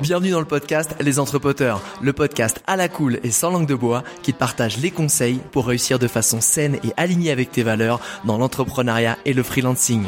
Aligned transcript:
Bienvenue 0.00 0.30
dans 0.30 0.40
le 0.40 0.46
podcast 0.46 0.94
Les 1.00 1.18
Entrepoteurs, 1.18 1.80
le 2.02 2.12
podcast 2.12 2.62
à 2.66 2.76
la 2.76 2.88
cool 2.88 3.20
et 3.22 3.30
sans 3.30 3.50
langue 3.50 3.66
de 3.66 3.74
bois 3.74 4.02
qui 4.22 4.32
te 4.32 4.38
partage 4.38 4.76
les 4.78 4.90
conseils 4.90 5.40
pour 5.50 5.66
réussir 5.66 5.98
de 5.98 6.08
façon 6.08 6.40
saine 6.40 6.76
et 6.84 6.92
alignée 6.96 7.30
avec 7.30 7.50
tes 7.50 7.62
valeurs 7.62 8.00
dans 8.24 8.36
l'entrepreneuriat 8.36 9.16
et 9.24 9.32
le 9.32 9.42
freelancing. 9.42 10.04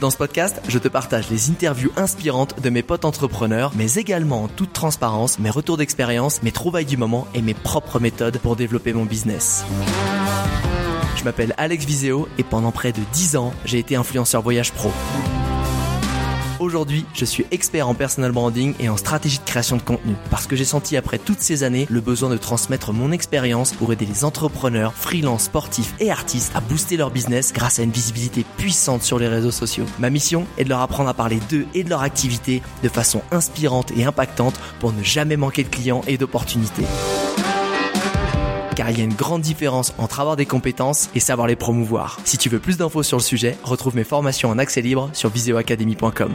Dans 0.00 0.10
ce 0.10 0.16
podcast, 0.16 0.60
je 0.68 0.78
te 0.78 0.88
partage 0.88 1.30
les 1.30 1.50
interviews 1.50 1.90
inspirantes 1.96 2.60
de 2.60 2.70
mes 2.70 2.82
potes 2.82 3.04
entrepreneurs, 3.04 3.72
mais 3.74 3.94
également 3.94 4.44
en 4.44 4.48
toute 4.48 4.72
transparence 4.72 5.38
mes 5.38 5.50
retours 5.50 5.78
d'expérience, 5.78 6.42
mes 6.42 6.52
trouvailles 6.52 6.84
du 6.84 6.96
moment 6.96 7.26
et 7.34 7.42
mes 7.42 7.54
propres 7.54 7.98
méthodes 7.98 8.38
pour 8.38 8.56
développer 8.56 8.92
mon 8.92 9.04
business. 9.04 9.64
Je 11.16 11.24
m'appelle 11.24 11.54
Alex 11.56 11.84
Viseo 11.84 12.28
et 12.38 12.44
pendant 12.44 12.72
près 12.72 12.92
de 12.92 13.00
10 13.12 13.36
ans, 13.36 13.52
j'ai 13.64 13.78
été 13.78 13.96
influenceur 13.96 14.42
voyage 14.42 14.72
pro. 14.72 14.90
Aujourd'hui, 16.58 17.04
je 17.12 17.26
suis 17.26 17.44
expert 17.50 17.86
en 17.86 17.94
personal 17.94 18.32
branding 18.32 18.74
et 18.80 18.88
en 18.88 18.96
stratégie 18.96 19.38
de 19.38 19.44
création 19.44 19.76
de 19.76 19.82
contenu 19.82 20.14
parce 20.30 20.46
que 20.46 20.56
j'ai 20.56 20.64
senti 20.64 20.96
après 20.96 21.18
toutes 21.18 21.40
ces 21.40 21.64
années 21.64 21.86
le 21.90 22.00
besoin 22.00 22.30
de 22.30 22.36
transmettre 22.38 22.94
mon 22.94 23.12
expérience 23.12 23.74
pour 23.74 23.92
aider 23.92 24.06
les 24.06 24.24
entrepreneurs, 24.24 24.94
freelance, 24.94 25.44
sportifs 25.44 25.94
et 26.00 26.10
artistes 26.10 26.56
à 26.56 26.60
booster 26.60 26.96
leur 26.96 27.10
business 27.10 27.52
grâce 27.52 27.78
à 27.78 27.82
une 27.82 27.90
visibilité 27.90 28.46
puissante 28.56 29.02
sur 29.02 29.18
les 29.18 29.28
réseaux 29.28 29.50
sociaux. 29.50 29.84
Ma 29.98 30.08
mission 30.08 30.46
est 30.56 30.64
de 30.64 30.70
leur 30.70 30.80
apprendre 30.80 31.10
à 31.10 31.14
parler 31.14 31.40
d'eux 31.50 31.66
et 31.74 31.84
de 31.84 31.90
leur 31.90 32.00
activité 32.00 32.62
de 32.82 32.88
façon 32.88 33.20
inspirante 33.32 33.92
et 33.94 34.04
impactante 34.04 34.58
pour 34.80 34.94
ne 34.94 35.02
jamais 35.02 35.36
manquer 35.36 35.62
de 35.62 35.68
clients 35.68 36.02
et 36.06 36.16
d'opportunités 36.16 36.86
car 38.76 38.90
il 38.90 38.98
y 38.98 39.00
a 39.00 39.04
une 39.04 39.14
grande 39.14 39.42
différence 39.42 39.94
entre 39.98 40.20
avoir 40.20 40.36
des 40.36 40.46
compétences 40.46 41.08
et 41.14 41.20
savoir 41.20 41.48
les 41.48 41.56
promouvoir. 41.56 42.20
Si 42.24 42.38
tu 42.38 42.48
veux 42.48 42.60
plus 42.60 42.76
d'infos 42.76 43.02
sur 43.02 43.16
le 43.16 43.22
sujet, 43.22 43.56
retrouve 43.64 43.96
mes 43.96 44.04
formations 44.04 44.50
en 44.50 44.58
accès 44.58 44.82
libre 44.82 45.10
sur 45.14 45.30
visioacademy.com. 45.30 46.32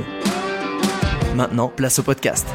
Maintenant, 1.36 1.70
place 1.70 2.00
au 2.00 2.04
podcast. 2.04 2.48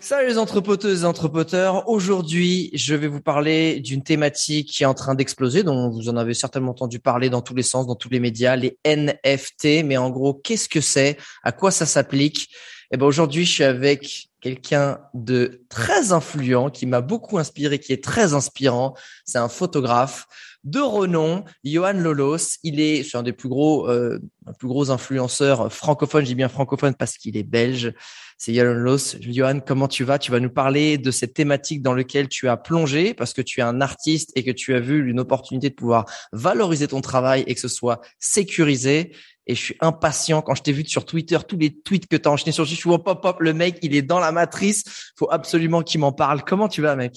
Salut 0.00 0.26
les 0.26 0.38
entrepoteuses 0.38 1.04
et 1.04 1.06
entrepoteurs. 1.06 1.88
Aujourd'hui, 1.88 2.70
je 2.74 2.94
vais 2.94 3.06
vous 3.06 3.20
parler 3.20 3.80
d'une 3.80 4.02
thématique 4.02 4.68
qui 4.68 4.82
est 4.82 4.86
en 4.86 4.94
train 4.94 5.14
d'exploser, 5.14 5.62
dont 5.62 5.88
vous 5.90 6.08
en 6.08 6.16
avez 6.16 6.34
certainement 6.34 6.72
entendu 6.72 6.98
parler 6.98 7.30
dans 7.30 7.40
tous 7.40 7.54
les 7.54 7.62
sens, 7.62 7.86
dans 7.86 7.94
tous 7.94 8.10
les 8.10 8.18
médias, 8.18 8.56
les 8.56 8.76
NFT. 8.84 9.84
Mais 9.84 9.96
en 9.96 10.10
gros, 10.10 10.34
qu'est-ce 10.34 10.68
que 10.68 10.80
c'est? 10.80 11.16
À 11.44 11.52
quoi 11.52 11.70
ça 11.70 11.86
s'applique? 11.86 12.48
Eh 12.90 12.96
ben 12.96 13.06
aujourd'hui, 13.06 13.46
je 13.46 13.52
suis 13.52 13.64
avec 13.64 14.31
quelqu'un 14.42 14.98
de 15.14 15.62
très 15.70 16.12
influent 16.12 16.68
qui 16.68 16.84
m'a 16.84 17.00
beaucoup 17.00 17.38
inspiré, 17.38 17.78
qui 17.78 17.92
est 17.92 18.04
très 18.04 18.34
inspirant. 18.34 18.94
C'est 19.24 19.38
un 19.38 19.48
photographe 19.48 20.26
de 20.64 20.80
renom, 20.80 21.44
Johan 21.64 21.94
Lolos. 21.94 22.58
Il 22.62 22.80
est, 22.80 23.14
un 23.14 23.22
des 23.22 23.32
plus 23.32 23.48
gros, 23.48 23.88
euh, 23.88 24.18
plus 24.58 24.68
gros 24.68 24.90
influenceurs 24.90 25.72
francophones. 25.72 26.26
J'ai 26.26 26.34
bien 26.34 26.48
francophone 26.48 26.94
parce 26.94 27.16
qu'il 27.18 27.36
est 27.36 27.44
belge. 27.44 27.94
C'est 28.36 28.52
Johan 28.52 28.74
Lolos. 28.74 29.16
Johan, 29.20 29.60
comment 29.60 29.88
tu 29.88 30.02
vas? 30.02 30.18
Tu 30.18 30.32
vas 30.32 30.40
nous 30.40 30.50
parler 30.50 30.98
de 30.98 31.10
cette 31.12 31.34
thématique 31.34 31.80
dans 31.80 31.94
laquelle 31.94 32.28
tu 32.28 32.48
as 32.48 32.56
plongé 32.56 33.14
parce 33.14 33.32
que 33.32 33.42
tu 33.42 33.60
es 33.60 33.62
un 33.62 33.80
artiste 33.80 34.32
et 34.34 34.42
que 34.42 34.50
tu 34.50 34.74
as 34.74 34.80
vu 34.80 35.08
une 35.08 35.20
opportunité 35.20 35.70
de 35.70 35.74
pouvoir 35.74 36.06
valoriser 36.32 36.88
ton 36.88 37.00
travail 37.00 37.44
et 37.46 37.54
que 37.54 37.60
ce 37.60 37.68
soit 37.68 38.00
sécurisé 38.18 39.12
et 39.46 39.54
je 39.54 39.60
suis 39.60 39.76
impatient 39.80 40.42
quand 40.42 40.54
je 40.54 40.62
t'ai 40.62 40.72
vu 40.72 40.84
sur 40.84 41.04
Twitter, 41.04 41.38
tous 41.46 41.58
les 41.58 41.72
tweets 41.72 42.06
que 42.06 42.16
tu 42.16 42.28
as 42.28 42.32
enchaînés 42.32 42.52
sur 42.52 42.64
je 42.64 42.74
suis 42.74 42.88
pop 42.88 43.22
pop, 43.22 43.36
le 43.40 43.52
mec, 43.52 43.78
il 43.82 43.94
est 43.94 44.02
dans 44.02 44.20
la 44.20 44.32
matrice, 44.32 45.12
faut 45.16 45.30
absolument 45.30 45.82
qu'il 45.82 46.00
m'en 46.00 46.12
parle. 46.12 46.42
Comment 46.42 46.68
tu 46.68 46.82
vas, 46.82 46.96
mec? 46.96 47.14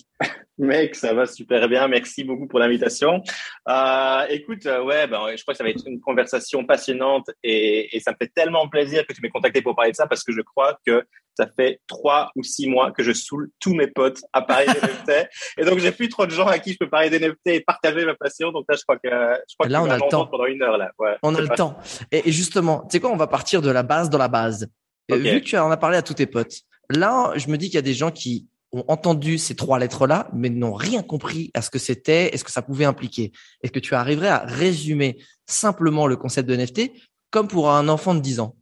Mec, 0.58 0.96
ça 0.96 1.14
va 1.14 1.26
super 1.26 1.68
bien. 1.68 1.88
Merci 1.88 2.24
beaucoup 2.24 2.48
pour 2.48 2.60
l'invitation. 2.60 3.22
Euh, 3.68 4.26
écoute, 4.30 4.66
euh, 4.66 4.84
ouais, 4.84 5.06
ben, 5.06 5.36
je 5.36 5.42
crois 5.42 5.54
que 5.54 5.58
ça 5.58 5.66
va 5.66 5.70
être 5.70 5.86
une 5.86 6.00
conversation 6.00 6.66
passionnante 6.66 7.30
et, 7.44 7.96
et 7.96 8.00
ça 8.00 8.12
me 8.12 8.16
fait 8.18 8.32
tellement 8.34 8.70
plaisir 8.70 9.06
que 9.06 9.12
tu 9.12 9.22
m'aies 9.22 9.30
contacté 9.30 9.62
pour 9.62 9.76
parler 9.76 9.92
de 9.92 9.98
ça 9.98 10.08
parce 10.08 10.24
que 10.24 10.32
je 10.32 10.42
crois 10.42 10.80
que 10.86 11.06
ça 11.38 11.48
fait 11.56 11.82
trois 11.88 12.32
ou 12.36 12.44
six 12.44 12.68
mois 12.68 12.92
que 12.92 13.04
je 13.04 13.12
saoule 13.12 13.50
tous 13.60 13.74
mes 13.74 13.88
potes 13.88 14.22
à 14.34 14.42
parler 14.42 14.68
des 14.68 14.80
NFT. 14.80 15.30
Et 15.58 15.66
donc, 15.66 15.80
j'ai 15.80 15.92
plus 15.92 16.10
trop 16.10 16.26
de 16.26 16.32
gens 16.32 16.48
à 16.48 16.60
qui 16.60 16.74
je 16.74 16.78
peux 16.78 16.90
parler 16.90 17.10
des 17.10 17.20
NFT 17.20 17.48
et 17.48 17.60
partager 17.62 18.06
ma 18.06 18.16
passion. 18.16 18.52
Donc 18.52 18.66
là, 18.70 18.76
je 18.78 18.84
crois 18.84 18.98
que, 18.98 19.10
je 19.10 19.56
crois 19.58 19.70
là, 19.70 19.84
on 19.84 19.90
a 19.90 19.96
le 19.96 20.10
temps 20.10 20.28
pendant 20.28 20.46
une 20.46 20.62
heure, 20.62 20.78
là. 20.78 20.92
Ouais, 21.00 21.16
on 21.24 21.36
a 21.36 21.42
le 21.42 21.50
temps. 21.50 21.78
Et, 22.12 22.32
justement, 22.32 22.82
tu 22.82 22.88
sais 22.92 23.00
quoi, 23.00 23.12
on 23.12 23.18
va 23.18 23.28
partir 23.28 23.62
de 23.62 23.70
la 23.70 23.84
base 23.84 24.10
dans 24.10 24.18
la 24.18 24.28
base. 24.28 24.68
Vu 25.10 25.42
que 25.42 25.46
tu 25.46 25.58
en 25.58 25.70
as 25.70 25.78
parlé 25.78 25.98
à 25.98 26.02
tous 26.02 26.16
tes 26.16 26.26
potes, 26.26 26.62
là, 26.90 27.32
je 27.36 27.48
me 27.48 27.58
dis 27.58 27.68
qu'il 27.68 27.76
y 27.76 27.80
a 27.80 27.84
des 27.84 27.94
gens 27.94 28.12
qui 28.12 28.48
ont 28.72 28.84
entendu 28.88 29.38
ces 29.38 29.56
trois 29.56 29.80
lettres-là, 29.80 30.30
mais 30.34 30.50
n'ont 30.50 30.74
rien 30.74 31.02
compris 31.02 31.52
à 31.54 31.62
ce 31.62 31.70
que 31.70 31.80
c'était 31.80 32.34
et 32.34 32.38
ce 32.38 32.44
que 32.44 32.52
ça 32.52 32.62
pouvait 32.62 32.86
impliquer? 32.86 33.32
Est-ce 33.64 33.72
que 33.72 33.80
tu 33.80 33.96
arriverais 33.96 34.28
à 34.28 34.40
résumer 34.40 35.18
simplement 35.46 36.08
le 36.08 36.18
concept 36.18 36.50
de 36.50 36.56
NFT 36.56 36.92
comme 37.32 37.48
pour 37.48 37.70
un 37.70 37.88
enfant 37.88 38.16
de 38.16 38.20
10 38.20 38.40
ans? 38.40 38.56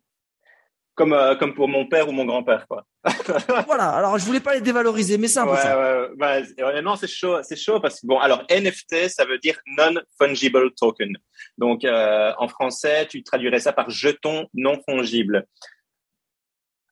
Comme 0.95 1.13
euh, 1.13 1.35
comme 1.35 1.53
pour 1.53 1.67
mon 1.67 1.87
père 1.87 2.07
ou 2.07 2.11
mon 2.11 2.25
grand-père 2.25 2.67
quoi. 2.67 2.85
voilà. 3.67 3.89
Alors 3.89 4.17
je 4.17 4.25
voulais 4.25 4.39
pas 4.39 4.53
les 4.53 4.61
dévaloriser, 4.61 5.17
mais 5.17 5.27
c'est 5.27 5.39
un 5.39 5.47
peu 5.47 5.55
ça. 5.55 5.77
Ouais, 5.77 6.09
bah, 6.15 6.81
non, 6.81 6.95
c'est 6.95 7.07
chaud, 7.07 7.37
c'est 7.43 7.55
chaud 7.55 7.79
parce 7.79 8.01
que 8.01 8.07
bon, 8.07 8.19
alors 8.19 8.43
NFT, 8.49 9.09
ça 9.09 9.25
veut 9.25 9.39
dire 9.39 9.57
non 9.77 9.99
fungible 10.19 10.71
token. 10.73 11.13
Donc 11.57 11.83
euh, 11.83 12.31
en 12.37 12.47
français, 12.47 13.07
tu 13.07 13.23
traduirais 13.23 13.59
ça 13.59 13.73
par 13.73 13.89
jeton 13.89 14.47
non 14.53 14.79
fungible. 14.87 15.47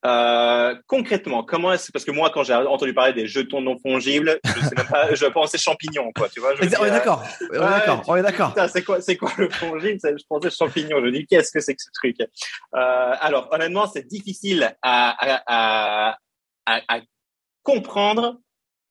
Euh, 0.03 0.75
concrètement, 0.87 1.43
comment 1.43 1.71
est-ce 1.73 1.91
parce 1.91 2.03
que 2.03 2.11
moi 2.11 2.31
quand 2.33 2.43
j'ai 2.43 2.55
entendu 2.55 2.91
parler 2.93 3.13
des 3.13 3.27
jetons 3.27 3.61
non 3.61 3.77
fongibles, 3.77 4.39
je 4.43 4.51
sais 4.61 4.75
même 4.75 4.87
pas, 4.87 5.13
je 5.13 5.25
pensais 5.27 5.59
champignons 5.59 6.11
quoi, 6.15 6.27
tu 6.27 6.39
vois. 6.39 6.55
Je 6.55 6.63
on 6.79 6.85
est 6.85 6.89
d'accord, 6.89 7.23
on 7.39 7.53
est 7.53 7.59
d'accord, 7.59 8.03
on 8.07 8.15
est 8.15 8.21
d'accord. 8.23 8.55
C'est 8.71 8.83
quoi, 8.83 8.99
c'est 8.99 9.15
quoi 9.15 9.31
le 9.37 9.49
fongible? 9.49 9.99
Je 10.03 10.23
pensais 10.27 10.49
champignon. 10.49 11.05
Je 11.05 11.09
dis 11.11 11.27
qu'est-ce 11.27 11.51
que 11.51 11.59
c'est 11.59 11.75
que 11.75 11.83
ce 11.83 11.91
truc? 11.93 12.17
Euh, 12.19 12.27
Alors 12.73 13.49
honnêtement, 13.51 13.85
c'est 13.85 14.07
difficile 14.07 14.75
à, 14.81 15.15
à, 15.45 16.15
à, 16.15 16.17
à, 16.65 16.99
comprendre 17.61 18.39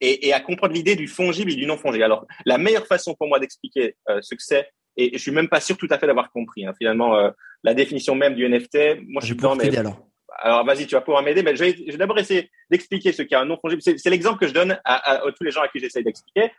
et, 0.01 0.29
et, 0.29 0.33
à 0.33 0.39
comprendre 0.39 0.75
l'idée 0.75 0.95
du 0.95 1.09
fongible 1.09 1.51
et 1.51 1.57
du 1.57 1.67
non 1.67 1.77
fongible. 1.77 2.05
Alors 2.05 2.25
la 2.47 2.57
meilleure 2.57 2.87
façon 2.87 3.17
pour 3.17 3.27
moi 3.27 3.41
d'expliquer 3.41 3.97
euh, 4.09 4.21
ce 4.23 4.37
que 4.37 4.43
c'est, 4.43 4.71
et 4.97 5.11
je 5.13 5.19
suis 5.19 5.33
même 5.33 5.49
pas 5.49 5.61
sûr 5.61 5.77
tout 5.77 5.89
à 5.91 5.99
fait 5.99 6.07
d'avoir 6.07 6.31
compris. 6.31 6.65
Hein, 6.67 6.73
finalement, 6.79 7.17
euh, 7.17 7.31
la 7.65 7.75
définition 7.75 8.15
même 8.15 8.37
du 8.37 8.49
NFT, 8.49 9.01
moi 9.09 9.21
je 9.21 9.27
suis 9.27 9.35
pas 9.35 9.57
mais 9.57 9.77
alors 9.77 10.10
alors 10.41 10.65
vas-y, 10.65 10.87
tu 10.87 10.95
vas 10.95 11.01
pouvoir 11.01 11.23
m'aider, 11.23 11.43
mais 11.43 11.55
je 11.55 11.65
vais, 11.65 11.97
d'abord 11.97 12.19
essayer 12.19 12.51
d'expliquer 12.71 13.13
ce 13.13 13.23
qu'est 13.23 13.37
un 13.37 13.45
non 13.45 13.59
fongible. 13.61 13.83
C'est 13.83 14.11
l'exemple 14.11 14.39
que 14.39 14.49
je 14.49 14.55
donne 14.55 14.81
à, 14.85 15.23
tous 15.37 15.45
les 15.45 15.51
gens 15.51 15.61
à 15.61 15.69
qui 15.69 15.79
j'essaie 15.79 16.03
d'expliquer. 16.03 16.51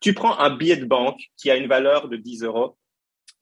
Tu 0.00 0.14
prends 0.14 0.38
un 0.38 0.50
billet 0.50 0.76
de 0.76 0.84
banque 0.84 1.20
qui 1.36 1.50
a 1.50 1.56
une 1.56 1.68
valeur 1.68 2.08
de 2.08 2.16
10 2.16 2.44
euros. 2.44 2.76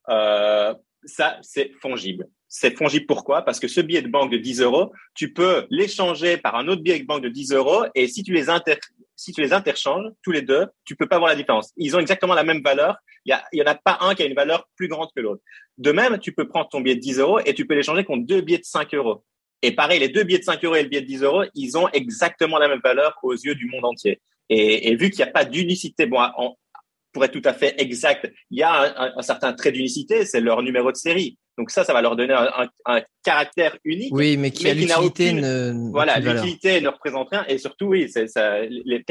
Euh, 0.09 0.75
ça, 1.05 1.39
c'est 1.43 1.73
fongible. 1.81 2.27
C'est 2.49 2.77
fongible 2.77 3.07
pourquoi? 3.07 3.43
Parce 3.43 3.59
que 3.59 3.69
ce 3.69 3.81
billet 3.81 4.03
de 4.03 4.09
banque 4.09 4.31
de 4.31 4.37
10 4.37 4.61
euros, 4.61 4.93
tu 5.15 5.33
peux 5.33 5.67
l'échanger 5.71 6.37
par 6.37 6.55
un 6.57 6.69
autre 6.69 6.83
billet 6.83 7.01
de 7.01 7.07
banque 7.07 7.23
de 7.23 7.29
10 7.29 7.53
euros 7.53 7.85
et 7.95 8.07
si 8.07 8.23
tu 8.23 8.33
les 8.33 8.49
inter 8.49 8.79
si 9.17 9.33
tu 9.33 9.41
les 9.41 9.53
interchanges 9.53 10.07
tous 10.23 10.33
les 10.33 10.43
deux, 10.43 10.67
tu 10.85 10.97
peux 10.97 11.07
pas 11.07 11.19
voir 11.19 11.31
la 11.31 11.37
différence. 11.37 11.73
Ils 11.77 11.95
ont 11.97 12.01
exactement 12.01 12.35
la 12.35 12.45
même 12.45 12.63
valeur. 12.63 12.97
Il 13.25 13.37
y, 13.53 13.63
en 13.63 13.67
a 13.67 13.75
pas 13.75 13.99
un 14.01 14.15
qui 14.15 14.23
a 14.23 14.27
une 14.27 14.35
valeur 14.35 14.69
plus 14.77 14.89
grande 14.89 15.09
que 15.15 15.21
l'autre. 15.21 15.43
De 15.79 15.93
même, 15.93 16.19
tu 16.19 16.33
peux 16.33 16.49
prendre 16.49 16.69
ton 16.69 16.81
billet 16.81 16.97
de 16.97 17.01
10 17.01 17.21
euros 17.21 17.41
et 17.41 17.55
tu 17.55 17.67
peux 17.67 17.75
l'échanger 17.75 18.05
contre 18.05 18.27
deux 18.27 18.41
billets 18.41 18.59
de 18.59 18.65
5 18.65 18.93
euros. 18.95 19.25
Et 19.65 19.73
pareil, 19.73 19.99
les 19.99 20.11
deux 20.11 20.25
billets 20.25 20.41
de 20.41 20.45
5 20.45 20.63
euros 20.63 20.75
et 20.75 20.83
le 20.83 20.91
billet 20.91 21.01
de 21.01 21.07
10 21.07 21.23
euros, 21.23 21.45
ils 21.55 21.79
ont 21.79 21.89
exactement 21.89 22.59
la 22.59 22.69
même 22.69 22.83
valeur 22.85 23.19
aux 23.23 23.33
yeux 23.33 23.55
du 23.55 23.65
monde 23.65 23.87
entier. 23.87 24.21
Et, 24.51 24.95
vu 24.97 25.09
qu'il 25.09 25.25
n'y 25.25 25.31
a 25.31 25.33
pas 25.33 25.47
d'unicité, 25.47 26.05
bon, 26.05 26.21
pour 27.13 27.25
être 27.25 27.33
tout 27.33 27.49
à 27.49 27.55
fait 27.55 27.75
exact, 27.81 28.31
il 28.51 28.59
y 28.59 28.63
a 28.63 29.15
un, 29.17 29.23
certain 29.23 29.55
trait 29.55 29.73
d'unicité, 29.73 30.27
c'est 30.27 30.43
leur 30.43 30.63
numéro 30.63 30.93
de 30.93 30.97
série. 30.99 31.39
Donc 31.57 31.71
ça, 31.71 31.85
ça 31.85 31.93
va 31.93 32.03
leur 32.03 32.17
donner 32.17 32.35
un, 32.35 32.69
un 32.87 33.03
caractère 33.23 33.77
unique. 33.85 34.13
Oui, 34.13 34.37
mais 34.37 34.51
qui 34.51 34.69
a 34.69 34.75
l'utilité 34.75 35.33
ne 35.33 35.91
voilà, 35.91 36.19
l'utilité 36.19 36.81
ne 36.81 36.89
représente 36.89 37.29
rien 37.31 37.45
et 37.49 37.59
surtout 37.59 37.87
oui, 37.87 38.11
c'est 38.13 38.27
ça. 38.27 38.61
Les, 38.63 39.05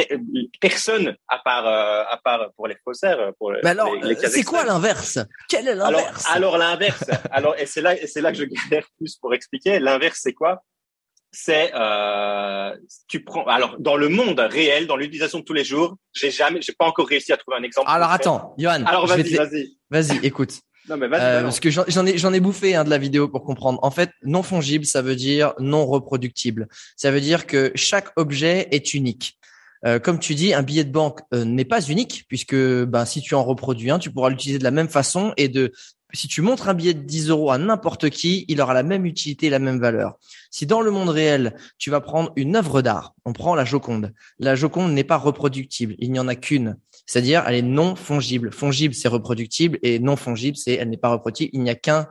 personnes 0.60 1.16
à 1.30 1.40
part 1.40 1.68
euh, 1.68 2.04
à 2.10 2.20
part 2.24 2.52
pour 2.56 2.68
les 2.68 2.76
faussaires, 2.84 3.32
pour 3.40 3.54
mais 3.64 3.70
alors, 3.70 3.94
c'est 4.18 4.44
quoi 4.44 4.66
l'inverse? 4.66 5.20
Quel 5.48 5.68
est 5.68 5.76
l'inverse? 5.76 6.26
Alors, 6.34 6.58
l'inverse. 6.58 7.06
alors 7.32 7.56
et 7.58 7.66
c'est 7.66 7.82
là 7.82 7.96
c'est 8.06 8.22
là 8.22 8.32
que 8.32 8.38
je 8.38 8.46
galère 8.46 8.88
plus 8.98 9.16
pour 9.16 9.34
expliquer. 9.34 9.80
L'inverse, 9.80 10.20
c'est 10.22 10.34
quoi? 10.34 10.64
C'est 11.32 11.72
euh, 11.74 12.76
tu 13.08 13.24
prends 13.24 13.46
alors 13.46 13.78
dans 13.80 13.96
le 13.96 14.10
monde 14.10 14.40
réel 14.40 14.86
dans 14.86 14.98
l'utilisation 14.98 15.40
de 15.40 15.44
tous 15.44 15.54
les 15.54 15.64
jours 15.64 15.96
j'ai 16.14 16.30
jamais 16.30 16.62
j'ai 16.62 16.74
pas 16.74 16.86
encore 16.86 17.08
réussi 17.08 17.34
à 17.34 17.38
trouver 17.38 17.58
un 17.58 17.64
exemple 17.64 17.90
alors 17.90 18.12
attends 18.12 18.54
Johan 18.56 18.84
alors 18.86 19.08
vas-y 19.08 19.34
vas-y 19.34 19.76
vas-y 19.90 20.24
écoute 20.24 20.60
Non, 20.90 20.98
mais 20.98 21.08
vas-y, 21.08 21.22
Euh, 21.22 21.42
parce 21.44 21.60
que 21.60 21.70
j'en 21.70 21.84
j'en 21.88 22.06
ai, 22.06 22.18
j'en 22.18 22.34
ai 22.34 22.40
bouffé 22.40 22.76
hein, 22.76 22.84
de 22.84 22.90
la 22.90 22.98
vidéo 22.98 23.28
pour 23.28 23.44
comprendre. 23.44 23.80
En 23.84 23.92
fait, 23.92 24.12
non 24.24 24.44
fongible, 24.44 24.86
ça 24.86 25.02
veut 25.02 25.16
dire 25.16 25.54
non 25.60 25.86
reproductible. 25.86 26.68
Ça 26.98 27.12
veut 27.12 27.22
dire 27.22 27.48
que 27.48 27.72
chaque 27.76 28.10
objet 28.18 28.68
est 28.72 28.94
unique. 28.94 29.38
Euh, 29.86 30.00
comme 30.00 30.20
tu 30.20 30.34
dis, 30.34 30.54
un 30.54 30.64
billet 30.64 30.86
de 30.86 30.92
banque 30.92 31.20
euh, 31.34 31.44
n'est 31.44 31.66
pas 31.66 31.82
unique 31.82 32.26
puisque 32.28 32.56
ben, 32.56 33.06
si 33.06 33.22
tu 33.22 33.36
en 33.36 33.44
reproduis 33.44 33.92
un, 33.92 34.00
tu 34.00 34.12
pourras 34.12 34.30
l'utiliser 34.30 34.60
de 34.60 34.64
la 34.64 34.72
même 34.72 34.88
façon 34.88 35.34
et 35.36 35.50
de 35.50 35.74
si 36.14 36.28
tu 36.28 36.42
montres 36.42 36.70
un 36.70 36.74
billet 36.74 36.94
de 36.94 37.02
10 37.02 37.30
euros 37.30 37.52
à 37.52 37.58
n'importe 37.58 38.10
qui, 38.10 38.46
il 38.48 38.62
aura 38.62 38.74
la 38.74 38.84
même 38.84 39.06
utilité, 39.06 39.50
la 39.50 39.60
même 39.60 39.80
valeur. 39.80 40.18
Si 40.52 40.66
dans 40.66 40.82
le 40.82 40.92
monde 40.92 41.10
réel, 41.10 41.56
tu 41.80 41.90
vas 41.90 42.02
prendre 42.02 42.32
une 42.36 42.56
œuvre 42.56 42.82
d'art, 42.82 43.16
on 43.26 43.34
prend 43.34 43.56
la 43.56 43.66
Joconde. 43.66 44.14
La 44.38 44.56
Joconde 44.56 44.94
n'est 44.94 45.04
pas 45.04 45.18
reproductible, 45.18 45.96
il 45.98 46.12
n'y 46.12 46.20
en 46.20 46.28
a 46.28 46.36
qu'une. 46.36 46.78
C'est-à-dire, 47.06 47.44
elle 47.48 47.56
est 47.56 47.62
non 47.62 47.96
fongible. 47.96 48.52
Fongible, 48.52 48.94
c'est 48.94 49.08
reproductible 49.08 49.78
et 49.82 50.00
non 50.00 50.16
fongible, 50.16 50.58
c'est 50.58 50.74
elle 50.74 50.90
n'est 50.90 50.98
pas 50.98 51.10
reproductible. 51.10 51.52
Il 51.54 51.62
n'y 51.62 51.70
a 51.70 51.76
qu'un 51.76 52.08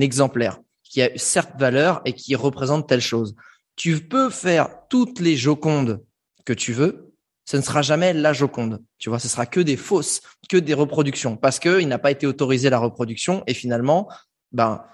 exemplaire 0.00 0.58
qui 0.82 1.00
a 1.00 1.10
certes 1.16 1.58
valeur 1.58 2.02
et 2.04 2.12
qui 2.12 2.34
représente 2.34 2.88
telle 2.88 3.00
chose. 3.00 3.34
Tu 3.76 4.00
peux 4.00 4.30
faire 4.30 4.68
toutes 4.90 5.20
les 5.20 5.36
Jocondes 5.36 6.02
que 6.44 6.52
tu 6.52 6.72
veux, 6.72 7.12
ce 7.44 7.56
ne 7.56 7.62
sera 7.62 7.82
jamais 7.82 8.12
la 8.12 8.32
Joconde. 8.32 8.82
Tu 8.98 9.08
vois, 9.08 9.18
ce 9.18 9.28
sera 9.28 9.46
que 9.46 9.60
des 9.60 9.76
fausses, 9.76 10.20
que 10.48 10.56
des 10.56 10.74
reproductions, 10.74 11.36
parce 11.36 11.58
que 11.58 11.80
il 11.80 11.88
n'a 11.88 11.98
pas 11.98 12.10
été 12.10 12.26
autorisé 12.26 12.70
la 12.70 12.78
reproduction 12.78 13.42
et 13.46 13.54
finalement, 13.54 14.08
ben 14.52 14.84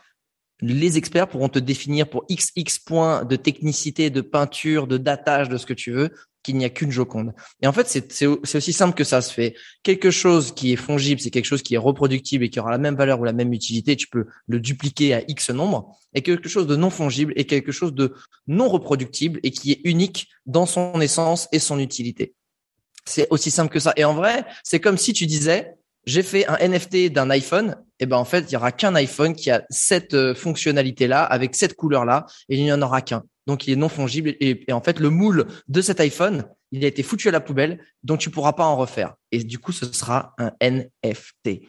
les 0.60 0.98
experts 0.98 1.28
pourront 1.28 1.48
te 1.48 1.58
définir 1.58 2.08
pour 2.10 2.26
XX 2.28 2.80
points 2.80 3.24
de 3.24 3.36
technicité, 3.36 4.10
de 4.10 4.20
peinture, 4.20 4.88
de 4.88 4.98
datage, 4.98 5.48
de 5.48 5.56
ce 5.56 5.66
que 5.66 5.74
tu 5.74 5.92
veux, 5.92 6.10
qu'il 6.48 6.56
n'y 6.58 6.64
a 6.64 6.70
qu'une 6.70 6.90
Joconde. 6.90 7.32
Et 7.62 7.66
en 7.66 7.72
fait, 7.72 7.86
c'est 7.88 8.10
c'est 8.12 8.26
au- 8.26 8.40
c'est 8.44 8.58
aussi 8.58 8.72
simple 8.72 8.94
que 8.94 9.04
ça 9.04 9.20
se 9.20 9.32
fait. 9.32 9.54
Quelque 9.82 10.10
chose 10.10 10.52
qui 10.54 10.72
est 10.72 10.76
fongible, 10.76 11.20
c'est 11.20 11.30
quelque 11.30 11.44
chose 11.44 11.62
qui 11.62 11.74
est 11.74 11.78
reproductible 11.78 12.44
et 12.44 12.50
qui 12.50 12.58
aura 12.58 12.70
la 12.70 12.78
même 12.78 12.96
valeur 12.96 13.20
ou 13.20 13.24
la 13.24 13.32
même 13.32 13.52
utilité. 13.52 13.96
Tu 13.96 14.08
peux 14.08 14.24
le 14.46 14.60
dupliquer 14.60 15.14
à 15.14 15.22
X 15.28 15.50
nombre. 15.50 15.96
Et 16.14 16.22
quelque 16.22 16.48
chose 16.48 16.66
de 16.66 16.76
non 16.76 16.90
fongible 16.90 17.32
est 17.36 17.44
quelque 17.44 17.72
chose 17.72 17.92
de 17.92 18.14
non 18.46 18.68
reproductible 18.68 19.40
et 19.42 19.50
qui 19.50 19.72
est 19.72 19.80
unique 19.84 20.28
dans 20.46 20.66
son 20.66 21.00
essence 21.00 21.48
et 21.52 21.58
son 21.58 21.78
utilité. 21.78 22.34
C'est 23.04 23.26
aussi 23.30 23.50
simple 23.50 23.72
que 23.72 23.80
ça. 23.80 23.92
Et 23.96 24.04
en 24.04 24.14
vrai, 24.14 24.44
c'est 24.64 24.80
comme 24.80 24.98
si 24.98 25.12
tu 25.12 25.26
disais, 25.26 25.74
j'ai 26.06 26.22
fait 26.22 26.46
un 26.46 26.56
NFT 26.56 27.10
d'un 27.12 27.28
iPhone. 27.30 27.76
Et 28.00 28.06
ben 28.06 28.16
en 28.16 28.24
fait, 28.24 28.46
il 28.48 28.52
y 28.52 28.56
aura 28.56 28.72
qu'un 28.72 28.94
iPhone 28.94 29.34
qui 29.34 29.50
a 29.50 29.64
cette 29.70 30.14
euh, 30.14 30.34
fonctionnalité-là 30.34 31.22
avec 31.24 31.54
cette 31.54 31.74
couleur-là, 31.74 32.26
et 32.48 32.56
il 32.56 32.62
n'y 32.62 32.72
en 32.72 32.80
aura 32.80 33.02
qu'un. 33.02 33.24
Donc 33.48 33.66
il 33.66 33.72
est 33.72 33.76
non 33.76 33.88
fongible. 33.88 34.28
Et, 34.40 34.64
et 34.68 34.72
en 34.72 34.82
fait, 34.82 35.00
le 35.00 35.08
moule 35.08 35.46
de 35.68 35.80
cet 35.80 36.00
iPhone, 36.00 36.44
il 36.70 36.84
a 36.84 36.88
été 36.88 37.02
foutu 37.02 37.28
à 37.28 37.30
la 37.30 37.40
poubelle, 37.40 37.82
donc 38.04 38.20
tu 38.20 38.28
pourras 38.30 38.52
pas 38.52 38.66
en 38.66 38.76
refaire. 38.76 39.14
Et 39.32 39.42
du 39.42 39.58
coup, 39.58 39.72
ce 39.72 39.90
sera 39.90 40.34
un 40.38 40.52
NFT. 40.60 41.62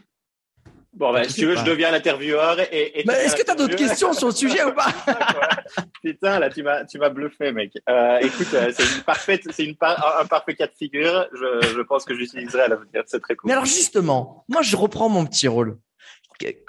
Bon, 0.92 1.16
Je 1.24 1.30
si 1.30 1.36
tu 1.36 1.46
veux, 1.46 1.54
pas. 1.54 1.64
je 1.64 1.70
deviens 1.70 1.92
l'intervieweur 1.92 2.60
et. 2.60 3.00
et 3.00 3.10
est-ce 3.10 3.36
que 3.36 3.46
tu 3.46 3.52
as 3.52 3.56
d'autres 3.56 3.78
questions 3.78 4.12
sur 4.12 4.28
le 4.28 4.34
sujet 4.34 4.64
ou 4.66 4.74
pas? 4.74 4.92
Putain, 6.04 6.40
là, 6.40 6.50
tu 6.50 6.64
m'as, 6.64 7.10
bluffé, 7.10 7.54
mec. 7.54 7.72
Euh, 7.88 8.18
écoute, 8.20 8.48
euh, 8.54 8.74
c'est 8.76 8.84
une 8.98 9.04
parfaite, 9.04 9.44
c'est 9.52 9.64
une 9.64 9.78
par- 9.78 10.20
un 10.20 10.26
parfait 10.26 10.56
cas 10.56 10.68
de 10.68 10.74
figure. 10.78 11.28
Je, 11.32 11.76
je 11.76 11.82
pense 11.82 12.04
que 12.04 12.14
j'utiliserai 12.14 12.64
à 12.64 12.68
l'avenir. 12.68 13.04
C'est 13.06 13.22
très 13.22 13.36
cool. 13.36 13.48
Mais 13.48 13.54
alors 13.54 13.66
justement, 13.66 14.44
moi 14.50 14.64
je 14.64 14.76
reprends 14.76 15.08
mon 15.08 15.26
petit 15.26 15.48
rôle. 15.48 15.78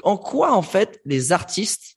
En 0.04 0.16
quoi 0.16 0.52
en 0.52 0.62
fait 0.62 1.00
les 1.04 1.32
artistes, 1.32 1.96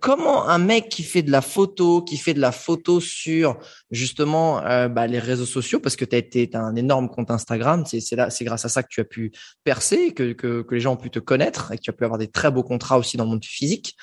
comment 0.00 0.48
un 0.48 0.58
mec 0.58 0.88
qui 0.88 1.02
fait 1.02 1.22
de 1.22 1.30
la 1.30 1.42
photo, 1.42 2.02
qui 2.02 2.16
fait 2.16 2.34
de 2.34 2.40
la 2.40 2.52
photo 2.52 3.00
sur 3.00 3.58
justement 3.90 4.64
euh, 4.64 4.88
bah, 4.88 5.06
les 5.06 5.18
réseaux 5.18 5.46
sociaux, 5.46 5.80
parce 5.80 5.96
que 5.96 6.04
tu 6.04 6.16
as 6.16 6.18
été 6.18 6.48
un 6.54 6.74
énorme 6.76 7.08
compte 7.08 7.30
Instagram, 7.30 7.84
c'est 7.86 8.00
c'est 8.00 8.44
grâce 8.44 8.64
à 8.64 8.68
ça 8.68 8.82
que 8.82 8.88
tu 8.90 9.00
as 9.00 9.04
pu 9.04 9.32
percer, 9.64 10.14
que, 10.14 10.32
que 10.32 10.62
que 10.62 10.74
les 10.74 10.80
gens 10.80 10.94
ont 10.94 10.96
pu 10.96 11.10
te 11.10 11.18
connaître 11.18 11.72
et 11.72 11.76
que 11.76 11.82
tu 11.82 11.90
as 11.90 11.92
pu 11.92 12.04
avoir 12.04 12.18
des 12.18 12.28
très 12.28 12.50
beaux 12.50 12.62
contrats 12.62 12.98
aussi 12.98 13.16
dans 13.16 13.24
le 13.24 13.30
monde 13.30 13.44
physique. 13.44 13.96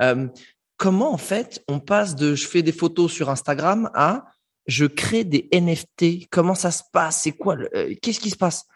Euh, 0.00 0.26
comment 0.76 1.12
en 1.12 1.18
fait 1.18 1.62
on 1.68 1.78
passe 1.78 2.16
de 2.16 2.34
je 2.34 2.46
fais 2.48 2.62
des 2.62 2.72
photos 2.72 3.12
sur 3.12 3.30
Instagram 3.30 3.90
à 3.94 4.24
je 4.66 4.84
crée 4.86 5.24
des 5.24 5.48
NFT 5.52 6.28
Comment 6.30 6.54
ça 6.54 6.70
se 6.70 6.82
passe? 6.92 7.22
C'est 7.22 7.32
quoi 7.32 7.56
euh, 7.74 7.94
Qu'est-ce 8.02 8.20
qui 8.20 8.30
se 8.30 8.36
passe? 8.36 8.66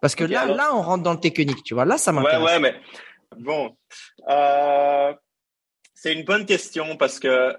Parce 0.00 0.14
que 0.14 0.24
là, 0.24 0.46
là, 0.46 0.74
on 0.74 0.82
rentre 0.82 1.04
dans 1.04 1.12
le 1.12 1.20
technique, 1.20 1.62
tu 1.62 1.74
vois. 1.74 1.84
Là, 1.84 1.96
ça 1.96 2.12
Ouais, 2.12 2.20
m'intéresse. 2.20 2.44
ouais, 2.44 2.58
mais 2.58 2.74
bon. 3.38 3.70
Euh, 4.28 5.12
c'est 6.02 6.12
une 6.12 6.24
bonne 6.24 6.46
question 6.46 6.96
parce 6.96 7.20
que 7.20 7.54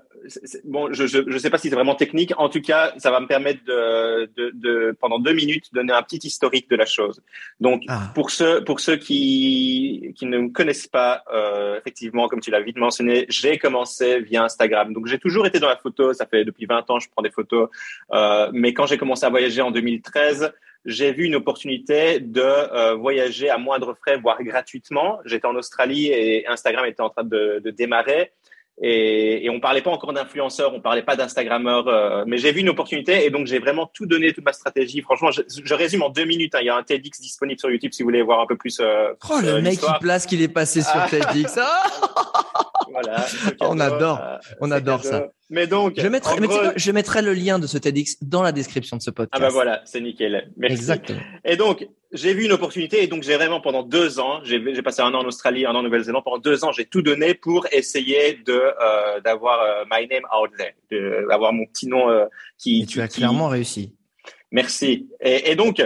bon, 0.66 0.92
je, 0.92 1.08
je 1.08 1.20
je 1.26 1.38
sais 1.38 1.50
pas 1.50 1.58
si 1.58 1.70
c'est 1.70 1.76
vraiment 1.76 1.96
technique. 1.96 2.34
En 2.38 2.50
tout 2.50 2.60
cas, 2.60 2.92
ça 2.98 3.10
va 3.10 3.22
me 3.22 3.26
permettre 3.26 3.64
de, 3.64 4.30
de, 4.36 4.52
de 4.54 4.98
pendant 5.00 5.18
deux 5.18 5.32
minutes 5.32 5.74
donner 5.74 5.94
un 5.94 6.04
petit 6.04 6.20
historique 6.28 6.70
de 6.70 6.76
la 6.76 6.86
chose. 6.86 7.22
Donc, 7.62 7.84
Ah. 7.88 8.12
pour 8.14 8.32
ceux 8.32 8.62
pour 8.62 8.82
ceux 8.82 8.98
qui 8.98 10.12
qui 10.18 10.26
ne 10.26 10.38
me 10.40 10.50
connaissent 10.50 10.88
pas, 10.88 11.24
euh, 11.34 11.78
effectivement, 11.80 12.28
comme 12.28 12.42
tu 12.42 12.52
l'as 12.52 12.60
vite 12.60 12.76
mentionné, 12.76 13.26
j'ai 13.30 13.58
commencé 13.58 14.20
via 14.20 14.44
Instagram. 14.44 14.92
Donc, 14.92 15.08
j'ai 15.08 15.20
toujours 15.20 15.46
été 15.48 15.60
dans 15.62 15.70
la 15.70 15.78
photo. 15.78 16.12
Ça 16.12 16.26
fait 16.26 16.44
depuis 16.44 16.66
20 16.66 16.90
ans 16.90 17.00
je 17.00 17.08
prends 17.10 17.24
des 17.24 17.32
photos. 17.32 17.70
Euh, 18.12 18.50
mais 18.52 18.74
quand 18.74 18.86
j'ai 18.88 18.98
commencé 18.98 19.26
à 19.26 19.30
voyager 19.30 19.62
en 19.62 19.72
2013 19.72 20.52
j'ai 20.86 21.12
vu 21.14 21.26
une 21.26 21.36
opportunité 21.36 22.20
de 22.20 22.42
euh, 22.42 22.96
voyager 22.96 23.50
à 23.50 23.58
moindre 23.58 23.96
frais, 24.02 24.18
voire 24.18 24.42
gratuitement. 24.44 25.20
J'étais 25.26 25.46
en 25.48 25.56
Australie 25.56 26.08
et 26.08 26.46
Instagram 26.48 26.86
était 26.86 27.02
en 27.02 27.10
train 27.10 27.24
de, 27.24 27.62
de 27.64 27.72
démarrer. 27.72 28.32
Et, 28.82 29.46
et 29.46 29.50
on 29.52 29.60
parlait 29.60 29.84
pas 29.84 29.92
encore 29.92 30.14
d'influenceurs, 30.14 30.74
on 30.74 30.82
parlait 30.82 31.04
pas 31.04 31.16
d'instagrammeurs, 31.16 31.88
euh, 31.88 32.24
mais 32.26 32.40
j'ai 32.40 32.52
vu 32.52 32.62
une 32.62 32.70
opportunité 32.70 33.24
et 33.24 33.30
donc 33.30 33.46
j'ai 33.46 33.60
vraiment 33.60 33.86
tout 33.86 34.08
donné, 34.08 34.34
toute 34.34 34.44
ma 34.44 34.52
stratégie. 34.52 35.02
Franchement, 35.02 35.30
je, 35.30 35.42
je 35.48 35.74
résume 35.76 36.02
en 36.02 36.10
deux 36.10 36.26
minutes. 36.26 36.56
hein. 36.56 36.60
Il 36.62 36.66
y 36.66 36.70
a 36.70 36.76
un 36.76 36.82
TEDx 36.82 37.22
disponible 37.22 37.60
sur 37.60 37.70
YouTube 37.70 37.92
si 37.94 38.02
vous 38.02 38.08
voulez 38.08 38.24
voir 38.24 38.40
un 38.42 38.48
peu 38.48 38.58
plus. 38.58 38.80
Euh, 38.80 39.14
Oh, 39.30 39.40
le 39.42 39.48
euh, 39.50 39.62
mec, 39.62 39.78
il 39.82 40.00
place 40.00 40.26
qu'il 40.26 40.42
est 40.42 40.48
passé 40.48 40.82
sur. 40.82 41.06
TEDx. 41.10 41.60
Ah 41.62 41.84
Voilà, 42.92 43.26
On 43.62 43.80
adore, 43.80 44.20
euh, 44.22 44.38
on 44.60 44.72
adore 44.72 45.02
cadeau. 45.04 45.12
ça. 45.18 45.28
Mais 45.54 45.68
donc, 45.68 45.94
je, 45.98 46.08
mettrai, 46.08 46.34
en 46.34 46.40
mais 46.42 46.48
tu 46.48 46.54
sais 46.54 46.60
gros- 46.60 46.70
quoi, 46.70 46.74
je 46.76 46.92
mettrai 46.92 47.22
le 47.22 47.34
lien 47.34 47.60
de 47.60 47.68
ce 47.68 47.78
TEDx 47.78 48.18
dans 48.24 48.42
la 48.42 48.52
description 48.52 48.98
de 48.98 49.04
ce 49.04 49.12
podcast. 49.12 49.32
ah 49.36 49.40
bah 49.40 49.50
voilà, 49.54 49.82
c'est 49.86 50.02
nickel. 50.02 50.52
Merci. 50.58 50.76
Exactement. 50.76 51.20
Et 51.46 51.56
donc, 51.58 51.88
j'ai 52.12 52.34
vu 52.34 52.46
une 52.46 52.52
opportunité 52.54 53.04
et 53.04 53.08
donc 53.08 53.22
j'ai 53.22 53.36
vraiment 53.36 53.62
pendant 53.62 53.84
deux 53.84 54.20
ans, 54.20 54.40
j'ai 54.44 54.60
passé 54.82 55.02
un 55.04 55.14
an 55.14 55.20
en 55.20 55.26
Australie, 55.26 55.68
un 55.68 55.72
an 55.76 55.78
en 55.80 55.84
Nouvelle-Zélande, 55.84 56.24
pendant 56.24 56.40
deux 56.40 56.66
ans, 56.66 56.72
j'ai 56.72 56.86
tout 56.86 57.04
donné 57.04 57.36
pour 57.36 57.68
essayer 57.72 58.34
de 58.46 58.54
euh, 58.54 59.22
d'avoir 59.22 59.62
euh, 59.62 59.84
my 59.92 60.08
name 60.08 60.24
out 60.36 60.50
there, 60.58 60.74
de- 60.92 61.28
d'avoir 61.30 61.54
mon 61.54 61.66
petit 61.68 61.88
nom 61.88 62.10
euh, 62.10 62.26
qui, 62.58 62.82
Et 62.82 62.86
tu 62.88 63.00
as 63.02 63.08
qui- 63.08 63.18
clairement 63.18 63.48
réussi. 63.48 63.94
Merci. 64.52 65.08
Et, 65.22 65.52
et 65.52 65.56
donc, 65.56 65.82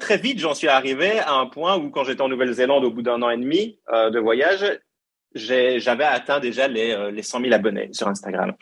très 0.00 0.18
vite, 0.18 0.38
j'en 0.40 0.52
suis 0.54 0.68
arrivé 0.68 1.18
à 1.20 1.34
un 1.34 1.46
point 1.46 1.78
où, 1.78 1.90
quand 1.90 2.04
j'étais 2.04 2.20
en 2.22 2.28
Nouvelle-Zélande, 2.28 2.84
au 2.84 2.90
bout 2.90 3.02
d'un 3.02 3.22
an 3.22 3.30
et 3.30 3.36
demi 3.38 3.78
de 3.90 4.18
voyage, 4.18 4.64
j'avais 5.34 6.04
atteint 6.04 6.40
déjà 6.40 6.66
les, 6.68 6.90
euh, 6.90 7.10
les 7.10 7.22
100 7.22 7.40
000 7.40 7.52
abonnés 7.52 7.88
sur 7.92 8.08
Instagram. 8.08 8.52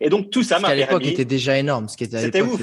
Et 0.00 0.08
donc, 0.08 0.30
tout 0.30 0.42
ça 0.42 0.58
m'a 0.58 0.68
à 0.68 0.74
l'époque 0.74 1.04
était 1.04 1.24
déjà 1.24 1.58
énorme. 1.58 1.88
Ce 1.88 1.96
qui 1.96 2.04
était 2.04 2.42
ouf. 2.42 2.62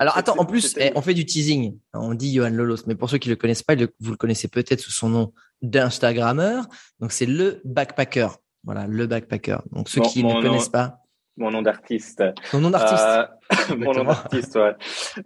Alors 0.00 0.16
attends, 0.16 0.36
en 0.38 0.44
plus, 0.44 0.74
eh, 0.78 0.92
on 0.94 1.02
fait 1.02 1.14
du 1.14 1.26
teasing. 1.26 1.76
On 1.92 2.14
dit 2.14 2.34
Johan 2.34 2.50
Lolos, 2.50 2.84
mais 2.86 2.94
pour 2.94 3.10
ceux 3.10 3.18
qui 3.18 3.28
le 3.28 3.36
connaissent 3.36 3.62
pas, 3.62 3.74
vous 3.76 4.10
le 4.10 4.16
connaissez 4.16 4.48
peut-être 4.48 4.80
sous 4.80 4.90
son 4.92 5.08
nom 5.08 5.32
d'Instagrammeur. 5.60 6.64
Donc 7.00 7.12
c'est 7.12 7.26
le 7.26 7.60
backpacker. 7.64 8.28
Voilà, 8.64 8.86
le 8.86 9.06
backpacker. 9.06 9.58
Donc 9.72 9.88
ceux 9.88 10.00
qui 10.02 10.22
ne 10.24 10.32
nom- 10.32 10.40
connaissent 10.42 10.68
pas, 10.68 10.98
mon 11.36 11.50
nom 11.50 11.62
d'artiste. 11.62 12.22
son 12.44 12.60
nom 12.60 12.70
d'artiste. 12.70 13.04
Euh, 13.04 13.24
mon 13.76 13.92
nom 13.92 14.04
d'artiste, 14.04 14.54
ouais. 14.56 14.74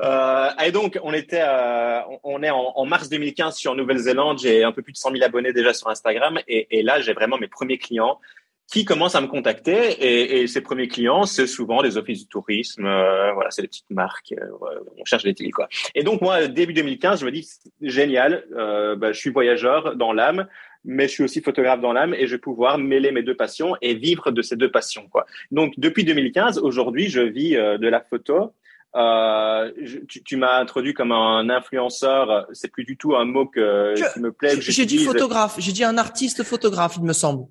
Euh, 0.03 0.49
et 0.65 0.71
donc, 0.73 0.99
on 1.03 1.13
était, 1.13 1.43
euh, 1.45 2.01
on- 2.25 2.43
est 2.43 2.51
en, 2.51 2.73
en 2.77 2.85
mars 2.87 3.09
2015 3.09 3.57
sur 3.57 3.75
Nouvelle-Zélande. 3.75 4.39
J'ai 4.39 4.63
un 4.65 4.73
peu 4.73 4.83
plus 4.83 4.93
de 4.93 4.99
100 4.99 5.13
000 5.13 5.25
abonnés 5.25 5.53
déjà 5.53 5.73
sur 5.75 5.89
Instagram. 5.89 6.39
Et, 6.49 6.79
et 6.79 6.83
là, 6.83 7.01
j'ai 7.01 7.13
vraiment 7.13 7.39
mes 7.39 7.49
premiers 7.49 7.79
clients 7.79 8.21
qui 8.73 8.85
commencent 8.85 9.15
à 9.15 9.21
me 9.21 9.29
contacter. 9.29 9.73
Et, 10.01 10.41
et 10.43 10.47
ces 10.49 10.61
premiers 10.61 10.89
clients, 10.89 11.25
c'est 11.25 11.47
souvent 11.47 11.83
des 11.83 11.97
offices 11.97 12.21
du 12.23 12.29
tourisme. 12.29 12.85
euh, 12.87 13.33
voilà, 13.33 13.51
c'est 13.51 13.63
des 13.63 13.69
petites 13.69 13.91
marques. 13.91 14.33
euh, 14.33 14.47
on 14.99 15.05
cherche 15.05 15.23
des 15.25 15.33
deals, 15.35 15.53
quoi. 15.53 15.69
Et 15.95 16.03
donc, 16.03 16.21
moi, 16.21 16.47
début 16.49 16.73
2015, 16.73 17.21
je 17.21 17.27
me 17.27 17.31
dis, 17.31 17.49
génial. 17.81 18.45
Euh, 18.57 18.97
bah, 18.97 19.13
je 19.13 19.19
suis 19.19 19.31
voyageur 19.31 19.95
dans 19.97 20.13
l'âme. 20.13 20.47
Mais 20.87 21.09
je 21.09 21.13
suis 21.13 21.25
aussi 21.25 21.41
photographe 21.43 21.81
dans 21.81 21.93
l'âme 21.93 22.15
et 22.15 22.27
je 22.27 22.33
vais 22.37 22.41
pouvoir 22.41 22.79
mêler 22.79 23.11
mes 23.13 23.23
deux 23.23 23.35
passions 23.37 23.77
et 23.83 23.95
vivre 23.95 24.31
de 24.31 24.41
ces 24.41 24.57
deux 24.57 24.71
passions, 24.71 25.09
quoi. 25.09 25.27
Donc, 25.51 25.75
depuis 25.79 26.05
2015, 26.05 26.59
aujourd'hui, 26.59 27.09
je 27.09 27.21
vis 27.21 27.57
euh, 27.57 27.77
de 27.77 27.89
la 27.89 28.01
photo. 28.01 28.53
Euh, 28.95 29.73
je- 29.83 29.99
tu 30.09 30.23
tu 30.23 30.37
m'as 30.37 30.59
introduit 30.59 30.95
comme 30.95 31.13
un 31.13 31.51
influenceur. 31.51 32.47
C'est 32.53 32.71
plus 32.73 32.85
du 32.85 32.97
tout 32.97 33.15
un 33.17 33.25
mot 33.27 33.45
que, 33.47 33.95
Je- 33.97 34.05
qui 34.15 34.21
me 34.21 34.33
plaît. 34.33 34.55
J'ai 34.61 34.87
dit 34.87 34.99
photographe. 35.13 35.57
J'ai 35.59 35.73
dit 35.73 35.85
un 35.85 35.99
artiste 35.99 36.43
photographe, 36.45 36.95
il 36.97 37.03
me 37.05 37.13
semble. 37.13 37.45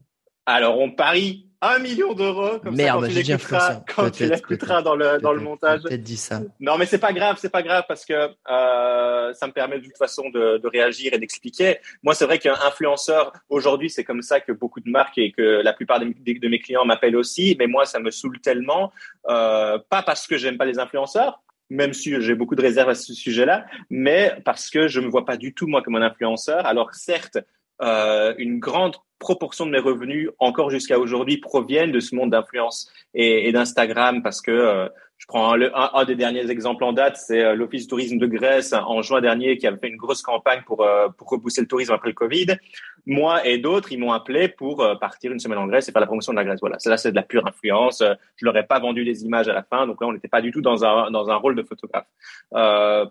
Alors, 0.48 0.80
on 0.80 0.90
parie 0.92 1.45
un 1.62 1.80
million 1.80 2.14
d'euros. 2.14 2.60
Comme 2.60 2.76
Merde, 2.76 3.06
ça, 3.10 3.12
quand 3.12 3.12
tu 3.12 3.24
l'écouteras, 3.24 3.82
quand 3.96 4.10
tu 4.12 4.26
l'écouteras 4.28 4.82
dans 4.82 4.96
le 4.96 5.20
dans 5.20 5.34
le 5.34 5.42
montage. 5.42 5.82
Peut-être 5.84 6.04
dit 6.04 6.18
ça. 6.18 6.42
Non, 6.60 6.78
mais 6.78 6.86
c'est 6.86 7.00
pas 7.00 7.14
grave, 7.14 7.38
c'est 7.40 7.52
pas 7.52 7.64
grave 7.64 7.84
parce 7.88 8.06
que 8.06 8.14
euh, 8.14 9.34
ça 9.34 9.48
me 9.48 9.52
permet 9.52 9.80
de 9.80 9.86
toute 9.86 9.98
façon 9.98 10.30
de, 10.30 10.58
de 10.58 10.68
réagir 10.68 11.14
et 11.14 11.18
d'expliquer. 11.18 11.78
Moi, 12.04 12.14
c'est 12.14 12.26
vrai 12.26 12.40
qu'un 12.40 12.56
influenceur 12.66 13.34
aujourd'hui, 13.50 13.90
c'est 13.90 14.04
comme 14.04 14.22
ça 14.22 14.40
que 14.40 14.52
beaucoup 14.52 14.80
de 14.80 14.90
marques 14.90 15.18
et 15.18 15.32
que 15.32 15.42
la 15.64 15.74
plupart 15.74 16.00
de, 16.00 16.06
mes- 16.06 16.40
de 16.40 16.48
mes 16.48 16.60
clients 16.60 16.86
m'appellent 16.86 17.18
aussi. 17.18 17.56
Mais 17.60 17.68
moi, 17.68 17.86
ça 17.86 18.00
me 18.00 18.12
saoule 18.12 18.40
tellement, 18.42 18.92
euh, 19.30 19.78
pas 19.90 20.04
parce 20.04 20.28
que 20.28 20.38
j'aime 20.38 20.58
pas 20.58 20.66
les 20.66 20.80
influenceurs, 20.80 21.42
même 21.70 21.94
si 21.94 22.14
j'ai 22.22 22.36
beaucoup 22.36 22.56
de 22.56 22.62
réserves 22.62 22.90
à 22.90 22.96
ce 22.96 23.14
sujet-là, 23.14 23.66
mais 23.90 24.36
parce 24.46 24.70
que 24.70 24.88
je 24.88 25.00
me 25.00 25.08
vois 25.08 25.26
pas 25.26 25.36
du 25.38 25.54
tout 25.54 25.66
moi 25.68 25.82
comme 25.82 25.96
un 25.96 26.02
influenceur. 26.04 26.66
Alors 26.66 26.94
certes. 26.94 27.40
Euh, 27.82 28.34
une 28.38 28.60
grande 28.60 28.96
proportion 29.20 29.66
de 29.66 29.72
mes 29.72 29.80
revenus, 29.80 30.30
encore 30.40 30.70
jusqu'à 30.70 31.00
aujourd'hui, 31.00 31.38
proviennent 31.38 31.92
de 31.92 32.00
ce 32.00 32.16
monde 32.16 32.32
d'influence 32.32 32.92
et, 33.14 33.52
d'Instagram 33.52 34.22
parce 34.22 34.42
que 34.42 34.52
euh, 34.52 34.88
je 35.18 35.26
prends 35.28 35.54
un, 35.54 36.06
des 36.06 36.16
derniers 36.16 36.50
exemples 36.52 36.84
en 36.84 36.92
date, 36.92 37.18
c'est 37.18 37.42
euh, 37.42 37.56
l'Office 37.56 37.84
du 37.84 37.88
tourisme 37.88 38.18
de 38.18 38.28
Grèce 38.28 38.74
en 38.74 39.02
juin 39.02 39.22
dernier 39.22 39.58
qui 39.58 39.66
avait 39.66 39.78
fait 39.78 39.88
une 39.88 39.96
grosse 39.96 40.22
campagne 40.22 40.62
pour, 40.66 40.82
euh, 40.82 41.08
repousser 41.20 41.62
le 41.62 41.68
tourisme 41.68 41.94
après 41.94 42.10
le 42.10 42.14
Covid. 42.14 42.58
Moi 43.06 43.46
et 43.48 43.58
d'autres, 43.58 43.92
ils 43.92 44.00
m'ont 44.00 44.12
appelé 44.12 44.50
pour 44.50 44.78
partir 45.00 45.32
une 45.32 45.40
semaine 45.40 45.60
en 45.60 45.68
Grèce 45.68 45.88
et 45.88 45.92
faire 45.92 46.02
la 46.02 46.08
promotion 46.08 46.34
de 46.34 46.38
la 46.38 46.44
Grèce. 46.44 46.60
Voilà, 46.60 46.78
là, 46.86 46.98
c'est 46.98 47.12
de 47.12 47.16
la 47.16 47.22
pure 47.22 47.46
influence. 47.48 48.04
Je 48.36 48.46
leur 48.46 48.58
ai 48.58 48.66
pas 48.66 48.80
vendu 48.80 49.06
des 49.06 49.24
images 49.24 49.48
à 49.48 49.54
la 49.54 49.62
fin, 49.62 49.86
donc 49.86 50.02
là, 50.02 50.08
on 50.08 50.14
n'était 50.14 50.28
pas 50.28 50.42
du 50.42 50.52
tout 50.52 50.62
dans 50.62 50.84
un, 50.84 51.12
dans 51.12 51.30
un 51.30 51.36
rôle 51.36 51.56
de 51.56 51.62
photographe. 51.62 52.08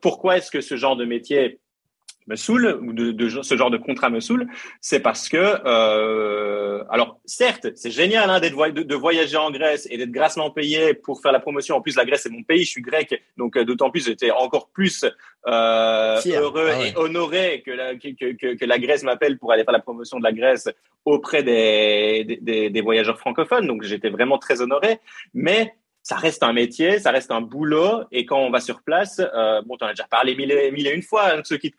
Pourquoi 0.03 0.37
est-ce 0.37 0.51
que 0.51 0.61
ce 0.61 0.77
genre 0.77 0.97
de 0.97 1.05
métier 1.05 1.61
me 2.27 2.37
saoule 2.37 2.79
ou 2.83 2.93
de, 2.93 3.13
de, 3.13 3.43
ce 3.43 3.57
genre 3.57 3.71
de 3.71 3.77
contrat 3.77 4.11
me 4.11 4.21
saoule, 4.21 4.47
c'est 4.81 5.01
parce 5.01 5.29
que 5.29 5.37
euh, 5.37 6.85
alors 6.91 7.21
certes 7.25 7.69
c'est 7.75 7.91
génial 7.91 8.31
hein, 8.31 8.41
d'être 8.41 8.57
de, 8.71 8.83
de, 8.83 8.95
voyager 8.95 9.37
en 9.37 9.51
Grèce 9.51 9.87
et 9.91 9.99
d'être 9.99 10.11
grassement 10.11 10.51
payé 10.51 10.95
pour 10.95 11.21
faire 11.21 11.33
la 11.33 11.41
promotion. 11.41 11.77
En 11.77 11.81
plus 11.81 11.97
la 11.97 12.05
Grèce 12.05 12.23
c'est 12.23 12.31
mon 12.33 12.43
pays, 12.43 12.65
je 12.65 12.71
suis 12.71 12.83
grec, 12.83 13.23
donc 13.37 13.57
euh, 13.57 13.65
d'autant 13.65 13.91
plus 13.91 14.07
j'étais 14.07 14.31
encore 14.31 14.71
plus 14.71 15.05
euh, 15.47 16.21
heureux 16.27 16.71
ah 16.73 16.87
et 16.87 16.97
honoré 16.97 17.63
que 17.65 17.71
la, 17.71 17.95
que, 17.95 18.33
que, 18.33 18.55
que 18.57 18.65
la 18.65 18.79
Grèce 18.79 19.03
m'appelle 19.03 19.39
pour 19.39 19.53
aller 19.53 19.65
faire 19.65 19.73
la 19.73 19.81
promotion 19.81 20.19
de 20.19 20.25
la 20.25 20.33
Grèce 20.33 20.69
auprès 21.05 21.43
des, 21.43 22.39
des, 22.41 22.71
des 22.71 22.81
voyageurs 22.81 23.19
francophones. 23.19 23.67
Donc 23.67 23.83
j'étais 23.83 24.09
vraiment 24.09 24.39
très 24.39 24.63
honoré, 24.63 25.01
mais 25.35 25.75
ça 26.05 26.17
reste 26.17 26.43
un 26.43 26.53
métier, 26.53 26.99
ça 26.99 27.11
reste 27.11 27.31
un 27.31 27.41
boulot. 27.41 28.05
Et 28.13 28.27
quand 28.27 28.39
on 28.39 28.51
va 28.51 28.61
sur 28.61 28.83
place, 28.83 29.23
euh, 29.35 29.63
bon, 29.63 29.79
tu 29.79 29.85
en 29.85 29.87
as 29.87 29.93
déjà 29.93 30.05
parlé 30.05 30.37
mille 30.37 30.53
et, 30.53 30.71
mille 30.71 30.87
et 30.87 30.93
une 30.93 31.03
fois. 31.03 31.33
Hein, 31.33 31.41
ceux, 31.45 31.57
qui 31.57 31.75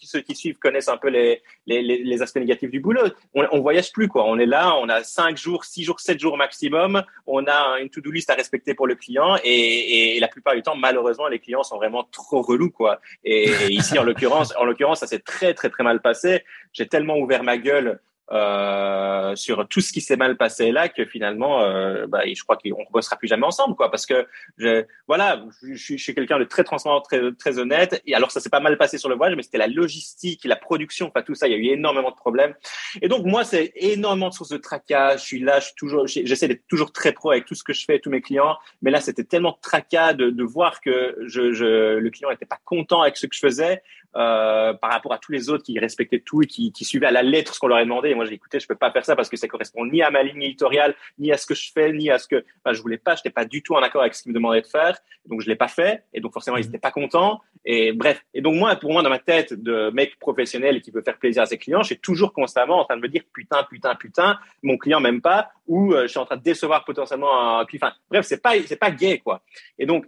ceux 0.00 0.20
qui 0.20 0.34
suivent 0.34 0.58
connaissent 0.58 0.88
un 0.88 0.96
peu 0.96 1.08
les, 1.08 1.40
les, 1.64 1.80
les 1.82 2.22
aspects 2.22 2.40
négatifs 2.40 2.72
du 2.72 2.80
boulot. 2.80 3.02
On, 3.34 3.46
on 3.52 3.60
voyage 3.60 3.92
plus, 3.92 4.08
quoi. 4.08 4.24
On 4.24 4.36
est 4.36 4.46
là, 4.46 4.74
on 4.76 4.88
a 4.88 5.04
cinq 5.04 5.36
jours, 5.36 5.64
six 5.64 5.84
jours, 5.84 6.00
sept 6.00 6.18
jours 6.18 6.36
maximum. 6.36 7.04
On 7.28 7.46
a 7.46 7.78
une 7.78 7.88
to-do 7.88 8.10
list 8.10 8.28
à 8.30 8.34
respecter 8.34 8.74
pour 8.74 8.88
le 8.88 8.96
client. 8.96 9.36
Et, 9.44 10.16
et, 10.16 10.20
la 10.20 10.26
plupart 10.26 10.56
du 10.56 10.62
temps, 10.62 10.74
malheureusement, 10.74 11.28
les 11.28 11.38
clients 11.38 11.62
sont 11.62 11.76
vraiment 11.76 12.02
trop 12.02 12.42
relous, 12.42 12.72
quoi. 12.72 13.00
Et, 13.22 13.44
et 13.44 13.70
ici, 13.70 13.96
en 13.96 14.02
l'occurrence, 14.02 14.52
en 14.56 14.64
l'occurrence, 14.64 14.98
ça 14.98 15.06
s'est 15.06 15.20
très, 15.20 15.54
très, 15.54 15.70
très 15.70 15.84
mal 15.84 16.02
passé. 16.02 16.42
J'ai 16.72 16.88
tellement 16.88 17.16
ouvert 17.16 17.44
ma 17.44 17.56
gueule 17.56 18.00
euh, 18.30 19.34
sur 19.36 19.66
tout 19.68 19.80
ce 19.80 19.90
qui 19.90 20.02
s'est 20.02 20.16
mal 20.16 20.36
passé 20.36 20.70
là 20.70 20.90
que 20.90 21.06
finalement, 21.06 21.62
euh, 21.62 22.06
bah, 22.06 22.20
je 22.26 22.42
crois 22.42 22.56
qu'on 22.56 22.80
ne 22.80 22.92
bossera 22.92 23.16
plus 23.16 23.28
jamais 23.28 23.46
ensemble, 23.46 23.74
quoi. 23.74 23.90
Parce 23.90 24.04
que 24.04 24.26
je, 24.58 24.84
voilà, 25.06 25.42
je, 25.62 25.96
suis 25.96 26.14
quelqu'un 26.14 26.38
de 26.38 26.44
très 26.44 26.62
transparent, 26.62 27.00
très, 27.00 27.32
très 27.32 27.58
honnête. 27.58 28.02
Et 28.06 28.14
alors, 28.14 28.30
ça 28.30 28.40
s'est 28.40 28.50
pas 28.50 28.60
mal 28.60 28.76
passé 28.76 28.98
sur 28.98 29.08
le 29.08 29.14
voyage, 29.14 29.34
mais 29.34 29.42
c'était 29.42 29.58
la 29.58 29.66
logistique, 29.66 30.44
la 30.44 30.56
production, 30.56 31.08
enfin 31.08 31.22
tout 31.22 31.34
ça. 31.34 31.48
Il 31.48 31.52
y 31.52 31.54
a 31.54 31.58
eu 31.58 31.72
énormément 31.72 32.10
de 32.10 32.16
problèmes. 32.16 32.54
Et 33.00 33.08
donc 33.08 33.24
moi, 33.24 33.44
c'est 33.44 33.72
énormément 33.76 34.28
de 34.28 34.34
sources 34.34 34.50
de 34.50 34.58
tracas. 34.58 35.16
Je 35.16 35.22
suis 35.22 35.40
là, 35.40 35.60
je 35.60 35.66
suis 35.66 35.74
toujours, 35.74 36.06
j'essaie 36.06 36.48
d'être 36.48 36.66
toujours 36.68 36.92
très 36.92 37.12
pro 37.12 37.30
avec 37.30 37.46
tout 37.46 37.54
ce 37.54 37.64
que 37.64 37.72
je 37.72 37.84
fais, 37.84 37.98
tous 37.98 38.10
mes 38.10 38.20
clients. 38.20 38.56
Mais 38.82 38.90
là, 38.90 39.00
c'était 39.00 39.24
tellement 39.24 39.52
de 39.52 39.60
tracas 39.62 40.12
de, 40.12 40.28
de 40.28 40.44
voir 40.44 40.80
que 40.80 41.16
je, 41.26 41.52
je, 41.52 41.96
le 41.96 42.10
client 42.10 42.30
n'était 42.30 42.46
pas 42.46 42.58
content 42.64 43.00
avec 43.00 43.16
ce 43.16 43.26
que 43.26 43.34
je 43.34 43.40
faisais 43.40 43.82
euh, 44.16 44.72
par 44.72 44.90
rapport 44.90 45.12
à 45.12 45.18
tous 45.18 45.32
les 45.32 45.50
autres 45.50 45.64
qui 45.64 45.78
respectaient 45.78 46.20
tout 46.20 46.42
et 46.42 46.46
qui, 46.46 46.72
qui 46.72 46.84
suivaient 46.86 47.06
à 47.06 47.10
la 47.10 47.22
lettre 47.22 47.54
ce 47.54 47.60
qu'on 47.60 47.68
leur 47.68 47.76
a 47.76 47.84
demandé. 47.84 48.14
Moi, 48.18 48.26
j'ai 48.26 48.34
écouté, 48.34 48.60
je 48.60 48.66
peux 48.66 48.74
pas 48.74 48.90
faire 48.90 49.04
ça 49.04 49.16
parce 49.16 49.28
que 49.28 49.36
ça 49.36 49.48
correspond 49.48 49.86
ni 49.86 50.02
à 50.02 50.10
ma 50.10 50.22
ligne 50.22 50.42
éditoriale, 50.42 50.94
ni 51.18 51.32
à 51.32 51.36
ce 51.36 51.46
que 51.46 51.54
je 51.54 51.72
fais, 51.72 51.92
ni 51.92 52.10
à 52.10 52.18
ce 52.18 52.28
que, 52.28 52.44
enfin, 52.62 52.74
je 52.74 52.82
voulais 52.82 52.98
pas, 52.98 53.14
j'étais 53.16 53.30
pas 53.30 53.44
du 53.44 53.62
tout 53.62 53.74
en 53.74 53.82
accord 53.82 54.02
avec 54.02 54.14
ce 54.14 54.22
qu'ils 54.22 54.32
me 54.32 54.34
demandaient 54.34 54.62
de 54.62 54.66
faire. 54.66 54.98
Donc, 55.26 55.40
je 55.40 55.48
l'ai 55.48 55.56
pas 55.56 55.68
fait. 55.68 56.04
Et 56.12 56.20
donc, 56.20 56.32
forcément, 56.32 56.56
ils 56.56 56.66
étaient 56.66 56.78
pas 56.78 56.90
contents. 56.90 57.40
Et 57.64 57.92
bref. 57.92 58.22
Et 58.34 58.40
donc, 58.40 58.56
moi, 58.56 58.74
pour 58.76 58.92
moi, 58.92 59.02
dans 59.02 59.10
ma 59.10 59.18
tête 59.18 59.54
de 59.54 59.90
mec 59.90 60.18
professionnel 60.18 60.80
qui 60.82 60.90
veut 60.90 61.02
faire 61.02 61.18
plaisir 61.18 61.42
à 61.42 61.46
ses 61.46 61.58
clients, 61.58 61.82
je 61.82 61.88
suis 61.88 61.98
toujours 61.98 62.32
constamment 62.32 62.80
en 62.80 62.84
train 62.84 62.96
de 62.96 63.02
me 63.02 63.08
dire 63.08 63.22
putain, 63.32 63.64
putain, 63.64 63.94
putain, 63.94 64.38
mon 64.62 64.76
client 64.76 65.00
m'aime 65.00 65.20
pas 65.20 65.50
ou 65.66 65.92
euh, 65.92 66.02
je 66.02 66.08
suis 66.08 66.18
en 66.18 66.24
train 66.24 66.36
de 66.36 66.42
décevoir 66.42 66.84
potentiellement 66.84 67.60
un 67.60 67.66
Enfin, 67.74 67.92
bref, 68.10 68.24
c'est 68.24 68.42
pas, 68.42 68.54
c'est 68.66 68.78
pas 68.78 68.90
gay, 68.90 69.18
quoi. 69.18 69.42
Et 69.78 69.86
donc, 69.86 70.06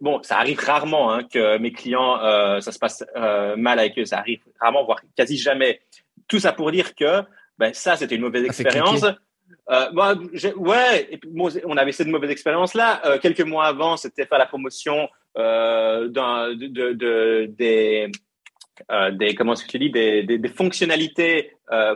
bon, 0.00 0.22
ça 0.22 0.38
arrive 0.38 0.58
rarement 0.60 1.12
hein, 1.12 1.24
que 1.24 1.58
mes 1.58 1.72
clients, 1.72 2.18
euh, 2.20 2.60
ça 2.60 2.72
se 2.72 2.78
passe 2.78 3.04
euh, 3.16 3.56
mal 3.56 3.78
avec 3.78 3.98
eux. 3.98 4.04
Ça 4.04 4.18
arrive 4.18 4.40
rarement, 4.60 4.84
voire 4.84 5.00
quasi 5.16 5.36
jamais. 5.36 5.80
Tout 6.28 6.38
ça 6.38 6.52
pour 6.52 6.70
dire 6.70 6.94
que 6.94 7.22
ben, 7.62 7.72
ça, 7.74 7.94
c'était 7.94 8.16
une 8.16 8.22
mauvaise 8.22 8.44
expérience. 8.44 9.04
Euh, 9.70 9.92
ouais, 10.56 11.06
et 11.12 11.16
puis, 11.16 11.30
on 11.64 11.76
avait 11.76 11.92
cette 11.92 12.08
mauvaise 12.08 12.32
expérience 12.32 12.74
là. 12.74 13.00
Euh, 13.06 13.18
quelques 13.20 13.42
mois 13.42 13.66
avant, 13.66 13.96
c'était 13.96 14.26
faire 14.26 14.40
la 14.40 14.46
promotion 14.46 15.08
euh, 15.38 16.08
de, 16.08 16.66
de, 16.66 16.92
de, 16.92 17.46
des, 17.46 18.10
euh, 18.90 19.12
des 19.12 19.36
comment 19.36 19.52
est-ce 19.52 19.64
que 19.64 19.70
tu 19.70 19.78
dis 19.78 19.90
des, 19.90 20.24
des, 20.24 20.38
des 20.38 20.48
fonctionnalités 20.48 21.52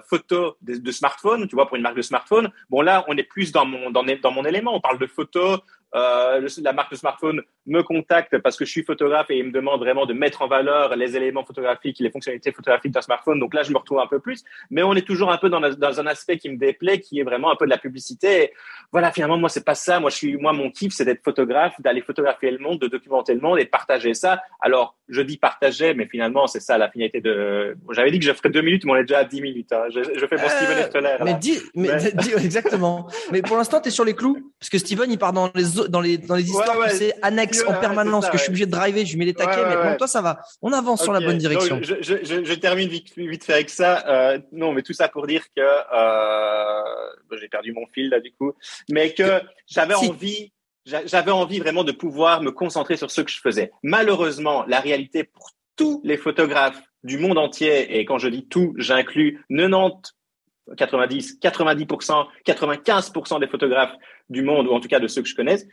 photos 0.09 0.55
de, 0.63 0.77
de, 0.77 0.93
smartphone, 0.93 1.49
tu 1.49 1.57
vois, 1.57 1.67
pour 1.67 1.77
une 1.77 1.83
marque 1.83 1.97
de 1.97 2.03
smartphone. 2.03 2.49
Bon 2.71 2.83
là, 2.83 3.05
on 3.09 3.17
est 3.19 3.25
plus 3.25 3.51
dans 3.51 3.67
mon 3.67 3.91
dans, 3.91 4.05
dans 4.05 4.31
mon 4.31 4.45
élément. 4.45 4.73
On 4.73 4.81
parle 4.81 5.01
de 5.01 5.07
photos, 5.09 5.59
euh, 5.95 6.49
la 6.63 6.73
marque 6.73 6.91
de 6.91 6.97
smartphone 6.97 7.43
me 7.67 7.83
contacte 7.83 8.39
parce 8.39 8.57
que 8.57 8.65
je 8.65 8.71
suis 8.71 8.83
photographe 8.83 9.31
et 9.31 9.39
il 9.39 9.47
me 9.47 9.53
demande 9.53 9.81
vraiment 9.81 10.07
de 10.07 10.13
mettre 10.13 10.43
en 10.43 10.49
valeur 10.49 10.95
les 10.97 11.17
éléments 11.17 11.45
photographiques, 11.45 11.99
les 12.01 12.11
fonctionnalités 12.11 12.53
photographiques 12.53 12.93
d'un 12.93 13.03
smartphone. 13.03 13.41
Donc 13.41 13.55
là, 13.55 13.63
je 13.63 13.73
me 13.73 13.79
retrouve 13.79 14.01
un 14.01 14.07
peu 14.07 14.21
plus, 14.21 14.45
mais 14.71 14.83
on 14.83 14.95
est 14.95 15.07
toujours 15.07 15.33
un 15.33 15.39
peu 15.39 15.49
dans, 15.49 15.61
dans 15.61 16.01
un 16.01 16.07
aspect 16.07 16.39
qui 16.39 16.49
me 16.49 16.57
déplaît, 16.57 17.01
qui 17.01 17.21
est 17.21 17.25
vraiment 17.25 17.51
un 17.51 17.57
peu 17.57 17.65
de 17.65 17.71
la 17.71 17.79
publicité. 17.79 18.43
Et 18.43 18.53
voilà, 18.93 19.11
finalement, 19.13 19.39
moi, 19.39 19.49
c'est 19.49 19.65
pas 19.65 19.75
ça. 19.75 20.01
Moi, 20.01 20.11
je 20.11 20.17
suis, 20.17 20.37
moi, 20.37 20.53
mon 20.53 20.71
kiff, 20.71 20.93
c'est 20.93 21.05
d'être 21.05 21.25
photographe, 21.25 21.75
d'aller 21.81 22.03
photographier 22.03 22.51
le 22.51 22.59
monde, 22.59 22.81
de 22.81 22.89
documenter 22.89 23.35
le 23.35 23.41
monde 23.41 23.59
et 23.59 23.65
de 23.65 23.71
partager 23.71 24.15
ça. 24.15 24.43
Alors, 24.61 24.97
je 25.09 25.23
dis 25.23 25.39
partager, 25.39 25.95
mais 25.95 26.07
finalement, 26.07 26.47
c'est 26.47 26.61
ça 26.61 26.79
la 26.79 26.91
finalité 26.91 27.21
de. 27.21 27.77
J'avais 27.91 28.11
dit 28.11 28.19
que 28.19 28.25
je 28.25 28.33
ferais 28.33 28.51
deux 28.51 28.63
minutes, 28.63 28.85
mais 28.85 28.93
on 28.93 28.97
est 28.97 29.05
déjà 29.05 29.19
à 29.19 29.25
dix 29.25 29.41
minutes. 29.41 29.73
Hein. 29.73 29.85
Je, 29.91 30.01
je, 30.03 30.27
fais 30.27 30.37
mon 30.37 30.45
euh, 30.45 30.49
Steven 30.49 30.79
Esteller. 30.79 31.17
Mais 31.25 31.35
dis, 31.35 31.59
mais, 31.75 31.89
dis, 32.15 32.33
exactement. 32.33 33.09
mais 33.31 33.43
pour 33.43 33.57
l'instant, 33.57 33.81
tu 33.81 33.89
es 33.89 33.91
sur 33.91 34.05
les 34.05 34.15
clous, 34.15 34.53
parce 34.59 34.71
que 34.71 34.79
Steven, 34.79 35.11
il 35.11 35.19
part 35.19 35.33
dans 35.33 35.51
les 35.55 35.76
dans 35.85 36.01
les 36.01 36.19
dans 36.19 36.35
les 36.35 36.45
histoires, 36.45 36.79
ouais, 36.79 36.91
c'est 36.91 37.15
annexes 37.23 37.65
en 37.67 37.75
permanence 37.75 38.25
ça, 38.25 38.31
que 38.31 38.39
je 38.39 38.43
suis 38.43 38.51
obligé 38.51 38.67
de 38.67 38.71
driver, 38.71 39.05
je 39.05 39.13
lui 39.13 39.19
mets 39.19 39.25
les 39.27 39.35
taquets, 39.35 39.65
mais 39.69 39.89
pour 39.89 39.97
toi 39.97 40.07
ça 40.07 40.21
va. 40.21 40.41
On 40.63 40.73
avance 40.73 41.01
okay. 41.01 41.05
sur 41.05 41.13
la 41.13 41.21
bonne 41.21 41.39
direction. 41.39 41.77
Donc, 41.77 41.85
je, 41.85 41.95
je, 42.01 42.45
je, 42.45 42.55
termine 42.55 42.89
vite, 42.89 43.17
vite 43.17 43.45
fait 43.45 43.55
avec 43.55 43.71
ça. 43.71 44.05
Euh, 44.07 44.39
non, 44.53 44.73
mais 44.73 44.83
tout 44.83 44.93
ça 44.93 45.09
pour 45.09 45.27
dire 45.27 45.45
que 45.57 45.63
euh, 45.63 47.39
j'ai 47.41 47.49
perdu 47.49 47.73
mon 47.73 47.87
fil 47.87 48.11
là 48.11 48.21
du 48.21 48.33
coup, 48.33 48.53
mais 48.91 49.13
que 49.13 49.41
j'avais 49.67 49.95
si. 49.95 50.09
envie 50.09 50.53
j'avais 50.87 51.33
envie 51.33 51.59
vraiment 51.59 51.85
de 51.85 51.93
pouvoir 51.93 52.43
me 52.43 52.53
concentrer 52.53 52.97
sur 52.97 53.11
ce 53.11 53.21
que 53.21 53.31
je 53.31 53.41
faisais. 53.41 53.73
Malheureusement, 53.83 54.65
la 54.69 54.79
réalité 54.81 55.25
pour 55.25 55.51
tous 55.75 56.01
les 56.05 56.17
photographes 56.17 56.81
du 57.03 57.19
monde 57.19 57.39
entier, 57.39 57.99
et 57.99 58.05
quand 58.05 58.19
je 58.19 58.29
dis 58.29 58.47
tout, 58.47 58.75
j'inclus 58.77 59.45
90 59.51 61.39
90, 61.39 61.39
90%, 61.41 62.27
95% 62.45 63.41
des 63.41 63.47
photographes 63.47 63.95
du 64.29 64.43
monde, 64.43 64.67
ou 64.67 64.73
en 64.73 64.81
tout 64.81 64.89
cas 64.89 65.01
de 65.01 65.09
ceux 65.09 65.23
que 65.23 65.29
je 65.29 65.35
connaisse, 65.35 65.67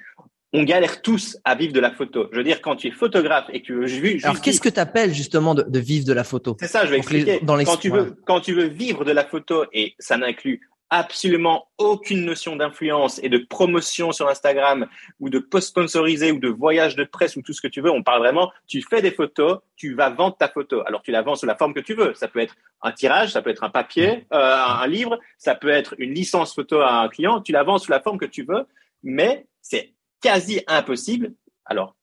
on 0.54 0.64
galère 0.64 1.02
tous 1.02 1.38
à 1.44 1.56
vivre 1.56 1.74
de 1.74 1.80
la 1.80 1.92
photo. 1.92 2.28
Je 2.32 2.38
veux 2.38 2.44
dire, 2.44 2.62
quand 2.62 2.76
tu 2.76 2.88
es 2.88 2.92
photographe 2.92 3.46
et 3.52 3.62
que 3.62 3.66
tu 3.66 3.74
veux 3.74 3.86
vivre. 3.86 4.24
Alors, 4.24 4.40
qu'est-ce 4.40 4.62
que 4.62 4.70
tu 4.70 4.80
appelles 4.80 5.14
justement 5.14 5.56
de, 5.56 5.64
de, 5.64 5.80
vivre 5.80 6.06
de 6.06 6.14
la 6.14 6.24
photo? 6.24 6.56
C'est 6.60 6.68
ça, 6.68 6.86
je 6.86 6.92
vais 6.92 6.98
expliquer. 6.98 7.40
dans 7.42 7.56
les... 7.56 7.66
quand, 7.66 7.78
tu 7.78 7.90
veux, 7.90 8.16
quand 8.26 8.40
tu 8.40 8.54
veux 8.54 8.68
vivre 8.68 9.04
de 9.04 9.12
la 9.12 9.26
photo, 9.26 9.66
et 9.74 9.96
ça 9.98 10.18
n'inclut 10.18 10.70
absolument 10.94 11.70
aucune 11.80 12.24
notion 12.24 12.56
d'influence 12.56 13.20
et 13.24 13.28
de 13.28 13.40
promotion 13.40 14.12
sur 14.12 14.30
Instagram 14.30 14.86
ou 15.20 15.32
de 15.32 15.40
post 15.40 15.70
sponsorisé 15.70 16.32
ou 16.32 16.38
de 16.38 16.50
voyage 16.50 16.96
de 16.96 17.04
presse 17.04 17.36
ou 17.36 17.42
tout 17.42 17.52
ce 17.52 17.62
que 17.62 17.68
tu 17.68 17.82
veux. 17.82 17.90
On 17.90 18.04
parle 18.04 18.20
vraiment, 18.20 18.52
tu 18.68 18.80
fais 18.88 19.02
des 19.02 19.10
photos, 19.10 19.58
tu 19.76 19.96
vas 19.96 20.12
vendre 20.12 20.38
ta 20.38 20.48
photo. 20.48 20.84
Alors 20.86 21.02
tu 21.02 21.10
la 21.10 21.24
vends 21.24 21.34
sous 21.34 21.48
la 21.48 21.56
forme 21.56 21.74
que 21.74 21.80
tu 21.80 21.96
veux. 21.96 22.14
Ça 22.14 22.28
peut 22.28 22.40
être 22.40 22.56
un 22.84 22.92
tirage, 22.92 23.32
ça 23.32 23.42
peut 23.42 23.50
être 23.50 23.64
un 23.64 23.72
papier, 23.72 24.28
euh, 24.32 24.56
un 24.56 24.86
livre, 24.86 25.20
ça 25.40 25.56
peut 25.56 25.70
être 25.70 25.96
une 25.98 26.14
licence 26.14 26.54
photo 26.54 26.82
à 26.82 27.02
un 27.02 27.10
client. 27.10 27.42
Tu 27.42 27.52
la 27.54 27.64
vends 27.64 27.80
sous 27.80 27.90
la 27.90 28.00
forme 28.00 28.20
que 28.20 28.26
tu 28.26 28.44
veux, 28.44 28.68
mais 29.02 29.48
c'est 29.62 29.94
quasi 30.22 30.62
impossible. 30.68 31.34
Alors, 31.66 31.96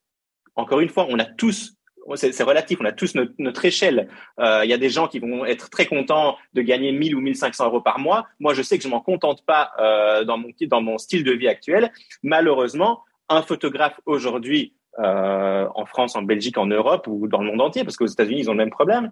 encore 0.55 0.81
une 0.81 0.89
fois, 0.89 1.07
on 1.07 1.17
a 1.17 1.25
tous 1.25 1.77
c'est 2.15 2.43
relatif, 2.43 2.79
on 2.81 2.85
a 2.85 2.91
tous 2.91 3.15
notre, 3.15 3.65
échelle. 3.65 4.07
Il 4.37 4.43
euh, 4.43 4.65
y 4.65 4.73
a 4.73 4.77
des 4.77 4.89
gens 4.89 5.07
qui 5.07 5.19
vont 5.19 5.45
être 5.45 5.69
très 5.69 5.85
contents 5.85 6.35
de 6.53 6.61
gagner 6.61 6.91
1000 6.91 7.15
ou 7.15 7.21
1500 7.21 7.65
euros 7.65 7.81
par 7.81 7.99
mois. 7.99 8.27
Moi, 8.39 8.53
je 8.53 8.61
sais 8.61 8.77
que 8.77 8.83
je 8.83 8.89
m'en 8.89 9.01
contente 9.01 9.45
pas 9.45 9.71
euh, 9.79 10.23
dans, 10.23 10.37
mon, 10.81 10.97
style 10.97 11.23
de 11.23 11.31
vie 11.31 11.47
actuel. 11.47 11.91
Malheureusement, 12.23 13.03
un 13.29 13.41
photographe 13.41 13.99
aujourd'hui, 14.05 14.73
euh, 14.99 15.67
en 15.73 15.85
France, 15.85 16.15
en 16.15 16.21
Belgique, 16.21 16.57
en 16.57 16.65
Europe 16.67 17.07
ou 17.07 17.27
dans 17.27 17.41
le 17.41 17.47
monde 17.51 17.61
entier, 17.61 17.83
parce 17.83 17.97
qu'aux 17.97 18.07
États-Unis, 18.07 18.41
ils 18.41 18.49
ont 18.49 18.53
le 18.53 18.57
même 18.57 18.71
problème, 18.71 19.11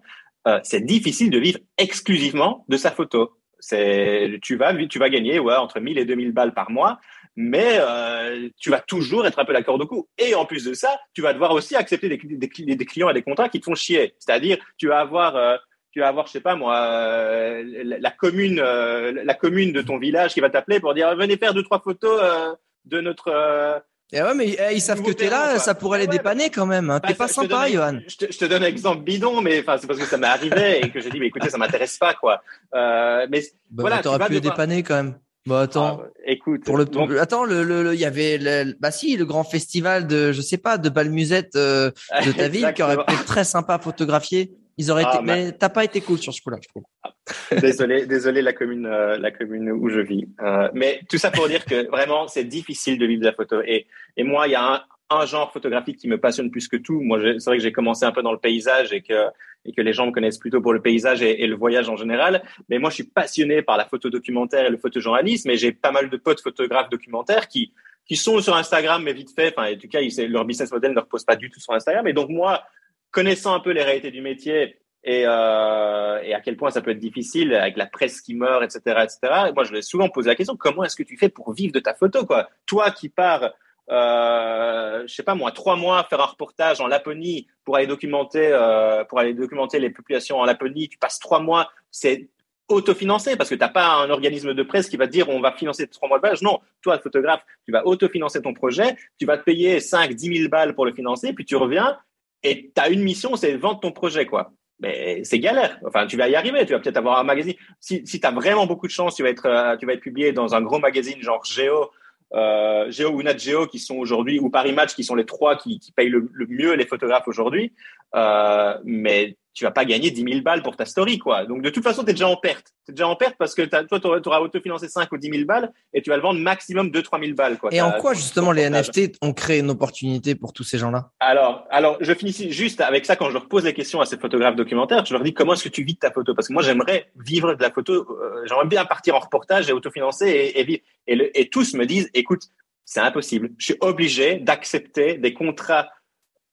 c'est 0.62 0.80
difficile 0.80 1.28
de 1.28 1.38
vivre 1.38 1.58
exclusivement 1.76 2.64
de 2.68 2.78
sa 2.78 2.90
photo. 2.90 3.32
C'est, 3.58 4.38
tu 4.40 4.56
vas, 4.56 4.74
tu 4.86 4.98
vas 4.98 5.10
gagner 5.10 5.38
ouais, 5.38 5.54
entre 5.54 5.80
1000 5.80 5.98
et 5.98 6.06
2000 6.06 6.32
balles 6.32 6.54
par 6.54 6.70
mois 6.70 6.98
mais 7.36 7.78
euh, 7.78 8.48
tu 8.58 8.70
vas 8.70 8.80
toujours 8.80 9.26
être 9.26 9.38
un 9.38 9.44
peu 9.44 9.52
la 9.52 9.62
corde 9.62 9.82
au 9.82 9.86
cou. 9.86 10.08
Et 10.18 10.34
en 10.34 10.44
plus 10.44 10.64
de 10.64 10.74
ça, 10.74 10.98
tu 11.14 11.22
vas 11.22 11.32
devoir 11.32 11.52
aussi 11.52 11.76
accepter 11.76 12.08
des, 12.08 12.18
des, 12.18 12.76
des 12.76 12.84
clients 12.84 13.10
et 13.10 13.14
des 13.14 13.22
contrats 13.22 13.48
qui 13.48 13.60
te 13.60 13.64
font 13.64 13.74
chier. 13.74 14.14
C'est-à-dire, 14.18 14.58
tu 14.76 14.88
vas 14.88 15.00
avoir, 15.00 15.36
euh, 15.36 15.56
tu 15.92 16.00
vas 16.00 16.08
avoir, 16.08 16.26
je 16.26 16.32
sais 16.32 16.40
pas 16.40 16.56
moi, 16.56 16.76
euh, 16.76 17.62
la, 17.84 17.98
la, 17.98 18.10
commune, 18.10 18.60
euh, 18.60 19.12
la 19.24 19.34
commune 19.34 19.72
de 19.72 19.82
ton 19.82 19.98
village 19.98 20.34
qui 20.34 20.40
va 20.40 20.50
t'appeler 20.50 20.80
pour 20.80 20.94
dire 20.94 21.14
venez 21.16 21.36
faire 21.36 21.54
deux 21.54 21.62
trois 21.62 21.80
photos 21.80 22.20
euh, 22.22 22.54
de 22.84 23.00
notre 23.00 23.82
Et 24.12 24.22
ouais, 24.22 24.34
mais 24.34 24.56
eh, 24.58 24.74
ils 24.74 24.80
savent 24.80 25.02
que 25.02 25.10
t'es 25.10 25.28
là, 25.28 25.58
ça 25.58 25.74
pourrait 25.74 25.98
les 25.98 26.06
dépanner 26.06 26.50
quand 26.50 26.66
même. 26.66 26.90
Hein. 26.90 27.00
Bah, 27.02 27.08
t'es 27.08 27.14
pas 27.14 27.28
sympa, 27.28 27.68
Johan. 27.68 28.00
Je 28.06 28.16
te, 28.16 28.32
je 28.32 28.38
te, 28.38 28.44
donne 28.44 28.62
un 28.62 28.66
exemple 28.66 29.02
bidon, 29.02 29.40
mais 29.40 29.60
enfin, 29.60 29.78
c'est 29.78 29.86
parce 29.86 29.98
que 29.98 30.06
ça 30.06 30.16
m'est 30.16 30.26
arrivé 30.26 30.80
et 30.80 30.90
que 30.90 31.00
j'ai 31.00 31.10
dit, 31.10 31.18
mais 31.18 31.26
écoutez, 31.26 31.50
ça 31.50 31.58
m'intéresse 31.58 31.98
pas, 31.98 32.14
quoi. 32.14 32.42
Mais 32.72 33.42
bah, 33.70 33.82
voilà, 33.82 33.98
t'aurais 33.98 34.26
pu 34.26 34.34
les 34.34 34.40
dépanner 34.40 34.82
quand 34.82 34.96
même. 34.96 35.18
Bah 35.46 35.62
attends, 35.62 36.02
ah, 36.02 36.08
écoute, 36.26 36.64
pour 36.64 36.76
le 36.76 36.84
attends, 37.18 37.44
le, 37.44 37.62
le, 37.62 37.94
il 37.94 38.00
y 38.00 38.04
avait 38.04 38.36
le, 38.36 38.74
bah 38.78 38.90
si 38.90 39.16
le 39.16 39.24
grand 39.24 39.42
festival 39.42 40.06
de 40.06 40.32
je 40.32 40.42
sais 40.42 40.58
pas 40.58 40.76
de 40.76 40.90
Balmusette 40.90 41.56
euh, 41.56 41.90
de 42.26 42.32
ta 42.36 42.48
ville 42.48 42.72
qui 42.74 42.82
aurait 42.82 42.98
pu 42.98 43.14
être 43.14 43.24
très 43.24 43.44
sympa 43.44 43.74
à 43.74 43.78
photographier. 43.78 44.52
Ils 44.76 44.90
auraient 44.90 45.04
ah, 45.06 45.16
été, 45.16 45.24
mais 45.24 45.52
t'as 45.52 45.68
pas 45.68 45.84
été 45.84 46.00
cool 46.00 46.18
sur 46.18 46.32
ce 46.32 46.40
coup-là, 46.40 46.56
je 46.62 46.68
trouve. 46.68 46.84
désolé, 47.60 48.06
désolé 48.06 48.40
la 48.40 48.52
commune, 48.52 48.86
euh, 48.86 49.18
la 49.18 49.30
commune 49.30 49.70
où 49.70 49.88
je 49.90 50.00
vis. 50.00 50.26
Euh, 50.42 50.70
mais 50.72 51.00
tout 51.08 51.18
ça 51.18 51.30
pour 51.30 51.48
dire 51.48 51.64
que 51.64 51.86
vraiment 51.90 52.28
c'est 52.28 52.44
difficile 52.44 52.98
de 52.98 53.06
vivre 53.06 53.20
de 53.20 53.26
la 53.26 53.34
photo. 53.34 53.60
Et 53.62 53.86
et 54.16 54.24
moi, 54.24 54.46
il 54.46 54.52
y 54.52 54.54
a 54.54 54.74
un, 54.74 54.82
un 55.10 55.26
genre 55.26 55.52
photographique 55.52 55.98
qui 55.98 56.08
me 56.08 56.18
passionne 56.18 56.50
plus 56.50 56.68
que 56.68 56.76
tout. 56.76 57.00
Moi, 57.00 57.18
c'est 57.38 57.44
vrai 57.44 57.56
que 57.56 57.62
j'ai 57.62 57.72
commencé 57.72 58.04
un 58.04 58.12
peu 58.12 58.22
dans 58.22 58.32
le 58.32 58.38
paysage 58.38 58.92
et 58.92 59.02
que 59.02 59.26
et 59.64 59.72
que 59.72 59.82
les 59.82 59.92
gens 59.92 60.06
me 60.06 60.12
connaissent 60.12 60.38
plutôt 60.38 60.60
pour 60.60 60.72
le 60.72 60.80
paysage 60.80 61.22
et, 61.22 61.46
le 61.46 61.54
voyage 61.54 61.88
en 61.88 61.96
général. 61.96 62.42
Mais 62.68 62.78
moi, 62.78 62.90
je 62.90 62.96
suis 62.96 63.04
passionné 63.04 63.62
par 63.62 63.76
la 63.76 63.84
photo 63.84 64.08
documentaire 64.10 64.66
et 64.66 64.70
le 64.70 64.78
photojournalisme. 64.78 65.50
Et 65.50 65.56
j'ai 65.56 65.72
pas 65.72 65.92
mal 65.92 66.08
de 66.08 66.16
potes 66.16 66.40
photographes 66.40 66.90
documentaires 66.90 67.48
qui 67.48 67.72
qui 68.06 68.16
sont 68.16 68.40
sur 68.40 68.56
Instagram, 68.56 69.04
mais 69.04 69.12
vite 69.12 69.30
fait. 69.32 69.54
Enfin, 69.56 69.72
en 69.72 69.76
tout 69.78 69.86
cas, 69.86 70.00
leur 70.26 70.44
business 70.44 70.72
model 70.72 70.94
ne 70.94 71.00
repose 71.00 71.22
pas 71.22 71.36
du 71.36 71.48
tout 71.48 71.60
sur 71.60 71.74
Instagram. 71.74 72.08
Et 72.08 72.12
donc 72.12 72.28
moi, 72.28 72.64
connaissant 73.12 73.54
un 73.54 73.60
peu 73.60 73.70
les 73.70 73.84
réalités 73.84 74.10
du 74.10 74.20
métier 74.20 74.78
et, 75.04 75.24
euh, 75.26 76.20
et 76.22 76.34
à 76.34 76.40
quel 76.40 76.56
point 76.56 76.70
ça 76.70 76.80
peut 76.80 76.90
être 76.90 76.98
difficile 76.98 77.54
avec 77.54 77.76
la 77.76 77.86
presse 77.86 78.20
qui 78.20 78.34
meurt, 78.34 78.64
etc., 78.64 79.04
etc. 79.04 79.52
Moi, 79.54 79.64
je 79.64 79.72
vais 79.72 79.82
souvent 79.82 80.08
poser 80.08 80.28
la 80.28 80.34
question 80.34 80.56
comment 80.56 80.82
est-ce 80.82 80.96
que 80.96 81.02
tu 81.02 81.16
fais 81.16 81.28
pour 81.28 81.52
vivre 81.52 81.72
de 81.72 81.80
ta 81.80 81.94
photo, 81.94 82.26
quoi? 82.26 82.50
Toi 82.66 82.90
qui 82.90 83.08
pars 83.08 83.52
euh, 83.90 85.02
je 85.06 85.14
sais 85.14 85.22
pas 85.22 85.34
moi, 85.34 85.50
trois 85.52 85.76
mois 85.76 86.04
faire 86.08 86.20
un 86.20 86.26
reportage 86.26 86.80
en 86.80 86.86
Laponie 86.86 87.46
pour 87.64 87.76
aller 87.76 87.86
documenter, 87.86 88.48
euh, 88.52 89.04
pour 89.04 89.18
aller 89.18 89.34
documenter 89.34 89.78
les 89.78 89.90
populations 89.90 90.38
en 90.38 90.44
Laponie. 90.44 90.88
Tu 90.88 90.98
passes 90.98 91.18
trois 91.18 91.40
mois, 91.40 91.70
c'est 91.90 92.28
autofinancé 92.68 93.36
parce 93.36 93.50
que 93.50 93.56
t'as 93.56 93.68
pas 93.68 93.94
un 93.94 94.10
organisme 94.10 94.54
de 94.54 94.62
presse 94.62 94.88
qui 94.88 94.96
va 94.96 95.08
te 95.08 95.12
dire 95.12 95.28
on 95.28 95.40
va 95.40 95.52
financer 95.52 95.88
trois 95.88 96.08
mois 96.08 96.18
de 96.18 96.22
voyage. 96.22 96.42
Non, 96.42 96.60
toi, 96.82 96.96
le 96.96 97.02
photographe, 97.02 97.42
tu 97.66 97.72
vas 97.72 97.84
autofinancer 97.86 98.40
ton 98.40 98.54
projet, 98.54 98.96
tu 99.18 99.26
vas 99.26 99.36
te 99.36 99.42
payer 99.42 99.80
5, 99.80 100.14
10 100.14 100.36
000 100.38 100.48
balles 100.48 100.74
pour 100.74 100.86
le 100.86 100.94
financer, 100.94 101.32
puis 101.32 101.44
tu 101.44 101.56
reviens 101.56 101.98
et 102.42 102.70
tu 102.74 102.80
as 102.80 102.88
une 102.88 103.02
mission, 103.02 103.36
c'est 103.36 103.54
vendre 103.56 103.80
ton 103.80 103.92
projet, 103.92 104.24
quoi. 104.24 104.52
Mais 104.78 105.22
c'est 105.24 105.38
galère. 105.38 105.78
Enfin, 105.86 106.06
tu 106.06 106.16
vas 106.16 106.28
y 106.28 106.34
arriver. 106.34 106.64
Tu 106.64 106.72
vas 106.72 106.80
peut-être 106.80 106.96
avoir 106.96 107.18
un 107.18 107.24
magazine. 107.24 107.52
Si, 107.80 108.06
si 108.06 108.18
tu 108.18 108.26
as 108.26 108.30
vraiment 108.30 108.66
beaucoup 108.66 108.86
de 108.86 108.92
chance, 108.92 109.14
tu 109.14 109.22
vas 109.22 109.28
être, 109.28 109.44
euh, 109.44 109.76
tu 109.76 109.84
vas 109.84 109.92
être 109.92 110.00
publié 110.00 110.32
dans 110.32 110.54
un 110.54 110.62
gros 110.62 110.78
magazine 110.78 111.20
genre 111.20 111.44
Géo 111.44 111.90
euh, 112.34 112.90
Géo 112.90 113.10
ou 113.10 113.22
Nat 113.22 113.36
Geo 113.36 113.66
qui 113.66 113.78
sont 113.78 113.96
aujourd'hui, 113.96 114.38
ou 114.38 114.50
Paris 114.50 114.72
Match 114.72 114.94
qui 114.94 115.04
sont 115.04 115.14
les 115.14 115.26
trois 115.26 115.56
qui, 115.56 115.78
qui 115.78 115.92
payent 115.92 116.08
le, 116.08 116.28
le, 116.32 116.46
mieux 116.46 116.74
les 116.74 116.86
photographes 116.86 117.28
aujourd'hui. 117.28 117.72
Euh, 118.14 118.78
mais 118.84 119.36
tu 119.52 119.64
vas 119.64 119.70
pas 119.70 119.84
gagner 119.84 120.10
10 120.10 120.22
000 120.22 120.40
balles 120.42 120.62
pour 120.62 120.76
ta 120.76 120.84
story, 120.84 121.18
quoi. 121.18 121.44
Donc, 121.44 121.62
de 121.62 121.70
toute 121.70 121.82
façon, 121.82 122.04
tu 122.04 122.10
es 122.10 122.12
déjà 122.12 122.28
en 122.28 122.36
perte. 122.36 122.68
Tu 122.84 122.92
es 122.92 122.94
déjà 122.94 123.08
en 123.08 123.16
perte 123.16 123.34
parce 123.38 123.54
que 123.54 123.62
toi, 123.62 124.00
tu 124.00 124.06
auras, 124.06 124.40
autofinancé 124.40 124.88
5 124.88 125.10
ou 125.12 125.18
10 125.18 125.30
000 125.30 125.44
balles 125.44 125.72
et 125.92 126.02
tu 126.02 126.10
vas 126.10 126.16
le 126.16 126.22
vendre 126.22 126.40
maximum 126.40 126.90
2 126.90 127.02
3 127.02 127.20
000 127.20 127.34
balles, 127.34 127.58
quoi. 127.58 127.70
Et 127.72 127.80
en 127.80 127.92
quoi, 127.92 128.14
justement, 128.14 128.52
les 128.52 128.68
NFT 128.70 129.18
ont 129.22 129.32
créé 129.32 129.58
une 129.58 129.70
opportunité 129.70 130.34
pour 130.34 130.52
tous 130.52 130.64
ces 130.64 130.78
gens-là? 130.78 131.10
Alors, 131.18 131.66
alors, 131.70 131.96
je 132.00 132.12
finis 132.14 132.52
juste 132.52 132.80
avec 132.80 133.06
ça 133.06 133.16
quand 133.16 133.28
je 133.28 133.34
leur 133.34 133.48
pose 133.48 133.64
les 133.64 133.74
questions 133.74 134.00
à 134.00 134.06
ces 134.06 134.18
photographes 134.18 134.56
documentaires. 134.56 135.04
Je 135.04 135.12
leur 135.12 135.22
dis 135.22 135.34
comment 135.34 135.54
est-ce 135.54 135.64
que 135.64 135.68
tu 135.68 135.82
vis 135.82 135.94
de 135.94 135.98
ta 135.98 136.12
photo? 136.12 136.34
Parce 136.34 136.48
que 136.48 136.52
moi, 136.52 136.62
j'aimerais 136.62 137.10
vivre 137.16 137.54
de 137.54 137.62
la 137.62 137.70
photo. 137.70 137.92
Euh, 137.92 138.44
j'aimerais 138.46 138.66
bien 138.66 138.84
partir 138.84 139.16
en 139.16 139.20
reportage 139.20 139.68
et 139.68 139.72
autofinancer 139.72 140.28
et, 140.28 140.60
et 140.60 140.64
vivre. 140.64 140.82
Et, 141.06 141.16
le, 141.16 141.38
et 141.38 141.48
tous 141.48 141.74
me 141.74 141.86
disent, 141.86 142.08
écoute, 142.14 142.42
c'est 142.84 143.00
impossible. 143.00 143.50
Je 143.56 143.66
suis 143.66 143.76
obligé 143.80 144.36
d'accepter 144.36 145.16
des 145.16 145.32
contrats 145.32 145.88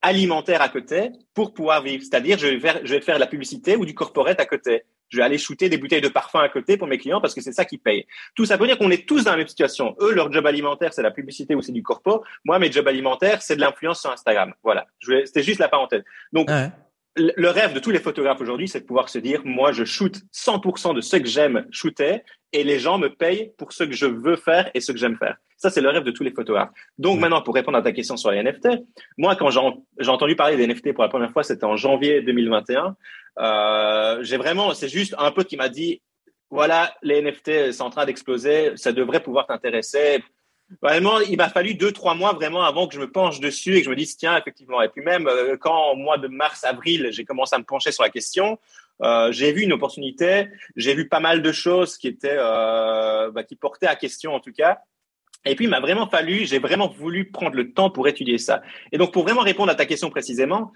alimentaire 0.01 0.61
à 0.61 0.69
côté 0.69 1.11
pour 1.33 1.53
pouvoir 1.53 1.81
vivre. 1.81 2.03
C'est-à-dire, 2.03 2.37
je 2.37 2.47
vais 2.47 2.59
faire, 2.59 2.79
je 2.83 2.93
vais 2.93 3.01
faire 3.01 3.15
de 3.15 3.19
la 3.19 3.27
publicité 3.27 3.75
ou 3.75 3.85
du 3.85 3.93
corporate 3.93 4.39
à 4.39 4.45
côté. 4.45 4.83
Je 5.09 5.17
vais 5.17 5.23
aller 5.23 5.37
shooter 5.37 5.69
des 5.69 5.77
bouteilles 5.77 6.01
de 6.01 6.09
parfum 6.09 6.39
à 6.39 6.49
côté 6.49 6.75
pour 6.75 6.87
mes 6.87 6.97
clients 6.97 7.21
parce 7.21 7.33
que 7.33 7.41
c'est 7.41 7.53
ça 7.53 7.63
qui 7.63 7.77
paye. 7.77 8.05
Tout 8.35 8.45
ça 8.45 8.57
veut 8.57 8.67
dire 8.67 8.77
qu'on 8.77 8.91
est 8.91 9.07
tous 9.07 9.23
dans 9.23 9.31
la 9.31 9.37
même 9.37 9.47
situation. 9.47 9.95
Eux, 10.01 10.13
leur 10.13 10.31
job 10.31 10.45
alimentaire, 10.45 10.93
c'est 10.93 11.01
la 11.01 11.11
publicité 11.11 11.55
ou 11.55 11.61
c'est 11.61 11.71
du 11.71 11.83
corpo. 11.83 12.23
Moi, 12.43 12.59
mes 12.59 12.71
jobs 12.71 12.87
alimentaires, 12.87 13.41
c'est 13.41 13.55
de 13.55 13.61
l'influence 13.61 14.01
sur 14.01 14.11
Instagram. 14.11 14.53
Voilà. 14.63 14.86
C'était 15.01 15.43
juste 15.43 15.60
la 15.60 15.69
parenthèse. 15.69 16.03
Donc. 16.33 16.49
Le 17.17 17.49
rêve 17.49 17.73
de 17.73 17.80
tous 17.80 17.91
les 17.91 17.99
photographes 17.99 18.41
aujourd'hui, 18.41 18.67
c'est 18.67 18.82
de 18.82 18.86
pouvoir 18.86 19.10
se 19.10 19.19
dire, 19.19 19.41
moi, 19.43 19.71
je 19.71 19.84
shoot 19.84 20.15
100% 20.34 20.95
de 20.95 21.01
ce 21.01 21.17
que 21.17 21.27
j'aime 21.27 21.65
shooter 21.71 22.21
et 22.53 22.63
les 22.63 22.80
gens 22.80 22.97
me 22.97 23.10
payent 23.10 23.51
pour 23.58 23.73
ce 23.73 23.84
que 23.84 23.93
je 23.93 24.06
veux 24.06 24.36
faire 24.36 24.69
et 24.73 24.82
ce 24.82 24.91
que 24.91 24.97
j'aime 24.97 25.17
faire. 25.17 25.38
Ça, 25.58 25.69
c'est 25.69 25.82
le 25.82 25.89
rêve 25.89 26.03
de 26.03 26.12
tous 26.12 26.23
les 26.23 26.32
photographes. 26.32 26.69
Donc 26.97 27.19
maintenant, 27.19 27.41
pour 27.41 27.56
répondre 27.56 27.77
à 27.77 27.82
ta 27.82 27.91
question 27.91 28.15
sur 28.15 28.32
les 28.32 28.43
NFT, 28.43 28.69
moi, 29.17 29.36
quand 29.36 29.49
j'ai 29.49 30.10
entendu 30.10 30.36
parler 30.36 30.56
des 30.56 30.67
NFT 30.67 30.93
pour 30.93 31.03
la 31.03 31.10
première 31.10 31.32
fois, 31.32 31.43
c'était 31.43 31.65
en 31.65 31.75
janvier 31.75 32.21
2021. 32.21 32.95
Euh, 33.39 34.23
j'ai 34.23 34.38
vraiment, 34.38 34.73
c'est 34.73 34.89
juste 34.89 35.15
un 35.17 35.32
pote 35.32 35.47
qui 35.47 35.58
m'a 35.58 35.69
dit, 35.69 36.01
voilà, 36.49 36.95
les 37.01 37.21
NFT, 37.21 37.71
c'est 37.71 37.82
en 37.82 37.89
train 37.89 38.06
d'exploser, 38.06 38.71
ça 38.75 38.91
devrait 38.91 39.21
pouvoir 39.21 39.47
t'intéresser. 39.47 40.23
Vraiment, 40.82 41.19
il 41.21 41.38
m'a 41.38 41.49
fallu 41.49 41.75
deux, 41.75 41.93
trois 41.93 42.13
mois 42.13 42.34
vraiment 42.34 42.63
avant 42.63 42.88
que 42.88 42.95
je 42.95 42.99
me 42.99 43.10
penche 43.10 43.39
dessus 43.39 43.75
et 43.75 43.80
que 43.80 43.86
je 43.86 43.89
me 43.89 43.95
dise, 43.95 44.17
tiens, 44.17 44.38
effectivement. 44.38 44.82
Et 44.82 44.89
puis 44.89 45.01
même, 45.01 45.27
euh, 45.27 45.56
quand 45.58 45.91
au 45.91 45.95
mois 45.95 46.17
de 46.17 46.27
mars, 46.27 46.65
avril, 46.65 47.08
j'ai 47.12 47.23
commencé 47.23 47.56
à 47.56 47.60
me 47.60 47.63
pencher 47.63 47.91
sur 47.91 48.03
la 48.03 48.10
question, 48.10 48.60
euh, 49.01 49.32
j'ai 49.32 49.53
vu 49.53 49.62
une 49.62 49.73
opportunité, 49.73 50.49
j'ai 50.75 50.93
vu 50.93 51.08
pas 51.08 51.21
mal 51.21 51.41
de 51.41 51.51
choses 51.53 51.97
qui 51.97 52.08
étaient, 52.08 52.38
euh, 52.38 53.32
bah, 53.32 53.43
qui 53.43 53.56
portaient 53.56 53.88
à 53.88 53.95
question 53.95 54.36
en 54.36 54.41
tout 54.41 54.51
cas. 54.51 54.80
Et 55.45 55.56
puis, 55.56 55.65
il 55.65 55.69
m'a 55.69 55.80
vraiment 55.80 56.10
fallu, 56.10 56.45
j'ai 56.45 56.60
vraiment 56.60 56.89
voulu 56.89 57.32
prendre 57.32 57.56
le 57.56 57.71
temps 57.71 57.89
pour 57.89 58.10
étudier 58.10 58.38
ça. 58.38 58.62
Et 58.91 58.97
donc, 58.97 59.13
pour 59.13 59.23
vraiment 59.23 59.41
répondre 59.41 59.71
à 59.71 59.75
ta 59.75 59.86
question 59.86 60.10
précisément, 60.10 60.73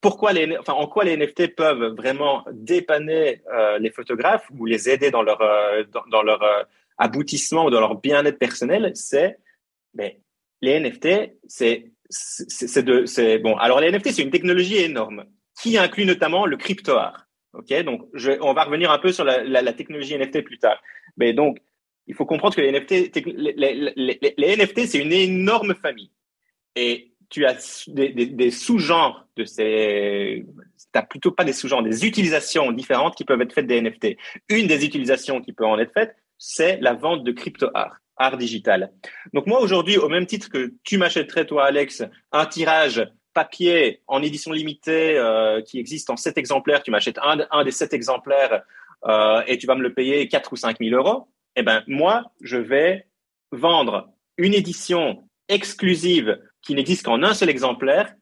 pourquoi 0.00 0.32
les, 0.32 0.56
en 0.66 0.88
quoi 0.88 1.04
les 1.04 1.16
NFT 1.16 1.54
peuvent 1.54 1.94
vraiment 1.94 2.44
dépanner 2.50 3.42
les 3.78 3.90
photographes 3.92 4.50
ou 4.58 4.66
les 4.66 4.90
aider 4.90 5.12
dans 5.12 5.22
leur, 5.22 5.38
dans, 6.10 6.22
leur 6.22 6.66
aboutissement 7.02 7.66
ou 7.66 7.70
dans 7.70 7.80
leur 7.80 7.96
bien-être 8.00 8.38
personnel, 8.38 8.92
c'est, 8.94 9.36
ben, 9.92 10.12
les 10.60 10.78
NFT, 10.78 11.32
c'est, 11.48 11.90
bon. 13.40 13.56
Alors, 13.56 13.80
les 13.80 13.90
NFT, 13.90 14.12
c'est 14.12 14.22
une 14.22 14.30
technologie 14.30 14.76
énorme 14.76 15.24
qui 15.60 15.76
inclut 15.76 16.06
notamment 16.06 16.46
le 16.46 16.56
crypto 16.56 16.92
art. 16.92 17.26
Ok, 17.54 17.70
donc 17.82 18.08
on 18.40 18.54
va 18.54 18.64
revenir 18.64 18.90
un 18.90 18.98
peu 18.98 19.12
sur 19.12 19.24
la, 19.24 19.72
technologie 19.72 20.16
NFT 20.16 20.42
plus 20.42 20.58
tard. 20.58 20.80
Mais 21.16 21.34
donc, 21.34 21.58
il 22.06 22.14
faut 22.14 22.24
comprendre 22.24 22.54
que 22.54 22.60
les 22.60 22.72
NFT, 22.72 23.14
les, 24.38 24.56
NFT, 24.56 24.86
c'est 24.86 24.98
une 24.98 25.12
énorme 25.12 25.74
famille. 25.74 26.10
Et 26.76 27.12
tu 27.28 27.44
as 27.44 27.84
des, 27.88 28.08
des 28.10 28.50
sous-genres 28.50 29.26
de 29.36 29.44
ces, 29.44 30.46
t'as 30.92 31.02
plutôt 31.02 31.32
pas 31.32 31.44
des 31.44 31.52
sous-genres, 31.52 31.82
des 31.82 32.06
utilisations 32.06 32.70
différentes 32.72 33.16
qui 33.16 33.24
peuvent 33.24 33.40
être 33.40 33.52
faites 33.52 33.66
des 33.66 33.80
NFT. 33.80 34.16
Une 34.48 34.66
des 34.66 34.84
utilisations 34.84 35.40
qui 35.40 35.52
peut 35.52 35.66
en 35.66 35.78
être 35.78 35.92
faite, 35.92 36.14
c'est 36.44 36.80
la 36.80 36.92
vente 36.92 37.22
de 37.22 37.30
crypto 37.30 37.70
art, 37.72 37.98
art 38.16 38.36
digital. 38.36 38.92
Donc 39.32 39.46
moi 39.46 39.60
aujourd'hui, 39.60 39.96
au 39.96 40.08
même 40.08 40.26
titre 40.26 40.48
que 40.50 40.74
tu 40.82 40.98
m'achèterais 40.98 41.46
toi, 41.46 41.66
Alex, 41.66 42.02
un 42.32 42.46
tirage 42.46 43.08
papier 43.32 44.02
en 44.08 44.22
édition 44.22 44.50
limitée 44.50 45.16
euh, 45.16 45.62
qui 45.62 45.78
existe 45.78 46.10
en 46.10 46.16
sept 46.16 46.36
exemplaires, 46.38 46.82
tu 46.82 46.90
m'achètes 46.90 47.18
un, 47.22 47.64
des 47.64 47.70
sept 47.70 47.94
exemplaires 47.94 48.62
euh, 49.04 49.42
et 49.46 49.56
tu 49.56 49.68
vas 49.68 49.76
me 49.76 49.82
le 49.82 49.94
payer 49.94 50.26
4 50.26 50.52
ou 50.52 50.56
5 50.56 50.78
000 50.80 50.96
euros 50.96 51.28
eh 51.54 51.62
ben 51.62 51.84
moi, 51.86 52.32
je 52.40 52.56
vais 52.56 53.06
vendre 53.52 54.08
une 54.36 54.54
édition 54.54 55.28
exclusive 55.48 56.40
qui 56.62 56.74
n'existe 56.74 57.04
qu'en 57.04 57.22
un 57.22 57.34
seul 57.34 57.50
exemplaire 57.50 58.14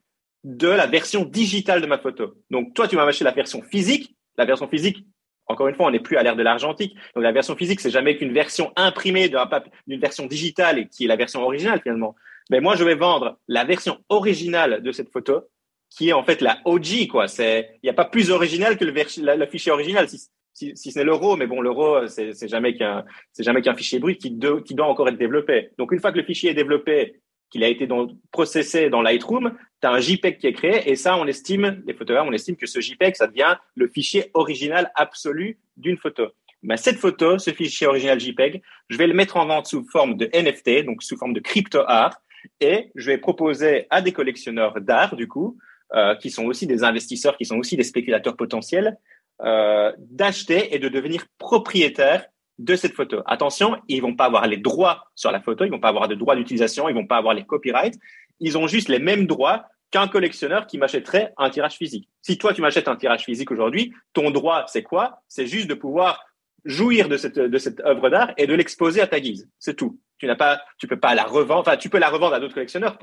de 0.45 0.69
la 0.69 0.87
version 0.87 1.25
digitale 1.25 1.81
de 1.81 1.87
ma 1.87 1.99
photo. 1.99 2.35
Donc 2.51 2.75
toi, 2.75 2.87
tu 2.87 2.97
m'as 2.97 3.07
acheté 3.07 3.25
la 3.25 3.31
version 3.31 3.63
physique. 3.63 4.15
La 4.37 4.45
version 4.45 4.69
physique, 4.69 5.07
encore 5.51 5.67
une 5.67 5.75
fois, 5.75 5.87
on 5.87 5.91
n'est 5.91 6.01
plus 6.01 6.17
à 6.17 6.23
l'ère 6.23 6.37
de 6.37 6.43
l'argentique. 6.43 6.95
Donc 7.15 7.25
la 7.25 7.33
version 7.33 7.57
physique, 7.57 7.81
c'est 7.81 7.91
jamais 7.91 8.17
qu'une 8.17 8.33
version 8.33 8.73
imprimée 8.77 9.29
d'une 9.29 10.01
version 10.01 10.27
digitale 10.27 10.79
et 10.79 10.89
qui 10.89 11.05
est 11.05 11.09
la 11.09 11.17
version 11.17 11.43
originale 11.43 11.81
finalement. 11.83 12.15
Mais 12.51 12.61
moi, 12.61 12.77
je 12.77 12.85
vais 12.85 12.95
vendre 12.95 13.39
la 13.49 13.65
version 13.65 13.99
originale 14.09 14.83
de 14.83 14.93
cette 14.93 15.11
photo, 15.11 15.43
qui 15.91 16.11
est 16.11 16.13
en 16.13 16.23
fait 16.23 16.41
la 16.41 16.59
OG 16.65 17.09
quoi. 17.11 17.27
C'est, 17.27 17.71
il 17.83 17.87
n'y 17.87 17.91
a 17.91 17.95
pas 17.95 18.05
plus 18.05 18.31
original 18.31 18.79
que 18.79 18.85
le, 18.85 19.47
fichier 19.47 19.73
original. 19.73 20.09
Si, 20.09 20.29
si, 20.53 20.77
si 20.77 20.93
c'est 20.93 21.05
l'euro, 21.05 21.37
mais 21.37 21.49
bon, 21.49 21.61
l'euro, 21.61 22.07
c'est 22.07 22.49
jamais 22.49 22.77
qu'un, 22.77 23.05
c'est 23.33 23.43
jamais 23.43 23.63
qu'un 23.63 23.75
fichier 23.75 23.99
brut 23.99 24.21
qui, 24.21 24.31
de, 24.31 24.61
qui 24.61 24.75
doit 24.75 24.87
encore 24.87 25.09
être 25.09 25.19
développé. 25.19 25.71
Donc, 25.79 25.91
une 25.93 26.01
fois 26.01 26.13
que 26.13 26.19
le 26.19 26.25
fichier 26.25 26.51
est 26.51 26.55
développé, 26.55 27.21
qu'il 27.51 27.65
a 27.65 27.69
été 27.69 27.87
donc 27.87 28.11
processé 28.31 28.91
dans 28.91 29.03
Lightroom, 29.03 29.57
tu 29.81 29.87
as 29.87 29.93
un 29.93 30.01
JPEG 30.01 30.39
qui 30.39 30.47
est 30.47 30.53
créé 30.53 30.91
et 30.91 30.97
ça, 30.97 31.17
on 31.17 31.27
estime, 31.27 31.83
les 31.87 31.95
photographes, 31.95 32.27
on 32.29 32.33
estime 32.33 32.57
que 32.57 32.67
ce 32.67 32.81
JPEG, 32.81 33.17
ça 33.17 33.27
devient 33.27 33.57
le 33.75 33.89
fichier 33.89 34.31
original 34.35 34.91
absolu 34.95 35.59
d'une 35.77 35.97
photo. 35.97 36.29
Mais 36.63 36.77
cette 36.77 36.99
photo, 36.99 37.39
ce 37.39 37.51
fichier 37.51 37.87
original 37.87 38.21
JPEG, 38.21 38.63
je 38.89 38.99
vais 38.99 39.07
le 39.07 39.15
mettre 39.15 39.37
en 39.37 39.47
vente 39.47 39.67
sous 39.67 39.85
forme 39.91 40.17
de 40.17 40.29
NFT, 40.33 40.85
donc 40.85 41.03
sous 41.03 41.17
forme 41.17 41.33
de 41.33 41.41
crypto 41.41 41.81
art, 41.87 42.21
et 42.61 42.91
je 42.95 43.07
vais 43.07 43.19
proposer 43.19 43.87
à 43.91 44.03
des 44.03 44.13
collectionneurs 44.13 44.81
d'art, 44.81 45.17
du 45.17 45.27
coup, 45.27 45.59
euh, 45.95 46.15
qui 46.17 46.31
sont 46.31 46.45
aussi 46.45 46.67
des 46.67 46.85
investisseurs, 46.85 47.37
qui 47.37 47.45
sont 47.45 47.57
aussi 47.57 47.77
des 47.77 47.85
spéculateurs 47.85 48.37
potentiels, 48.37 48.99
euh, 49.43 49.93
d'acheter 49.99 50.75
et 50.75 50.79
de 50.79 50.89
devenir 50.89 51.25
propriétaire 51.39 52.27
de 52.61 52.77
cette 52.77 52.95
photo. 52.95 53.23
Attention, 53.25 53.79
ils 53.89 54.03
vont 54.03 54.15
pas 54.15 54.27
avoir 54.27 54.47
les 54.47 54.59
droits 54.59 55.11
sur 55.15 55.33
la 55.33 55.41
photo, 55.41 55.65
ils 55.65 55.71
vont 55.71 55.81
pas 55.81 55.89
avoir 55.89 56.09
de 56.09 56.15
droits 56.15 56.37
d'utilisation, 56.37 56.89
ils 56.89 56.95
vont 56.95 57.07
pas 57.07 57.17
avoir 57.17 57.35
les 57.35 57.45
copyrights. 57.45 57.99
Ils 58.39 58.59
ont 58.59 58.67
juste 58.67 58.89
les 58.89 58.99
mêmes 58.99 59.27
droits 59.27 59.65
qu'un 59.91 60.09
collectionneur 60.09 60.67
qui 60.67 60.79
m'achèterait 60.79 61.33
un 61.39 61.49
tirage 61.51 61.77
physique. 61.77 62.09
Si 62.23 62.39
toi, 62.39 62.53
tu 62.53 62.61
m'achètes 62.61 62.87
un 62.87 62.97
tirage 62.97 63.25
physique 63.25 63.51
aujourd'hui, 63.51 63.93
ton 64.13 64.31
droit, 64.31 64.67
c'est 64.69 64.83
quoi? 64.83 65.23
C'est 65.27 65.47
juste 65.47 65.69
de 65.69 65.75
pouvoir 65.75 66.23
jouir 66.67 67.09
de 67.09 67.17
cette, 67.17 67.39
œuvre 67.39 68.11
d'art 68.11 68.33
et 68.37 68.47
de 68.47 68.55
l'exposer 68.55 69.01
à 69.01 69.07
ta 69.07 69.21
guise. 69.21 69.49
C'est 69.59 69.75
tout. 69.75 69.99
Tu 70.19 70.27
n'as 70.27 70.37
pas, 70.37 70.61
tu 70.79 70.87
peux 70.87 71.01
pas 71.01 71.15
la 71.15 71.25
revendre. 71.25 71.61
Enfin, 71.61 71.79
tu 71.79 71.89
peux 71.89 71.99
la 71.99 72.11
revendre 72.11 72.35
à 72.35 72.41
d'autres 72.41 72.55
collectionneurs, 72.55 72.99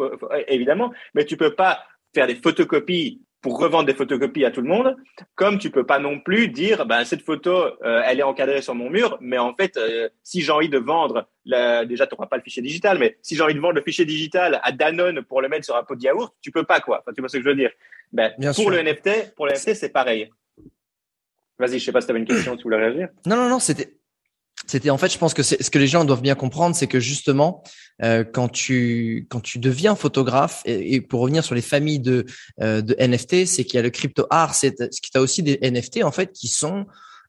évidemment, 0.48 0.94
mais 1.16 1.26
tu 1.26 1.36
peux 1.36 1.56
pas 1.56 1.84
faire 2.14 2.28
des 2.28 2.36
photocopies 2.36 3.22
pour 3.42 3.60
revendre 3.60 3.86
des 3.86 3.94
photocopies 3.94 4.46
à 4.46 4.52
tout 4.52 4.62
le 4.62 4.68
monde, 4.68 4.96
comme 5.36 5.60
tu 5.60 5.70
peux 5.70 5.86
pas 5.86 6.00
non 6.00 6.20
plus 6.20 6.48
dire, 6.48 6.86
ben, 6.86 7.04
cette 7.04 7.22
photo, 7.22 7.52
euh, 7.52 8.02
elle 8.06 8.20
est 8.20 8.24
encadrée 8.24 8.62
sur 8.62 8.76
mon 8.76 8.90
mur, 8.90 9.18
mais 9.22 9.38
en 9.38 9.54
fait, 9.54 9.78
euh, 9.78 10.10
si 10.24 10.42
j'ai 10.42 10.52
envie 10.52 10.70
de 10.70 10.80
vendre, 10.80 11.30
la, 11.46 11.86
déjà, 11.86 12.08
tu 12.08 12.16
n'auras 12.16 12.28
pas 12.28 12.38
le 12.38 12.44
fichier 12.44 12.62
digital, 12.62 12.98
mais 12.98 13.18
si 13.22 13.36
j'ai 13.36 13.44
envie 13.44 13.54
de 13.54 13.60
vendre 13.60 13.76
le 13.76 13.82
fichier 13.82 14.06
digital 14.06 14.60
à 14.64 14.72
Danone 14.72 15.22
pour 15.22 15.42
le 15.42 15.50
mettre 15.50 15.66
sur 15.66 15.76
un 15.76 15.84
pot 15.84 15.96
de 15.96 16.04
yaourt, 16.04 16.36
tu 16.42 16.52
peux 16.52 16.64
pas, 16.64 16.80
quoi. 16.80 17.00
Enfin, 17.02 17.12
tu 17.14 17.22
vois 17.22 17.30
ce 17.30 17.38
que 17.38 17.44
je 17.44 17.50
veux 17.50 17.56
dire? 17.56 17.72
Ben, 18.12 18.34
pour 18.56 18.72
le 18.72 18.82
NFT, 18.82 19.36
pour 19.36 19.46
le 19.46 19.54
NFT, 19.54 19.76
c'est 19.76 19.90
pareil. 19.90 20.30
Vas-y, 21.60 21.80
je 21.80 21.86
sais 21.86 21.92
pas 21.92 22.02
si 22.02 22.08
tu 22.08 22.12
avais 22.12 22.20
une 22.20 22.28
question, 22.28 22.56
tu 22.56 22.64
voulais 22.64 22.78
réagir? 22.78 23.10
Non, 23.26 23.36
non, 23.36 23.50
non, 23.50 23.60
c'était, 23.60 23.97
c'était 24.66 24.90
en 24.90 24.98
fait, 24.98 25.12
je 25.12 25.18
pense 25.18 25.34
que 25.34 25.44
ce 25.44 25.56
que 25.56 25.78
les 25.78 25.88
gens 25.88 26.04
doivent 26.04 26.22
bien 26.22 26.36
comprendre, 26.36 26.76
c'est 26.76 26.88
que 26.88 27.00
justement, 27.00 27.64
euh, 28.04 28.24
quand 28.24 28.50
tu 28.50 29.28
quand 29.30 29.40
tu 29.40 29.60
deviens 29.60 29.96
photographe 29.96 30.62
et, 30.66 31.00
pour 31.02 31.22
revenir 31.22 31.44
sur 31.44 31.56
les 31.56 31.62
familles 31.62 32.00
de 32.00 32.26
euh, 32.62 32.82
de 32.82 32.96
NFT, 33.00 33.46
c'est 33.46 33.64
qu'il 33.64 33.76
y 33.76 33.78
a 33.78 33.84
le 33.84 33.90
crypto 33.90 34.26
art, 34.30 34.56
c'est 34.56 34.76
ce 34.92 35.02
qui 35.02 35.16
a 35.16 35.22
aussi 35.22 35.44
des 35.44 35.60
NFT 35.62 36.04
en 36.04 36.12
fait 36.12 36.32
qui 36.32 36.48
sont 36.48 36.86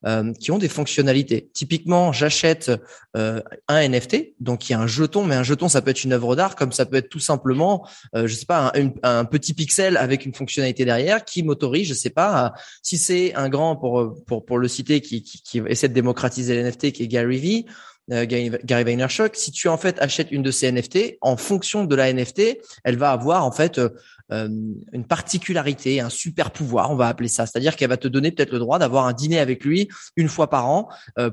euh, 0.06 0.32
qui 0.32 0.52
ont 0.52 0.58
des 0.58 0.68
fonctionnalités. 0.68 1.50
Typiquement, 1.52 2.12
j'achète 2.12 2.70
euh, 3.16 3.40
un 3.66 3.88
NFT, 3.88 4.34
donc 4.38 4.68
il 4.68 4.72
y 4.72 4.74
a 4.76 4.80
un 4.80 4.86
jeton, 4.86 5.24
mais 5.24 5.34
un 5.34 5.42
jeton, 5.42 5.68
ça 5.68 5.82
peut 5.82 5.90
être 5.90 6.04
une 6.04 6.12
œuvre 6.12 6.36
d'art, 6.36 6.54
comme 6.54 6.70
ça 6.70 6.86
peut 6.86 6.98
être 6.98 7.08
tout 7.08 7.18
simplement, 7.18 7.84
euh, 8.14 8.28
je 8.28 8.34
sais 8.36 8.46
pas, 8.46 8.72
un, 9.02 9.24
petit 9.24 9.54
pixel 9.54 9.96
avec 9.96 10.24
une 10.24 10.34
fonctionnalité 10.34 10.84
derrière 10.84 11.24
qui 11.24 11.42
m'autorise, 11.42 11.88
je 11.88 11.94
sais 11.94 12.10
pas, 12.10 12.54
si 12.80 12.96
c'est 12.96 13.34
un 13.34 13.48
grand 13.48 13.74
pour 13.74 14.14
pour 14.24 14.44
pour 14.44 14.58
le 14.58 14.68
citer 14.68 15.00
qui, 15.00 15.24
qui, 15.24 15.42
qui 15.42 15.62
essaie 15.66 15.88
de 15.88 15.94
démocratiser 15.94 16.54
les 16.54 16.62
NFT, 16.62 16.92
qui 16.92 17.02
est 17.02 17.08
Gary 17.08 17.38
Vee. 17.38 17.66
Euh, 18.12 18.26
Gary 18.26 18.84
Vaynerchuk, 18.84 19.36
si 19.36 19.50
tu 19.50 19.68
en 19.68 19.76
fait 19.76 20.00
achètes 20.00 20.30
une 20.30 20.42
de 20.42 20.50
ces 20.50 20.70
NFT, 20.70 21.18
en 21.20 21.36
fonction 21.36 21.84
de 21.84 21.94
la 21.94 22.12
NFT, 22.12 22.58
elle 22.84 22.96
va 22.96 23.12
avoir 23.12 23.44
en 23.44 23.52
fait 23.52 23.78
euh, 23.78 23.90
euh, 24.32 24.48
une 24.92 25.04
particularité, 25.04 26.00
un 26.00 26.08
super 26.08 26.50
pouvoir, 26.50 26.90
on 26.90 26.96
va 26.96 27.08
appeler 27.08 27.28
ça. 27.28 27.46
C'est-à-dire 27.46 27.76
qu'elle 27.76 27.88
va 27.88 27.96
te 27.96 28.08
donner 28.08 28.30
peut-être 28.30 28.52
le 28.52 28.58
droit 28.58 28.78
d'avoir 28.78 29.06
un 29.06 29.12
dîner 29.12 29.38
avec 29.38 29.64
lui 29.64 29.88
une 30.16 30.28
fois 30.28 30.50
par 30.50 30.66
an 30.68 30.88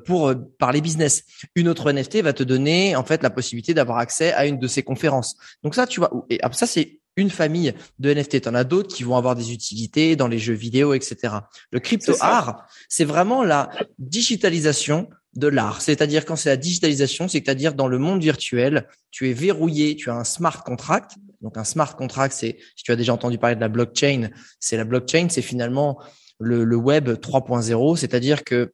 pour 0.05 0.33
parler 0.57 0.81
business. 0.81 1.23
Une 1.55 1.67
autre 1.67 1.91
NFT 1.91 2.17
va 2.21 2.33
te 2.33 2.43
donner 2.43 2.95
en 2.95 3.03
fait 3.03 3.21
la 3.23 3.29
possibilité 3.29 3.73
d'avoir 3.73 3.97
accès 3.97 4.33
à 4.33 4.45
une 4.45 4.59
de 4.59 4.67
ses 4.67 4.83
conférences. 4.83 5.35
Donc 5.63 5.75
ça, 5.75 5.87
tu 5.87 5.99
vois, 5.99 6.25
et 6.29 6.39
ça 6.53 6.67
c'est 6.67 6.99
une 7.17 7.29
famille 7.29 7.73
de 7.99 8.13
NFT. 8.13 8.41
Tu 8.41 8.49
en 8.49 8.55
as 8.55 8.63
d'autres 8.63 8.93
qui 8.93 9.03
vont 9.03 9.17
avoir 9.17 9.35
des 9.35 9.51
utilités 9.51 10.15
dans 10.15 10.27
les 10.27 10.39
jeux 10.39 10.53
vidéo, 10.53 10.93
etc. 10.93 11.35
Le 11.71 11.79
crypto 11.79 12.13
art, 12.19 12.65
c'est 12.89 13.05
vraiment 13.05 13.43
la 13.43 13.69
digitalisation 13.99 15.09
de 15.35 15.47
l'art. 15.47 15.81
C'est-à-dire 15.81 16.25
quand 16.25 16.35
c'est 16.35 16.49
la 16.49 16.57
digitalisation, 16.57 17.27
c'est-à-dire 17.27 17.73
dans 17.73 17.87
le 17.87 17.97
monde 17.97 18.21
virtuel, 18.21 18.87
tu 19.11 19.29
es 19.29 19.33
verrouillé, 19.33 19.95
tu 19.95 20.09
as 20.09 20.15
un 20.15 20.23
smart 20.23 20.63
contract. 20.63 21.15
Donc 21.41 21.57
un 21.57 21.63
smart 21.63 21.95
contract, 21.95 22.33
c'est 22.33 22.57
si 22.75 22.83
tu 22.83 22.91
as 22.91 22.95
déjà 22.95 23.13
entendu 23.13 23.37
parler 23.37 23.55
de 23.55 23.61
la 23.61 23.67
blockchain, 23.67 24.29
c'est 24.59 24.77
la 24.77 24.85
blockchain, 24.85 25.27
c'est 25.29 25.41
finalement 25.41 26.01
le, 26.39 26.75
web 26.75 27.09
3.0, 27.09 27.97
c'est-à-dire 27.97 28.43
que 28.43 28.73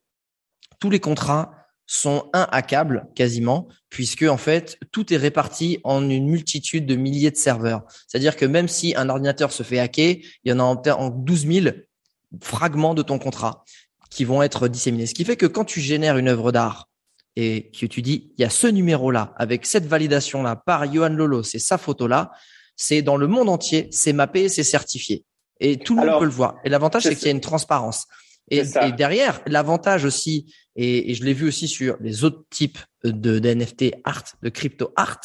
tous 0.80 0.90
les 0.90 1.00
contrats 1.00 1.52
sont 1.86 2.32
câble 2.68 3.08
quasiment, 3.16 3.68
puisque 3.90 4.24
en 4.24 4.38
fait 4.38 4.78
tout 4.92 5.14
est 5.14 5.18
réparti 5.18 5.80
en 5.84 6.10
une 6.10 6.28
multitude 6.28 6.86
de 6.86 6.96
milliers 6.96 7.32
de 7.32 7.36
serveurs. 7.36 7.84
C'est-à-dire 8.08 8.38
que 8.38 8.46
même 8.46 8.70
si 8.70 8.96
un 8.96 9.10
ordinateur 9.10 9.52
se 9.52 9.64
fait 9.64 9.80
hacker, 9.80 10.16
il 10.44 10.50
y 10.50 10.54
en 10.54 10.60
a 10.60 10.64
en 10.64 11.10
12 11.10 11.48
000 11.48 11.76
fragments 12.42 12.94
de 12.94 13.02
ton 13.02 13.20
contrat 13.20 13.66
qui 14.12 14.26
vont 14.26 14.44
être 14.44 14.68
disséminés. 14.68 15.08
Ce 15.08 15.16
qui 15.16 15.26
fait 15.26 15.38
que 15.38 15.48
quand 15.48 15.66
tu 15.66 15.80
génères 15.80 16.18
une 16.18 16.28
œuvre 16.28 16.52
d'art 16.52 16.90
et 17.36 17.72
que 17.72 17.86
tu 17.86 18.04
dis, 18.04 18.34
il 18.38 18.42
y 18.42 18.46
a 18.46 18.50
ce 18.50 18.68
numéro-là, 18.68 19.34
avec 19.38 19.66
cette 19.66 19.88
validation-là, 19.88 20.58
par 20.58 20.92
Johan 20.94 21.10
Lolo, 21.10 21.42
c'est 21.42 21.60
sa 21.60 21.78
photo-là, 21.80 22.32
c'est 22.76 23.02
dans 23.02 23.18
le 23.18 23.28
monde 23.28 23.50
entier, 23.50 23.88
c'est 23.92 24.14
mappé, 24.14 24.50
c'est 24.50 24.64
certifié. 24.64 25.24
Et 25.60 25.78
tout 25.78 25.96
le 25.96 26.06
monde 26.06 26.20
peut 26.20 26.26
le 26.26 26.32
voir. 26.32 26.58
Et 26.66 26.70
l'avantage, 26.70 27.04
c'est 27.04 27.16
qu'il 27.16 27.26
y 27.26 27.30
a 27.30 27.32
une 27.32 27.42
transparence. 27.42 28.06
Et, 28.50 28.64
derrière, 28.98 29.42
l'avantage 29.48 30.04
aussi, 30.04 30.54
et, 30.76 31.14
je 31.14 31.24
l'ai 31.24 31.34
vu 31.34 31.48
aussi 31.48 31.68
sur 31.68 31.98
les 32.00 32.24
autres 32.24 32.44
types 32.50 32.80
de, 33.04 33.40
NFT 33.40 33.96
art, 34.04 34.24
de 34.42 34.50
crypto 34.50 34.94
art, 34.96 35.20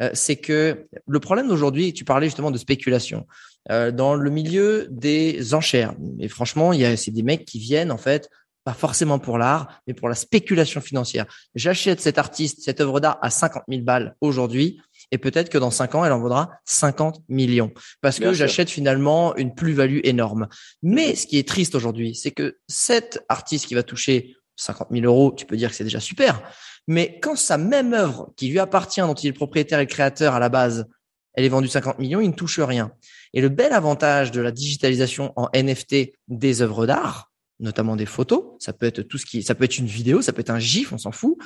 euh, 0.00 0.10
c'est 0.14 0.36
que 0.36 0.86
le 1.06 1.20
problème 1.20 1.48
d'aujourd'hui, 1.48 1.92
tu 1.92 2.04
parlais 2.04 2.28
justement 2.28 2.50
de 2.50 2.58
spéculation. 2.58 3.26
Euh, 3.72 3.90
dans 3.90 4.14
le 4.14 4.30
milieu 4.30 4.86
des 4.92 5.52
enchères. 5.52 5.96
Et 6.20 6.28
franchement, 6.28 6.72
il 6.72 6.78
y 6.78 6.84
a 6.84 6.96
c'est 6.96 7.10
des 7.10 7.24
mecs 7.24 7.44
qui 7.44 7.58
viennent 7.58 7.90
en 7.90 7.98
fait 7.98 8.30
pas 8.62 8.74
forcément 8.74 9.18
pour 9.18 9.38
l'art, 9.38 9.80
mais 9.86 9.94
pour 9.94 10.08
la 10.08 10.14
spéculation 10.14 10.80
financière. 10.80 11.26
J'achète 11.56 12.00
cet 12.00 12.16
artiste, 12.18 12.62
cette 12.62 12.80
œuvre 12.80 13.00
d'art 13.00 13.18
à 13.22 13.30
50 13.30 13.64
000 13.68 13.82
balles 13.82 14.14
aujourd'hui, 14.20 14.80
et 15.10 15.18
peut-être 15.18 15.48
que 15.48 15.58
dans 15.58 15.70
5 15.72 15.96
ans, 15.96 16.04
elle 16.04 16.12
en 16.12 16.20
vaudra 16.20 16.50
50 16.64 17.22
millions, 17.28 17.72
parce 18.00 18.18
que 18.18 18.32
j'achète 18.32 18.70
finalement 18.70 19.36
une 19.36 19.54
plus-value 19.54 20.00
énorme. 20.04 20.48
Mais 20.82 21.16
ce 21.16 21.26
qui 21.26 21.38
est 21.38 21.46
triste 21.46 21.74
aujourd'hui, 21.74 22.14
c'est 22.14 22.32
que 22.32 22.58
cet 22.68 23.24
artiste 23.28 23.66
qui 23.66 23.74
va 23.74 23.82
toucher 23.82 24.35
50 24.56 24.88
000 24.90 25.04
euros, 25.04 25.32
tu 25.36 25.46
peux 25.46 25.56
dire 25.56 25.70
que 25.70 25.76
c'est 25.76 25.84
déjà 25.84 26.00
super, 26.00 26.42
mais 26.86 27.18
quand 27.20 27.36
sa 27.36 27.58
même 27.58 27.94
œuvre 27.94 28.32
qui 28.36 28.48
lui 28.48 28.58
appartient, 28.58 29.00
dont 29.00 29.14
il 29.14 29.26
est 29.26 29.30
le 29.30 29.34
propriétaire 29.34 29.80
et 29.80 29.86
créateur 29.86 30.34
à 30.34 30.38
la 30.38 30.48
base, 30.48 30.86
elle 31.34 31.44
est 31.44 31.50
vendue 31.50 31.68
50 31.68 31.98
millions, 31.98 32.20
il 32.20 32.28
ne 32.28 32.34
touche 32.34 32.58
rien. 32.60 32.92
Et 33.34 33.40
le 33.40 33.48
bel 33.48 33.72
avantage 33.72 34.30
de 34.30 34.40
la 34.40 34.50
digitalisation 34.50 35.32
en 35.36 35.48
NFT 35.54 36.12
des 36.28 36.62
œuvres 36.62 36.86
d'art, 36.86 37.30
notamment 37.60 37.96
des 37.96 38.06
photos, 38.06 38.44
ça 38.58 38.72
peut 38.72 38.86
être 38.86 39.02
tout 39.02 39.18
ce 39.18 39.26
qui, 39.26 39.42
ça 39.42 39.54
peut 39.54 39.64
être 39.64 39.78
une 39.78 39.86
vidéo, 39.86 40.22
ça 40.22 40.32
peut 40.32 40.40
être 40.40 40.50
un 40.50 40.58
gif, 40.58 40.92
on 40.92 40.98
s'en 40.98 41.12
fout. 41.12 41.36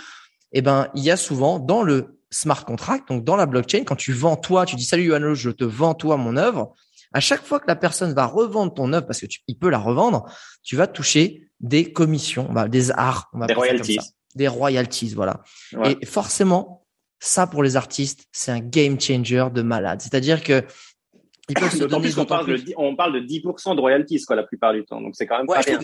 Eh 0.53 0.63
ben, 0.63 0.89
il 0.95 1.03
y 1.03 1.11
a 1.11 1.17
souvent 1.17 1.59
dans 1.59 1.83
le 1.83 2.21
smart 2.31 2.65
contract, 2.65 3.09
donc 3.09 3.25
dans 3.25 3.37
la 3.37 3.47
blockchain, 3.47 3.83
quand 3.85 3.97
tu 3.97 4.13
vends 4.13 4.37
toi, 4.37 4.67
tu 4.67 4.77
dis 4.77 4.85
salut 4.85 5.05
Yohanno, 5.05 5.35
je 5.35 5.51
te 5.51 5.65
vends 5.65 5.95
toi 5.95 6.17
mon 6.17 6.37
œuvre. 6.37 6.75
À 7.13 7.19
chaque 7.19 7.45
fois 7.45 7.59
que 7.59 7.67
la 7.67 7.75
personne 7.75 8.13
va 8.13 8.27
revendre 8.27 8.73
ton 8.73 8.93
œuvre, 8.93 9.07
parce 9.07 9.21
que 9.21 9.27
tu, 9.27 9.41
il 9.49 9.59
peut 9.59 9.71
la 9.71 9.79
revendre, 9.79 10.33
tu 10.63 10.77
vas 10.77 10.87
toucher 10.87 11.50
des 11.61 11.93
commissions, 11.93 12.53
des 12.69 12.91
arts, 12.91 13.31
des 13.47 13.55
royalties, 13.55 14.01
des 14.35 14.49
royalties, 14.49 15.15
voilà. 15.15 15.43
Et 15.85 16.05
forcément, 16.07 16.87
ça 17.19 17.47
pour 17.47 17.63
les 17.63 17.77
artistes, 17.77 18.27
c'est 18.33 18.51
un 18.51 18.61
game 18.61 19.01
changer 19.01 19.49
de 19.53 19.63
malade. 19.63 20.01
C'est-à-dire 20.01 20.43
que 20.43 20.65
D'autant 21.79 22.01
plus 22.01 22.15
qu'on 22.15 22.27
parle, 22.27 22.47
de, 22.47 22.75
on 22.77 22.95
parle 22.97 23.13
de 23.13 23.27
10% 23.27 23.75
de 23.75 23.81
royalties 23.81 24.25
quoi, 24.25 24.37
la 24.37 24.45
plupart 24.45 24.73
du 24.73 24.85
temps. 24.85 25.01
Donc 25.01 25.15
c'est 25.17 25.27
quand 25.27 25.39
même 25.39 25.47
pas 25.47 25.61
rien. 25.61 25.81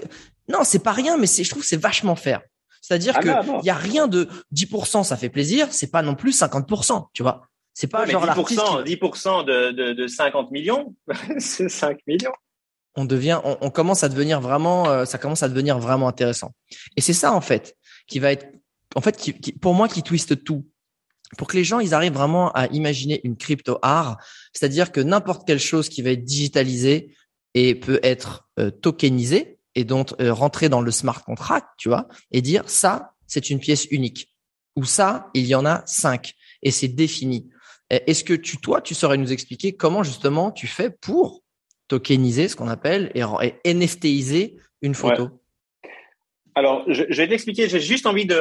Non, 0.49 0.61
c'est 0.63 0.83
pas 0.83 0.93
rien, 0.93 1.17
mais 1.17 1.27
je 1.27 1.49
trouve 1.51 1.63
que 1.63 1.69
c'est 1.69 1.81
vachement 1.81 2.17
fair. 2.17 2.41
C'est-à-dire 2.81 3.15
ah 3.17 3.21
que 3.21 3.63
il 3.63 3.67
y 3.67 3.71
a 3.71 3.75
rien 3.75 4.07
de 4.07 4.29
10%, 4.55 5.03
ça 5.03 5.17
fait 5.17 5.29
plaisir. 5.29 5.67
C'est 5.71 5.91
pas 5.91 6.03
non 6.03 6.15
plus 6.15 6.39
50%, 6.39 7.07
tu 7.13 7.23
vois. 7.23 7.49
C'est 7.75 7.89
pas 7.89 8.07
genre 8.07 8.25
10%, 8.25 8.85
10% 8.85 9.45
de, 9.45 9.73
de, 9.73 9.93
de 9.93 10.07
50 10.07 10.51
millions, 10.51 10.95
c'est 11.39 11.69
5 11.69 11.99
millions. 12.07 12.33
On 12.97 13.05
devient, 13.05 13.41
on, 13.45 13.71
commence 13.71 14.05
à 14.05 14.09
devenir 14.09 14.41
vraiment, 14.41 14.89
euh, 14.89 15.05
ça 15.05 15.19
commence 15.19 15.43
à 15.43 15.49
devenir 15.49 15.79
vraiment 15.79 16.09
intéressant. 16.09 16.53
Et 16.97 17.01
c'est 17.01 17.13
ça 17.13 17.33
en 17.33 17.43
fait 17.43 17.77
qui 18.07 18.19
va 18.19 18.33
être, 18.33 18.47
en 18.95 19.01
fait, 19.01 19.17
qui, 19.17 19.33
pour 19.53 19.75
moi, 19.75 19.89
qui 19.89 20.03
twiste 20.03 20.45
tout 20.45 20.65
pour 21.37 21.49
que 21.49 21.57
les 21.57 21.65
gens 21.65 21.81
ils 21.81 21.95
arrivent 21.95 22.13
vraiment 22.13 22.53
à 22.53 22.67
imaginer 22.69 23.21
une 23.25 23.37
crypto 23.37 23.79
art, 23.83 24.19
c'est-à-dire 24.53 24.93
que 24.93 25.01
n'importe 25.01 25.47
quelle 25.47 25.59
chose 25.59 25.89
qui 25.89 26.03
va 26.03 26.11
être 26.11 26.25
digitalisée 26.25 27.15
et 27.55 27.75
peut 27.75 28.01
être 28.03 28.49
euh, 28.59 28.71
tokenisée 28.71 29.59
et 29.75 29.85
donc 29.85 30.15
euh, 30.21 30.33
rentrer 30.33 30.69
dans 30.69 30.81
le 30.81 30.91
smart 30.91 31.23
contract, 31.25 31.67
tu 31.79 31.89
vois, 31.89 32.07
et 32.31 32.43
dire 32.43 32.69
ça 32.69 33.15
c'est 33.27 33.51
une 33.51 33.59
pièce 33.59 33.87
unique 33.91 34.33
ou 34.77 34.85
ça 34.85 35.31
il 35.35 35.47
y 35.47 35.55
en 35.55 35.67
a 35.67 35.83
cinq 35.87 36.35
et 36.63 36.71
c'est 36.71 36.89
défini. 36.89 37.49
Est-ce 37.91 38.25
que 38.25 38.35
tu 38.35 38.59
toi 38.59 38.81
tu 38.81 38.95
saurais 38.95 39.17
nous 39.17 39.33
expliquer 39.33 39.77
comment 39.77 40.03
justement 40.03 40.53
tu 40.53 40.67
fais 40.67 40.91
pour 40.91 41.43
tokeniser 41.89 42.49
ce 42.49 42.57
qu'on 42.57 42.69
appelle 42.69 43.11
et, 43.15 43.23
et 43.65 43.75
NFTiser 43.75 44.59
une 44.83 44.95
photo 44.95 45.31
Alors 46.55 46.85
je, 46.89 47.05
je, 47.09 47.17
vais 47.17 47.29
t'expliquer. 47.29 47.69
J'ai 47.69 47.81
juste 47.81 48.07
envie 48.07 48.27
de 48.27 48.37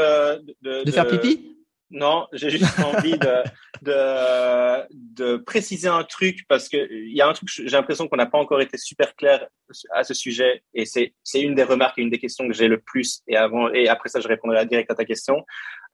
de, 0.61 0.83
de 0.83 0.91
faire 0.91 1.07
pipi? 1.07 1.55
Non, 1.91 2.27
j'ai 2.33 2.49
juste 2.49 2.79
envie 2.79 3.17
de, 3.17 3.43
de, 3.83 4.87
de, 4.91 5.37
préciser 5.37 5.87
un 5.87 6.03
truc 6.03 6.39
parce 6.47 6.67
que 6.67 6.77
il 6.91 7.15
y 7.15 7.21
a 7.21 7.27
un 7.27 7.33
truc, 7.33 7.47
j'ai 7.47 7.69
l'impression 7.69 8.07
qu'on 8.07 8.17
n'a 8.17 8.25
pas 8.25 8.39
encore 8.39 8.59
été 8.59 8.77
super 8.77 9.15
clair 9.15 9.47
à 9.93 10.03
ce 10.03 10.15
sujet 10.15 10.63
et 10.73 10.85
c'est, 10.85 11.13
c'est 11.23 11.41
une 11.41 11.53
des 11.53 11.63
remarques 11.63 11.99
et 11.99 12.01
une 12.01 12.09
des 12.09 12.17
questions 12.17 12.47
que 12.47 12.53
j'ai 12.53 12.67
le 12.67 12.79
plus 12.79 13.21
et 13.27 13.37
avant, 13.37 13.71
et 13.71 13.87
après 13.87 14.09
ça, 14.09 14.19
je 14.19 14.27
répondrai 14.27 14.65
direct 14.65 14.89
à 14.89 14.95
ta 14.95 15.05
question. 15.05 15.45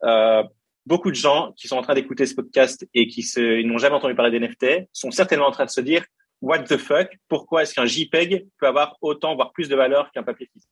Euh, 0.03 0.43
beaucoup 0.85 1.11
de 1.11 1.15
gens 1.15 1.53
qui 1.57 1.67
sont 1.67 1.77
en 1.77 1.81
train 1.81 1.93
d'écouter 1.93 2.25
ce 2.25 2.35
podcast 2.35 2.87
et 2.93 3.07
qui 3.07 3.23
se, 3.23 3.61
n'ont 3.63 3.77
jamais 3.77 3.95
entendu 3.95 4.15
parler 4.15 4.39
d'NFT 4.39 4.87
sont 4.93 5.11
certainement 5.11 5.47
en 5.47 5.51
train 5.51 5.65
de 5.65 5.69
se 5.69 5.81
dire, 5.81 6.05
what 6.41 6.63
the 6.63 6.77
fuck? 6.77 7.09
Pourquoi 7.27 7.63
est-ce 7.63 7.73
qu'un 7.73 7.85
JPEG 7.85 8.47
peut 8.59 8.67
avoir 8.67 8.97
autant, 9.01 9.35
voire 9.35 9.51
plus 9.51 9.69
de 9.69 9.75
valeur 9.75 10.11
qu'un 10.11 10.23
papier 10.23 10.49
physique? 10.51 10.69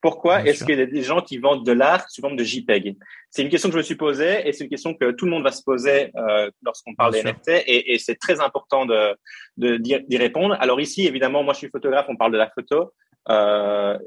Pourquoi 0.00 0.42
est-ce 0.46 0.64
qu'il 0.64 0.78
y 0.78 0.80
a 0.80 0.86
des 0.86 1.02
gens 1.02 1.20
qui 1.20 1.36
vendent 1.36 1.64
de 1.64 1.72
l'art 1.72 2.08
sous 2.08 2.22
forme 2.22 2.36
de 2.36 2.44
JPEG? 2.44 2.96
C'est 3.28 3.42
une 3.42 3.50
question 3.50 3.68
que 3.68 3.74
je 3.74 3.78
me 3.78 3.82
suis 3.82 3.96
posée 3.96 4.48
et 4.48 4.52
c'est 4.52 4.64
une 4.64 4.70
question 4.70 4.94
que 4.94 5.10
tout 5.10 5.26
le 5.26 5.30
monde 5.30 5.42
va 5.42 5.52
se 5.52 5.62
poser 5.62 6.10
euh, 6.16 6.50
lorsqu'on 6.62 6.94
parle 6.94 7.12
des 7.12 7.22
NFT 7.22 7.48
et, 7.48 7.92
et 7.92 7.98
c'est 7.98 8.16
très 8.16 8.40
important 8.40 8.86
de 8.86 9.16
d'y 9.58 10.16
répondre. 10.16 10.56
Alors 10.58 10.80
ici, 10.80 11.06
évidemment, 11.06 11.42
moi 11.42 11.52
je 11.52 11.58
suis 11.58 11.68
photographe, 11.68 12.06
on 12.08 12.16
parle 12.16 12.32
de 12.32 12.38
la 12.38 12.48
photo. 12.48 12.92
Euh, 13.28 13.98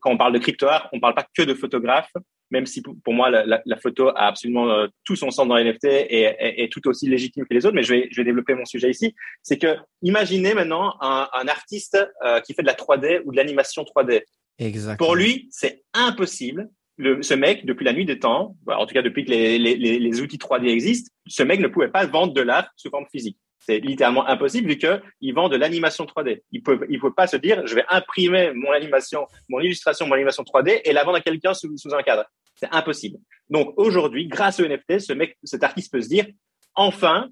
quand 0.00 0.10
on 0.10 0.18
parle 0.18 0.34
de 0.34 0.38
crypto 0.38 0.66
art, 0.66 0.88
on 0.92 1.00
parle 1.00 1.14
pas 1.14 1.26
que 1.34 1.42
de 1.42 1.54
photographe, 1.54 2.12
même 2.50 2.66
si 2.66 2.82
pour, 2.82 3.14
moi 3.14 3.30
la, 3.30 3.62
la, 3.64 3.76
photo 3.78 4.08
a 4.10 4.26
absolument 4.26 4.70
euh, 4.70 4.86
tout 5.04 5.16
son 5.16 5.30
sens 5.30 5.48
dans 5.48 5.56
les 5.56 5.64
NFT 5.64 5.84
et 5.84 6.22
est 6.40 6.70
tout 6.70 6.86
aussi 6.86 7.08
légitime 7.08 7.44
que 7.46 7.54
les 7.54 7.64
autres. 7.64 7.74
Mais 7.74 7.82
je 7.82 7.94
vais, 7.94 8.08
je 8.10 8.16
vais 8.18 8.24
développer 8.24 8.54
mon 8.54 8.66
sujet 8.66 8.90
ici. 8.90 9.14
C'est 9.42 9.58
que 9.58 9.76
imaginez 10.02 10.52
maintenant 10.54 10.94
un, 11.00 11.28
un 11.32 11.48
artiste 11.48 11.98
euh, 12.24 12.40
qui 12.40 12.52
fait 12.52 12.62
de 12.62 12.66
la 12.66 12.74
3D 12.74 13.22
ou 13.24 13.32
de 13.32 13.36
l'animation 13.36 13.82
3D. 13.82 14.22
Exactement. 14.58 15.06
Pour 15.06 15.16
lui, 15.16 15.48
c'est 15.50 15.82
impossible. 15.94 16.68
Le, 16.98 17.22
ce 17.22 17.32
mec, 17.32 17.64
depuis 17.64 17.86
la 17.86 17.94
nuit 17.94 18.04
des 18.04 18.18
temps, 18.18 18.54
en 18.66 18.86
tout 18.86 18.92
cas 18.92 19.02
depuis 19.02 19.24
que 19.24 19.30
les, 19.30 19.58
les, 19.58 19.76
les, 19.76 20.20
outils 20.20 20.36
3D 20.36 20.66
existent, 20.68 21.10
ce 21.26 21.42
mec 21.42 21.58
ne 21.58 21.68
pouvait 21.68 21.88
pas 21.88 22.04
vendre 22.04 22.34
de 22.34 22.42
l'art 22.42 22.68
sous 22.76 22.90
forme 22.90 23.06
physique. 23.10 23.38
C'est 23.64 23.78
littéralement 23.78 24.26
impossible 24.26 24.68
vu 24.68 24.78
qu'il 24.78 25.34
vend 25.34 25.48
de 25.48 25.56
l'animation 25.56 26.04
3D. 26.04 26.42
Il 26.50 26.62
peut, 26.62 26.84
il 26.90 26.98
peut 26.98 27.12
pas 27.12 27.26
se 27.28 27.36
dire, 27.36 27.64
je 27.66 27.74
vais 27.74 27.84
imprimer 27.88 28.52
mon 28.54 28.72
animation, 28.72 29.26
mon 29.48 29.60
illustration, 29.60 30.06
mon 30.06 30.14
animation 30.14 30.42
3D 30.42 30.80
et 30.84 30.92
la 30.92 31.04
vendre 31.04 31.18
à 31.18 31.20
quelqu'un 31.20 31.54
sous, 31.54 31.76
sous 31.76 31.94
un 31.94 32.02
cadre. 32.02 32.24
C'est 32.56 32.68
impossible. 32.72 33.18
Donc 33.50 33.72
aujourd'hui, 33.76 34.26
grâce 34.26 34.58
au 34.60 34.66
NFT, 34.66 34.98
ce 34.98 35.12
mec, 35.12 35.36
cet 35.44 35.62
artiste 35.62 35.92
peut 35.92 36.00
se 36.00 36.08
dire, 36.08 36.26
enfin, 36.74 37.28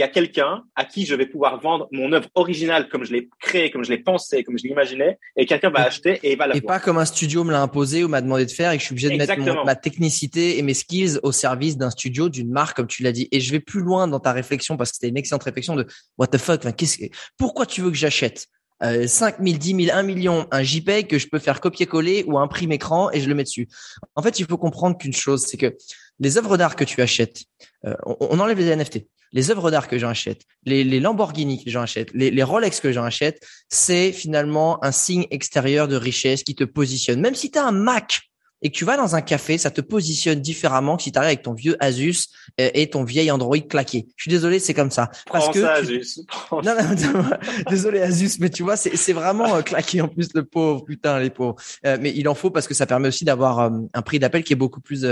il 0.00 0.02
y 0.02 0.04
a 0.04 0.08
quelqu'un 0.08 0.62
à 0.76 0.86
qui 0.86 1.04
je 1.04 1.14
vais 1.14 1.26
pouvoir 1.26 1.60
vendre 1.60 1.86
mon 1.92 2.10
œuvre 2.14 2.26
originale 2.34 2.88
comme 2.88 3.04
je 3.04 3.12
l'ai 3.12 3.28
créée, 3.38 3.70
comme 3.70 3.84
je 3.84 3.90
l'ai 3.90 3.98
pensée, 3.98 4.42
comme 4.44 4.56
je 4.56 4.66
l'imaginais, 4.66 5.18
et 5.36 5.44
quelqu'un 5.44 5.68
va 5.68 5.82
acheter 5.82 6.18
et 6.22 6.32
il 6.32 6.38
va 6.38 6.46
la 6.46 6.56
Et 6.56 6.62
pas 6.62 6.80
comme 6.80 6.96
un 6.96 7.04
studio 7.04 7.44
me 7.44 7.52
l'a 7.52 7.60
imposé 7.60 8.02
ou 8.02 8.08
m'a 8.08 8.22
demandé 8.22 8.46
de 8.46 8.50
faire 8.50 8.72
et 8.72 8.78
que 8.78 8.80
je 8.80 8.86
suis 8.86 8.94
obligé 8.94 9.10
de 9.10 9.16
mettre 9.16 9.64
ma 9.66 9.76
technicité 9.76 10.56
et 10.56 10.62
mes 10.62 10.72
skills 10.72 11.18
au 11.22 11.32
service 11.32 11.76
d'un 11.76 11.90
studio, 11.90 12.30
d'une 12.30 12.50
marque, 12.50 12.78
comme 12.78 12.86
tu 12.86 13.02
l'as 13.02 13.12
dit. 13.12 13.28
Et 13.30 13.40
je 13.40 13.52
vais 13.52 13.60
plus 13.60 13.82
loin 13.82 14.08
dans 14.08 14.20
ta 14.20 14.32
réflexion 14.32 14.78
parce 14.78 14.90
que 14.90 14.96
c'était 14.96 15.08
une 15.08 15.18
excellente 15.18 15.42
réflexion 15.42 15.76
de 15.76 15.86
what 16.16 16.28
the 16.28 16.38
fuck, 16.38 16.60
enfin, 16.60 16.72
qu'est-ce 16.72 16.96
que, 16.96 17.04
pourquoi 17.36 17.66
tu 17.66 17.82
veux 17.82 17.90
que 17.90 17.98
j'achète? 17.98 18.46
Euh, 18.82 19.06
5 19.06 19.44
000, 19.44 19.58
10 19.58 19.84
000, 19.88 19.98
1 19.98 20.02
million, 20.02 20.46
un 20.50 20.62
JPEG 20.62 21.08
que 21.08 21.18
je 21.18 21.28
peux 21.28 21.38
faire 21.38 21.60
copier-coller 21.60 22.24
ou 22.26 22.38
imprimer 22.38 22.76
écran 22.76 23.10
et 23.10 23.20
je 23.20 23.28
le 23.28 23.34
mets 23.34 23.44
dessus? 23.44 23.68
En 24.14 24.22
fait, 24.22 24.40
il 24.40 24.46
faut 24.46 24.56
comprendre 24.56 24.96
qu'une 24.96 25.12
chose, 25.12 25.44
c'est 25.46 25.58
que 25.58 25.76
les 26.20 26.38
œuvres 26.38 26.56
d'art 26.56 26.76
que 26.76 26.84
tu 26.84 27.02
achètes, 27.02 27.42
euh, 27.84 27.94
on, 28.06 28.16
on, 28.20 28.38
enlève 28.38 28.58
les 28.58 28.74
NFT 28.74 29.00
les 29.32 29.50
œuvres 29.50 29.70
d'art 29.70 29.88
que 29.88 29.98
j'achète, 29.98 30.42
les, 30.64 30.84
les 30.84 31.00
Lamborghini 31.00 31.62
que 31.64 31.70
j'achète, 31.70 32.10
les, 32.14 32.30
les 32.30 32.42
Rolex 32.42 32.80
que 32.80 32.92
j'achète, 32.92 33.46
c'est 33.68 34.12
finalement 34.12 34.82
un 34.84 34.92
signe 34.92 35.26
extérieur 35.30 35.88
de 35.88 35.96
richesse 35.96 36.42
qui 36.42 36.54
te 36.54 36.64
positionne. 36.64 37.20
Même 37.20 37.34
si 37.34 37.50
tu 37.50 37.58
as 37.58 37.66
un 37.66 37.72
Mac 37.72 38.29
et 38.62 38.70
que 38.70 38.76
tu 38.76 38.84
vas 38.84 38.96
dans 38.96 39.16
un 39.16 39.20
café, 39.20 39.58
ça 39.58 39.70
te 39.70 39.80
positionne 39.80 40.40
différemment 40.40 40.96
que 40.96 41.02
si 41.02 41.12
tu 41.12 41.18
arrives 41.18 41.28
avec 41.28 41.42
ton 41.42 41.54
vieux 41.54 41.76
Asus 41.80 42.28
et 42.58 42.90
ton 42.90 43.04
vieil 43.04 43.30
Android 43.30 43.58
claqué. 43.58 44.06
Je 44.16 44.24
suis 44.24 44.30
désolé, 44.30 44.58
c'est 44.58 44.74
comme 44.74 44.90
ça. 44.90 45.10
Parce 45.30 45.44
Prends 45.44 45.52
que 45.52 45.60
ça, 45.62 45.72
Asus. 45.74 46.20
Non, 46.52 46.62
non, 46.62 47.30
désolé 47.70 48.00
Asus, 48.00 48.38
mais 48.40 48.50
tu 48.50 48.62
vois, 48.62 48.76
c'est 48.76 49.12
vraiment 49.12 49.54
euh, 49.54 49.62
claqué 49.62 50.00
en 50.00 50.08
plus 50.08 50.28
le 50.34 50.44
pauvre, 50.44 50.84
putain 50.84 51.18
les 51.18 51.30
pauvres. 51.30 51.56
Euh, 51.86 51.96
mais 52.00 52.12
il 52.14 52.28
en 52.28 52.34
faut 52.34 52.50
parce 52.50 52.68
que 52.68 52.74
ça 52.74 52.86
permet 52.86 53.08
aussi 53.08 53.24
d'avoir 53.24 53.60
euh, 53.60 53.70
un 53.94 54.02
prix 54.02 54.18
d'appel 54.18 54.44
qui 54.44 54.52
est 54.52 54.56
beaucoup 54.56 54.80
plus, 54.80 55.06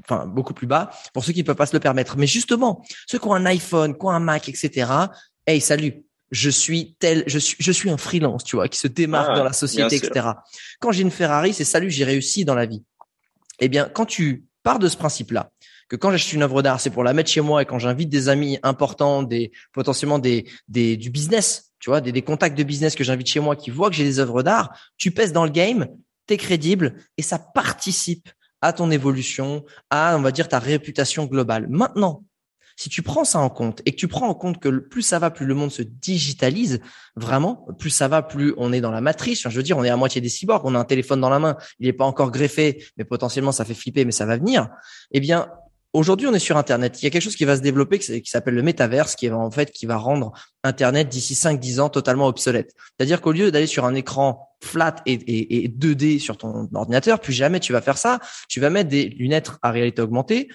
enfin 0.00 0.26
beaucoup 0.26 0.54
plus 0.54 0.66
bas 0.66 0.90
pour 1.12 1.24
ceux 1.24 1.32
qui 1.32 1.40
ne 1.40 1.44
peuvent 1.44 1.56
pas 1.56 1.66
se 1.66 1.76
le 1.76 1.80
permettre. 1.80 2.16
Mais 2.16 2.26
justement, 2.26 2.82
ceux 3.06 3.18
qui 3.18 3.26
ont 3.28 3.34
un 3.34 3.46
iPhone, 3.46 3.96
qui 3.96 4.04
ont 4.04 4.10
un 4.10 4.20
Mac, 4.20 4.48
etc. 4.48 4.90
Hey, 5.46 5.60
salut, 5.60 6.05
je 6.30 6.50
suis 6.50 6.96
tel, 6.98 7.24
je 7.26 7.38
suis, 7.38 7.56
je 7.58 7.72
suis 7.72 7.90
un 7.90 7.96
freelance, 7.96 8.44
tu 8.44 8.56
vois, 8.56 8.68
qui 8.68 8.78
se 8.78 8.88
démarque 8.88 9.30
ah, 9.32 9.36
dans 9.36 9.44
la 9.44 9.52
société, 9.52 9.96
etc. 9.96 10.28
Quand 10.80 10.92
j'ai 10.92 11.02
une 11.02 11.10
Ferrari, 11.10 11.52
c'est 11.54 11.64
salut, 11.64 11.90
j'ai 11.90 12.04
réussi 12.04 12.44
dans 12.44 12.54
la 12.54 12.66
vie. 12.66 12.82
Eh 13.60 13.68
bien, 13.68 13.88
quand 13.92 14.06
tu 14.06 14.44
pars 14.62 14.78
de 14.78 14.88
ce 14.88 14.96
principe-là, 14.96 15.50
que 15.88 15.96
quand 15.96 16.10
j'achète 16.10 16.32
une 16.32 16.42
œuvre 16.42 16.62
d'art, 16.62 16.80
c'est 16.80 16.90
pour 16.90 17.04
la 17.04 17.12
mettre 17.12 17.30
chez 17.30 17.40
moi 17.40 17.62
et 17.62 17.64
quand 17.64 17.78
j'invite 17.78 18.08
des 18.08 18.28
amis 18.28 18.58
importants, 18.62 19.22
des 19.22 19.52
potentiellement 19.72 20.18
des, 20.18 20.50
des 20.68 20.96
du 20.96 21.10
business, 21.10 21.72
tu 21.78 21.90
vois, 21.90 22.00
des, 22.00 22.10
des 22.10 22.22
contacts 22.22 22.58
de 22.58 22.64
business 22.64 22.94
que 22.94 23.04
j'invite 23.04 23.28
chez 23.28 23.40
moi 23.40 23.54
qui 23.54 23.70
voient 23.70 23.88
que 23.88 23.96
j'ai 23.96 24.04
des 24.04 24.18
œuvres 24.18 24.42
d'art, 24.42 24.76
tu 24.96 25.12
pèses 25.12 25.32
dans 25.32 25.44
le 25.44 25.50
game, 25.50 25.86
t'es 26.26 26.36
crédible 26.36 26.96
et 27.16 27.22
ça 27.22 27.38
participe 27.38 28.28
à 28.60 28.72
ton 28.72 28.90
évolution, 28.90 29.64
à 29.90 30.16
on 30.16 30.22
va 30.22 30.32
dire 30.32 30.48
ta 30.48 30.58
réputation 30.58 31.26
globale. 31.26 31.66
Maintenant, 31.68 32.24
si 32.76 32.88
tu 32.88 33.02
prends 33.02 33.24
ça 33.24 33.38
en 33.40 33.48
compte 33.48 33.82
et 33.86 33.94
tu 33.94 34.06
prends 34.06 34.28
en 34.28 34.34
compte 34.34 34.60
que 34.60 34.68
plus 34.68 35.02
ça 35.02 35.18
va, 35.18 35.30
plus 35.30 35.46
le 35.46 35.54
monde 35.54 35.72
se 35.72 35.82
digitalise, 35.82 36.80
vraiment, 37.16 37.66
plus 37.78 37.90
ça 37.90 38.06
va, 38.06 38.22
plus 38.22 38.54
on 38.58 38.72
est 38.72 38.80
dans 38.80 38.90
la 38.90 39.00
matrice. 39.00 39.48
je 39.48 39.56
veux 39.56 39.62
dire, 39.62 39.78
on 39.78 39.84
est 39.84 39.90
à 39.90 39.96
moitié 39.96 40.20
des 40.20 40.28
cyborgs, 40.28 40.64
on 40.64 40.74
a 40.74 40.78
un 40.78 40.84
téléphone 40.84 41.20
dans 41.20 41.30
la 41.30 41.38
main, 41.38 41.56
il 41.80 41.86
n'est 41.86 41.92
pas 41.92 42.04
encore 42.04 42.30
greffé, 42.30 42.84
mais 42.96 43.04
potentiellement 43.04 43.52
ça 43.52 43.64
fait 43.64 43.74
flipper, 43.74 44.04
mais 44.04 44.12
ça 44.12 44.26
va 44.26 44.36
venir. 44.36 44.68
Eh 45.10 45.20
bien, 45.20 45.48
Aujourd'hui, 45.96 46.26
on 46.26 46.34
est 46.34 46.38
sur 46.38 46.58
Internet. 46.58 47.00
Il 47.00 47.06
y 47.06 47.08
a 47.08 47.10
quelque 47.10 47.22
chose 47.22 47.36
qui 47.36 47.46
va 47.46 47.56
se 47.56 47.62
développer 47.62 47.98
qui 47.98 48.20
s'appelle 48.26 48.52
le 48.52 48.62
métaverse, 48.62 49.16
qui 49.16 49.28
va 49.28 49.38
en 49.38 49.50
fait 49.50 49.70
qui 49.70 49.86
va 49.86 49.96
rendre 49.96 50.32
Internet 50.62 51.08
d'ici 51.08 51.32
5-10 51.32 51.80
ans 51.80 51.88
totalement 51.88 52.26
obsolète. 52.26 52.74
C'est-à-dire 52.76 53.22
qu'au 53.22 53.32
lieu 53.32 53.50
d'aller 53.50 53.66
sur 53.66 53.86
un 53.86 53.94
écran 53.94 54.46
flat 54.62 54.96
et, 55.06 55.14
et, 55.14 55.64
et 55.64 55.68
2D 55.68 56.18
sur 56.18 56.36
ton 56.36 56.68
ordinateur, 56.74 57.18
plus 57.18 57.32
jamais 57.32 57.60
tu 57.60 57.72
vas 57.72 57.80
faire 57.80 57.96
ça. 57.96 58.20
Tu 58.46 58.60
vas 58.60 58.68
mettre 58.68 58.90
des 58.90 59.04
lunettes 59.08 59.52
à 59.62 59.70
réalité 59.70 60.02
augmentée 60.02 60.48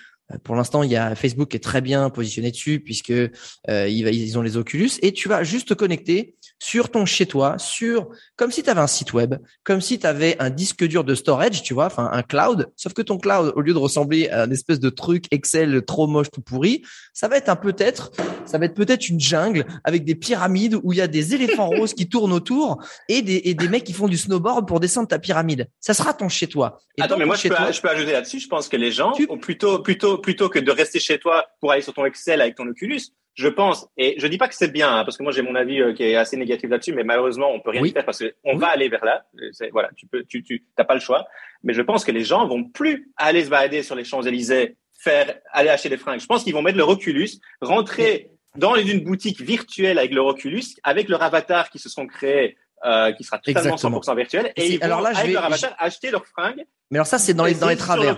pour 0.43 0.55
l'instant, 0.55 0.83
il 0.83 0.91
y 0.91 0.95
a 0.95 1.15
Facebook 1.15 1.49
qui 1.49 1.57
est 1.57 1.61
très 1.61 1.81
bien 1.81 2.09
positionné 2.09 2.51
dessus 2.51 2.79
puisque 2.79 3.11
euh, 3.11 3.29
ils 3.67 4.37
ont 4.37 4.41
les 4.41 4.57
Oculus. 4.57 4.91
Et 5.01 5.13
tu 5.13 5.29
vas 5.29 5.43
juste 5.43 5.69
te 5.69 5.73
connecter 5.73 6.35
sur 6.61 6.91
ton 6.91 7.07
chez 7.07 7.25
toi, 7.25 7.57
sur 7.57 8.09
comme 8.35 8.51
si 8.51 8.61
tu 8.61 8.69
avais 8.69 8.81
un 8.81 8.87
site 8.87 9.13
web, 9.13 9.33
comme 9.63 9.81
si 9.81 9.97
tu 9.97 10.05
avais 10.05 10.35
un 10.37 10.51
disque 10.51 10.83
dur 10.83 11.03
de 11.03 11.15
storage, 11.15 11.63
tu 11.63 11.73
vois, 11.73 11.87
enfin 11.87 12.07
un 12.13 12.21
cloud, 12.21 12.71
sauf 12.75 12.93
que 12.93 13.01
ton 13.01 13.17
cloud 13.17 13.51
au 13.55 13.61
lieu 13.61 13.73
de 13.73 13.79
ressembler 13.79 14.29
à 14.29 14.43
un 14.43 14.51
espèce 14.51 14.79
de 14.79 14.91
truc 14.91 15.25
Excel 15.31 15.83
trop 15.83 16.05
moche 16.05 16.29
tout 16.29 16.41
pourri, 16.41 16.83
ça 17.13 17.27
va 17.27 17.37
être 17.37 17.49
un 17.49 17.55
peut-être 17.55 18.11
ça 18.45 18.59
va 18.59 18.65
être 18.65 18.75
peut-être 18.75 19.09
une 19.09 19.19
jungle 19.19 19.65
avec 19.83 20.05
des 20.05 20.13
pyramides 20.13 20.77
où 20.83 20.93
il 20.93 20.99
y 20.99 21.01
a 21.01 21.07
des 21.07 21.33
éléphants 21.33 21.69
roses 21.75 21.95
qui 21.95 22.07
tournent 22.07 22.31
autour 22.31 22.77
et 23.09 23.23
des 23.23 23.41
et 23.45 23.55
des 23.55 23.67
mecs 23.67 23.83
qui 23.83 23.93
font 23.93 24.07
du 24.07 24.17
snowboard 24.17 24.67
pour 24.67 24.79
descendre 24.79 25.07
ta 25.07 25.17
pyramide. 25.17 25.67
Ça 25.79 25.95
sera 25.95 26.13
ton 26.13 26.29
chez 26.29 26.45
toi. 26.45 26.79
Attends, 26.99 27.17
mais 27.17 27.25
moi 27.25 27.37
je 27.37 27.47
peux, 27.47 27.55
je 27.71 27.81
peux 27.81 27.89
ajouter 27.89 28.11
là-dessus, 28.11 28.39
je 28.39 28.47
pense 28.47 28.69
que 28.69 28.77
les 28.77 28.91
gens 28.91 29.13
ont 29.29 29.39
plutôt 29.39 29.79
plutôt 29.79 30.19
plutôt 30.19 30.47
que 30.47 30.59
de 30.59 30.69
rester 30.69 30.99
chez 30.99 31.17
toi 31.17 31.47
pour 31.59 31.71
aller 31.71 31.81
sur 31.81 31.93
ton 31.95 32.05
Excel 32.05 32.39
avec 32.39 32.53
ton 32.53 32.67
Oculus, 32.67 33.01
je 33.33 33.47
pense, 33.47 33.87
et 33.97 34.15
je 34.17 34.27
dis 34.27 34.37
pas 34.37 34.47
que 34.47 34.55
c'est 34.55 34.71
bien, 34.71 34.93
hein, 34.93 35.03
parce 35.05 35.17
que 35.17 35.23
moi 35.23 35.31
j'ai 35.31 35.41
mon 35.41 35.55
avis 35.55 35.81
euh, 35.81 35.93
qui 35.93 36.03
est 36.03 36.15
assez 36.15 36.35
négatif 36.35 36.69
là-dessus, 36.69 36.93
mais 36.93 37.03
malheureusement 37.03 37.49
on 37.51 37.59
peut 37.59 37.69
rien 37.69 37.85
faire 37.85 38.05
parce 38.05 38.21
qu'on 38.43 38.57
va 38.57 38.67
aller 38.67 38.89
vers 38.89 39.05
là. 39.05 39.23
Voilà, 39.71 39.89
tu 39.95 40.05
peux, 40.07 40.23
tu, 40.23 40.43
tu, 40.43 40.65
t'as 40.75 40.83
pas 40.83 40.95
le 40.95 40.99
choix. 40.99 41.25
Mais 41.63 41.73
je 41.73 41.81
pense 41.81 42.03
que 42.03 42.11
les 42.11 42.23
gens 42.23 42.45
vont 42.47 42.65
plus 42.65 43.09
aller 43.15 43.45
se 43.45 43.49
balader 43.49 43.83
sur 43.83 43.95
les 43.95 44.03
Champs 44.03 44.21
Élysées, 44.21 44.75
faire, 44.99 45.33
aller 45.51 45.69
acheter 45.69 45.89
des 45.89 45.97
fringues. 45.97 46.19
Je 46.19 46.25
pense 46.25 46.43
qu'ils 46.43 46.53
vont 46.53 46.61
mettre 46.61 46.77
leur 46.77 46.89
Oculus, 46.89 47.29
rentrer 47.61 48.31
dans 48.57 48.75
une 48.75 49.01
boutique 49.01 49.39
virtuelle 49.39 49.97
avec 49.97 50.11
leur 50.13 50.25
Oculus, 50.25 50.63
avec 50.83 51.07
leur 51.07 51.23
avatar 51.23 51.69
qui 51.69 51.79
se 51.79 51.87
sont 51.87 52.07
créés 52.07 52.57
euh, 52.83 53.11
qui 53.13 53.23
sera 53.23 53.37
totalement 53.37 53.75
100% 53.75 54.15
virtuel 54.15 54.51
et, 54.55 54.73
ils 54.73 54.79
vont 54.79 54.85
alors 54.85 55.01
là, 55.01 55.11
avec 55.15 55.31
leur 55.31 55.45
avatar 55.45 55.75
acheter 55.77 56.09
leurs 56.09 56.25
fringues. 56.25 56.65
Mais 56.89 56.97
alors 56.97 57.05
ça 57.05 57.19
c'est 57.19 57.35
dans 57.35 57.45
les 57.45 57.53
dans 57.53 57.69
les 57.69 57.77
travers 57.77 58.17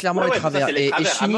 clairement 0.00 0.24
les 0.24 0.30
travers. 0.30 0.68
et, 0.70 0.86
et, 0.86 0.92
je 0.98 1.04
finis, 1.04 1.36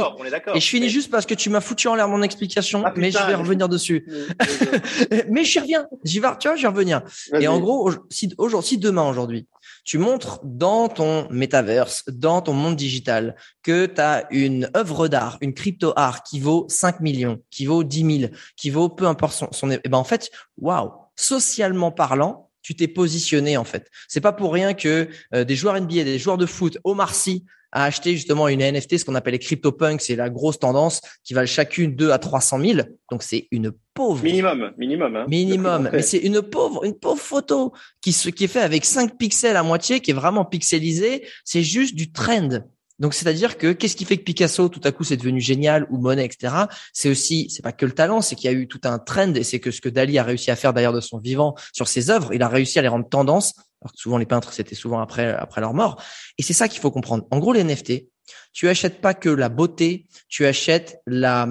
et 0.55 0.61
je 0.61 0.66
finis 0.66 0.88
juste 0.88 1.11
parce 1.11 1.27
que 1.27 1.35
tu 1.35 1.51
m'as 1.51 1.61
foutu 1.61 1.88
en 1.88 1.94
l'air 1.94 2.09
mon 2.09 2.22
explication, 2.22 2.83
ah, 2.87 2.92
mais 2.96 3.11
je 3.11 3.18
vais 3.18 3.35
revenir 3.35 3.68
dessus. 3.68 4.07
mais 5.29 5.44
j'y 5.44 5.59
reviens. 5.59 5.87
J'y 6.05 6.20
vais, 6.20 6.29
tu 6.38 6.48
vois, 6.48 6.57
j'y 6.57 6.66
revenir. 6.66 7.03
Et 7.38 7.48
en 7.48 7.59
gros, 7.59 7.90
si, 8.11 8.33
aujourd'hui, 8.38 8.68
si 8.68 8.79
demain, 8.79 9.09
aujourd'hui, 9.09 9.46
tu 9.85 9.98
montres 9.98 10.40
dans 10.44 10.88
ton 10.88 11.29
métaverse, 11.31 12.05
dans 12.07 12.40
ton 12.40 12.53
monde 12.53 12.77
digital, 12.77 13.35
que 13.62 13.87
tu 13.87 14.01
as 14.01 14.27
une 14.31 14.70
œuvre 14.77 15.09
d'art, 15.09 15.38
une 15.40 15.55
crypto 15.55 15.92
art 15.96 16.22
qui 16.22 16.40
vaut 16.40 16.66
5 16.68 17.01
millions, 17.01 17.40
qui 17.51 17.66
vaut 17.66 17.83
10 17.83 18.20
000, 18.20 18.33
qui 18.57 18.70
vaut 18.70 18.88
peu 18.88 19.07
importe 19.07 19.35
son, 19.35 19.48
son 19.51 19.70
et 19.70 19.81
eh 19.83 19.88
ben 19.88 19.98
en 19.98 20.05
fait, 20.05 20.31
waouh, 20.59 20.92
socialement 21.16 21.90
parlant, 21.90 22.51
tu 22.62 22.77
t'es 22.77 22.88
positionné 22.88 23.57
en 23.57 23.64
fait. 23.64 23.90
C'est 24.09 24.20
pas 24.20 24.33
pour 24.33 24.53
rien 24.53 24.72
que 24.72 25.09
euh, 25.35 25.44
des 25.44 25.57
joueurs 25.57 25.81
NBA, 25.81 26.05
des 26.05 26.18
joueurs 26.18 26.38
de 26.38 26.46
foot, 26.46 26.79
Omar 26.85 27.14
Sy 27.14 27.44
à 27.72 27.85
acheter 27.85 28.12
justement 28.12 28.48
une 28.48 28.61
NFT, 28.61 28.98
ce 28.98 29.04
qu'on 29.04 29.14
appelle 29.14 29.32
les 29.32 29.38
CryptoPunks, 29.38 30.02
c'est 30.02 30.16
la 30.16 30.30
grosse 30.30 30.58
tendance 30.58 31.00
qui 31.24 31.35
valent 31.35 31.46
chacune 31.46 31.96
2 31.96 32.11
à 32.11 32.18
300 32.18 32.61
000. 32.61 32.80
Donc 33.11 33.22
c'est 33.22 33.48
une 33.50 33.72
pauvre 33.94 34.22
minimum, 34.22 34.72
minimum, 34.76 35.16
hein, 35.16 35.26
minimum. 35.28 35.90
Mais 35.92 36.02
c'est 36.02 36.18
une 36.18 36.42
pauvre, 36.42 36.85
une 36.85 36.98
pauvre 36.98 37.20
photo 37.20 37.72
qui 38.00 38.12
se 38.12 38.28
qui 38.28 38.44
est 38.44 38.48
fait 38.48 38.61
avec 38.61 38.85
5 38.85 39.16
pixels 39.16 39.56
à 39.56 39.62
moitié, 39.62 40.00
qui 40.00 40.11
est 40.11 40.14
vraiment 40.14 40.44
pixelisée. 40.44 41.26
C'est 41.44 41.62
juste 41.62 41.94
du 41.94 42.12
trend. 42.12 42.61
Donc 42.98 43.14
c'est-à-dire 43.14 43.59
que 43.59 43.72
qu'est-ce 43.72 43.96
qui 43.96 44.05
fait 44.05 44.16
que 44.16 44.22
Picasso 44.22 44.68
tout 44.68 44.81
à 44.85 44.92
coup 44.92 45.02
c'est 45.02 45.16
devenu 45.16 45.40
génial 45.40 45.87
ou 45.90 45.98
Monet 45.98 46.24
etc. 46.24 46.55
C'est 46.92 47.09
aussi 47.11 47.48
c'est 47.50 47.62
pas 47.62 47.72
que 47.72 47.87
le 47.87 47.92
talent, 47.92 48.20
c'est 48.20 48.37
qu'il 48.37 48.50
y 48.50 48.55
a 48.55 48.57
eu 48.57 48.68
tout 48.68 48.81
un 48.85 48.98
trend 48.98 49.35
et 49.35 49.44
c'est 49.44 49.61
que 49.61 49.70
ce 49.70 49.81
que 49.81 49.88
Dali 49.88 50.18
a 50.18 50.22
réussi 50.24 50.50
à 50.50 50.57
faire 50.57 50.72
d'ailleurs 50.72 50.92
de 50.92 51.00
son 51.00 51.18
vivant 51.18 51.55
sur 51.72 51.88
ses 51.88 52.11
œuvres, 52.11 52.33
il 52.35 52.42
a 52.42 52.48
réussi 52.48 52.78
à 52.78 52.83
les 52.83 52.88
rendre 52.88 53.09
tendance 53.09 53.55
alors 53.81 53.92
que 53.92 53.98
souvent 53.98 54.18
les 54.18 54.26
peintres 54.26 54.52
c'était 54.52 54.74
souvent 54.76 55.00
après 55.00 55.33
après 55.33 55.61
leur 55.61 55.74
mort. 55.74 56.00
Et 56.38 56.42
c'est 56.42 56.52
ça 56.52 56.68
qu'il 56.68 56.81
faut 56.81 56.90
comprendre. 56.92 57.26
En 57.31 57.38
gros, 57.38 57.52
les 57.52 57.64
NFT, 57.64 58.07
tu 58.52 58.68
achètes 58.68 59.00
pas 59.00 59.14
que 59.14 59.28
la 59.28 59.48
beauté, 59.48 60.07
tu 60.28 60.46
achètes 60.46 61.00
la 61.07 61.48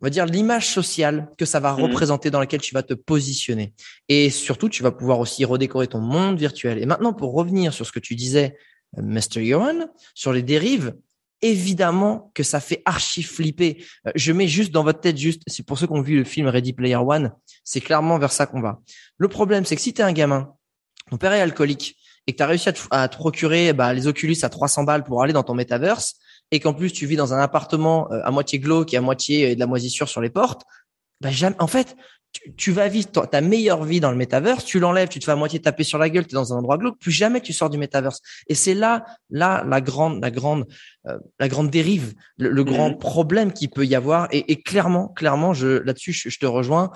on 0.00 0.06
va 0.06 0.10
dire 0.10 0.26
l'image 0.26 0.68
sociale 0.68 1.30
que 1.38 1.46
ça 1.46 1.60
va 1.60 1.74
Mhm. 1.76 1.84
représenter 1.84 2.30
dans 2.30 2.40
laquelle 2.40 2.60
tu 2.60 2.74
vas 2.74 2.82
te 2.82 2.92
positionner. 2.92 3.72
Et 4.08 4.28
surtout, 4.28 4.68
tu 4.68 4.82
vas 4.82 4.90
pouvoir 4.90 5.18
aussi 5.18 5.44
redécorer 5.46 5.86
ton 5.86 6.00
monde 6.00 6.38
virtuel. 6.38 6.78
Et 6.82 6.84
maintenant, 6.84 7.14
pour 7.14 7.32
revenir 7.32 7.72
sur 7.72 7.86
ce 7.86 7.92
que 7.92 8.00
tu 8.00 8.14
disais, 8.14 8.58
Mr. 8.98 9.44
Johan, 9.44 9.88
sur 10.14 10.32
les 10.32 10.42
dérives, 10.42 10.94
évidemment 11.42 12.30
que 12.34 12.42
ça 12.42 12.60
fait 12.60 12.82
archi 12.84 13.22
flipper. 13.22 13.84
Euh, 14.06 14.12
Je 14.14 14.32
mets 14.32 14.48
juste 14.48 14.72
dans 14.72 14.82
votre 14.82 15.00
tête, 15.00 15.16
juste, 15.16 15.42
c'est 15.46 15.64
pour 15.64 15.78
ceux 15.78 15.86
qui 15.86 15.92
ont 15.92 16.00
vu 16.00 16.16
le 16.16 16.24
film 16.24 16.48
Ready 16.48 16.72
Player 16.72 16.96
One, 16.96 17.32
c'est 17.64 17.80
clairement 17.80 18.18
vers 18.18 18.32
ça 18.32 18.46
qu'on 18.46 18.60
va. 18.60 18.80
Le 19.18 19.28
problème, 19.28 19.64
c'est 19.64 19.76
que 19.76 19.82
si 19.82 19.92
tu 19.92 20.00
es 20.00 20.04
un 20.04 20.12
gamin, 20.12 20.52
ton 21.10 21.18
père 21.18 21.32
est 21.32 21.40
alcoolique, 21.40 21.96
et 22.26 22.32
que 22.32 22.38
tu 22.38 22.42
as 22.42 22.46
réussi 22.46 22.70
à 22.70 22.72
te, 22.72 22.80
à 22.90 23.08
te 23.08 23.16
procurer 23.16 23.72
bah, 23.72 23.92
les 23.92 24.06
Oculus 24.06 24.36
à 24.42 24.48
300 24.48 24.84
balles 24.84 25.04
pour 25.04 25.22
aller 25.22 25.32
dans 25.32 25.42
ton 25.42 25.54
metaverse, 25.54 26.14
et 26.50 26.60
qu'en 26.60 26.72
plus 26.72 26.92
tu 26.92 27.06
vis 27.06 27.16
dans 27.16 27.34
un 27.34 27.38
appartement 27.38 28.10
euh, 28.12 28.20
à 28.24 28.30
moitié 28.30 28.58
glauque 28.58 28.94
et 28.94 28.96
à 28.96 29.00
moitié 29.00 29.50
euh, 29.50 29.54
de 29.54 29.60
la 29.60 29.66
moisissure 29.66 30.08
sur 30.08 30.20
les 30.20 30.30
portes, 30.30 30.62
bah 31.20 31.30
jamais. 31.30 31.56
En 31.58 31.66
fait, 31.66 31.96
tu, 32.34 32.54
tu 32.54 32.72
vas 32.72 32.88
vivre 32.88 33.10
ta, 33.10 33.26
ta 33.26 33.40
meilleure 33.40 33.84
vie 33.84 34.00
dans 34.00 34.10
le 34.10 34.16
metaverse, 34.18 34.64
tu 34.66 34.78
l'enlèves, 34.80 35.08
tu 35.08 35.20
te 35.20 35.24
fais 35.24 35.30
à 35.32 35.36
moitié 35.36 35.60
taper 35.62 35.84
sur 35.84 35.96
la 35.98 36.10
gueule, 36.10 36.26
tu 36.26 36.34
es 36.34 36.36
dans 36.36 36.52
un 36.52 36.58
endroit 36.58 36.76
glauque, 36.76 36.98
plus 36.98 37.12
jamais 37.12 37.40
tu 37.40 37.54
sors 37.54 37.70
du 37.70 37.78
metaverse. 37.78 38.20
Et 38.48 38.54
c'est 38.54 38.74
là, 38.74 39.06
là 39.30 39.64
la 39.66 39.80
grande, 39.80 40.20
la 40.20 40.30
grande, 40.30 40.66
euh, 41.06 41.16
la 41.38 41.48
grande 41.48 41.70
dérive, 41.70 42.12
le, 42.36 42.50
le 42.50 42.64
grand 42.64 42.90
Mhm. 42.90 42.98
problème 42.98 43.52
qu'il 43.52 43.70
peut 43.70 43.86
y 43.86 43.94
avoir. 43.94 44.28
Et, 44.32 44.52
et 44.52 44.60
clairement, 44.60 45.08
clairement, 45.08 45.54
je 45.54 45.68
là-dessus, 45.82 46.12
je, 46.12 46.28
je 46.28 46.38
te 46.38 46.46
rejoins. 46.46 46.90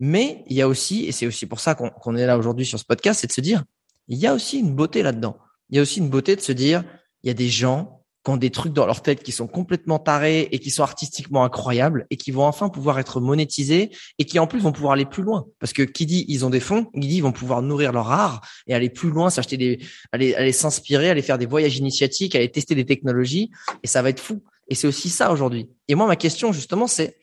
Mais 0.00 0.42
il 0.48 0.56
y 0.56 0.62
a 0.62 0.66
aussi, 0.68 1.04
et 1.04 1.12
c'est 1.12 1.26
aussi 1.26 1.46
pour 1.46 1.60
ça 1.60 1.74
qu'on 1.74 1.90
qu'on 1.90 2.16
est 2.16 2.26
là 2.26 2.38
aujourd'hui 2.38 2.64
sur 2.66 2.78
ce 2.78 2.84
podcast, 2.84 3.20
c'est 3.20 3.26
de 3.26 3.32
se 3.32 3.40
dire, 3.42 3.62
il 4.08 4.18
y 4.18 4.26
a 4.26 4.34
aussi 4.34 4.58
une 4.58 4.74
beauté 4.74 5.02
là-dedans. 5.02 5.36
Il 5.68 5.76
y 5.76 5.78
a 5.78 5.82
aussi 5.82 6.00
une 6.00 6.08
beauté 6.08 6.34
de 6.36 6.40
se 6.40 6.52
dire, 6.52 6.82
il 7.22 7.28
y 7.28 7.30
a 7.30 7.34
des 7.34 7.48
gens 7.48 7.99
qui 8.24 8.30
ont 8.30 8.36
des 8.36 8.50
trucs 8.50 8.72
dans 8.72 8.86
leur 8.86 9.02
tête 9.02 9.22
qui 9.22 9.32
sont 9.32 9.46
complètement 9.46 9.98
tarés 9.98 10.48
et 10.52 10.58
qui 10.58 10.70
sont 10.70 10.82
artistiquement 10.82 11.44
incroyables 11.44 12.06
et 12.10 12.16
qui 12.16 12.30
vont 12.30 12.44
enfin 12.44 12.68
pouvoir 12.68 12.98
être 12.98 13.20
monétisés 13.20 13.90
et 14.18 14.24
qui 14.24 14.38
en 14.38 14.46
plus 14.46 14.60
vont 14.60 14.72
pouvoir 14.72 14.92
aller 14.92 15.06
plus 15.06 15.22
loin. 15.22 15.46
Parce 15.58 15.72
que 15.72 15.82
qui 15.82 16.06
dit 16.06 16.24
ils 16.28 16.44
ont 16.44 16.50
des 16.50 16.60
fonds, 16.60 16.84
qui 16.86 17.08
dit 17.08 17.16
ils 17.16 17.22
vont 17.22 17.32
pouvoir 17.32 17.62
nourrir 17.62 17.92
leur 17.92 18.10
art 18.10 18.42
et 18.66 18.74
aller 18.74 18.90
plus 18.90 19.10
loin, 19.10 19.30
s'acheter 19.30 19.56
des, 19.56 19.78
aller, 20.12 20.34
aller 20.34 20.52
s'inspirer, 20.52 21.10
aller 21.10 21.22
faire 21.22 21.38
des 21.38 21.46
voyages 21.46 21.78
initiatiques, 21.78 22.34
aller 22.34 22.50
tester 22.50 22.74
des 22.74 22.84
technologies 22.84 23.50
et 23.82 23.86
ça 23.86 24.02
va 24.02 24.10
être 24.10 24.20
fou. 24.20 24.42
Et 24.68 24.74
c'est 24.74 24.86
aussi 24.86 25.08
ça 25.08 25.32
aujourd'hui. 25.32 25.68
Et 25.88 25.94
moi, 25.94 26.06
ma 26.06 26.16
question 26.16 26.52
justement, 26.52 26.86
c'est 26.86 27.16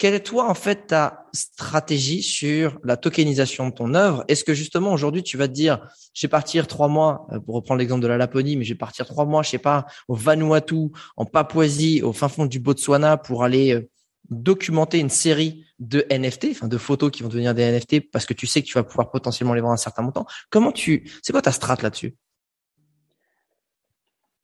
quelle 0.00 0.14
est 0.14 0.24
toi 0.24 0.48
en 0.48 0.54
fait 0.54 0.86
ta 0.86 1.26
stratégie 1.34 2.22
sur 2.22 2.80
la 2.84 2.96
tokenisation 2.96 3.68
de 3.68 3.74
ton 3.74 3.92
œuvre? 3.92 4.24
Est-ce 4.28 4.44
que 4.44 4.54
justement 4.54 4.94
aujourd'hui 4.94 5.22
tu 5.22 5.36
vas 5.36 5.46
te 5.46 5.52
dire, 5.52 5.86
je 6.14 6.26
vais 6.26 6.30
partir 6.30 6.66
trois 6.66 6.88
mois, 6.88 7.26
euh, 7.32 7.38
pour 7.38 7.54
reprendre 7.54 7.80
l'exemple 7.80 8.00
de 8.00 8.08
la 8.08 8.16
Laponie, 8.16 8.56
mais 8.56 8.64
je 8.64 8.72
vais 8.72 8.78
partir 8.78 9.04
trois 9.04 9.26
mois, 9.26 9.42
je 9.42 9.50
sais 9.50 9.58
pas, 9.58 9.84
au 10.08 10.14
Vanuatu, 10.14 10.88
en 11.18 11.26
Papouasie, 11.26 12.00
au 12.02 12.14
fin 12.14 12.28
fond 12.30 12.46
du 12.46 12.60
Botswana 12.60 13.18
pour 13.18 13.44
aller 13.44 13.74
euh, 13.74 13.90
documenter 14.30 15.00
une 15.00 15.10
série 15.10 15.66
de 15.80 16.06
NFT, 16.10 16.46
enfin 16.52 16.66
de 16.66 16.78
photos 16.78 17.10
qui 17.10 17.22
vont 17.22 17.28
devenir 17.28 17.54
des 17.54 17.70
NFT 17.70 18.10
parce 18.10 18.24
que 18.24 18.32
tu 18.32 18.46
sais 18.46 18.62
que 18.62 18.66
tu 18.66 18.74
vas 18.74 18.84
pouvoir 18.84 19.10
potentiellement 19.10 19.52
les 19.52 19.60
vendre 19.60 19.74
un 19.74 19.76
certain 19.76 20.00
montant. 20.00 20.24
Comment 20.48 20.72
tu, 20.72 21.10
c'est 21.22 21.34
quoi 21.34 21.42
ta 21.42 21.52
strat 21.52 21.76
là-dessus? 21.82 22.16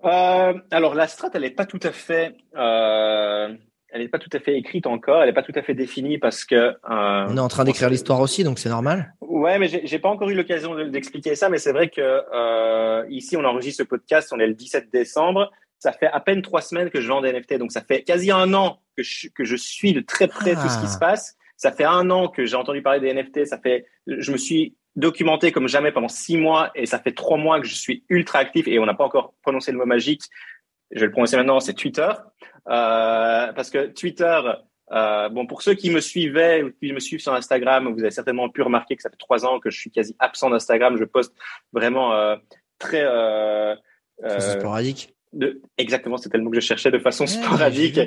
Euh, 0.04 0.52
alors 0.70 0.94
la 0.94 1.08
strat, 1.08 1.30
elle 1.32 1.42
n'est 1.42 1.50
pas 1.50 1.64
tout 1.64 1.80
à 1.82 1.92
fait, 1.92 2.36
euh, 2.56 3.56
elle 3.96 4.02
n'est 4.02 4.08
pas 4.08 4.18
tout 4.18 4.30
à 4.32 4.38
fait 4.38 4.56
écrite 4.56 4.86
encore, 4.86 5.20
elle 5.22 5.28
n'est 5.28 5.34
pas 5.34 5.42
tout 5.42 5.52
à 5.54 5.62
fait 5.62 5.74
définie 5.74 6.18
parce 6.18 6.44
que. 6.44 6.54
Euh, 6.54 7.26
On 7.28 7.36
est 7.36 7.40
en 7.40 7.48
train 7.48 7.64
d'écrire 7.64 7.90
l'histoire 7.90 8.20
aussi, 8.20 8.44
donc 8.44 8.58
c'est 8.58 8.68
normal. 8.68 9.14
Ouais, 9.20 9.58
mais 9.58 9.68
j'ai 9.84 9.98
pas 9.98 10.08
encore 10.08 10.28
eu 10.30 10.34
l'occasion 10.34 10.74
de- 10.74 10.84
d'expliquer 10.84 11.34
ça, 11.34 11.48
mais 11.48 11.58
c'est 11.58 11.72
vrai 11.72 11.88
que 11.88 12.00
euh, 12.00 13.04
ici 13.10 13.36
on 13.36 13.44
enregistre 13.44 13.82
ce 13.82 13.88
podcast, 13.88 14.32
on 14.32 14.38
est 14.38 14.46
le 14.46 14.54
17 14.54 14.90
décembre. 14.92 15.50
Ça 15.78 15.92
fait 15.92 16.06
à 16.06 16.20
peine 16.20 16.40
trois 16.42 16.62
semaines 16.62 16.88
que 16.90 17.00
je 17.00 17.08
vends 17.08 17.20
des 17.20 17.32
NFT, 17.32 17.54
donc 17.58 17.72
ça 17.72 17.82
fait 17.82 18.02
quasi 18.02 18.30
un 18.30 18.54
an 18.54 18.80
que 18.96 19.02
je, 19.02 19.28
que 19.34 19.44
je 19.44 19.56
suis 19.56 19.92
de 19.92 20.00
très 20.00 20.26
près 20.28 20.54
tout 20.54 20.68
ce 20.68 20.78
qui 20.78 20.86
Ah. 20.86 20.88
se 20.94 20.98
passe. 20.98 21.36
Ça 21.56 21.72
fait 21.72 21.84
un 21.84 22.08
an 22.10 22.28
que 22.28 22.44
j'ai 22.46 22.56
entendu 22.56 22.82
parler 22.82 23.00
des 23.00 23.12
NFT. 23.12 23.44
Ça 23.46 23.58
fait, 23.58 23.86
je 24.06 24.30
me 24.32 24.36
suis 24.38 24.74
documenté 24.94 25.52
comme 25.52 25.68
jamais 25.68 25.92
pendant 25.92 26.08
six 26.08 26.38
mois, 26.38 26.70
et 26.74 26.86
ça 26.86 26.98
fait 26.98 27.12
trois 27.12 27.36
mois 27.36 27.60
que 27.60 27.66
je 27.66 27.74
suis 27.74 28.04
ultra 28.08 28.38
actif. 28.38 28.66
Et 28.68 28.78
on 28.78 28.86
n'a 28.86 28.94
pas 28.94 29.04
encore 29.04 29.34
prononcé 29.42 29.70
le 29.72 29.76
mot 29.78 29.84
magique. 29.86 30.22
Je 30.90 31.00
vais 31.00 31.06
le 31.06 31.12
prononcer 31.12 31.36
maintenant. 31.36 31.60
C'est 31.60 31.74
Twitter, 31.74 32.08
euh, 32.68 33.52
parce 33.52 33.70
que 33.70 33.86
Twitter. 33.86 34.40
Euh, 34.92 35.28
bon, 35.28 35.46
pour 35.46 35.62
ceux 35.62 35.74
qui 35.74 35.90
me 35.90 36.00
suivaient 36.00 36.62
ou 36.62 36.70
qui 36.70 36.92
me 36.92 37.00
suivent 37.00 37.20
sur 37.20 37.34
Instagram, 37.34 37.92
vous 37.92 38.00
avez 38.00 38.12
certainement 38.12 38.48
pu 38.48 38.62
remarquer 38.62 38.94
que 38.94 39.02
ça 39.02 39.10
fait 39.10 39.16
trois 39.16 39.44
ans 39.44 39.58
que 39.58 39.68
je 39.68 39.78
suis 39.78 39.90
quasi 39.90 40.14
absent 40.20 40.48
d'Instagram. 40.48 40.96
Je 40.96 41.04
poste 41.04 41.34
vraiment 41.72 42.12
euh, 42.12 42.36
très 42.78 43.02
euh, 43.02 43.74
euh, 44.22 44.38
sporadique. 44.38 45.15
De, 45.36 45.60
exactement, 45.78 46.16
c'était 46.16 46.38
le 46.38 46.44
mot 46.44 46.50
que 46.50 46.56
je 46.60 46.66
cherchais 46.66 46.90
de 46.90 46.98
façon 46.98 47.26
sporadique. 47.26 48.00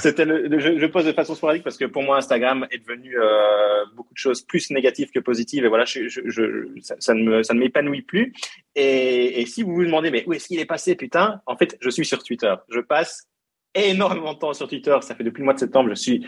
C'était 0.00 0.24
le, 0.24 0.58
je, 0.58 0.78
je 0.78 0.86
pose 0.86 1.04
de 1.04 1.12
façon 1.12 1.34
sporadique 1.34 1.62
parce 1.64 1.76
que 1.76 1.84
pour 1.84 2.02
moi 2.02 2.16
Instagram 2.16 2.66
est 2.70 2.78
devenu 2.78 3.16
euh, 3.18 3.84
beaucoup 3.94 4.12
de 4.14 4.18
choses 4.18 4.42
plus 4.42 4.70
négatives 4.70 5.10
que 5.10 5.20
positives 5.20 5.64
et 5.64 5.68
voilà, 5.68 5.84
je, 5.84 6.08
je, 6.08 6.20
je- 6.26 6.68
ça, 6.80 6.96
ça 6.98 7.14
ne 7.14 7.22
me, 7.22 7.42
ça 7.42 7.54
ne 7.54 7.60
m'épanouit 7.60 8.02
plus. 8.02 8.32
Et, 8.74 9.40
et 9.40 9.46
si 9.46 9.62
vous 9.62 9.74
vous 9.74 9.84
demandez 9.84 10.10
mais 10.10 10.24
où 10.26 10.32
est-ce 10.32 10.48
qu'il 10.48 10.58
est 10.60 10.64
passé 10.66 10.96
putain, 10.96 11.40
en 11.46 11.56
fait 11.56 11.76
je 11.80 11.90
suis 11.90 12.04
sur 12.06 12.22
Twitter. 12.24 12.54
Je 12.70 12.80
passe 12.80 13.28
énormément 13.74 14.34
de 14.34 14.38
temps 14.38 14.52
sur 14.52 14.68
Twitter. 14.68 14.96
Ça 15.02 15.14
fait 15.14 15.24
depuis 15.24 15.40
le 15.40 15.44
mois 15.44 15.54
de 15.54 15.58
septembre, 15.60 15.90
je 15.90 15.94
suis, 15.94 16.26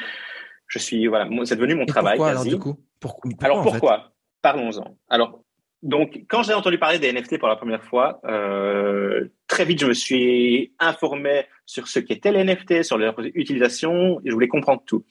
je 0.68 0.78
suis 0.78 1.06
voilà, 1.06 1.28
c'est 1.44 1.56
devenu 1.56 1.74
mon 1.74 1.82
Et 1.82 1.86
travail. 1.86 2.16
pourquoi 2.16 2.30
alors 2.30 2.44
du 2.44 2.58
coup? 2.58 2.76
Pour- 3.00 3.20
pourquoi, 3.20 3.44
Alors 3.44 3.58
en 3.58 3.64
fait? 3.64 3.70
Pourquoi 3.78 4.12
Parlons-en. 4.42 4.96
Alors, 5.08 5.40
donc, 5.82 6.22
quand 6.28 6.42
j'ai 6.42 6.54
entendu 6.54 6.78
parler 6.78 6.98
des 6.98 7.12
NFT 7.12 7.38
pour 7.38 7.48
la 7.48 7.56
première 7.56 7.82
fois, 7.84 8.20
euh, 8.26 9.28
très 9.54 9.64
vite, 9.64 9.80
je 9.80 9.86
me 9.86 9.94
suis 9.94 10.72
informé 10.80 11.44
sur 11.64 11.86
ce 11.86 12.00
qu'était 12.00 12.32
les 12.32 12.42
NFT, 12.42 12.82
sur 12.82 12.98
leur 12.98 13.14
utilisation, 13.20 14.18
et 14.24 14.28
je 14.28 14.32
voulais 14.32 14.48
comprendre 14.48 14.82
tout. 14.84 15.04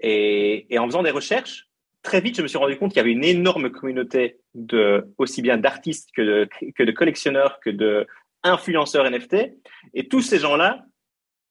Et, 0.00 0.66
en 0.78 0.84
faisant 0.84 1.02
des 1.02 1.10
recherches, 1.10 1.66
très 2.02 2.20
vite, 2.20 2.36
je 2.36 2.42
me 2.42 2.48
suis 2.48 2.58
rendu 2.58 2.76
compte 2.76 2.90
qu'il 2.90 2.98
y 2.98 3.00
avait 3.00 3.12
une 3.12 3.24
énorme 3.24 3.70
communauté 3.70 4.40
de 4.54 5.06
aussi 5.16 5.40
bien 5.40 5.56
d'artistes 5.56 6.10
que 6.14 6.20
de, 6.20 6.48
que 6.76 6.82
de 6.82 6.92
collectionneurs, 6.92 7.58
que 7.60 7.70
de 7.70 8.06
influenceurs 8.42 9.10
NFT, 9.10 9.36
et 9.94 10.06
tous 10.06 10.20
ces 10.20 10.38
gens-là 10.38 10.84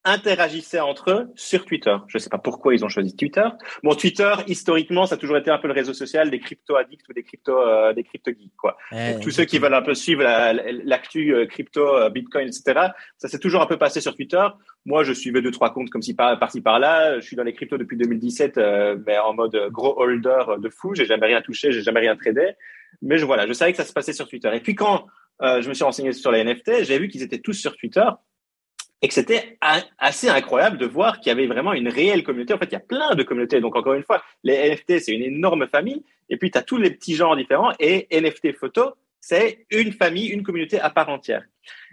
interagissaient 0.05 0.79
entre 0.79 1.11
eux 1.11 1.27
sur 1.35 1.65
Twitter. 1.65 1.95
Je 2.07 2.17
ne 2.17 2.19
sais 2.21 2.29
pas 2.29 2.37
pourquoi 2.37 2.73
ils 2.73 2.85
ont 2.85 2.89
choisi 2.89 3.15
Twitter. 3.15 3.43
Bon, 3.83 3.93
Twitter, 3.95 4.31
historiquement, 4.47 5.05
ça 5.05 5.15
a 5.15 5.17
toujours 5.17 5.37
été 5.37 5.49
un 5.51 5.57
peu 5.57 5.67
le 5.67 5.73
réseau 5.73 5.93
social 5.93 6.29
des 6.29 6.39
crypto-addicts 6.39 7.09
ou 7.09 7.13
des 7.13 7.23
crypto, 7.23 7.57
euh, 7.59 7.91
des 7.93 8.03
crypto-geeks, 8.03 8.55
quoi. 8.55 8.77
Eh, 8.91 9.19
Tous 9.21 9.31
ceux 9.31 9.45
qui 9.45 9.59
veulent 9.59 9.73
un 9.73 9.81
peu 9.81 9.93
suivre 9.95 10.23
la- 10.23 10.53
la- 10.53 10.71
l'actu 10.71 11.33
euh, 11.33 11.45
crypto, 11.45 11.85
euh, 11.97 12.09
Bitcoin, 12.09 12.47
etc. 12.47 12.89
Ça 13.17 13.27
s'est 13.27 13.39
toujours 13.39 13.61
un 13.61 13.65
peu 13.67 13.77
passé 13.77 13.99
sur 13.99 14.15
Twitter. 14.15 14.45
Moi, 14.85 15.03
je 15.03 15.11
suivais 15.13 15.41
deux, 15.41 15.51
trois 15.51 15.73
comptes 15.73 15.89
comme 15.89 16.01
si 16.03 16.13
par, 16.13 16.37
par-ci, 16.39 16.61
par-là. 16.61 17.19
Je 17.19 17.25
suis 17.25 17.35
dans 17.35 17.43
les 17.43 17.53
cryptos 17.53 17.77
depuis 17.77 17.97
2017, 17.97 18.57
euh, 18.57 18.97
mais 19.05 19.17
en 19.17 19.33
mode 19.33 19.57
gros 19.71 19.99
holder 19.99 20.43
de 20.59 20.69
fou. 20.69 20.93
J'ai 20.95 21.05
jamais 21.05 21.25
rien 21.25 21.41
touché, 21.41 21.71
j'ai 21.71 21.81
jamais 21.81 21.99
rien 22.01 22.15
tradé. 22.15 22.51
Mais 23.01 23.17
je, 23.17 23.25
voilà, 23.25 23.47
je 23.47 23.53
savais 23.53 23.71
que 23.71 23.77
ça 23.77 23.83
se 23.83 23.93
passait 23.93 24.13
sur 24.13 24.27
Twitter. 24.29 24.49
Et 24.53 24.59
puis 24.61 24.75
quand 24.75 25.05
euh, 25.41 25.61
je 25.61 25.67
me 25.67 25.73
suis 25.73 25.83
renseigné 25.83 26.13
sur 26.13 26.31
les 26.31 26.43
NFT, 26.43 26.83
j'ai 26.83 26.97
vu 26.99 27.07
qu'ils 27.09 27.23
étaient 27.23 27.39
tous 27.39 27.53
sur 27.53 27.75
Twitter 27.75 28.05
et 29.05 29.07
que 29.07 29.13
c'était 29.13 29.59
assez 29.99 30.29
incroyable 30.29 30.79
de 30.79 30.87
voir 30.87 31.19
qu'il 31.19 31.29
y 31.29 31.31
avait 31.31 31.45
vraiment 31.45 31.73
une 31.73 31.89
réelle 31.89 32.23
communauté. 32.23 32.55
En 32.55 32.57
fait, 32.57 32.65
il 32.65 32.71
y 32.71 32.75
a 32.75 32.79
plein 32.79 33.13
de 33.13 33.21
communautés. 33.21 33.61
Donc, 33.61 33.75
encore 33.75 33.93
une 33.93 34.01
fois, 34.01 34.23
les 34.43 34.71
NFT, 34.71 34.97
c'est 34.97 35.11
une 35.11 35.21
énorme 35.21 35.67
famille. 35.67 36.03
Et 36.27 36.37
puis, 36.37 36.49
tu 36.49 36.57
as 36.57 36.63
tous 36.63 36.77
les 36.77 36.89
petits 36.89 37.13
genres 37.13 37.35
différents. 37.35 37.71
Et 37.79 38.07
NFT 38.11 38.57
photo, 38.57 38.95
c'est 39.21 39.67
une 39.69 39.91
famille, 39.91 40.25
une 40.25 40.41
communauté 40.41 40.79
à 40.79 40.89
part 40.89 41.09
entière. 41.09 41.43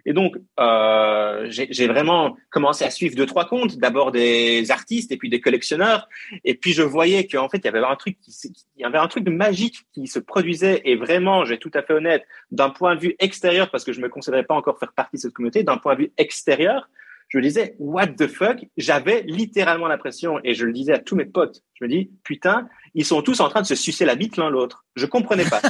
Et 0.04 0.12
donc, 0.12 0.36
euh, 0.58 1.46
j'ai 1.48 1.86
vraiment 1.86 2.36
commencé 2.50 2.84
à 2.84 2.90
suivre 2.90 3.14
deux, 3.14 3.26
trois 3.26 3.46
comptes. 3.46 3.78
D'abord 3.78 4.10
des 4.10 4.70
artistes 4.70 5.12
et 5.12 5.16
puis 5.16 5.28
des 5.28 5.40
collectionneurs. 5.40 6.08
Et 6.44 6.54
puis, 6.54 6.72
je 6.72 6.82
voyais 6.82 7.26
qu'en 7.26 7.48
fait, 7.48 7.58
il 7.58 7.64
y 7.64 7.68
avait 7.68 7.78
un 7.78 7.96
truc 7.96 8.16
il 8.26 8.80
y 8.80 8.84
avait 8.84 8.98
un 8.98 9.08
truc 9.08 9.28
magique 9.28 9.76
qui 9.92 10.06
se 10.06 10.18
produisait. 10.18 10.80
Et 10.84 10.96
vraiment, 10.96 11.44
j'ai 11.44 11.58
tout 11.58 11.70
à 11.74 11.82
fait 11.82 11.92
honnête, 11.92 12.24
d'un 12.50 12.70
point 12.70 12.96
de 12.96 13.00
vue 13.00 13.16
extérieur, 13.18 13.70
parce 13.70 13.84
que 13.84 13.92
je 13.92 14.00
me 14.00 14.08
considérais 14.08 14.44
pas 14.44 14.54
encore 14.54 14.78
faire 14.78 14.92
partie 14.92 15.16
de 15.16 15.20
cette 15.20 15.32
communauté, 15.32 15.62
d'un 15.62 15.76
point 15.78 15.94
de 15.94 16.00
vue 16.00 16.12
extérieur, 16.18 16.88
je 17.32 17.38
me 17.38 17.42
disais, 17.42 17.74
what 17.78 18.08
the 18.08 18.26
fuck? 18.26 18.58
J'avais 18.76 19.22
littéralement 19.22 19.88
l'impression, 19.88 20.38
et 20.44 20.52
je 20.52 20.66
le 20.66 20.72
disais 20.74 20.92
à 20.92 20.98
tous 20.98 21.16
mes 21.16 21.24
potes, 21.24 21.62
je 21.80 21.84
me 21.84 21.88
dis, 21.88 22.10
putain, 22.24 22.68
ils 22.94 23.06
sont 23.06 23.22
tous 23.22 23.40
en 23.40 23.48
train 23.48 23.62
de 23.62 23.66
se 23.66 23.74
sucer 23.74 24.04
la 24.04 24.16
bite 24.16 24.36
l'un 24.36 24.50
l'autre. 24.50 24.84
Je 24.96 25.06
comprenais 25.06 25.46
pas. 25.46 25.62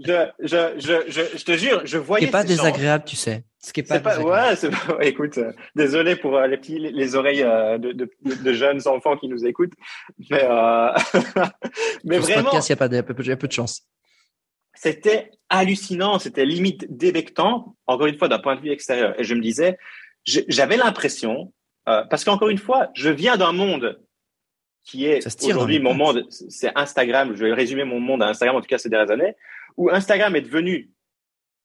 Je, 0.00 0.26
je, 0.40 0.72
je, 0.78 0.92
je, 1.08 1.20
je 1.38 1.44
te 1.44 1.52
jure, 1.56 1.82
je 1.84 1.86
Ce 1.92 1.96
voyais 1.98 2.24
qui 2.26 2.28
est 2.30 2.32
pas 2.32 2.42
gens- 2.42 2.48
désagréable, 2.48 3.04
tu 3.06 3.14
sais. 3.14 3.44
Ce 3.64 3.72
qui 3.72 3.78
est 3.78 3.84
pas, 3.84 3.94
c'est 3.98 4.02
pas, 4.02 4.16
désagréable. 4.16 4.48
ouais, 4.50 4.56
c'est 4.56 4.92
ouais, 4.96 5.08
écoute, 5.08 5.38
euh, 5.38 5.52
désolé 5.76 6.16
pour 6.16 6.36
euh, 6.36 6.48
les 6.48 6.56
petits, 6.56 6.80
les, 6.80 6.90
les 6.90 7.14
oreilles 7.14 7.44
euh, 7.44 7.78
de, 7.78 7.92
de, 7.92 8.10
de, 8.24 8.34
de 8.34 8.52
jeunes 8.52 8.80
enfants 8.88 9.16
qui 9.16 9.28
nous 9.28 9.46
écoutent, 9.46 9.74
mais, 10.30 10.42
euh, 10.42 10.88
mais 12.04 12.16
Sur 12.16 12.24
vraiment, 12.24 12.50
il 12.52 12.68
y 12.68 12.72
a 12.72 12.76
pas 12.76 12.88
de, 12.88 12.96
y 12.96 12.98
a 12.98 13.36
peu, 13.36 13.46
de 13.46 13.52
chance. 13.52 13.86
c'était 14.74 15.30
hallucinant, 15.48 16.18
c'était 16.18 16.44
limite 16.44 16.86
débectant, 16.90 17.76
encore 17.86 18.06
une 18.06 18.18
fois, 18.18 18.26
d'un 18.28 18.38
point 18.40 18.56
de 18.56 18.60
vue 18.62 18.70
extérieur. 18.72 19.14
Et 19.20 19.22
je 19.24 19.34
me 19.34 19.40
disais, 19.40 19.76
j'avais 20.24 20.76
l'impression, 20.76 21.52
euh, 21.88 22.04
parce 22.04 22.24
qu'encore 22.24 22.48
une 22.48 22.58
fois, 22.58 22.90
je 22.94 23.10
viens 23.10 23.36
d'un 23.36 23.52
monde 23.52 24.00
qui 24.84 25.06
est 25.06 25.24
aujourd'hui 25.44 25.78
mon 25.78 25.94
monde, 25.94 26.26
c'est 26.30 26.72
Instagram, 26.76 27.34
je 27.36 27.44
vais 27.44 27.52
résumer 27.52 27.84
mon 27.84 28.00
monde 28.00 28.22
à 28.22 28.28
Instagram, 28.28 28.56
en 28.56 28.60
tout 28.60 28.66
cas 28.66 28.78
ces 28.78 28.88
dernières 28.88 29.12
années, 29.12 29.34
où 29.76 29.90
Instagram 29.90 30.34
est 30.36 30.42
devenu 30.42 30.90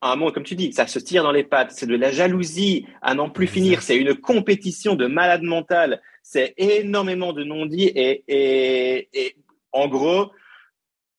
un 0.02 0.16
monde, 0.16 0.34
comme 0.34 0.44
tu 0.44 0.56
dis, 0.56 0.72
ça 0.74 0.86
se 0.86 1.00
tire 1.00 1.24
dans 1.24 1.32
les 1.32 1.44
pattes, 1.44 1.72
c'est 1.72 1.88
de 1.88 1.96
la 1.96 2.12
jalousie 2.12 2.86
à 3.02 3.16
n'en 3.16 3.30
plus 3.30 3.48
finir, 3.48 3.82
c'est 3.82 3.98
une 3.98 4.14
compétition 4.14 4.96
de 4.96 5.08
malade 5.08 5.42
mental, 5.42 6.02
c'est 6.22 6.54
énormément 6.58 7.34
de 7.34 7.44
non-dits 7.44 7.92
et, 7.96 8.24
et, 8.28 9.10
et 9.14 9.36
en 9.72 9.88
gros, 9.88 10.32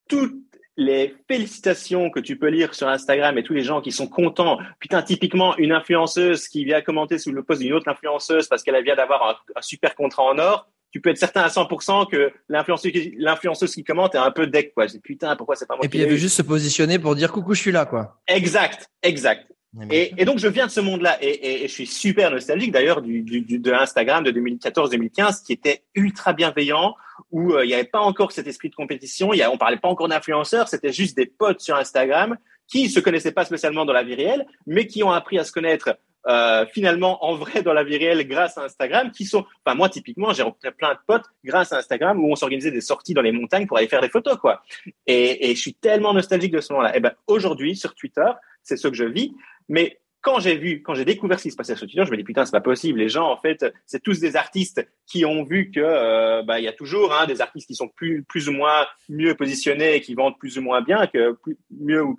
toutes 0.09 0.36
les 0.79 1.16
félicitations 1.26 2.09
que 2.09 2.20
tu 2.20 2.39
peux 2.39 2.47
lire 2.47 2.72
sur 2.72 2.89
Instagram 2.89 3.37
et 3.37 3.43
tous 3.43 3.53
les 3.53 3.64
gens 3.64 3.81
qui 3.81 3.91
sont 3.91 4.07
contents. 4.07 4.59
Putain, 4.79 5.03
typiquement, 5.03 5.57
une 5.59 5.72
influenceuse 5.72 6.47
qui 6.47 6.64
vient 6.64 6.81
commenter 6.81 7.18
sous 7.18 7.33
le 7.33 7.43
post 7.43 7.61
d'une 7.61 7.72
autre 7.72 7.89
influenceuse 7.89 8.47
parce 8.47 8.62
qu'elle 8.62 8.83
vient 8.85 8.95
d'avoir 8.95 9.43
un, 9.57 9.61
super 9.61 9.97
contrat 9.97 10.22
en 10.22 10.39
or. 10.39 10.70
Tu 10.93 11.01
peux 11.01 11.11
être 11.11 11.18
certain 11.18 11.43
à 11.43 11.49
100% 11.49 12.09
que 12.09 12.33
l'influenceuse 12.49 13.74
qui 13.74 13.83
commente 13.83 14.14
est 14.14 14.18
un 14.18 14.31
peu 14.31 14.47
deck, 14.47 14.72
quoi. 14.72 14.87
putain, 15.03 15.35
pourquoi 15.35 15.57
c'est 15.57 15.66
pas 15.66 15.74
moi 15.74 15.85
Et 15.85 15.89
puis, 15.89 15.99
il 15.99 16.07
veut 16.07 16.16
juste 16.16 16.37
se 16.37 16.43
positionner 16.43 17.01
pour 17.01 17.16
dire 17.16 17.33
coucou, 17.33 17.55
je 17.55 17.61
suis 17.61 17.72
là, 17.72 17.85
quoi. 17.85 18.20
Exact, 18.29 18.89
exact. 19.03 19.51
Et, 19.91 20.25
donc, 20.25 20.39
je 20.39 20.49
viens 20.49 20.66
de 20.66 20.71
ce 20.71 20.81
monde-là 20.81 21.19
et, 21.21 21.62
je 21.62 21.73
suis 21.73 21.87
super 21.87 22.31
nostalgique 22.31 22.73
d'ailleurs 22.73 23.03
du, 23.03 23.23
du, 23.23 23.59
de 23.59 23.73
Instagram 23.73 24.25
de 24.25 24.33
2014-2015 24.33 25.45
qui 25.45 25.53
était 25.53 25.83
ultra 25.95 26.33
bienveillant 26.33 26.95
où 27.31 27.53
euh, 27.53 27.64
il 27.64 27.69
n'y 27.69 27.75
avait 27.75 27.85
pas 27.85 28.01
encore 28.01 28.33
cet 28.33 28.47
esprit 28.47 28.71
de 28.71 28.75
compétition, 28.75 29.33
il 29.33 29.39
y 29.39 29.43
a, 29.43 29.51
on 29.51 29.59
parlait 29.59 29.77
pas 29.77 29.89
encore 29.89 30.09
d'influenceurs, 30.09 30.69
c'était 30.69 30.93
juste 30.93 31.16
des 31.16 31.27
potes 31.27 31.61
sur 31.61 31.77
Instagram 31.77 32.39
qui 32.66 32.89
se 32.89 33.01
connaissaient 33.01 33.33
pas 33.33 33.45
spécialement 33.45 33.85
dans 33.85 33.93
la 33.93 34.03
vie 34.03 34.14
réelle, 34.14 34.47
mais 34.66 34.87
qui 34.87 35.03
ont 35.03 35.11
appris 35.11 35.39
à 35.39 35.45
se 35.45 35.53
connaître 35.53 35.99
euh, 36.27 36.66
finalement 36.73 37.25
en 37.25 37.35
vrai 37.35 37.62
dans 37.62 37.73
la 37.73 37.85
vie 37.85 37.97
réelle 37.97 38.27
grâce 38.27 38.59
à 38.59 38.64
Instagram, 38.64 39.11
qui 39.11 39.25
sont, 39.25 39.45
enfin 39.64 39.77
moi 39.77 39.89
typiquement, 39.89 40.33
j'ai 40.33 40.43
rencontré 40.43 40.73
plein 40.73 40.95
de 40.95 40.99
potes 41.07 41.27
grâce 41.45 41.73
à 41.73 41.79
Instagram 41.79 42.23
où 42.23 42.31
on 42.31 42.37
s'organisait 42.37 42.71
des 42.71 42.81
sorties 42.81 43.14
dans 43.14 43.23
les 43.23 43.33
montagnes 43.33 43.66
pour 43.66 43.79
aller 43.79 43.89
faire 43.89 44.01
des 44.01 44.09
photos 44.09 44.37
quoi. 44.37 44.62
Et, 45.07 45.51
et 45.51 45.55
je 45.55 45.61
suis 45.61 45.75
tellement 45.75 46.14
nostalgique 46.14 46.53
de 46.53 46.61
ce 46.61 46.73
moment-là. 46.73 46.97
Et 46.97 47.01
ben 47.01 47.12
aujourd'hui 47.27 47.77
sur 47.77 47.95
Twitter, 47.95 48.31
c'est 48.62 48.77
ce 48.77 48.89
que 48.89 48.95
je 48.95 49.05
vis. 49.05 49.35
Mais 49.69 50.01
quand 50.21 50.41
j'ai 50.41 50.57
vu, 50.57 50.83
quand 50.83 50.95
j'ai 50.95 51.05
découvert 51.05 51.39
ce 51.39 51.45
qui 51.45 51.51
se 51.51 51.57
passait 51.57 51.77
sur 51.77 51.87
Twitter, 51.87 52.05
je 52.05 52.11
me 52.11 52.16
dis 52.16 52.25
putain, 52.25 52.45
c'est 52.45 52.53
pas 52.53 52.61
possible. 52.61 52.99
Les 52.99 53.09
gens, 53.09 53.31
en 53.31 53.37
fait, 53.37 53.64
c'est 53.87 54.03
tous 54.03 54.21
des 54.21 54.37
artistes 54.37 54.87
qui 55.07 55.25
ont 55.25 55.45
vu 55.45 55.71
que 55.71 55.81
euh, 55.81 56.43
bah 56.43 56.59
il 56.59 56.64
y 56.64 56.69
a 56.69 56.73
toujours 56.73 57.12
hein, 57.14 57.27
des 57.27 57.41
artistes 57.41 57.66
qui 57.66 57.75
sont 57.75 57.89
plus 57.89 58.25
plus 58.25 58.49
ou 58.49 58.53
moins 58.53 58.87
mieux 59.09 59.35
positionnés 59.35 59.97
et 59.97 60.01
qui 60.01 60.14
vendent 60.14 60.39
plus 60.39 60.59
ou 60.59 60.62
moins 60.62 60.83
bien 60.83 61.07
que 61.07 61.33
plus, 61.33 61.57
mieux 61.71 62.03
ou, 62.03 62.16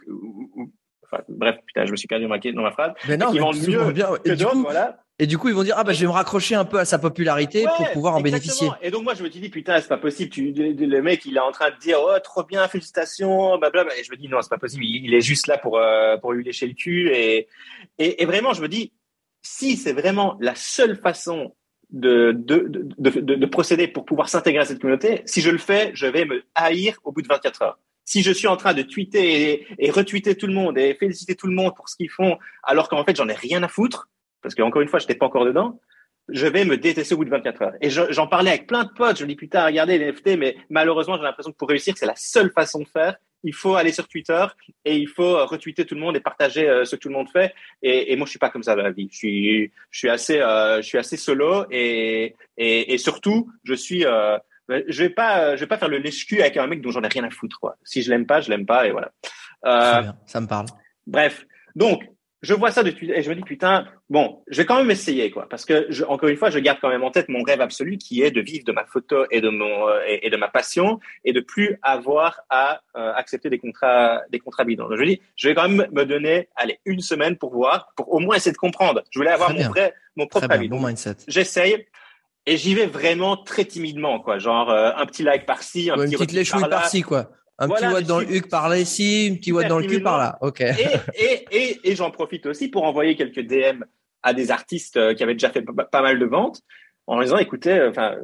enfin, 1.04 1.24
bref, 1.28 1.58
putain, 1.66 1.86
je 1.86 1.91
me 1.91 1.97
suis 1.97 2.08
perdu 2.08 2.26
dans 2.26 2.30
ma, 2.30 2.39
dans 2.39 2.62
ma 2.62 2.72
phrase. 2.72 2.93
Mais 3.08 3.18
non, 3.18 3.32
qui 3.32 3.39
vendent 3.39 3.68
mieux 3.68 3.91
bien. 3.91 4.10
que 4.24 4.32
d'autres, 4.32 4.62
voilà. 4.62 5.04
Et 5.22 5.28
du 5.28 5.38
coup, 5.38 5.49
ils 5.49 5.53
vont 5.53 5.63
dire 5.63 5.76
ah 5.78 5.84
bah 5.84 5.91
je 5.91 5.99
vais 5.99 6.05
me 6.05 6.11
raccrocher 6.11 6.55
un 6.55 6.63
peu 6.63 6.80
à 6.80 6.86
sa 6.86 6.97
popularité 6.97 7.65
pour 7.76 7.91
pouvoir 7.91 8.15
en 8.15 8.22
bénéficier. 8.22 8.70
Et 8.82 8.89
donc 8.89 9.03
moi 9.03 9.15
je 9.15 9.24
me 9.24 9.30
dis 9.30 9.49
putain 9.49 9.80
c'est 9.82 9.89
pas 9.89 9.97
possible. 9.97 10.32
Tu, 10.32 10.53
le 10.53 11.01
mec 11.01 11.26
il 11.26 11.36
est 11.36 11.41
en 11.41 11.51
train 11.51 11.72
de 11.72 11.78
dire 11.78 11.97
oh 12.01 12.17
trop 12.24 12.43
bien 12.43 12.65
félicitations 12.70 13.57
blablabla. 13.57 13.97
Et 13.97 14.03
je 14.05 14.11
me 14.11 14.15
dis 14.15 14.30
non 14.30 14.41
c'est 14.41 14.49
pas 14.49 14.57
possible. 14.57 14.86
Il, 14.86 15.13
est 15.13 15.22
juste 15.22 15.47
là 15.47 15.57
pour 15.57 15.78
euh, 15.78 16.15
pour 16.17 16.32
lui 16.32 16.45
lécher 16.45 16.67
le 16.67 16.74
cul 16.74 17.09
et, 17.13 17.49
et, 17.97 18.24
et 18.24 18.26
vraiment 18.26 18.53
je 18.53 18.61
me 18.61 18.70
dis 18.70 18.93
si 19.41 19.76
c'est 19.76 19.93
vraiment 19.93 20.38
la 20.39 20.55
seule 20.55 20.95
façon 20.95 21.53
de 21.89 22.32
de, 22.32 22.67
de, 22.70 23.20
de, 23.20 23.36
de 23.36 23.45
procéder 23.45 23.89
pour 23.89 24.05
pouvoir 24.05 24.30
s'intégrer 24.30 24.61
à 24.61 24.65
cette 24.65 24.80
communauté, 24.80 25.22
si 25.26 25.41
je 25.41 25.49
le 25.49 25.57
fais 25.57 25.91
je 25.95 26.07
vais 26.07 26.24
me 26.24 26.43
haïr 26.55 26.97
au 27.03 27.11
bout 27.11 27.22
de 27.22 27.28
24 27.28 27.61
heures 27.63 27.80
si 28.05 28.24
je 28.24 28.32
suis 28.32 28.47
en 28.47 28.57
train 28.57 28.74
de 28.74 28.82
tweeter 28.82 29.51
et, 29.51 29.67
et, 29.78 29.91
retweeter 29.91 30.34
tout 30.34 30.47
le 30.47 30.53
monde 30.53 30.80
et 30.80 30.95
féliciter 30.95 31.36
tout 31.36 31.45
le 31.45 31.53
monde 31.53 31.76
pour 31.76 31.89
ce 31.89 31.95
qu'ils 31.95 32.09
font, 32.09 32.39
alors 32.63 32.89
qu'en 32.89 33.05
fait 33.05 33.15
j'en 33.15 33.30
ai 33.30 33.36
rien 33.36 33.61
à 33.61 33.67
foutre, 33.67 34.09
parce 34.42 34.56
qu'encore 34.56 34.82
une 34.82 34.88
fois, 34.88 35.00
je 35.00 35.06
n'étais 35.06 35.16
pas 35.16 35.26
encore 35.26 35.46
dedans, 35.46 35.80
je 36.30 36.48
vais 36.48 36.66
me 36.66 36.78
détester 36.78 37.16
au 37.16 37.18
bout 37.18 37.26
de 37.26 37.30
24 37.30 37.62
heures. 37.62 37.74
Et 37.82 37.90
j'en 37.90 38.28
parlais 38.28 38.52
avec 38.52 38.68
plein 38.68 38.84
de 38.84 38.90
potes. 38.90 39.18
Je 39.18 39.24
me 39.24 39.30
dis, 39.30 39.36
putain, 39.36 39.66
regardez 39.66 39.98
les 39.98 40.12
NFT, 40.12 40.38
mais 40.38 40.58
malheureusement, 40.70 41.18
j'ai 41.18 41.24
l'impression 41.24 41.52
que 41.52 41.58
pour 41.58 41.70
réussir, 41.70 41.96
c'est 41.98 42.06
la 42.06 42.16
seule 42.16 42.52
façon 42.52 42.80
de 42.80 42.88
faire. 42.88 43.16
Il 43.44 43.56
faut 43.56 43.76
aller 43.76 43.94
sur 43.94 44.08
Twitter 44.08 44.46
et 44.84 44.98
il 44.98 45.08
faut 45.08 45.38
euh, 45.38 45.46
retweeter 45.46 45.86
tout 45.86 45.96
le 45.96 46.02
monde 46.02 46.18
et 46.18 46.20
partager 46.20 46.70
euh, 46.70 46.84
ce 46.84 46.98
que 46.98 47.02
tout 47.02 47.08
le 47.08 47.16
monde 47.16 47.30
fait. 47.30 47.56
Et, 47.82 48.12
et, 48.12 48.16
moi, 48.18 48.26
je 48.26 48.32
suis 48.32 48.40
pas 48.40 48.50
comme 48.50 48.64
ça 48.64 48.76
dans 48.76 48.84
la 48.84 48.92
vie. 48.92 49.08
Je 49.12 49.18
suis, 49.18 49.72
je 49.90 49.98
suis 49.98 50.10
assez, 50.10 50.40
euh, 50.40 50.82
je 50.82 50.88
suis 50.88 50.98
assez 50.98 51.16
solo 51.16 51.66
et, 51.72 52.36
et, 52.58 52.94
et 52.94 52.98
surtout, 52.98 53.50
je 53.64 53.74
suis, 53.74 54.06
euh, 54.70 54.84
je 54.88 55.04
vais 55.04 55.10
pas, 55.10 55.56
je 55.56 55.62
vais 55.62 55.68
pas 55.68 55.78
faire 55.78 55.90
le 55.90 55.98
lèche-cul 55.98 56.42
avec 56.42 56.58
un 56.58 56.68
mec 56.68 56.82
dont 56.82 56.92
j'en 56.92 57.02
ai 57.02 57.08
rien 57.08 57.24
à 57.24 57.30
foutre. 57.30 57.60
Quoi. 57.60 57.78
Si 57.84 58.02
je 58.02 58.10
l'aime 58.10 58.26
pas, 58.26 58.42
je 58.42 58.50
l'aime 58.50 58.66
pas 58.66 58.88
et 58.88 58.92
voilà. 58.92 59.12
Euh, 59.66 60.12
ça 60.26 60.42
me 60.42 60.48
parle. 60.48 60.68
Bref, 61.08 61.46
donc 61.76 62.04
je 62.42 62.54
vois 62.54 62.72
ça 62.72 62.84
depuis 62.84 63.12
et 63.12 63.22
je 63.22 63.30
me 63.30 63.36
dis 63.36 63.42
putain 63.42 63.86
bon 64.10 64.42
je 64.48 64.58
vais 64.58 64.66
quand 64.66 64.78
même 64.78 64.92
essayer 64.92 65.30
quoi. 65.30 65.48
Parce 65.50 65.66
que 65.66 65.88
je, 65.90 66.04
encore 66.06 66.30
une 66.30 66.38
fois 66.38 66.50
je 66.50 66.60
garde 66.60 66.80
quand 66.82 66.90
même 66.90 67.04
en 67.04 67.12
tête 67.12 67.28
mon 67.28 67.44
rêve 67.44 67.62
absolu 67.62 67.98
qui 67.98 68.22
est 68.22 68.32
de 68.32 68.42
vivre 68.42 68.64
de 68.66 68.72
ma 68.72 68.86
photo 68.86 69.26
et 69.30 69.42
de 69.42 69.50
mon 69.50 69.88
euh, 69.90 70.00
et, 70.08 70.30
de 70.30 70.38
ma 70.38 70.48
passion 70.48 71.00
et 71.26 71.34
de 71.34 71.42
plus 71.42 71.78
avoir 71.82 72.42
à 72.50 72.82
euh, 72.96 73.14
accepter 73.14 73.50
des 73.50 73.60
contrats 73.60 74.22
des 74.30 74.40
contrats 74.40 74.64
bidons. 74.64 74.88
Donc 74.88 75.00
je 75.00 75.04
dis 75.04 75.22
je 75.36 75.50
vais 75.50 75.56
quand 75.56 75.68
même 75.68 75.88
me 75.92 76.06
donner 76.06 76.48
allez 76.56 76.80
une 76.86 77.02
semaine 77.02 77.38
pour 77.38 77.52
voir 77.54 77.92
pour 77.96 78.14
au 78.14 78.20
moins 78.20 78.38
essayer 78.38 78.54
de 78.54 78.58
comprendre. 78.58 79.04
Je 79.12 79.20
voulais 79.20 79.32
avoir 79.32 79.54
mon 79.54 79.68
vrai 79.68 79.94
mon 80.16 80.28
propre 80.28 80.48
avis. 80.50 80.70
Bon 80.70 80.86
mindset. 80.86 81.18
J'essaye 81.28 81.86
et 82.46 82.58
j'y 82.58 82.74
vais 82.74 82.86
vraiment 82.86 83.36
très 83.36 83.66
timidement 83.66 84.20
quoi. 84.22 84.40
Genre 84.40 84.70
euh, 84.70 84.92
un 84.96 85.06
petit 85.06 85.24
like 85.24 85.46
par-ci 85.46 85.90
un 85.92 85.96
petit 85.96 86.14
une 86.14 86.26
petite 86.26 86.70
par-ci 86.70 87.02
quoi 87.02 87.32
un 87.60 87.68
petit 87.68 87.86
watt 87.86 88.05
dans 88.05 88.20
le 88.20 88.32
huc 88.32 88.49
par 88.49 88.70
là 88.70 88.78
ici, 88.80 89.30
un 89.32 89.36
petit 89.36 89.51
watt 89.51 89.68
dans 89.68 89.80
le 89.80 89.88
cul 89.88 90.01
par 90.01 90.18
là. 90.18 90.38
Ok. 90.41 90.62
Et, 90.62 90.74
et, 91.16 91.45
et, 91.51 91.80
et 91.84 91.95
j'en 91.95 92.10
profite 92.10 92.45
aussi 92.45 92.70
pour 92.70 92.84
envoyer 92.84 93.16
quelques 93.16 93.41
DM 93.41 93.84
à 94.24 94.34
des 94.34 94.51
artistes 94.51 94.97
euh, 94.97 95.14
qui 95.14 95.24
avaient 95.24 95.34
déjà 95.34 95.49
fait 95.49 95.64
pas 95.64 96.01
mal 96.01 96.20
de 96.20 96.26
ventes 96.26 96.62
en 97.07 97.22
disant 97.22 97.38
écoutez, 97.38 97.74
euh, 97.74 97.89
enfin, 97.89 98.18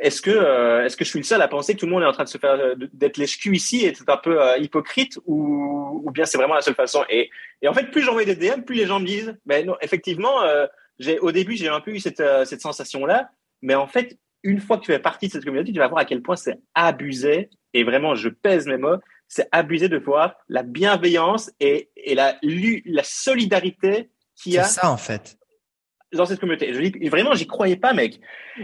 est-ce 0.00 0.22
que 0.22 0.30
euh, 0.30 0.84
est-ce 0.84 0.96
que 0.96 1.04
je 1.04 1.10
suis 1.10 1.18
le 1.18 1.24
seul 1.24 1.42
à 1.42 1.48
penser 1.48 1.74
que 1.74 1.80
tout 1.80 1.86
le 1.86 1.92
monde 1.92 2.02
est 2.02 2.06
en 2.06 2.12
train 2.12 2.24
de 2.24 2.28
se 2.28 2.38
faire 2.38 2.56
d'être 2.92 3.16
lèche-cul 3.16 3.56
ici 3.56 3.84
et 3.84 3.94
c'est 3.94 4.08
un 4.08 4.16
peu 4.16 4.38
hypocrite 4.58 5.18
ou, 5.26 6.02
ou 6.04 6.10
bien 6.10 6.24
c'est 6.24 6.38
vraiment 6.38 6.54
la 6.54 6.62
seule 6.62 6.74
façon? 6.74 7.04
Et, 7.08 7.30
et 7.62 7.68
en 7.68 7.74
fait 7.74 7.90
plus 7.90 8.02
j'envoie 8.02 8.24
des 8.24 8.36
DM, 8.36 8.62
plus 8.62 8.76
les 8.76 8.86
gens 8.86 9.00
me 9.00 9.06
disent 9.06 9.36
ben 9.44 9.66
non 9.66 9.76
effectivement 9.80 10.36
j'ai 11.00 11.18
au 11.18 11.32
début 11.32 11.56
j'ai 11.56 11.68
un 11.68 11.80
peu 11.80 11.90
eu 11.90 11.98
cette 11.98 12.22
cette 12.44 12.60
sensation 12.60 13.06
là, 13.06 13.28
mais 13.60 13.74
en 13.74 13.88
fait 13.88 14.16
une 14.42 14.60
fois 14.60 14.78
que 14.78 14.82
tu 14.82 14.92
fais 14.92 14.98
partie 14.98 15.28
de 15.28 15.32
cette 15.32 15.44
communauté, 15.44 15.72
tu 15.72 15.78
vas 15.78 15.88
voir 15.88 16.00
à 16.00 16.04
quel 16.04 16.22
point 16.22 16.36
c'est 16.36 16.58
abusé 16.74 17.50
et 17.74 17.84
vraiment, 17.84 18.14
je 18.14 18.28
pèse 18.28 18.66
mes 18.66 18.76
mots, 18.76 18.96
c'est 19.26 19.48
abusé 19.52 19.88
de 19.88 19.98
voir 19.98 20.34
la 20.48 20.62
bienveillance 20.62 21.52
et, 21.60 21.90
et 21.96 22.14
la, 22.14 22.36
la 22.42 23.02
solidarité 23.04 24.10
qu'il 24.34 24.52
y 24.52 24.58
a. 24.58 24.64
C'est 24.64 24.80
ça, 24.80 24.90
en 24.90 24.96
fait. 24.96 25.36
Dans 26.14 26.24
cette 26.24 26.40
communauté. 26.40 26.72
Je 26.72 26.80
dis, 26.80 27.08
vraiment, 27.08 27.34
j'y 27.34 27.46
croyais 27.46 27.76
pas, 27.76 27.92
mec. 27.92 28.20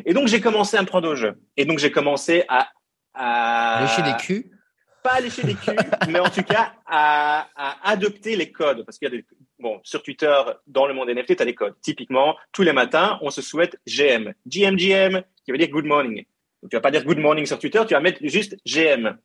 Et 0.06 0.14
donc, 0.14 0.28
j'ai 0.28 0.40
commencé 0.40 0.78
à 0.78 0.82
me 0.82 0.86
prendre 0.86 1.08
au 1.10 1.14
jeu. 1.14 1.38
Et 1.58 1.66
donc, 1.66 1.78
j'ai 1.78 1.90
commencé 1.90 2.44
à, 2.48 2.70
à. 3.12 3.82
Lécher 3.82 4.10
des 4.10 4.16
culs? 4.16 4.50
Pas 5.02 5.20
lécher 5.20 5.42
des 5.42 5.54
culs, 5.54 5.76
mais 6.08 6.18
en 6.18 6.30
tout 6.30 6.42
cas, 6.42 6.72
à, 6.86 7.46
à 7.54 7.90
adopter 7.90 8.36
les 8.36 8.50
codes. 8.50 8.86
Parce 8.86 8.96
qu'il 8.96 9.10
y 9.10 9.12
a 9.12 9.16
des, 9.16 9.26
bon, 9.58 9.80
sur 9.82 10.02
Twitter, 10.02 10.34
dans 10.66 10.86
le 10.86 10.94
monde 10.94 11.08
NFT, 11.08 11.36
tu 11.36 11.42
as 11.42 11.46
des 11.46 11.54
codes. 11.54 11.74
Typiquement, 11.80 12.36
tous 12.52 12.62
les 12.62 12.72
matins, 12.72 13.18
on 13.22 13.30
se 13.30 13.42
souhaite 13.42 13.78
GM. 13.86 14.32
GMGM, 14.46 15.22
qui 15.44 15.52
veut 15.52 15.58
dire 15.58 15.70
good 15.70 15.86
morning. 15.86 16.24
Donc, 16.62 16.70
tu 16.70 16.76
vas 16.76 16.80
pas 16.80 16.90
dire 16.90 17.04
good 17.04 17.18
morning 17.18 17.46
sur 17.46 17.58
Twitter, 17.58 17.82
tu 17.86 17.94
vas 17.94 18.00
mettre 18.00 18.18
juste 18.22 18.56
GM. 18.66 19.16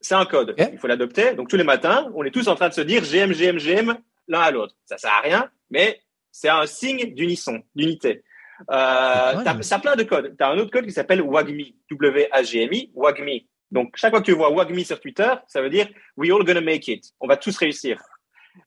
C'est 0.00 0.14
un 0.14 0.24
code. 0.24 0.54
Il 0.72 0.78
faut 0.78 0.88
l'adopter. 0.88 1.34
Donc, 1.34 1.48
tous 1.48 1.56
les 1.56 1.64
matins, 1.64 2.10
on 2.14 2.24
est 2.24 2.30
tous 2.30 2.48
en 2.48 2.56
train 2.56 2.68
de 2.68 2.74
se 2.74 2.80
dire 2.80 3.02
GM, 3.02 3.32
GM, 3.32 3.58
GM 3.58 3.96
l'un 4.28 4.40
à 4.40 4.50
l'autre. 4.50 4.74
Ça 4.84 4.98
sert 4.98 5.12
à 5.12 5.20
rien, 5.20 5.50
mais 5.70 6.00
c'est 6.30 6.48
un 6.48 6.66
signe 6.66 7.14
d'unisson, 7.14 7.62
d'unité. 7.74 8.24
Euh, 8.70 9.62
ça 9.62 9.78
plein 9.78 9.96
de 9.96 10.02
codes. 10.02 10.34
Tu 10.36 10.44
as 10.44 10.48
un 10.48 10.58
autre 10.58 10.70
code 10.70 10.86
qui 10.86 10.92
s'appelle 10.92 11.20
WAGMI, 11.20 11.76
W-A-G-M-I, 11.90 12.90
WAGMI. 12.94 13.48
Donc, 13.70 13.96
chaque 13.96 14.10
fois 14.10 14.20
que 14.20 14.26
tu 14.26 14.32
vois 14.32 14.50
WAGMI 14.50 14.84
sur 14.84 15.00
Twitter, 15.00 15.32
ça 15.46 15.62
veut 15.62 15.70
dire 15.70 15.88
We 16.16 16.30
all 16.30 16.44
gonna 16.44 16.60
make 16.60 16.88
it. 16.88 17.12
On 17.20 17.26
va 17.26 17.36
tous 17.36 17.56
réussir. 17.56 18.00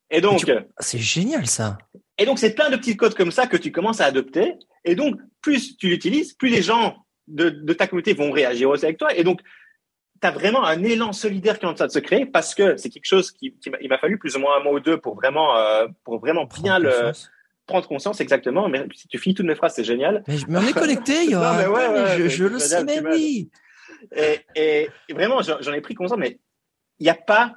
Et 0.10 0.22
donc. 0.22 0.52
C'est 0.80 1.00
génial, 1.00 1.48
ça. 1.48 1.78
Et 2.18 2.26
donc, 2.26 2.40
c'est 2.40 2.56
plein 2.56 2.70
de 2.70 2.78
petits 2.78 2.96
codes 2.96 3.16
comme 3.16 3.32
ça 3.32 3.48
que 3.48 3.58
tu 3.58 3.72
commences 3.72 4.02
à 4.02 4.06
adopter. 4.06 4.54
Et 4.86 4.96
donc, 4.96 5.20
plus 5.42 5.78
tu 5.78 5.90
l'utilises, 5.90 6.34
plus 6.34 6.50
les 6.50 6.62
gens 6.62 7.06
de, 7.28 7.50
de, 7.50 7.74
ta 7.74 7.88
communauté 7.88 8.14
vont 8.14 8.32
réagir 8.32 8.70
aussi 8.70 8.86
avec 8.86 8.98
toi. 8.98 9.14
Et 9.16 9.24
donc, 9.24 9.42
tu 10.22 10.28
as 10.28 10.32
vraiment 10.32 10.64
un 10.64 10.84
élan 10.84 11.12
solidaire 11.12 11.60
qui 11.60 11.66
est 11.66 11.70
en 11.70 11.74
train 11.74 11.88
de 11.88 11.92
se 11.92 12.00
créer 12.00 12.26
parce 12.26 12.56
que 12.56 12.78
c'est 12.78 12.90
quelque 12.90 13.06
chose 13.06 13.32
qui, 13.32 13.54
qui 13.58 13.70
il 13.82 13.90
m'a 13.90 13.98
fallu 13.98 14.18
plus 14.18 14.36
ou 14.36 14.40
moins 14.40 14.58
un 14.58 14.64
mois 14.64 14.74
ou 14.74 14.80
deux 14.80 14.98
pour 14.98 15.16
vraiment, 15.16 15.58
euh, 15.58 15.88
pour 16.04 16.20
vraiment 16.20 16.46
bien 16.46 16.80
le 16.80 17.12
prendre 17.68 17.88
conscience 17.88 18.22
exactement. 18.22 18.70
Mais 18.70 18.86
si 18.94 19.08
tu 19.08 19.18
finis 19.18 19.36
toutes 19.36 19.48
mes 19.48 19.56
phrases, 19.56 19.74
c'est 19.74 19.84
génial. 19.84 20.24
Mais, 20.28 20.36
mais 20.48 20.60
on 20.60 20.68
est 20.68 20.74
connecté, 20.74 21.28
non, 21.32 21.54
mais 21.58 21.68
ouais, 21.68 21.88
ouais, 21.88 22.20
je, 22.20 22.28
je 22.30 22.46
le 22.46 22.60
sais, 22.60 22.84
mais 22.84 23.02
oui. 23.02 23.50
Et, 24.16 24.90
et 25.10 25.14
vraiment, 25.14 25.42
j'en 25.42 25.74
ai 25.74 25.82
pris 25.82 25.96
conscience, 25.96 26.20
mais 26.20 26.40
il 27.00 27.04
n'y 27.04 27.10
a 27.10 27.16
pas. 27.16 27.56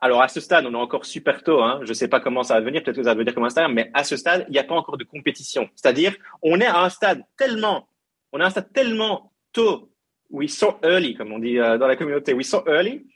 Alors 0.00 0.22
à 0.22 0.28
ce 0.28 0.40
stade, 0.40 0.66
on 0.66 0.72
est 0.72 0.76
encore 0.76 1.06
super 1.06 1.42
tôt. 1.42 1.62
Hein, 1.62 1.80
je 1.82 1.92
sais 1.92 2.08
pas 2.08 2.20
comment 2.20 2.42
ça 2.42 2.54
va 2.54 2.60
devenir. 2.60 2.82
Peut-être 2.82 2.96
que 2.96 3.02
ça 3.02 3.10
va 3.10 3.14
devenir 3.14 3.34
comme 3.34 3.44
Instagram, 3.44 3.72
mais 3.72 3.90
à 3.94 4.04
ce 4.04 4.16
stade, 4.16 4.44
il 4.48 4.52
n'y 4.52 4.58
a 4.58 4.64
pas 4.64 4.74
encore 4.74 4.98
de 4.98 5.04
compétition. 5.04 5.68
C'est-à-dire, 5.74 6.14
on 6.42 6.60
est 6.60 6.66
à 6.66 6.82
un 6.82 6.90
stade 6.90 7.22
tellement 7.36 7.88
on 8.36 8.40
a 8.40 8.46
un 8.46 8.50
stade 8.50 8.72
tellement 8.72 9.32
tôt, 9.52 9.90
we 10.30 10.52
so 10.52 10.78
early, 10.82 11.14
comme 11.14 11.32
on 11.32 11.38
dit 11.38 11.58
euh, 11.58 11.78
dans 11.78 11.86
la 11.86 11.96
communauté, 11.96 12.34
we 12.34 12.46
so 12.46 12.62
early, 12.66 13.06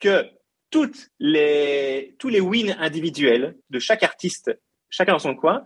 que 0.00 0.24
toutes 0.70 1.10
les, 1.18 2.16
tous 2.18 2.28
les 2.28 2.40
wins 2.40 2.74
individuels 2.78 3.56
de 3.70 3.78
chaque 3.78 4.02
artiste, 4.02 4.58
chacun 4.88 5.12
dans 5.12 5.18
son 5.18 5.34
coin, 5.34 5.62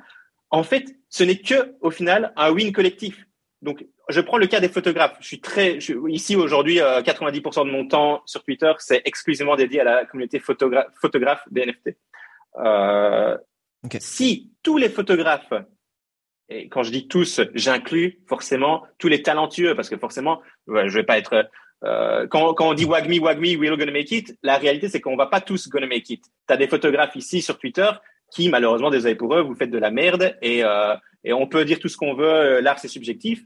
en 0.51 0.65
fait, 0.65 0.85
ce 1.09 1.25
n'est 1.25 1.39
que, 1.39 1.77
au 1.81 1.91
final, 1.91 2.33
un 2.37 2.51
win 2.51 2.73
collectif. 2.73 3.25
Donc, 3.61 3.85
je 4.09 4.21
prends 4.21 4.39
le 4.39 4.47
cas 4.47 4.61
des 4.61 4.69
photographes. 4.69 5.17
Je 5.21 5.27
suis 5.27 5.41
très, 5.41 5.79
ici 6.09 6.37
aujourd'hui, 6.37 6.77
90% 6.77 7.61
euh, 7.61 7.65
de 7.65 7.71
mon 7.71 7.87
temps 7.89 8.23
sur 8.25 8.45
Twitter, 8.45 8.73
c'est 8.79 9.03
exclusivement 9.05 9.57
dédié 9.57 9.81
à 9.81 9.85
la 9.85 10.05
communauté 10.05 10.39
photographe, 10.39 10.87
photographe 11.01 11.43
des 11.51 11.67
NFT. 11.67 11.97
Euh, 12.59 13.37
Si 13.99 14.53
tous 14.63 14.77
les 14.77 14.89
photographes 14.89 15.53
et 16.49 16.69
quand 16.69 16.83
je 16.83 16.91
dis 16.91 17.09
tous, 17.09 17.41
j'inclus 17.55 18.21
forcément 18.27 18.87
tous 18.99 19.09
les 19.09 19.23
talentueux 19.23 19.75
parce 19.75 19.89
que 19.89 19.99
forcément, 19.99 20.41
je 20.67 20.95
vais 20.95 21.05
pas 21.05 21.19
être 21.19 21.49
euh, 21.85 22.27
quand, 22.29 22.55
quand 22.55 22.71
on 22.71 22.75
dit 22.75 22.87
Wagme, 22.87 23.23
Wagme, 23.23 23.57
we're 23.59 23.77
gonna 23.77 23.93
make 23.93 24.11
it, 24.11 24.37
la 24.43 24.57
réalité 24.57 24.89
c'est 24.89 25.01
qu'on 25.01 25.17
va 25.17 25.27
pas 25.27 25.41
tous 25.41 25.69
gonna 25.69 25.87
make 25.87 26.09
it. 26.11 26.25
Tu 26.25 26.55
as 26.55 26.57
des 26.57 26.67
photographes 26.67 27.15
ici 27.17 27.43
sur 27.43 27.59
Twitter 27.59 27.89
qui 28.33 28.49
malheureusement 28.49 28.91
désolé 28.91 29.15
pour 29.15 29.35
eux, 29.35 29.43
vous 29.43 29.55
faites 29.55 29.71
de 29.71 29.79
la 29.79 29.91
merde 29.91 30.37
et 30.43 30.65
euh, 30.65 30.95
et 31.25 31.33
on 31.33 31.47
peut 31.47 31.65
dire 31.65 31.79
tout 31.79 31.89
ce 31.89 31.97
qu'on 31.97 32.15
veut, 32.15 32.27
euh, 32.27 32.61
l'art 32.61 32.79
c'est 32.79 32.89
subjectif. 32.89 33.43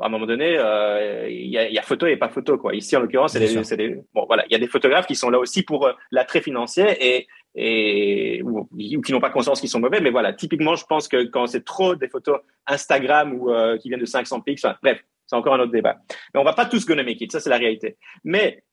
À 0.00 0.06
un 0.06 0.08
moment 0.08 0.24
donné, 0.24 0.56
euh, 0.56 1.28
il 1.28 1.48
y, 1.48 1.58
a, 1.58 1.68
y, 1.68 1.78
a, 1.78 1.82
photo 1.82 2.06
et 2.06 2.16
pas 2.16 2.30
photo 2.30 2.56
quoi. 2.56 2.74
Ici 2.74 2.96
en 2.96 3.00
l'occurrence, 3.00 3.32
c'est 3.32 3.76
des, 3.76 4.00
bon 4.14 4.24
voilà, 4.26 4.42
il 4.48 4.52
y 4.52 4.54
a 4.54 4.58
des 4.58 4.66
photographes 4.66 5.06
qui 5.06 5.14
sont 5.14 5.28
là 5.28 5.38
aussi 5.38 5.62
pour 5.62 5.86
euh, 5.86 5.92
l'attrait 6.10 6.40
financier 6.40 6.96
et 6.98 7.26
et 7.54 8.42
ou, 8.42 8.66
qui 9.02 9.12
n'ont 9.12 9.20
pas 9.20 9.28
conscience 9.28 9.60
qu'ils 9.60 9.68
sont 9.68 9.80
mauvais. 9.80 10.00
Mais 10.00 10.08
voilà, 10.08 10.32
typiquement, 10.32 10.76
je 10.76 10.86
pense 10.86 11.08
que 11.08 11.24
quand 11.24 11.46
c'est 11.46 11.66
trop 11.66 11.94
des 11.94 12.08
photos 12.08 12.40
Instagram 12.66 13.34
ou 13.34 13.50
euh, 13.50 13.76
qui 13.76 13.88
viennent 13.88 14.00
de 14.00 14.06
500 14.06 14.40
pixels, 14.40 14.78
bref, 14.82 15.04
c'est 15.26 15.36
encore 15.36 15.54
un 15.54 15.60
autre 15.60 15.72
débat. 15.72 15.98
Mais 16.32 16.40
on 16.40 16.44
va 16.44 16.54
pas 16.54 16.64
tous 16.64 16.86
gonna 16.86 17.02
make 17.02 17.20
it, 17.20 17.30
ça 17.30 17.40
c'est 17.40 17.50
la 17.50 17.58
réalité. 17.58 17.98
Mais 18.24 18.64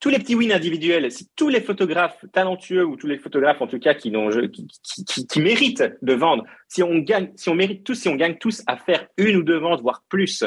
tous 0.00 0.08
les 0.08 0.18
petits 0.18 0.34
wins 0.34 0.52
individuels, 0.52 1.08
tous 1.36 1.48
les 1.48 1.60
photographes 1.60 2.24
talentueux 2.32 2.84
ou 2.84 2.96
tous 2.96 3.06
les 3.06 3.18
photographes 3.18 3.60
en 3.60 3.66
tout 3.66 3.78
cas 3.78 3.94
qui, 3.94 4.10
méritent 4.10 5.84
de 6.00 6.14
vendre, 6.14 6.44
si 6.68 6.82
on 6.82 6.98
gagne, 6.98 7.30
si 7.36 7.50
on 7.50 7.54
mérite 7.54 7.84
tous, 7.84 7.94
si 7.94 8.08
on 8.08 8.16
gagne 8.16 8.36
tous 8.36 8.62
à 8.66 8.76
faire 8.76 9.06
une 9.18 9.36
ou 9.36 9.42
deux 9.42 9.58
ventes, 9.58 9.82
voire 9.82 10.02
plus, 10.08 10.44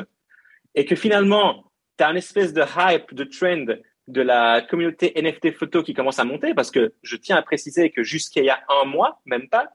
et 0.74 0.86
que 0.86 0.96
finalement, 0.96 1.72
tu 1.98 2.04
as 2.04 2.08
un 2.08 2.16
espèce 2.16 2.52
de 2.54 2.64
hype, 2.64 3.14
de 3.14 3.24
trend 3.24 3.66
de 4.08 4.22
la 4.22 4.62
communauté 4.62 5.14
NFT 5.16 5.54
photo 5.54 5.84
qui 5.84 5.94
commence 5.94 6.20
à 6.20 6.24
monter, 6.24 6.56
parce 6.56 6.72
que 6.72 6.94
je 7.04 7.16
tiens 7.16 7.38
à 7.38 7.42
préciser 7.44 7.92
que 7.92 8.04
jusqu'à 8.04 8.42
il 8.42 8.48
y 8.48 8.50
a 8.50 8.60
un 8.82 8.86
mois, 8.86 9.22
même 9.26 9.48
pas, 9.50 9.70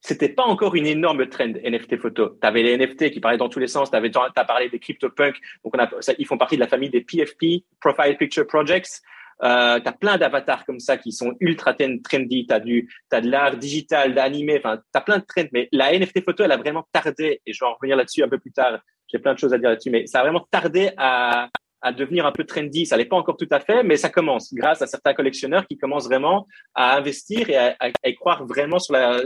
c'était 0.00 0.28
pas 0.28 0.44
encore 0.44 0.74
une 0.74 0.86
énorme 0.86 1.26
trend 1.28 1.52
NFT 1.64 1.98
photo. 1.98 2.38
Tu 2.40 2.46
avais 2.46 2.62
les 2.62 2.78
NFT 2.78 3.10
qui 3.10 3.20
parlaient 3.20 3.36
dans 3.36 3.48
tous 3.48 3.58
les 3.58 3.66
sens. 3.66 3.90
Tu 3.90 3.96
as 3.96 4.44
parlé 4.44 4.68
des 4.68 4.78
CryptoPunk. 4.78 5.36
Donc, 5.64 5.74
ils 6.18 6.26
font 6.26 6.38
partie 6.38 6.54
de 6.54 6.60
la 6.60 6.68
famille 6.68 6.88
des 6.88 7.00
PFP, 7.00 7.64
Profile 7.80 8.16
Picture 8.16 8.46
Projects. 8.46 9.02
Euh, 9.42 9.80
tu 9.80 9.92
plein 9.92 10.18
d'avatars 10.18 10.64
comme 10.64 10.80
ça 10.80 10.96
qui 10.96 11.12
sont 11.12 11.34
ultra 11.40 11.74
trendy. 11.74 12.46
Tu 12.46 12.54
as, 12.54 12.60
du, 12.60 12.88
as 13.12 13.20
de 13.20 13.30
l'art 13.30 13.56
digital, 13.56 14.14
d'animé. 14.14 14.56
Enfin, 14.58 14.78
tu 14.94 15.02
plein 15.02 15.18
de 15.18 15.24
trends. 15.26 15.48
Mais 15.52 15.68
la 15.72 15.96
NFT 15.96 16.24
photo, 16.24 16.44
elle 16.44 16.52
a 16.52 16.56
vraiment 16.56 16.86
tardé. 16.92 17.40
Et 17.46 17.52
je 17.52 17.64
vais 17.64 17.68
en 17.68 17.74
revenir 17.74 17.96
là-dessus 17.96 18.22
un 18.22 18.28
peu 18.28 18.38
plus 18.38 18.52
tard. 18.52 18.78
J'ai 19.10 19.18
plein 19.18 19.34
de 19.34 19.38
choses 19.38 19.54
à 19.54 19.58
dire 19.58 19.70
là-dessus. 19.70 19.90
Mais 19.90 20.06
ça 20.06 20.20
a 20.20 20.22
vraiment 20.22 20.46
tardé 20.50 20.90
à, 20.96 21.48
à 21.80 21.92
devenir 21.92 22.26
un 22.26 22.32
peu 22.32 22.44
trendy. 22.44 22.86
Ça 22.86 22.96
n'est 22.96 23.04
pas 23.04 23.16
encore 23.16 23.36
tout 23.36 23.48
à 23.50 23.60
fait, 23.60 23.82
mais 23.82 23.96
ça 23.96 24.08
commence 24.08 24.52
grâce 24.52 24.82
à 24.82 24.86
certains 24.86 25.14
collectionneurs 25.14 25.66
qui 25.66 25.78
commencent 25.78 26.06
vraiment 26.06 26.46
à 26.74 26.96
investir 26.96 27.48
et 27.50 27.56
à, 27.56 27.76
à, 27.80 27.88
à 28.04 28.12
croire 28.12 28.44
vraiment 28.46 28.78
sur 28.78 28.94
la, 28.94 29.20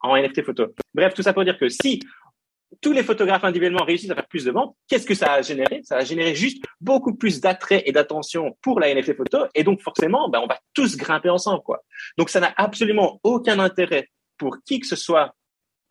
en 0.00 0.16
NFT 0.16 0.44
photo. 0.44 0.66
Bref, 0.92 1.14
tout 1.14 1.22
ça 1.22 1.32
pour 1.32 1.44
dire 1.44 1.58
que 1.58 1.68
si 1.68 2.00
tous 2.80 2.92
les 2.92 3.02
photographes 3.02 3.44
individuellement 3.44 3.84
réussissent 3.84 4.10
à 4.10 4.14
faire 4.14 4.26
plus 4.26 4.44
de 4.44 4.50
ventes, 4.50 4.76
qu'est-ce 4.88 5.06
que 5.06 5.14
ça 5.14 5.32
a 5.32 5.42
généré? 5.42 5.80
Ça 5.84 5.96
a 5.96 6.04
généré 6.04 6.34
juste 6.34 6.64
beaucoup 6.80 7.14
plus 7.14 7.40
d'attrait 7.40 7.82
et 7.86 7.92
d'attention 7.92 8.56
pour 8.62 8.80
la 8.80 8.94
NFT 8.94 9.16
photo, 9.16 9.46
et 9.54 9.64
donc 9.64 9.80
forcément, 9.80 10.28
ben, 10.28 10.40
on 10.40 10.46
va 10.46 10.58
tous 10.74 10.96
grimper 10.96 11.30
ensemble, 11.30 11.62
quoi. 11.62 11.82
Donc 12.18 12.30
ça 12.30 12.40
n'a 12.40 12.52
absolument 12.56 13.20
aucun 13.22 13.58
intérêt 13.58 14.08
pour 14.38 14.58
qui 14.64 14.80
que 14.80 14.86
ce 14.86 14.96
soit 14.96 15.34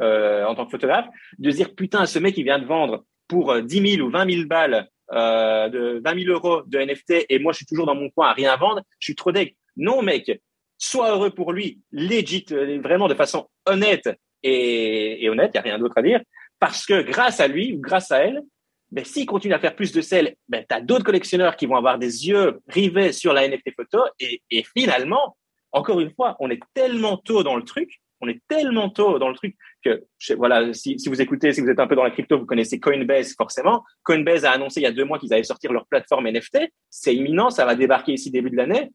euh, 0.01 0.43
en 0.45 0.55
tant 0.55 0.65
que 0.65 0.71
photographe 0.71 1.07
de 1.37 1.51
dire 1.51 1.73
putain, 1.75 2.05
ce 2.05 2.19
mec 2.19 2.37
il 2.37 2.43
vient 2.43 2.59
de 2.59 2.65
vendre 2.65 3.05
pour 3.27 3.61
10 3.61 3.95
000 3.97 4.07
ou 4.07 4.11
20 4.11 4.29
000 4.29 4.47
balles 4.47 4.87
euh, 5.11 5.69
de 5.69 6.01
20 6.03 6.23
000 6.23 6.33
euros 6.33 6.63
de 6.65 6.79
NFT 6.79 7.25
et 7.29 7.39
moi 7.39 7.53
je 7.53 7.57
suis 7.57 7.65
toujours 7.65 7.85
dans 7.85 7.95
mon 7.95 8.09
coin 8.09 8.29
à 8.29 8.33
rien 8.33 8.55
vendre, 8.57 8.81
je 8.99 9.05
suis 9.05 9.15
trop 9.15 9.31
deg. 9.31 9.55
Non 9.77 10.01
mec, 10.01 10.41
sois 10.77 11.11
heureux 11.11 11.29
pour 11.29 11.53
lui, 11.53 11.79
legit, 11.91 12.45
euh, 12.51 12.79
vraiment 12.81 13.07
de 13.07 13.13
façon 13.13 13.47
honnête 13.65 14.09
et, 14.43 15.23
et 15.23 15.29
honnête, 15.29 15.51
il 15.53 15.57
n'y 15.57 15.59
a 15.59 15.63
rien 15.63 15.79
d'autre 15.79 15.97
à 15.97 16.01
dire, 16.01 16.21
parce 16.63 16.85
que 16.85 17.01
grâce 17.01 17.41
à 17.41 17.47
lui 17.49 17.73
ou 17.73 17.81
grâce 17.81 18.09
à 18.09 18.19
elle, 18.19 18.41
ben, 18.89 19.03
s'il 19.03 19.25
continue 19.25 19.53
à 19.53 19.59
faire 19.59 19.75
plus 19.75 19.91
de 19.91 19.99
sel, 19.99 20.37
ben, 20.47 20.63
tu 20.65 20.73
as 20.73 20.79
d'autres 20.79 21.03
collectionneurs 21.03 21.57
qui 21.57 21.65
vont 21.65 21.75
avoir 21.75 21.99
des 21.99 22.29
yeux 22.29 22.61
rivés 22.69 23.11
sur 23.11 23.33
la 23.33 23.45
NFT 23.45 23.75
photo 23.75 23.99
et, 24.17 24.63
finalement, 24.73 25.35
encore 25.73 25.99
une 25.99 26.13
fois, 26.13 26.37
on 26.39 26.49
est 26.49 26.61
tellement 26.73 27.17
tôt 27.17 27.43
dans 27.43 27.57
le 27.57 27.63
truc 27.65 27.99
on 28.21 28.29
est 28.29 28.41
tellement 28.47 28.89
tôt 28.89 29.19
dans 29.19 29.27
le 29.27 29.35
truc 29.35 29.57
que 29.83 30.01
voilà, 30.37 30.73
si, 30.73 30.97
si, 30.97 31.09
vous 31.09 31.21
écoutez, 31.21 31.51
si 31.51 31.59
vous 31.59 31.67
êtes 31.67 31.81
un 31.81 31.87
peu 31.87 31.95
dans 31.97 32.05
la 32.05 32.11
crypto, 32.11 32.39
vous 32.39 32.45
connaissez 32.45 32.79
Coinbase 32.79 33.35
forcément. 33.35 33.83
Coinbase 34.03 34.45
a 34.45 34.51
annoncé 34.51 34.79
il 34.79 34.83
y 34.83 34.85
a 34.85 34.93
deux 34.93 35.03
mois 35.03 35.19
qu'ils 35.19 35.33
allaient 35.33 35.43
sortir 35.43 35.73
leur 35.73 35.85
plateforme 35.87 36.29
NFT. 36.29 36.59
C'est 36.89 37.13
imminent, 37.13 37.49
ça 37.49 37.65
va 37.65 37.75
débarquer 37.75 38.13
ici 38.13 38.31
début 38.31 38.49
de 38.49 38.55
l'année. 38.55 38.91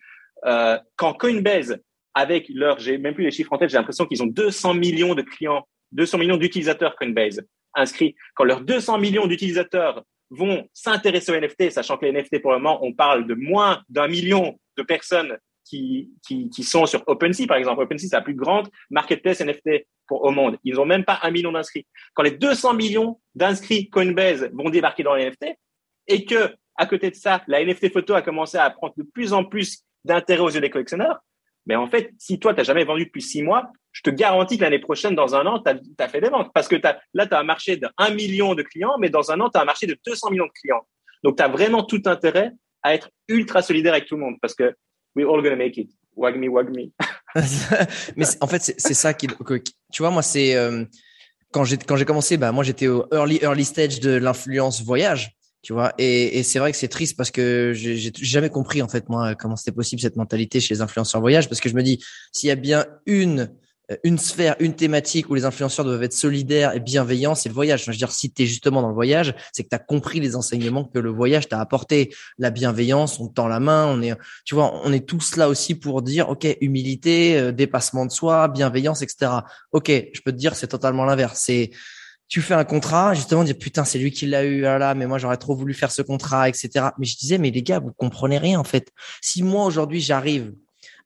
Euh, 0.47 0.79
quand 0.97 1.13
Coinbase, 1.13 1.79
avec 2.15 2.49
leur, 2.49 2.79
j'ai 2.79 2.97
même 2.97 3.13
plus 3.13 3.25
les 3.25 3.31
chiffres 3.31 3.53
en 3.53 3.59
tête, 3.59 3.69
j'ai 3.69 3.77
l'impression 3.77 4.07
qu'ils 4.07 4.23
ont 4.23 4.29
200 4.29 4.73
millions 4.73 5.15
de 5.15 5.21
clients, 5.21 5.69
200 5.93 6.17
millions 6.17 6.39
d'utilisateurs 6.39 6.97
Coinbase 6.97 7.47
inscrits. 7.79 8.15
Quand 8.35 8.45
leurs 8.45 8.61
200 8.61 8.99
millions 8.99 9.27
d'utilisateurs 9.27 10.05
vont 10.31 10.69
s'intéresser 10.75 11.33
aux 11.33 11.41
NFT, 11.41 11.71
sachant 11.71 11.97
que 11.97 12.05
les 12.05 12.13
NFT 12.13 12.43
pour 12.43 12.53
le 12.53 12.59
moment, 12.59 12.85
on 12.85 12.93
parle 12.93 13.27
de 13.27 13.35
moins 13.35 13.83
d'un 13.89 14.09
million 14.09 14.59
de 14.77 14.83
personnes 14.83 15.39
qui, 15.65 16.11
qui, 16.27 16.49
qui 16.51 16.65
sont 16.65 16.87
sur 16.87 17.03
OpenSea, 17.07 17.47
par 17.47 17.57
exemple. 17.57 17.83
OpenSea, 17.83 18.09
c'est 18.09 18.17
la 18.17 18.23
plus 18.23 18.35
grande 18.35 18.69
marketplace 18.91 19.41
NFT 19.41 19.87
pour, 20.07 20.25
au 20.25 20.31
monde. 20.31 20.57
Ils 20.65 20.75
n'ont 20.75 20.87
même 20.87 21.05
pas 21.05 21.19
un 21.23 21.31
million 21.31 21.53
d'inscrits. 21.53 21.87
Quand 22.15 22.23
les 22.23 22.33
200 22.33 22.75
millions 22.75 23.21
d'inscrits 23.35 23.89
Coinbase 23.89 24.51
vont 24.53 24.71
débarquer 24.71 25.03
dans 25.03 25.15
les 25.15 25.31
NFT 25.31 25.47
et 26.07 26.25
que, 26.25 26.55
à 26.77 26.87
côté 26.87 27.11
de 27.11 27.17
ça, 27.17 27.43
la 27.47 27.65
NFT 27.65 27.93
photo 27.93 28.15
a 28.15 28.23
commencé 28.23 28.57
à 28.57 28.69
prendre 28.71 28.95
de 28.97 29.03
plus 29.03 29.33
en 29.33 29.45
plus 29.45 29.85
d'intérêt 30.05 30.41
aux 30.41 30.51
yeux 30.51 30.61
des 30.61 30.71
collectionneurs, 30.71 31.21
mais 31.69 31.77
en 31.77 31.87
fait, 31.87 32.11
si 32.19 32.39
toi, 32.39 32.55
tu 32.55 32.59
n'as 32.59 32.65
jamais 32.65 32.85
vendu 32.85 33.05
depuis 33.05 33.23
six 33.23 33.43
mois, 33.43 33.71
je 33.93 34.03
te 34.03 34.11
garantis 34.11 34.57
que 34.57 34.63
l'année 34.63 34.79
prochaine, 34.79 35.15
dans 35.15 35.35
un 35.35 35.47
an, 35.47 35.63
tu 35.63 35.71
as, 35.99 36.09
fait 36.09 36.21
des 36.21 36.31
ventes. 36.31 36.51
Parce 36.55 36.67
que 36.67 36.77
as, 36.85 36.99
là, 37.15 37.27
tu 37.27 37.35
as 37.35 37.39
un 37.39 37.45
marché 37.45 37.77
de 37.77 37.89
1 37.99 38.11
million 38.15 38.55
de 38.55 38.63
clients, 38.63 38.97
mais 38.99 39.11
dans 39.11 39.31
un 39.31 39.41
an, 39.41 39.51
tu 39.51 39.59
as 39.59 39.63
un 39.63 39.67
marché 39.67 39.87
de 39.87 39.97
200 40.07 40.31
millions 40.31 40.47
de 40.47 40.53
clients. 40.53 40.87
Donc, 41.23 41.37
tu 41.37 41.43
as 41.43 41.49
vraiment 41.49 41.85
tout 41.85 42.03
intérêt 42.07 42.53
à 42.83 42.95
être 42.95 43.11
ultra 43.29 43.61
solidaire 43.61 43.93
avec 43.93 44.07
tout 44.07 44.17
le 44.17 44.23
monde 44.23 44.37
parce 44.41 44.55
que 44.55 44.75
we 45.15 45.27
all 45.27 45.43
gonna 45.43 45.57
make 45.57 45.77
it. 45.77 45.91
Wag 46.17 46.37
me, 46.37 46.49
wag 46.49 46.71
me. 46.71 46.91
mais 48.17 48.25
en 48.41 48.47
fait, 48.47 48.75
c'est 48.79 48.95
ça 48.95 49.13
qui, 49.13 49.29
tu 49.93 50.03
vois, 50.03 50.11
moi, 50.11 50.23
c'est 50.23 50.57
euh, 50.57 50.85
quand 51.53 51.65
j'ai 51.65 51.77
quand 51.77 51.97
j'ai 51.97 52.05
commencé, 52.05 52.37
bah 52.37 52.53
moi 52.53 52.65
j'étais 52.65 52.89
au 52.89 53.07
early 53.13 53.39
early 53.43 53.65
stage 53.65 54.01
de 54.01 54.11
l'influence 54.11 54.83
voyage, 54.83 55.37
tu 55.63 55.73
vois, 55.73 55.93
et, 55.99 56.39
et 56.39 56.43
c'est 56.43 56.59
vrai 56.59 56.73
que 56.73 56.79
c'est 56.79 56.89
triste 56.89 57.17
parce 57.17 57.31
que 57.31 57.73
j'ai 57.75 58.13
jamais 58.15 58.51
compris 58.51 58.81
en 58.81 58.89
fait 58.89 59.09
moi 59.09 59.35
comment 59.35 59.57
c'était 59.57 59.73
possible 59.73 60.01
cette 60.01 60.17
mentalité 60.17 60.61
chez 60.61 60.75
les 60.75 60.81
influenceurs 60.81 61.21
voyage, 61.21 61.49
parce 61.49 61.61
que 61.61 61.69
je 61.69 61.75
me 61.75 61.83
dis 61.83 62.03
s'il 62.33 62.49
y 62.49 62.53
a 62.53 62.57
bien 62.57 62.87
une 63.07 63.51
euh, 63.91 63.97
une 64.05 64.19
sphère, 64.19 64.55
une 64.61 64.75
thématique 64.75 65.31
où 65.31 65.35
les 65.35 65.45
influenceurs 65.45 65.85
doivent 65.85 66.03
être 66.03 66.13
solidaires 66.13 66.75
et 66.75 66.81
bienveillants, 66.81 67.35
c'est 67.35 67.49
le 67.49 67.55
voyage. 67.55 67.85
Je 67.85 67.91
veux 67.91 67.97
dire, 67.97 68.13
si 68.13 68.31
tu 68.31 68.43
es 68.43 68.47
justement 68.47 68.83
dans 68.83 68.89
le 68.89 68.95
voyage, 68.95 69.35
c'est 69.53 69.65
que 69.65 69.69
tu 69.69 69.77
as 69.77 69.79
compris 69.79 70.21
les 70.21 70.37
enseignements 70.37 70.85
que 70.85 70.99
le 70.99 71.11
voyage 71.11 71.49
t'a 71.49 71.61
apporté. 71.61 72.15
La 72.39 72.51
bienveillance, 72.51 73.19
on 73.19 73.29
tend 73.29 73.49
la 73.49 73.61
main, 73.61 73.87
on 73.87 74.03
est, 74.03 74.15
tu 74.45 74.55
vois, 74.55 74.81
on 74.85 74.93
est 74.93 75.07
tous 75.07 75.37
là 75.37 75.49
aussi 75.49 75.75
pour 75.75 76.03
dire, 76.03 76.29
OK, 76.29 76.47
humilité, 76.61 77.39
euh, 77.39 77.53
dépassement 77.53 78.05
de 78.05 78.11
soi, 78.11 78.49
bienveillance, 78.49 79.03
etc. 79.03 79.33
OK, 79.73 79.89
je 79.89 80.21
peux 80.21 80.33
te 80.33 80.37
dire, 80.37 80.55
c'est 80.55 80.69
totalement 80.69 81.05
l'inverse. 81.05 81.41
C'est, 81.45 81.71
tu 82.29 82.43
fais 82.43 82.55
un 82.55 82.65
contrat, 82.65 83.15
justement, 83.15 83.43
dire 83.43 83.57
putain, 83.59 83.85
c'est 83.85 83.99
lui 83.99 84.11
qui 84.11 84.27
l'a 84.27 84.45
eu, 84.45 84.67
ah 84.67 84.79
là, 84.79 84.95
mais 84.95 85.07
moi 85.07 85.19
j'aurais 85.19 85.39
trop 85.39 85.57
voulu 85.57 85.75
faire 85.75 85.91
ce 85.91 86.03
contrat, 86.03 86.49
etc. 86.49 86.87
Mais 86.99 87.07
je 87.07 87.17
disais, 87.17 87.39
mais 87.39 87.51
les 87.51 87.63
gars, 87.63 87.79
vous 87.79 87.93
comprenez 87.93 88.39
rien 88.39 88.61
en 88.61 88.65
fait. 88.65 88.93
Si 89.21 89.43
moi 89.43 89.65
aujourd'hui 89.65 90.01
j'arrive 90.01 90.53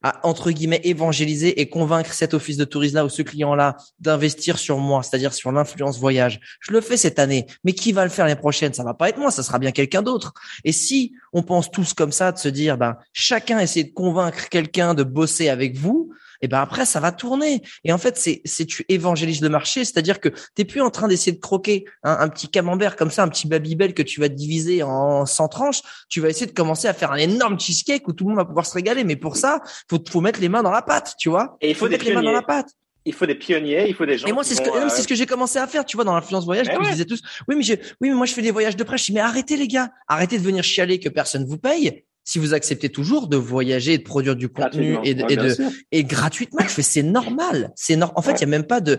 à 0.03 0.27
entre 0.27 0.51
guillemets 0.51 0.81
évangéliser 0.83 1.61
et 1.61 1.69
convaincre 1.69 2.13
cet 2.13 2.35
office 2.35 2.57
de 2.57 2.65
tourisme 2.65 2.97
là 2.97 3.05
ou 3.05 3.09
ce 3.09 3.23
client 3.23 3.55
là 3.55 3.77
d'investir 4.01 4.59
sur 4.59 4.79
moi, 4.79 5.03
c'est-à-dire 5.03 5.33
sur 5.33 5.53
l'influence 5.53 5.99
voyage. 5.99 6.41
Je 6.61 6.73
le 6.73 6.81
fais 6.81 6.97
cette 6.97 7.19
année, 7.19 7.47
mais 7.65 7.73
qui 7.73 7.93
va 7.93 8.03
le 8.05 8.11
faire 8.11 8.27
l'année 8.27 8.39
prochaine? 8.39 8.75
Ça 8.75 8.83
va 8.83 8.95
pas 8.95 9.09
être 9.09 9.19
moi, 9.19 9.31
ça 9.31 9.43
sera 9.43 9.59
bien 9.59 9.71
quelqu'un 9.71 10.03
d'autre. 10.03 10.35
Et 10.65 10.73
si 10.73 11.13
on 11.33 11.43
pense 11.43 11.71
tous 11.71 11.95
comme 11.95 12.13
ça, 12.13 12.33
de 12.33 12.39
se 12.39 12.49
dire, 12.49 12.77
ben 12.77 12.97
chacun 13.13 13.61
essaie 13.61 13.85
de 13.85 13.93
convaincre 13.93 14.49
quelqu'un 14.49 14.95
de 14.95 15.05
bosser 15.05 15.49
avec 15.49 15.77
vous, 15.77 16.13
et 16.43 16.49
ben 16.49 16.61
après 16.61 16.85
ça 16.85 17.01
va 17.01 17.13
tourner. 17.13 17.63
Et 17.85 17.93
en 17.93 17.99
fait, 17.99 18.17
c'est 18.17 18.43
c'est 18.45 18.67
tu 18.67 18.85
évangélises 18.89 19.41
le 19.41 19.49
marché, 19.49 19.85
c'est-à-dire 19.85 20.21
que 20.21 20.29
t'es 20.55 20.65
plus 20.65 20.81
en 20.81 20.91
train 20.91 21.09
d'essayer 21.09 21.33
de 21.33 21.41
croquer 21.41 21.85
un, 22.03 22.29
petit 22.29 22.49
camembert 22.49 22.97
comme 22.97 23.11
ça, 23.11 23.23
un 23.23 23.29
petit 23.29 23.49
babybel 23.49 23.95
que 23.95 24.03
tu 24.03 24.21
vas 24.21 24.29
diviser 24.29 24.83
en 24.83 25.25
100 25.25 25.49
tranches. 25.49 25.83
Tu 26.09 26.21
vas 26.21 26.29
essayer 26.29 26.47
de 26.47 26.53
commencer 26.53 26.89
à 26.89 26.95
faire 26.95 27.13
un 27.13 27.17
énorme 27.17 27.59
cheesecake 27.59 28.07
où 28.09 28.13
tout 28.13 28.25
le 28.25 28.31
monde 28.31 28.39
va 28.39 28.45
pouvoir 28.45 28.67
se 28.67 28.75
régaler. 28.75 29.05
Mais 29.05 29.17
pour 29.17 29.37
ça, 29.37 29.61
faut 29.89 30.03
faut 30.11 30.21
mettre 30.21 30.41
les 30.41 30.49
mains 30.49 30.63
dans 30.63 30.71
la 30.71 30.83
pâte, 30.83 31.15
tu 31.19 31.29
vois. 31.31 31.57
Et 31.61 31.71
il 31.71 31.75
faut, 31.75 31.89
mettre 31.89 32.05
les 32.05 32.13
mains 32.13 32.23
dans 32.23 32.33
la 32.33 32.43
pâte 32.43 32.67
il 33.05 33.13
faut 33.13 33.27
des 33.27 33.35
pionniers, 33.35 33.89
il 33.89 33.95
faut 33.95 34.07
des 34.07 34.17
gens. 34.17 34.29
Et 34.29 34.33
moi, 34.33 34.45
c'est 34.45 34.55
ce 34.55 34.61
que, 34.61 34.71
euh, 34.71 34.89
c'est 34.89 35.03
ce 35.03 35.09
que 35.09 35.15
j'ai 35.15 35.27
commencé 35.27 35.59
à 35.59 35.67
faire, 35.67 35.85
tu 35.85 35.97
vois, 35.97 36.05
dans 36.05 36.15
l'influence 36.15 36.45
voyage. 36.45 36.67
Je 36.67 36.91
disais 36.91 37.05
tous, 37.05 37.21
oui, 37.49 37.57
mais 37.57 37.63
je, 37.63 37.75
oui, 38.01 38.11
mais 38.11 38.15
moi, 38.15 38.27
je 38.27 38.33
fais 38.33 38.43
des 38.43 38.51
voyages 38.51 38.77
de 38.77 38.85
dis, 38.85 39.13
mais 39.13 39.21
arrêtez, 39.21 39.57
les 39.57 39.67
gars. 39.67 39.91
Arrêtez 40.07 40.39
de 40.39 40.45
venir 40.45 40.63
chialer 40.63 41.01
que 41.01 41.09
personne 41.09 41.45
vous 41.45 41.59
paye 41.59 42.05
si 42.25 42.39
vous 42.39 42.55
acceptez 42.55 42.89
toujours 42.89 43.29
de 43.29 43.37
voyager 43.37 43.95
et 43.95 43.99
de 43.99 44.03
produire 44.03 44.37
du 44.37 44.49
contenu 44.49 44.97
et 45.05 45.15
de, 45.15 45.25
et, 45.29 45.37
de 45.37 45.57
et 45.91 46.05
gratuitement, 46.05 46.61
je 46.63 46.69
fais 46.69 46.83
c'est 46.83 47.03
normal, 47.03 47.73
c'est 47.75 47.97
normal. 47.97 48.15
En 48.17 48.23
fait, 48.23 48.33
il 48.33 48.41
y 48.41 48.45
a 48.45 48.49
même 48.49 48.67
pas 48.67 48.81
de, 48.81 48.99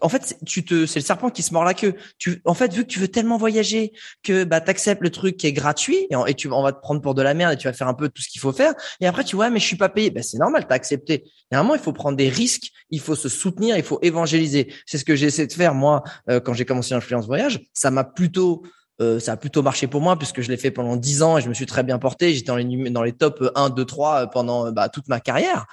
en 0.00 0.08
fait, 0.08 0.36
tu 0.46 0.64
te, 0.64 0.86
c'est 0.86 0.98
le 0.98 1.04
serpent 1.04 1.30
qui 1.30 1.42
se 1.42 1.52
mord 1.52 1.64
la 1.64 1.74
queue. 1.74 1.94
Tu, 2.18 2.40
en 2.44 2.54
fait, 2.54 2.72
vu 2.72 2.82
que 2.82 2.88
tu 2.88 2.98
veux 2.98 3.08
tellement 3.08 3.36
voyager 3.36 3.92
que 4.22 4.44
bah 4.44 4.60
t'acceptes 4.60 5.02
le 5.02 5.10
truc 5.10 5.36
qui 5.36 5.46
est 5.46 5.52
gratuit 5.52 6.06
et, 6.10 6.16
et, 6.26 6.34
tu, 6.34 6.48
on 6.48 6.62
va 6.62 6.72
te 6.72 6.80
prendre 6.80 7.00
pour 7.00 7.14
de 7.14 7.22
la 7.22 7.34
merde 7.34 7.52
et 7.54 7.56
tu 7.56 7.68
vas 7.68 7.72
faire 7.72 7.88
un 7.88 7.94
peu 7.94 8.08
tout 8.08 8.22
ce 8.22 8.28
qu'il 8.28 8.40
faut 8.40 8.52
faire. 8.52 8.74
Et 9.00 9.06
après, 9.06 9.24
tu 9.24 9.36
vois, 9.36 9.50
mais 9.50 9.60
je 9.60 9.66
suis 9.66 9.76
pas 9.76 9.88
payé. 9.88 10.10
Ben 10.10 10.22
c'est 10.22 10.38
normal, 10.38 10.66
t'as 10.68 10.74
accepté. 10.74 11.24
Et 11.52 11.54
à 11.54 11.60
un 11.60 11.62
moment, 11.62 11.74
il 11.74 11.80
faut 11.80 11.92
prendre 11.92 12.16
des 12.16 12.28
risques, 12.28 12.70
il 12.90 13.00
faut 13.00 13.14
se 13.14 13.28
soutenir, 13.28 13.76
il 13.76 13.82
faut 13.84 13.98
évangéliser. 14.02 14.72
C'est 14.86 14.98
ce 14.98 15.04
que 15.04 15.14
j'ai 15.14 15.26
essayé 15.26 15.46
de 15.46 15.52
faire 15.52 15.74
moi 15.74 16.02
euh, 16.28 16.40
quand 16.40 16.52
j'ai 16.52 16.64
commencé 16.64 16.94
l'influence 16.94 17.26
voyage. 17.26 17.60
Ça 17.74 17.90
m'a 17.90 18.04
plutôt 18.04 18.62
euh, 19.00 19.18
ça 19.18 19.32
a 19.32 19.36
plutôt 19.36 19.62
marché 19.62 19.86
pour 19.86 20.00
moi 20.00 20.18
puisque 20.18 20.40
je 20.40 20.50
l'ai 20.50 20.56
fait 20.56 20.70
pendant 20.70 20.96
10 20.96 21.22
ans 21.22 21.38
et 21.38 21.40
je 21.40 21.48
me 21.48 21.54
suis 21.54 21.66
très 21.66 21.82
bien 21.82 21.98
porté. 21.98 22.34
J'étais 22.34 22.46
dans 22.46 22.56
les, 22.56 22.90
dans 22.90 23.02
les 23.02 23.12
top 23.12 23.50
1, 23.54 23.70
2, 23.70 23.84
3 23.84 24.26
pendant 24.28 24.70
bah, 24.72 24.88
toute 24.88 25.08
ma 25.08 25.20
carrière. 25.20 25.66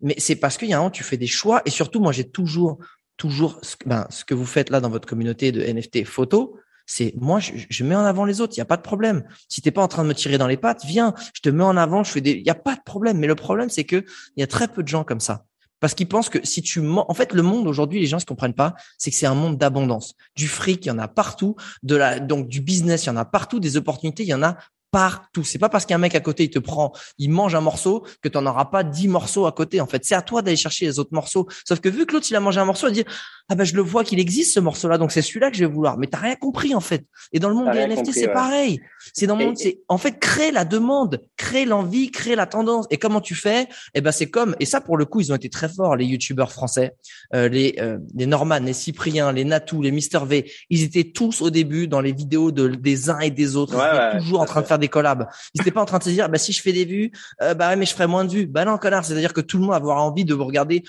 Mais 0.00 0.14
c'est 0.18 0.36
parce 0.36 0.56
qu'il 0.58 0.68
y 0.68 0.74
a 0.74 0.80
un 0.80 0.90
tu 0.90 1.02
fais 1.02 1.16
des 1.16 1.26
choix 1.26 1.62
et 1.64 1.70
surtout, 1.70 2.00
moi, 2.00 2.12
j'ai 2.12 2.28
toujours, 2.28 2.78
toujours, 3.16 3.58
ce, 3.62 3.76
ben, 3.86 4.06
ce 4.10 4.24
que 4.24 4.34
vous 4.34 4.46
faites 4.46 4.70
là 4.70 4.80
dans 4.80 4.90
votre 4.90 5.08
communauté 5.08 5.50
de 5.50 5.62
NFT 5.62 6.04
photo, 6.04 6.58
c'est 6.86 7.14
moi, 7.16 7.40
je, 7.40 7.52
je, 7.70 7.84
mets 7.84 7.94
en 7.94 8.04
avant 8.04 8.26
les 8.26 8.42
autres. 8.42 8.52
Il 8.56 8.58
y 8.58 8.62
a 8.62 8.66
pas 8.66 8.76
de 8.76 8.82
problème. 8.82 9.24
Si 9.48 9.62
t'es 9.62 9.70
pas 9.70 9.82
en 9.82 9.88
train 9.88 10.02
de 10.02 10.08
me 10.08 10.14
tirer 10.14 10.36
dans 10.36 10.46
les 10.46 10.58
pattes, 10.58 10.84
viens, 10.84 11.14
je 11.32 11.40
te 11.40 11.48
mets 11.48 11.64
en 11.64 11.78
avant. 11.78 12.04
Je 12.04 12.12
fais 12.12 12.20
des, 12.20 12.32
il 12.32 12.46
y 12.46 12.50
a 12.50 12.54
pas 12.54 12.74
de 12.74 12.82
problème. 12.84 13.18
Mais 13.18 13.26
le 13.26 13.34
problème, 13.34 13.70
c'est 13.70 13.84
que 13.84 14.04
il 14.36 14.40
y 14.40 14.42
a 14.42 14.46
très 14.46 14.68
peu 14.68 14.82
de 14.82 14.88
gens 14.88 15.04
comme 15.04 15.20
ça 15.20 15.46
parce 15.84 15.92
qu'ils 15.92 16.08
pensent 16.08 16.30
que 16.30 16.38
si 16.44 16.62
tu 16.62 16.80
mens, 16.80 17.04
en 17.10 17.12
fait, 17.12 17.34
le 17.34 17.42
monde 17.42 17.66
aujourd'hui, 17.66 18.00
les 18.00 18.06
gens 18.06 18.16
ne 18.16 18.24
comprennent 18.24 18.54
pas, 18.54 18.74
c'est 18.96 19.10
que 19.10 19.16
c'est 19.18 19.26
un 19.26 19.34
monde 19.34 19.58
d'abondance. 19.58 20.14
Du 20.34 20.48
fric, 20.48 20.86
il 20.86 20.88
y 20.88 20.90
en 20.90 20.98
a 20.98 21.08
partout. 21.08 21.56
De 21.82 21.94
la, 21.94 22.20
donc 22.20 22.48
du 22.48 22.62
business, 22.62 23.04
il 23.04 23.08
y 23.08 23.10
en 23.10 23.18
a 23.18 23.26
partout. 23.26 23.60
Des 23.60 23.76
opportunités, 23.76 24.22
il 24.22 24.30
y 24.30 24.32
en 24.32 24.42
a 24.42 24.56
partout. 24.94 25.42
C'est 25.42 25.58
pas 25.58 25.68
parce 25.68 25.86
qu'un 25.86 25.98
mec 25.98 26.14
à 26.14 26.20
côté 26.20 26.44
il 26.44 26.50
te 26.50 26.60
prend, 26.60 26.92
il 27.18 27.28
mange 27.28 27.56
un 27.56 27.60
morceau 27.60 28.06
que 28.22 28.28
tu 28.28 28.38
n'en 28.38 28.46
auras 28.46 28.66
pas 28.66 28.84
dix 28.84 29.08
morceaux 29.08 29.46
à 29.46 29.50
côté. 29.50 29.80
En 29.80 29.88
fait, 29.88 30.04
c'est 30.04 30.14
à 30.14 30.22
toi 30.22 30.40
d'aller 30.40 30.56
chercher 30.56 30.86
les 30.86 31.00
autres 31.00 31.12
morceaux. 31.12 31.48
Sauf 31.64 31.80
que 31.80 31.88
vu 31.88 32.06
que 32.06 32.12
l'autre 32.12 32.26
il 32.30 32.36
a 32.36 32.40
mangé 32.40 32.60
un 32.60 32.64
morceau, 32.64 32.86
il 32.86 32.94
dit 32.94 33.04
ah 33.48 33.56
ben 33.56 33.64
je 33.64 33.74
le 33.74 33.82
vois 33.82 34.04
qu'il 34.04 34.20
existe 34.20 34.54
ce 34.54 34.60
morceau-là, 34.60 34.96
donc 34.96 35.10
c'est 35.10 35.20
celui-là 35.20 35.50
que 35.50 35.56
je 35.56 35.64
vais 35.64 35.70
vouloir. 35.70 35.98
Mais 35.98 36.06
t'as 36.06 36.18
rien 36.18 36.36
compris 36.36 36.76
en 36.76 36.80
fait. 36.80 37.04
Et 37.32 37.40
dans 37.40 37.48
le 37.48 37.56
monde 37.56 37.72
des 37.72 37.84
NFT 37.84 38.12
c'est 38.12 38.28
pareil. 38.28 38.80
C'est 39.12 39.26
dans 39.26 39.36
le 39.36 39.46
monde, 39.46 39.58
c'est 39.58 39.80
en 39.88 39.98
fait 39.98 40.20
créer 40.20 40.52
la 40.52 40.64
demande, 40.64 41.20
créer 41.36 41.64
l'envie, 41.64 42.12
créer 42.12 42.36
la 42.36 42.46
tendance. 42.46 42.86
Et 42.90 42.96
comment 42.96 43.20
tu 43.20 43.34
fais? 43.34 43.66
Eh 43.94 44.00
ben 44.00 44.12
c'est 44.12 44.30
comme 44.30 44.54
et 44.60 44.64
ça 44.64 44.80
pour 44.80 44.96
le 44.96 45.06
coup 45.06 45.20
ils 45.20 45.32
ont 45.32 45.36
été 45.36 45.50
très 45.50 45.68
forts 45.68 45.96
les 45.96 46.06
youtubeurs 46.06 46.52
français, 46.52 46.94
euh, 47.34 47.48
les 47.48 47.74
euh, 47.80 47.98
les 48.14 48.26
Norman, 48.26 48.60
les 48.60 48.72
Cyprien, 48.72 49.32
les 49.32 49.44
Natou, 49.44 49.82
les 49.82 49.90
Mister 49.90 50.20
V. 50.24 50.48
Ils 50.70 50.84
étaient 50.84 51.10
tous 51.12 51.42
au 51.42 51.50
début 51.50 51.88
dans 51.88 52.00
les 52.00 52.12
vidéos 52.12 52.52
de 52.52 52.68
des 52.68 53.10
uns 53.10 53.18
et 53.18 53.32
des 53.32 53.56
autres. 53.56 53.74
ils 53.74 53.96
étaient 53.96 54.24
toujours 54.24 54.40
en 54.40 54.46
train 54.46 54.62
de 54.62 54.66
faire 54.66 54.78
des 54.78 54.83
collabs. 54.88 55.26
Ils 55.54 55.60
n'étaient 55.60 55.70
pas 55.70 55.82
en 55.82 55.86
train 55.86 55.98
de 55.98 56.04
se 56.04 56.10
dire, 56.10 56.28
bah, 56.28 56.38
si 56.38 56.52
je 56.52 56.62
fais 56.62 56.72
des 56.72 56.84
vues, 56.84 57.12
euh, 57.42 57.54
bah, 57.54 57.74
mais 57.76 57.86
je 57.86 57.92
ferai 57.92 58.06
moins 58.06 58.24
de 58.24 58.30
vues. 58.30 58.46
Bah, 58.46 58.64
non, 58.64 58.78
connard. 58.78 59.04
C'est-à-dire 59.04 59.32
que 59.32 59.40
tout 59.40 59.56
le 59.56 59.62
monde 59.62 59.70
va 59.70 59.76
avoir 59.76 60.02
envie 60.02 60.24
de 60.24 60.34
vous 60.34 60.44
regarder 60.44 60.82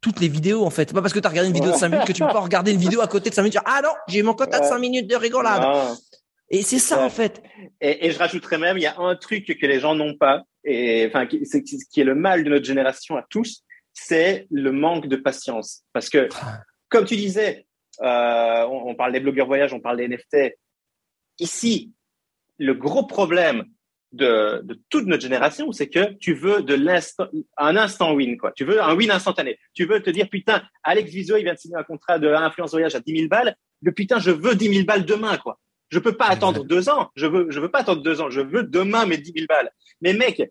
toutes 0.00 0.20
les 0.20 0.28
vidéos, 0.28 0.64
en 0.64 0.70
fait. 0.70 0.92
Pas 0.92 1.02
parce 1.02 1.12
que 1.12 1.18
tu 1.18 1.26
as 1.26 1.30
regardé 1.30 1.48
une 1.48 1.54
vidéo 1.54 1.72
de 1.72 1.76
5 1.76 1.88
minutes 1.88 2.06
que 2.06 2.12
tu 2.12 2.22
peux 2.22 2.32
pas 2.32 2.40
regarder 2.40 2.72
une 2.72 2.80
vidéo 2.80 3.00
à 3.00 3.06
côté 3.06 3.30
de 3.30 3.34
5 3.34 3.42
minutes. 3.42 3.58
ah 3.64 3.80
non, 3.82 3.90
j'ai 4.08 4.22
mon 4.22 4.34
quota 4.34 4.60
de 4.60 4.64
5 4.64 4.78
minutes 4.78 5.08
de 5.08 5.16
rigolade. 5.16 5.64
Et 6.52 6.62
c'est 6.62 6.78
ça, 6.78 7.04
en 7.04 7.10
fait. 7.10 7.42
Et, 7.80 8.06
et, 8.06 8.10
je 8.10 8.18
rajouterais 8.18 8.58
même, 8.58 8.76
il 8.76 8.82
y 8.82 8.86
a 8.86 8.98
un 8.98 9.14
truc 9.14 9.46
que 9.46 9.66
les 9.66 9.78
gens 9.78 9.94
n'ont 9.94 10.16
pas, 10.16 10.42
et 10.64 11.06
enfin, 11.06 11.28
c'est 11.44 11.62
qui 11.62 12.00
est 12.00 12.04
le 12.04 12.16
mal 12.16 12.42
de 12.44 12.50
notre 12.50 12.64
génération 12.64 13.16
à 13.16 13.24
tous, 13.28 13.62
c'est 13.92 14.46
le 14.50 14.72
manque 14.72 15.06
de 15.06 15.16
patience. 15.16 15.82
Parce 15.92 16.08
que, 16.08 16.28
comme 16.88 17.04
tu 17.04 17.16
disais, 17.16 17.66
euh, 18.02 18.66
on, 18.66 18.90
on, 18.90 18.94
parle 18.94 19.12
des 19.12 19.20
blogueurs 19.20 19.46
voyage, 19.46 19.72
on 19.72 19.80
parle 19.80 19.98
des 19.98 20.08
NFT. 20.08 20.56
Ici, 21.38 21.92
le 22.60 22.74
gros 22.74 23.06
problème 23.06 23.64
de, 24.12 24.60
de 24.64 24.78
toute 24.90 25.06
notre 25.06 25.22
génération, 25.22 25.72
c'est 25.72 25.88
que 25.88 26.12
tu 26.14 26.34
veux 26.34 26.62
de 26.62 26.74
l'instant, 26.74 27.26
un 27.56 27.76
instant 27.76 28.12
win, 28.12 28.36
quoi. 28.36 28.52
Tu 28.52 28.64
veux 28.64 28.82
un 28.82 28.94
win 28.94 29.10
instantané. 29.10 29.58
Tu 29.72 29.86
veux 29.86 30.02
te 30.02 30.10
dire, 30.10 30.28
putain, 30.28 30.62
Alex 30.82 31.10
Viso, 31.10 31.36
il 31.36 31.44
vient 31.44 31.54
de 31.54 31.58
signer 31.58 31.76
un 31.76 31.84
contrat 31.84 32.18
de 32.18 32.28
influence 32.28 32.72
voyage 32.72 32.94
à 32.94 33.00
10 33.00 33.16
000 33.16 33.28
balles. 33.28 33.56
Le 33.82 33.92
putain, 33.92 34.18
je 34.18 34.30
veux 34.30 34.54
10 34.54 34.74
000 34.74 34.84
balles 34.84 35.04
demain, 35.04 35.36
quoi. 35.38 35.58
Je 35.88 35.98
peux 35.98 36.16
pas 36.16 36.26
attendre 36.26 36.64
deux 36.64 36.88
ans. 36.88 37.10
Je 37.16 37.26
veux, 37.26 37.46
je 37.50 37.58
veux 37.58 37.70
pas 37.70 37.80
attendre 37.80 38.02
deux 38.02 38.20
ans. 38.20 38.30
Je 38.30 38.40
veux 38.40 38.62
demain 38.62 39.06
mes 39.06 39.16
10 39.16 39.32
000 39.32 39.46
balles. 39.48 39.70
Mais 40.00 40.12
mec, 40.12 40.42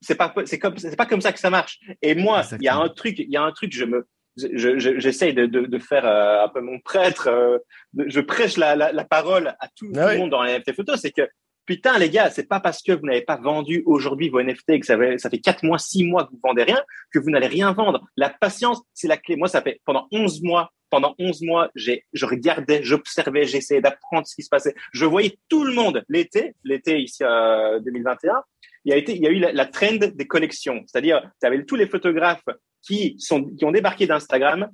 c'est 0.00 0.14
pas, 0.14 0.32
c'est 0.44 0.58
comme, 0.58 0.78
c'est 0.78 0.96
pas 0.96 1.06
comme 1.06 1.20
ça 1.20 1.32
que 1.32 1.38
ça 1.38 1.50
marche. 1.50 1.80
Et 2.02 2.14
moi, 2.14 2.42
il 2.52 2.64
y 2.64 2.68
a 2.68 2.76
un 2.76 2.88
truc, 2.88 3.18
il 3.18 3.30
y 3.30 3.36
a 3.36 3.42
un 3.42 3.52
truc, 3.52 3.72
je 3.74 3.84
me, 3.84 4.06
j'essaye 4.36 5.30
je, 5.30 5.36
de, 5.36 5.46
de, 5.46 5.60
de, 5.66 5.78
faire 5.78 6.06
euh, 6.06 6.44
un 6.44 6.48
peu 6.48 6.60
mon 6.60 6.78
prêtre. 6.80 7.28
Euh, 7.28 7.58
je 8.06 8.20
prêche 8.20 8.56
la, 8.56 8.76
la, 8.76 8.92
la, 8.92 9.04
parole 9.04 9.54
à 9.60 9.68
tout, 9.74 9.90
ah 9.96 10.12
le 10.12 10.18
monde 10.18 10.30
dans 10.30 10.42
les 10.42 10.58
NFT 10.58 10.74
photos. 10.74 11.00
C'est 11.00 11.12
que 11.12 11.28
putain 11.66 11.98
les 11.98 12.10
gars, 12.10 12.30
c'est 12.30 12.48
pas 12.48 12.60
parce 12.60 12.82
que 12.82 12.92
vous 12.92 13.06
n'avez 13.06 13.22
pas 13.22 13.36
vendu 13.36 13.82
aujourd'hui 13.86 14.28
vos 14.28 14.40
NFT 14.40 14.80
que 14.80 14.86
ça 14.86 14.96
fait, 14.96 15.18
ça 15.18 15.28
fait 15.28 15.38
4 15.38 15.64
mois, 15.64 15.78
6 15.78 16.04
mois 16.04 16.24
que 16.24 16.30
vous 16.30 16.40
vendez 16.42 16.62
rien 16.62 16.82
que 17.12 17.18
vous 17.18 17.30
n'allez 17.30 17.48
rien 17.48 17.72
vendre. 17.72 18.06
La 18.16 18.30
patience, 18.30 18.82
c'est 18.94 19.08
la 19.08 19.16
clé. 19.16 19.36
Moi, 19.36 19.48
ça 19.48 19.62
fait 19.62 19.80
pendant 19.84 20.06
11 20.12 20.42
mois, 20.42 20.72
pendant 20.90 21.14
11 21.18 21.42
mois, 21.42 21.70
j'ai 21.74 22.04
je 22.12 22.24
regardais, 22.26 22.82
j'observais, 22.82 23.44
j'essayais 23.44 23.80
d'apprendre 23.80 24.26
ce 24.26 24.34
qui 24.34 24.42
se 24.42 24.48
passait. 24.48 24.74
Je 24.92 25.04
voyais 25.04 25.36
tout 25.48 25.64
le 25.64 25.72
monde 25.72 26.04
l'été, 26.08 26.54
l'été 26.64 27.00
ici 27.00 27.22
euh, 27.24 27.80
2021, 27.80 28.42
il 28.84 28.90
y 28.90 28.92
a 28.92 28.96
été 28.96 29.14
il 29.14 29.22
y 29.22 29.26
a 29.26 29.30
eu 29.30 29.40
la, 29.40 29.52
la 29.52 29.66
trend 29.66 29.96
des 29.96 30.26
connexions, 30.26 30.84
c'est-à-dire 30.86 31.28
tu 31.40 31.46
avais 31.46 31.64
tous 31.64 31.76
les 31.76 31.86
photographes 31.86 32.44
qui 32.82 33.16
sont 33.18 33.44
qui 33.44 33.64
ont 33.64 33.72
débarqué 33.72 34.06
d'Instagram 34.06 34.70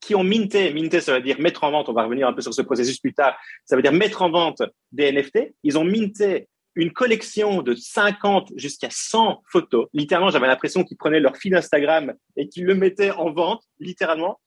qui 0.00 0.14
ont 0.14 0.24
minté, 0.24 0.72
minté, 0.72 1.00
ça 1.00 1.14
veut 1.14 1.20
dire 1.20 1.40
mettre 1.40 1.64
en 1.64 1.70
vente, 1.70 1.88
on 1.88 1.92
va 1.92 2.04
revenir 2.04 2.28
un 2.28 2.32
peu 2.32 2.40
sur 2.40 2.54
ce 2.54 2.62
processus 2.62 2.98
plus 2.98 3.14
tard, 3.14 3.36
ça 3.64 3.76
veut 3.76 3.82
dire 3.82 3.92
mettre 3.92 4.22
en 4.22 4.30
vente 4.30 4.62
des 4.92 5.10
NFT. 5.10 5.54
Ils 5.62 5.78
ont 5.78 5.84
minté 5.84 6.48
une 6.76 6.92
collection 6.92 7.62
de 7.62 7.74
50 7.74 8.52
jusqu'à 8.56 8.88
100 8.90 9.42
photos. 9.50 9.88
Littéralement, 9.94 10.30
j'avais 10.30 10.46
l'impression 10.46 10.84
qu'ils 10.84 10.98
prenaient 10.98 11.20
leur 11.20 11.36
fil 11.36 11.54
Instagram 11.54 12.14
et 12.36 12.48
qu'ils 12.48 12.66
le 12.66 12.74
mettaient 12.74 13.10
en 13.10 13.32
vente, 13.32 13.62
littéralement. 13.80 14.38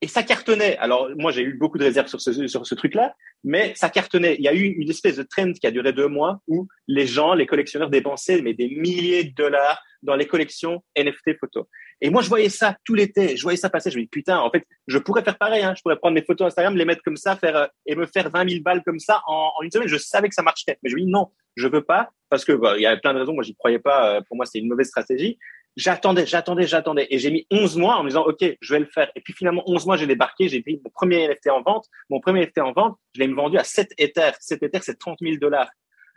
Et 0.00 0.08
ça 0.08 0.22
cartonnait. 0.22 0.76
Alors, 0.78 1.10
moi, 1.16 1.30
j'ai 1.32 1.42
eu 1.42 1.54
beaucoup 1.54 1.78
de 1.78 1.84
réserves 1.84 2.08
sur 2.08 2.20
ce, 2.20 2.46
sur 2.46 2.66
ce 2.66 2.74
truc-là, 2.74 3.14
mais 3.44 3.72
ça 3.76 3.88
cartonnait. 3.88 4.36
Il 4.38 4.44
y 4.44 4.48
a 4.48 4.54
eu 4.54 4.64
une 4.64 4.90
espèce 4.90 5.16
de 5.16 5.22
trend 5.22 5.52
qui 5.52 5.66
a 5.66 5.70
duré 5.70 5.92
deux 5.92 6.08
mois 6.08 6.40
où 6.48 6.68
les 6.88 7.06
gens, 7.06 7.34
les 7.34 7.46
collectionneurs 7.46 7.90
dépensaient 7.90 8.42
mais 8.42 8.54
des 8.54 8.68
milliers 8.68 9.24
de 9.24 9.34
dollars 9.34 9.80
dans 10.02 10.16
les 10.16 10.26
collections 10.26 10.82
NFT 10.96 11.38
photos. 11.38 11.66
Et 12.00 12.10
moi, 12.10 12.20
je 12.20 12.28
voyais 12.28 12.48
ça 12.48 12.76
tout 12.84 12.94
l'été. 12.94 13.36
Je 13.36 13.42
voyais 13.42 13.56
ça 13.56 13.70
passer. 13.70 13.90
Je 13.90 13.96
me 13.96 14.02
dis, 14.02 14.08
putain, 14.08 14.38
en 14.38 14.50
fait, 14.50 14.66
je 14.88 14.98
pourrais 14.98 15.22
faire 15.22 15.38
pareil. 15.38 15.62
Hein. 15.62 15.74
Je 15.76 15.82
pourrais 15.82 15.96
prendre 15.96 16.14
mes 16.14 16.24
photos 16.24 16.48
Instagram, 16.48 16.76
les 16.76 16.84
mettre 16.84 17.02
comme 17.02 17.16
ça, 17.16 17.36
faire 17.36 17.56
euh, 17.56 17.66
et 17.86 17.94
me 17.94 18.06
faire 18.06 18.28
20 18.28 18.48
000 18.48 18.62
balles 18.62 18.82
comme 18.84 18.98
ça 18.98 19.22
en, 19.26 19.50
une 19.62 19.70
semaine. 19.70 19.88
Je 19.88 19.96
savais 19.96 20.28
que 20.28 20.34
ça 20.34 20.42
marcherait. 20.42 20.78
Mais 20.82 20.90
je 20.90 20.96
me 20.96 21.02
dis, 21.02 21.06
non, 21.06 21.30
je 21.54 21.68
veux 21.68 21.84
pas 21.84 22.10
parce 22.28 22.44
que 22.44 22.52
bah, 22.52 22.74
il 22.76 22.82
y 22.82 22.86
a 22.86 22.96
plein 22.96 23.14
de 23.14 23.20
raisons. 23.20 23.34
Moi, 23.34 23.44
j'y 23.44 23.54
croyais 23.54 23.78
pas. 23.78 24.16
Euh, 24.16 24.20
pour 24.22 24.36
moi, 24.36 24.46
c'était 24.46 24.58
une 24.58 24.68
mauvaise 24.68 24.88
stratégie. 24.88 25.38
J'attendais, 25.76 26.26
j'attendais, 26.26 26.66
j'attendais. 26.66 27.06
Et 27.10 27.18
j'ai 27.18 27.30
mis 27.30 27.46
11 27.52 27.76
mois 27.76 27.96
en 27.96 28.02
me 28.02 28.08
disant, 28.08 28.24
OK, 28.24 28.44
je 28.60 28.74
vais 28.74 28.80
le 28.80 28.86
faire. 28.86 29.10
Et 29.14 29.20
puis 29.20 29.32
finalement, 29.32 29.62
11 29.66 29.86
mois, 29.86 29.96
j'ai 29.96 30.08
débarqué. 30.08 30.48
J'ai 30.48 30.60
pris 30.60 30.80
mon 30.84 30.90
premier 30.90 31.28
NFT 31.28 31.50
en 31.50 31.62
vente. 31.62 31.86
Mon 32.10 32.20
premier 32.20 32.40
NFT 32.46 32.58
en 32.58 32.72
vente, 32.72 32.98
je 33.14 33.20
l'ai 33.20 33.28
vendu 33.32 33.58
à 33.58 33.64
7 33.64 33.92
Ethers. 33.96 34.34
7 34.40 34.64
Ethers, 34.64 34.82
c'est 34.82 34.98
30 34.98 35.18
000 35.20 35.36
dollars. 35.36 35.70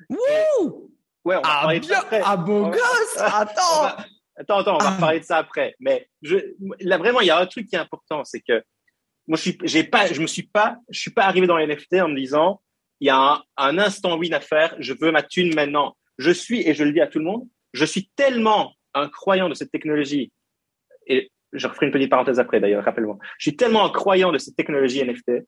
Wouh! 0.10 0.95
Ouais, 1.26 1.36
on 1.38 1.42
va 1.42 1.62
ah, 1.64 1.80
bien, 1.80 2.00
ah, 2.24 2.38
beau 2.38 2.70
gosse! 2.70 3.18
Attends! 3.18 4.04
Attends, 4.38 4.58
attends, 4.60 4.76
on 4.76 4.84
va 4.84 4.94
ah. 4.96 5.00
parler 5.00 5.20
de 5.22 5.26
ça 5.26 5.38
après. 5.38 5.76
Mais 5.80 6.08
je, 6.22 6.38
là, 6.82 6.98
vraiment, 6.98 7.22
il 7.22 7.28
y 7.28 7.32
a 7.32 7.40
un 7.40 7.46
truc 7.46 7.68
qui 7.68 7.76
est 7.76 7.80
important, 7.80 8.24
c'est 8.24 8.42
que 8.42 8.64
moi, 9.28 9.38
je 9.38 9.42
suis, 9.42 9.58
j'ai 9.64 9.84
pas, 9.84 10.08
je 10.08 10.22
me 10.22 10.28
suis 10.28 10.44
pas, 10.44 10.78
je 10.90 11.00
suis 11.00 11.12
pas 11.12 11.26
arrivé 11.26 11.48
dans 11.48 11.58
les 11.58 11.66
NFT 11.66 11.96
en 11.96 12.10
me 12.10 12.16
disant, 12.16 12.62
il 13.00 13.08
y 13.08 13.10
a 13.10 13.18
un, 13.18 13.44
un 13.58 13.78
instant 13.80 14.18
win 14.18 14.34
à 14.34 14.40
faire, 14.40 14.76
je 14.80 14.94
veux 14.94 15.12
ma 15.12 15.24
thune 15.24 15.56
maintenant. 15.56 15.98
Je 16.18 16.32
suis, 16.32 16.68
et 16.68 16.74
je 16.74 16.84
le 16.84 16.92
dis 16.92 17.02
à 17.02 17.08
tout 17.08 17.20
le 17.20 17.26
monde, 17.26 17.48
je 17.74 17.86
suis 17.86 18.10
tellement 18.16 18.74
un 18.94 19.10
croyant 19.10 19.50
de 19.50 19.54
cette 19.54 19.72
technologie, 19.72 20.32
et 21.08 21.32
je 21.54 21.68
referai 21.68 21.88
une 21.88 21.92
petite 21.92 22.10
parenthèse 22.10 22.40
après 22.40 22.60
d'ailleurs, 22.60 22.84
rappelle-moi. 22.84 23.18
Je 23.40 23.50
suis 23.50 23.58
tellement 23.58 23.86
un 23.86 23.90
croyant 23.90 24.32
de 24.32 24.38
cette 24.38 24.56
technologie 24.56 25.04
NFT 25.04 25.46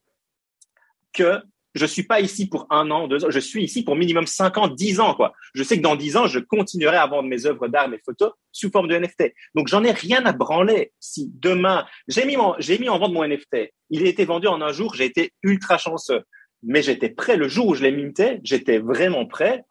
que 1.13 1.41
je 1.75 1.85
suis 1.85 2.03
pas 2.03 2.19
ici 2.19 2.49
pour 2.49 2.67
un 2.69 2.89
an, 2.91 3.07
deux 3.07 3.25
ans, 3.25 3.29
je 3.29 3.39
suis 3.39 3.63
ici 3.63 3.83
pour 3.83 3.95
minimum 3.95 4.25
cinq 4.25 4.57
ans, 4.57 4.67
dix 4.67 4.99
ans, 4.99 5.13
quoi. 5.13 5.33
Je 5.53 5.63
sais 5.63 5.77
que 5.77 5.83
dans 5.83 5.95
dix 5.95 6.17
ans, 6.17 6.27
je 6.27 6.39
continuerai 6.39 6.97
à 6.97 7.07
vendre 7.07 7.27
mes 7.27 7.45
œuvres 7.45 7.67
d'art, 7.67 7.89
mes 7.89 7.99
photos 8.03 8.31
sous 8.51 8.69
forme 8.71 8.87
de 8.87 8.97
NFT. 8.97 9.33
Donc, 9.55 9.67
j'en 9.67 9.83
ai 9.83 9.91
rien 9.91 10.25
à 10.25 10.33
branler 10.33 10.91
si 10.99 11.31
demain, 11.35 11.85
j'ai 12.07 12.25
mis 12.25 12.35
j'ai 12.59 12.79
mis 12.79 12.89
en 12.89 12.99
vente 12.99 13.13
mon 13.13 13.27
NFT. 13.27 13.71
Il 13.89 14.05
a 14.05 14.09
été 14.09 14.25
vendu 14.25 14.47
en 14.47 14.61
un 14.61 14.71
jour, 14.71 14.95
j'ai 14.95 15.05
été 15.05 15.33
ultra 15.43 15.77
chanceux. 15.77 16.23
Mais 16.63 16.81
j'étais 16.81 17.09
prêt 17.09 17.37
le 17.37 17.47
jour 17.47 17.67
où 17.67 17.75
je 17.75 17.83
l'ai 17.83 17.91
minté, 17.91 18.39
j'étais 18.43 18.79
vraiment 18.79 19.25
prêt 19.25 19.63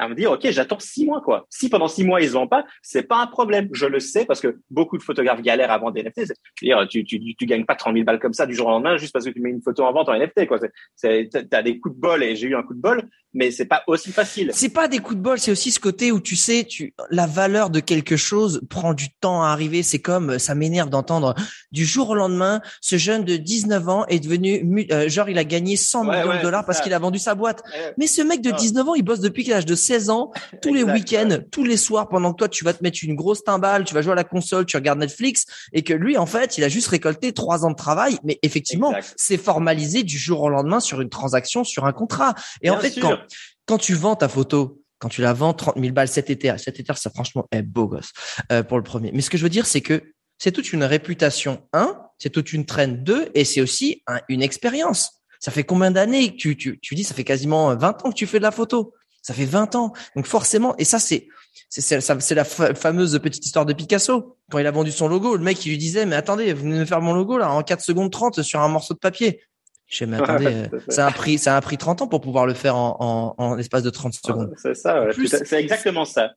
à 0.00 0.08
me 0.08 0.14
dire, 0.14 0.32
OK, 0.32 0.40
j'attends 0.50 0.78
six 0.80 1.04
mois, 1.04 1.20
quoi. 1.20 1.46
Si 1.50 1.68
pendant 1.68 1.88
six 1.88 2.04
mois, 2.04 2.20
ils 2.20 2.28
se 2.28 2.32
vendent 2.32 2.50
pas, 2.50 2.64
c'est 2.82 3.02
pas 3.02 3.18
un 3.18 3.26
problème. 3.26 3.68
Je 3.72 3.86
le 3.86 4.00
sais 4.00 4.24
parce 4.24 4.40
que 4.40 4.58
beaucoup 4.70 4.96
de 4.96 5.02
photographes 5.02 5.42
galèrent 5.42 5.70
à 5.70 5.78
vendre 5.78 5.92
des 5.92 6.02
NFT. 6.02 6.26
C'est-à-dire, 6.26 6.88
tu, 6.88 7.04
tu, 7.04 7.20
tu 7.36 7.46
gagnes 7.46 7.66
pas 7.66 7.74
30 7.74 7.94
000 7.94 8.04
balles 8.04 8.18
comme 8.18 8.32
ça 8.32 8.46
du 8.46 8.54
jour 8.54 8.68
au 8.68 8.70
lendemain 8.70 8.96
juste 8.96 9.12
parce 9.12 9.24
que 9.24 9.30
tu 9.30 9.40
mets 9.40 9.50
une 9.50 9.62
photo 9.62 9.84
en 9.84 9.92
vente 9.92 10.08
en 10.08 10.18
NFT, 10.18 10.46
quoi. 10.46 10.58
C'est, 10.96 11.28
t'as 11.50 11.62
des 11.62 11.78
coups 11.78 11.94
de 11.94 12.00
bol 12.00 12.22
et 12.22 12.34
j'ai 12.34 12.48
eu 12.48 12.56
un 12.56 12.62
coup 12.62 12.74
de 12.74 12.80
bol, 12.80 13.02
mais 13.34 13.50
c'est 13.50 13.66
pas 13.66 13.82
aussi 13.86 14.10
facile. 14.10 14.50
C'est 14.54 14.72
pas 14.72 14.88
des 14.88 14.98
coups 14.98 15.16
de 15.16 15.22
bol, 15.22 15.38
c'est 15.38 15.52
aussi 15.52 15.70
ce 15.70 15.80
côté 15.80 16.12
où 16.12 16.20
tu 16.20 16.34
sais, 16.34 16.64
tu, 16.64 16.94
la 17.10 17.26
valeur 17.26 17.70
de 17.70 17.80
quelque 17.80 18.16
chose 18.16 18.62
prend 18.68 18.94
du 18.94 19.10
temps 19.10 19.42
à 19.42 19.48
arriver. 19.48 19.82
C'est 19.82 20.00
comme, 20.00 20.38
ça 20.38 20.54
m'énerve 20.54 20.90
d'entendre 20.90 21.34
du 21.72 21.84
jour 21.84 22.10
au 22.10 22.14
lendemain, 22.14 22.60
ce 22.80 22.96
jeune 22.96 23.24
de 23.24 23.36
19 23.36 23.88
ans 23.88 24.06
est 24.06 24.20
devenu, 24.20 24.86
euh, 24.90 25.08
genre, 25.08 25.28
il 25.28 25.38
a 25.38 25.44
gagné 25.44 25.76
100 25.76 26.04
millions 26.04 26.36
de 26.36 26.42
dollars 26.42 26.64
parce 26.64 26.80
qu'il 26.80 26.94
a 26.94 26.98
vendu 26.98 27.18
sa 27.18 27.34
boîte. 27.34 27.62
Mais 27.98 28.06
ce 28.06 28.22
mec 28.22 28.40
de 28.40 28.50
19 28.50 28.88
ans, 28.88 28.94
il 28.94 29.02
bosse 29.02 29.20
depuis 29.20 29.44
l'âge 29.44 29.66
de 29.66 29.74
16 29.90 30.10
ans, 30.10 30.30
tous 30.62 30.72
les 30.72 30.84
week-ends, 30.84 31.38
tous 31.50 31.64
les 31.64 31.76
soirs, 31.76 32.08
pendant 32.08 32.32
que 32.32 32.38
toi, 32.38 32.48
tu 32.48 32.64
vas 32.64 32.72
te 32.72 32.80
mettre 32.84 33.00
une 33.02 33.16
grosse 33.16 33.42
timbale, 33.42 33.82
tu 33.82 33.92
vas 33.92 34.02
jouer 34.02 34.12
à 34.12 34.14
la 34.14 34.22
console, 34.22 34.64
tu 34.64 34.76
regardes 34.76 35.00
Netflix, 35.00 35.46
et 35.72 35.82
que 35.82 35.92
lui, 35.92 36.16
en 36.16 36.26
fait, 36.26 36.58
il 36.58 36.62
a 36.62 36.68
juste 36.68 36.86
récolté 36.86 37.32
trois 37.32 37.64
ans 37.64 37.70
de 37.70 37.76
travail. 37.76 38.16
Mais 38.22 38.38
effectivement, 38.42 38.94
c'est 39.16 39.36
formalisé 39.36 40.04
du 40.04 40.16
jour 40.16 40.42
au 40.42 40.48
lendemain 40.48 40.78
sur 40.78 41.00
une 41.00 41.08
transaction, 41.08 41.64
sur 41.64 41.86
un 41.86 41.92
contrat. 41.92 42.36
Et 42.62 42.70
en 42.70 42.78
fait, 42.78 43.00
quand, 43.00 43.18
quand 43.66 43.78
tu 43.78 43.94
vends 43.94 44.14
ta 44.14 44.28
photo, 44.28 44.80
quand 45.00 45.08
tu 45.08 45.22
la 45.22 45.32
vends 45.32 45.54
30 45.54 45.74
000 45.76 45.92
balles 45.92 46.06
cet 46.06 46.30
été, 46.30 46.54
cet 46.58 46.78
été, 46.78 46.92
ça 46.94 47.10
franchement 47.10 47.48
est 47.50 47.62
beau 47.62 47.88
gosse 47.88 48.12
euh, 48.52 48.62
pour 48.62 48.76
le 48.76 48.84
premier. 48.84 49.10
Mais 49.12 49.22
ce 49.22 49.30
que 49.30 49.38
je 49.38 49.42
veux 49.42 49.48
dire, 49.48 49.66
c'est 49.66 49.80
que 49.80 50.04
c'est 50.38 50.52
toute 50.52 50.72
une 50.72 50.84
réputation, 50.84 51.66
un, 51.72 52.00
c'est 52.18 52.30
toute 52.30 52.52
une 52.52 52.64
traîne, 52.64 53.02
deux, 53.02 53.28
et 53.34 53.44
c'est 53.44 53.60
aussi 53.60 54.04
une 54.28 54.42
expérience. 54.42 55.20
Ça 55.40 55.50
fait 55.50 55.64
combien 55.64 55.90
d'années 55.90 56.30
que 56.30 56.36
tu, 56.36 56.56
tu, 56.56 56.78
tu 56.80 56.94
dis, 56.94 57.02
ça 57.02 57.14
fait 57.14 57.24
quasiment 57.24 57.74
20 57.74 58.04
ans 58.04 58.10
que 58.10 58.14
tu 58.14 58.28
fais 58.28 58.38
de 58.38 58.44
la 58.44 58.52
photo? 58.52 58.94
Ça 59.22 59.34
fait 59.34 59.44
20 59.44 59.74
ans. 59.74 59.92
Donc 60.16 60.26
forcément, 60.26 60.74
et 60.78 60.84
ça 60.84 60.98
c'est 60.98 61.28
c'est 61.68 62.00
c'est 62.00 62.34
la 62.34 62.44
fameuse 62.44 63.18
petite 63.18 63.44
histoire 63.44 63.66
de 63.66 63.72
Picasso 63.72 64.36
quand 64.50 64.58
il 64.58 64.66
a 64.66 64.70
vendu 64.70 64.92
son 64.92 65.08
logo. 65.08 65.36
Le 65.36 65.42
mec 65.42 65.64
il 65.66 65.70
lui 65.70 65.78
disait 65.78 66.06
mais 66.06 66.16
attendez, 66.16 66.52
vous 66.52 66.62
venez 66.62 66.78
me 66.78 66.84
faire 66.84 67.00
mon 67.00 67.12
logo 67.12 67.38
là 67.38 67.50
en 67.50 67.62
4 67.62 67.80
secondes 67.80 68.10
30 68.10 68.42
sur 68.42 68.60
un 68.60 68.68
morceau 68.68 68.94
de 68.94 68.98
papier. 68.98 69.42
Je 69.86 69.98
sais 69.98 70.06
mais 70.06 70.18
attendez, 70.18 70.66
ça 70.88 71.06
a 71.06 71.10
pris 71.10 71.38
ça 71.38 71.56
a 71.56 71.60
pris 71.60 71.76
30 71.76 72.02
ans 72.02 72.08
pour 72.08 72.20
pouvoir 72.20 72.46
le 72.46 72.54
faire 72.54 72.76
en 72.76 72.96
en, 73.00 73.44
en 73.44 73.58
espace 73.58 73.82
de 73.82 73.90
30 73.90 74.14
secondes. 74.14 74.54
C'est 74.56 74.74
ça, 74.74 75.06
c'est 75.44 75.60
exactement 75.60 76.04
ça. 76.04 76.30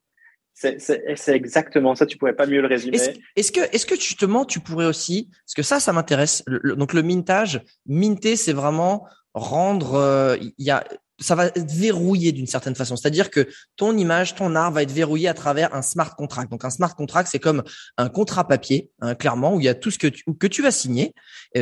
C'est 0.54 1.30
exactement 1.30 1.96
ça. 1.96 2.06
Tu 2.06 2.18
pourrais 2.18 2.36
pas 2.36 2.46
mieux 2.46 2.62
le 2.62 2.68
résumer. 2.68 2.98
Est-ce 3.36 3.52
que, 3.52 3.62
est-ce 3.74 3.86
que 3.86 3.96
justement, 3.96 4.46
tu 4.46 4.60
pourrais 4.60 4.86
aussi, 4.86 5.30
parce 5.46 5.56
que 5.56 5.64
ça, 5.64 5.80
ça 5.80 5.94
m'intéresse. 5.94 6.44
donc 6.78 6.94
le 6.94 7.02
mintage, 7.02 7.62
minter, 7.86 8.36
c'est 8.36 8.54
vraiment 8.54 9.08
rendre. 9.34 9.96
Euh, 9.96 10.38
il 10.40 10.66
y 10.66 10.72
a, 10.72 10.84
ça 11.20 11.36
va 11.36 11.48
être 11.48 11.72
verrouillé 11.72 12.32
d'une 12.32 12.48
certaine 12.48 12.76
façon. 12.76 12.96
C'est-à-dire 12.96 13.30
que 13.30 13.48
ton 13.76 13.98
image, 13.98 14.36
ton 14.36 14.56
art 14.56 14.72
va 14.72 14.84
être 14.84 14.92
verrouillé 14.92 15.28
à 15.28 15.34
travers 15.34 15.74
un 15.76 15.82
smart 15.82 16.16
contract. 16.16 16.52
Donc 16.52 16.66
un 16.66 16.70
smart 16.70 16.94
contract, 16.96 17.30
c'est 17.32 17.40
comme 17.40 17.64
un 17.98 18.10
contrat 18.10 18.48
papier, 18.48 18.90
hein, 19.02 19.16
clairement, 19.16 19.56
où 19.56 19.60
il 19.60 19.66
y 19.66 19.70
a 19.70 19.76
tout 19.76 19.92
ce 19.92 20.00
que 20.00 20.08
tu, 20.08 20.24
que 20.40 20.48
tu 20.48 20.62
vas 20.62 20.72
signer. 20.72 21.14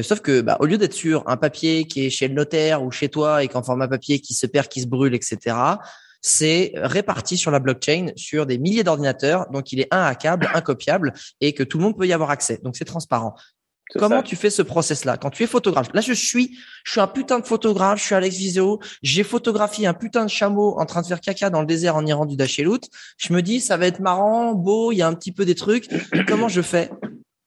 sauf 0.02 0.22
que, 0.22 0.42
bah, 0.42 0.58
au 0.60 0.66
lieu 0.66 0.78
d'être 0.78 0.94
sur 0.94 1.28
un 1.28 1.38
papier 1.38 1.86
qui 1.86 2.06
est 2.06 2.10
chez 2.10 2.28
le 2.28 2.34
notaire 2.34 2.84
ou 2.84 2.92
chez 2.92 3.10
toi 3.10 3.44
et 3.44 3.48
qu'en 3.48 3.64
format 3.64 3.88
papier 3.88 4.20
qui 4.20 4.34
se 4.34 4.46
perd, 4.46 4.68
qui 4.68 4.82
se 4.82 4.88
brûle, 4.88 5.14
etc 5.16 5.56
c'est 6.22 6.74
réparti 6.76 7.36
sur 7.36 7.52
la 7.52 7.60
blockchain 7.60 8.12
sur 8.16 8.46
des 8.46 8.58
milliers 8.58 8.84
d'ordinateurs. 8.84 9.50
Donc, 9.52 9.72
il 9.72 9.80
est 9.80 9.88
un 9.92 10.04
hackable, 10.04 10.50
incopiable 10.54 11.14
et 11.42 11.54
que 11.54 11.64
tout 11.64 11.78
le 11.78 11.84
monde 11.84 11.98
peut 11.98 12.08
y 12.08 12.14
avoir 12.14 12.30
accès. 12.30 12.60
Donc, 12.64 12.76
c'est 12.78 12.86
transparent. 12.86 13.36
Comment 13.98 14.24
tu 14.24 14.36
fais 14.36 14.50
ce 14.50 14.62
process-là 14.62 15.18
quand 15.18 15.30
tu 15.30 15.44
es 15.44 15.48
photographe? 15.48 15.90
Là, 15.94 16.02
je 16.02 16.14
suis, 16.14 16.58
je 16.84 16.92
suis 16.92 17.02
un 17.02 17.08
putain 17.08 17.40
de 17.40 17.46
photographe. 17.46 18.00
Je 18.00 18.06
suis 18.06 18.16
Alex 18.16 18.36
Viseo. 18.38 18.80
J'ai 19.02 19.24
photographié 19.24 19.88
un 19.88 19.94
putain 19.94 20.26
de 20.26 20.30
chameau 20.30 20.80
en 20.80 20.86
train 20.86 21.02
de 21.02 21.08
faire 21.08 21.20
caca 21.20 21.50
dans 21.50 21.62
le 21.62 21.68
désert 21.68 21.96
en 21.96 22.06
Iran 22.06 22.26
du 22.26 22.36
Dachelout. 22.36 22.82
Je 23.18 23.34
me 23.34 23.42
dis, 23.42 23.60
ça 23.60 23.78
va 23.78 23.88
être 23.88 24.00
marrant, 24.00 24.54
beau. 24.54 24.92
Il 24.92 24.98
y 24.98 25.02
a 25.02 25.08
un 25.08 25.14
petit 25.14 25.32
peu 25.32 25.46
des 25.46 25.56
trucs. 25.56 25.88
Comment 26.28 26.48
je 26.48 26.62
fais 26.62 26.90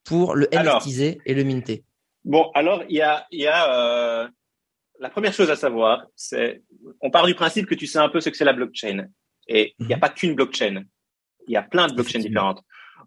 pour 0.05 0.35
le 0.35 0.49
NFTiser 0.53 1.19
et 1.25 1.35
le 1.35 1.45
minter? 1.45 1.85
Bon, 2.25 2.51
alors 2.55 2.85
il 2.89 2.97
y 2.97 3.03
a, 3.03 3.27
il 3.31 3.41
y 3.41 3.47
a 3.47 4.23
euh, 4.23 4.29
la 5.01 5.11
première 5.11 5.33
chose 5.33 5.51
à 5.51 5.57
savoir, 5.57 6.07
c'est, 6.17 6.63
on 7.01 7.11
part 7.11 7.27
du 7.27 7.35
principe 7.35 7.67
que 7.67 7.75
tu 7.75 7.87
sais 7.87 7.99
un 7.99 8.09
peu 8.09 8.21
ce 8.21 8.31
que 8.31 8.37
c'est 8.37 8.45
la 8.45 8.53
blockchain. 8.53 9.07
Et 9.47 9.75
il 9.79 9.87
n'y 9.87 9.93
a 9.93 9.97
mhm. 9.97 10.01
pas 10.01 10.09
qu'une 10.09 10.35
blockchain. 10.35 10.85
Il 11.47 11.53
y 11.53 11.57
a 11.57 11.63
plein 11.63 11.87
de 11.89 11.95
blockchains 11.95 12.21
différentes. 12.21 12.63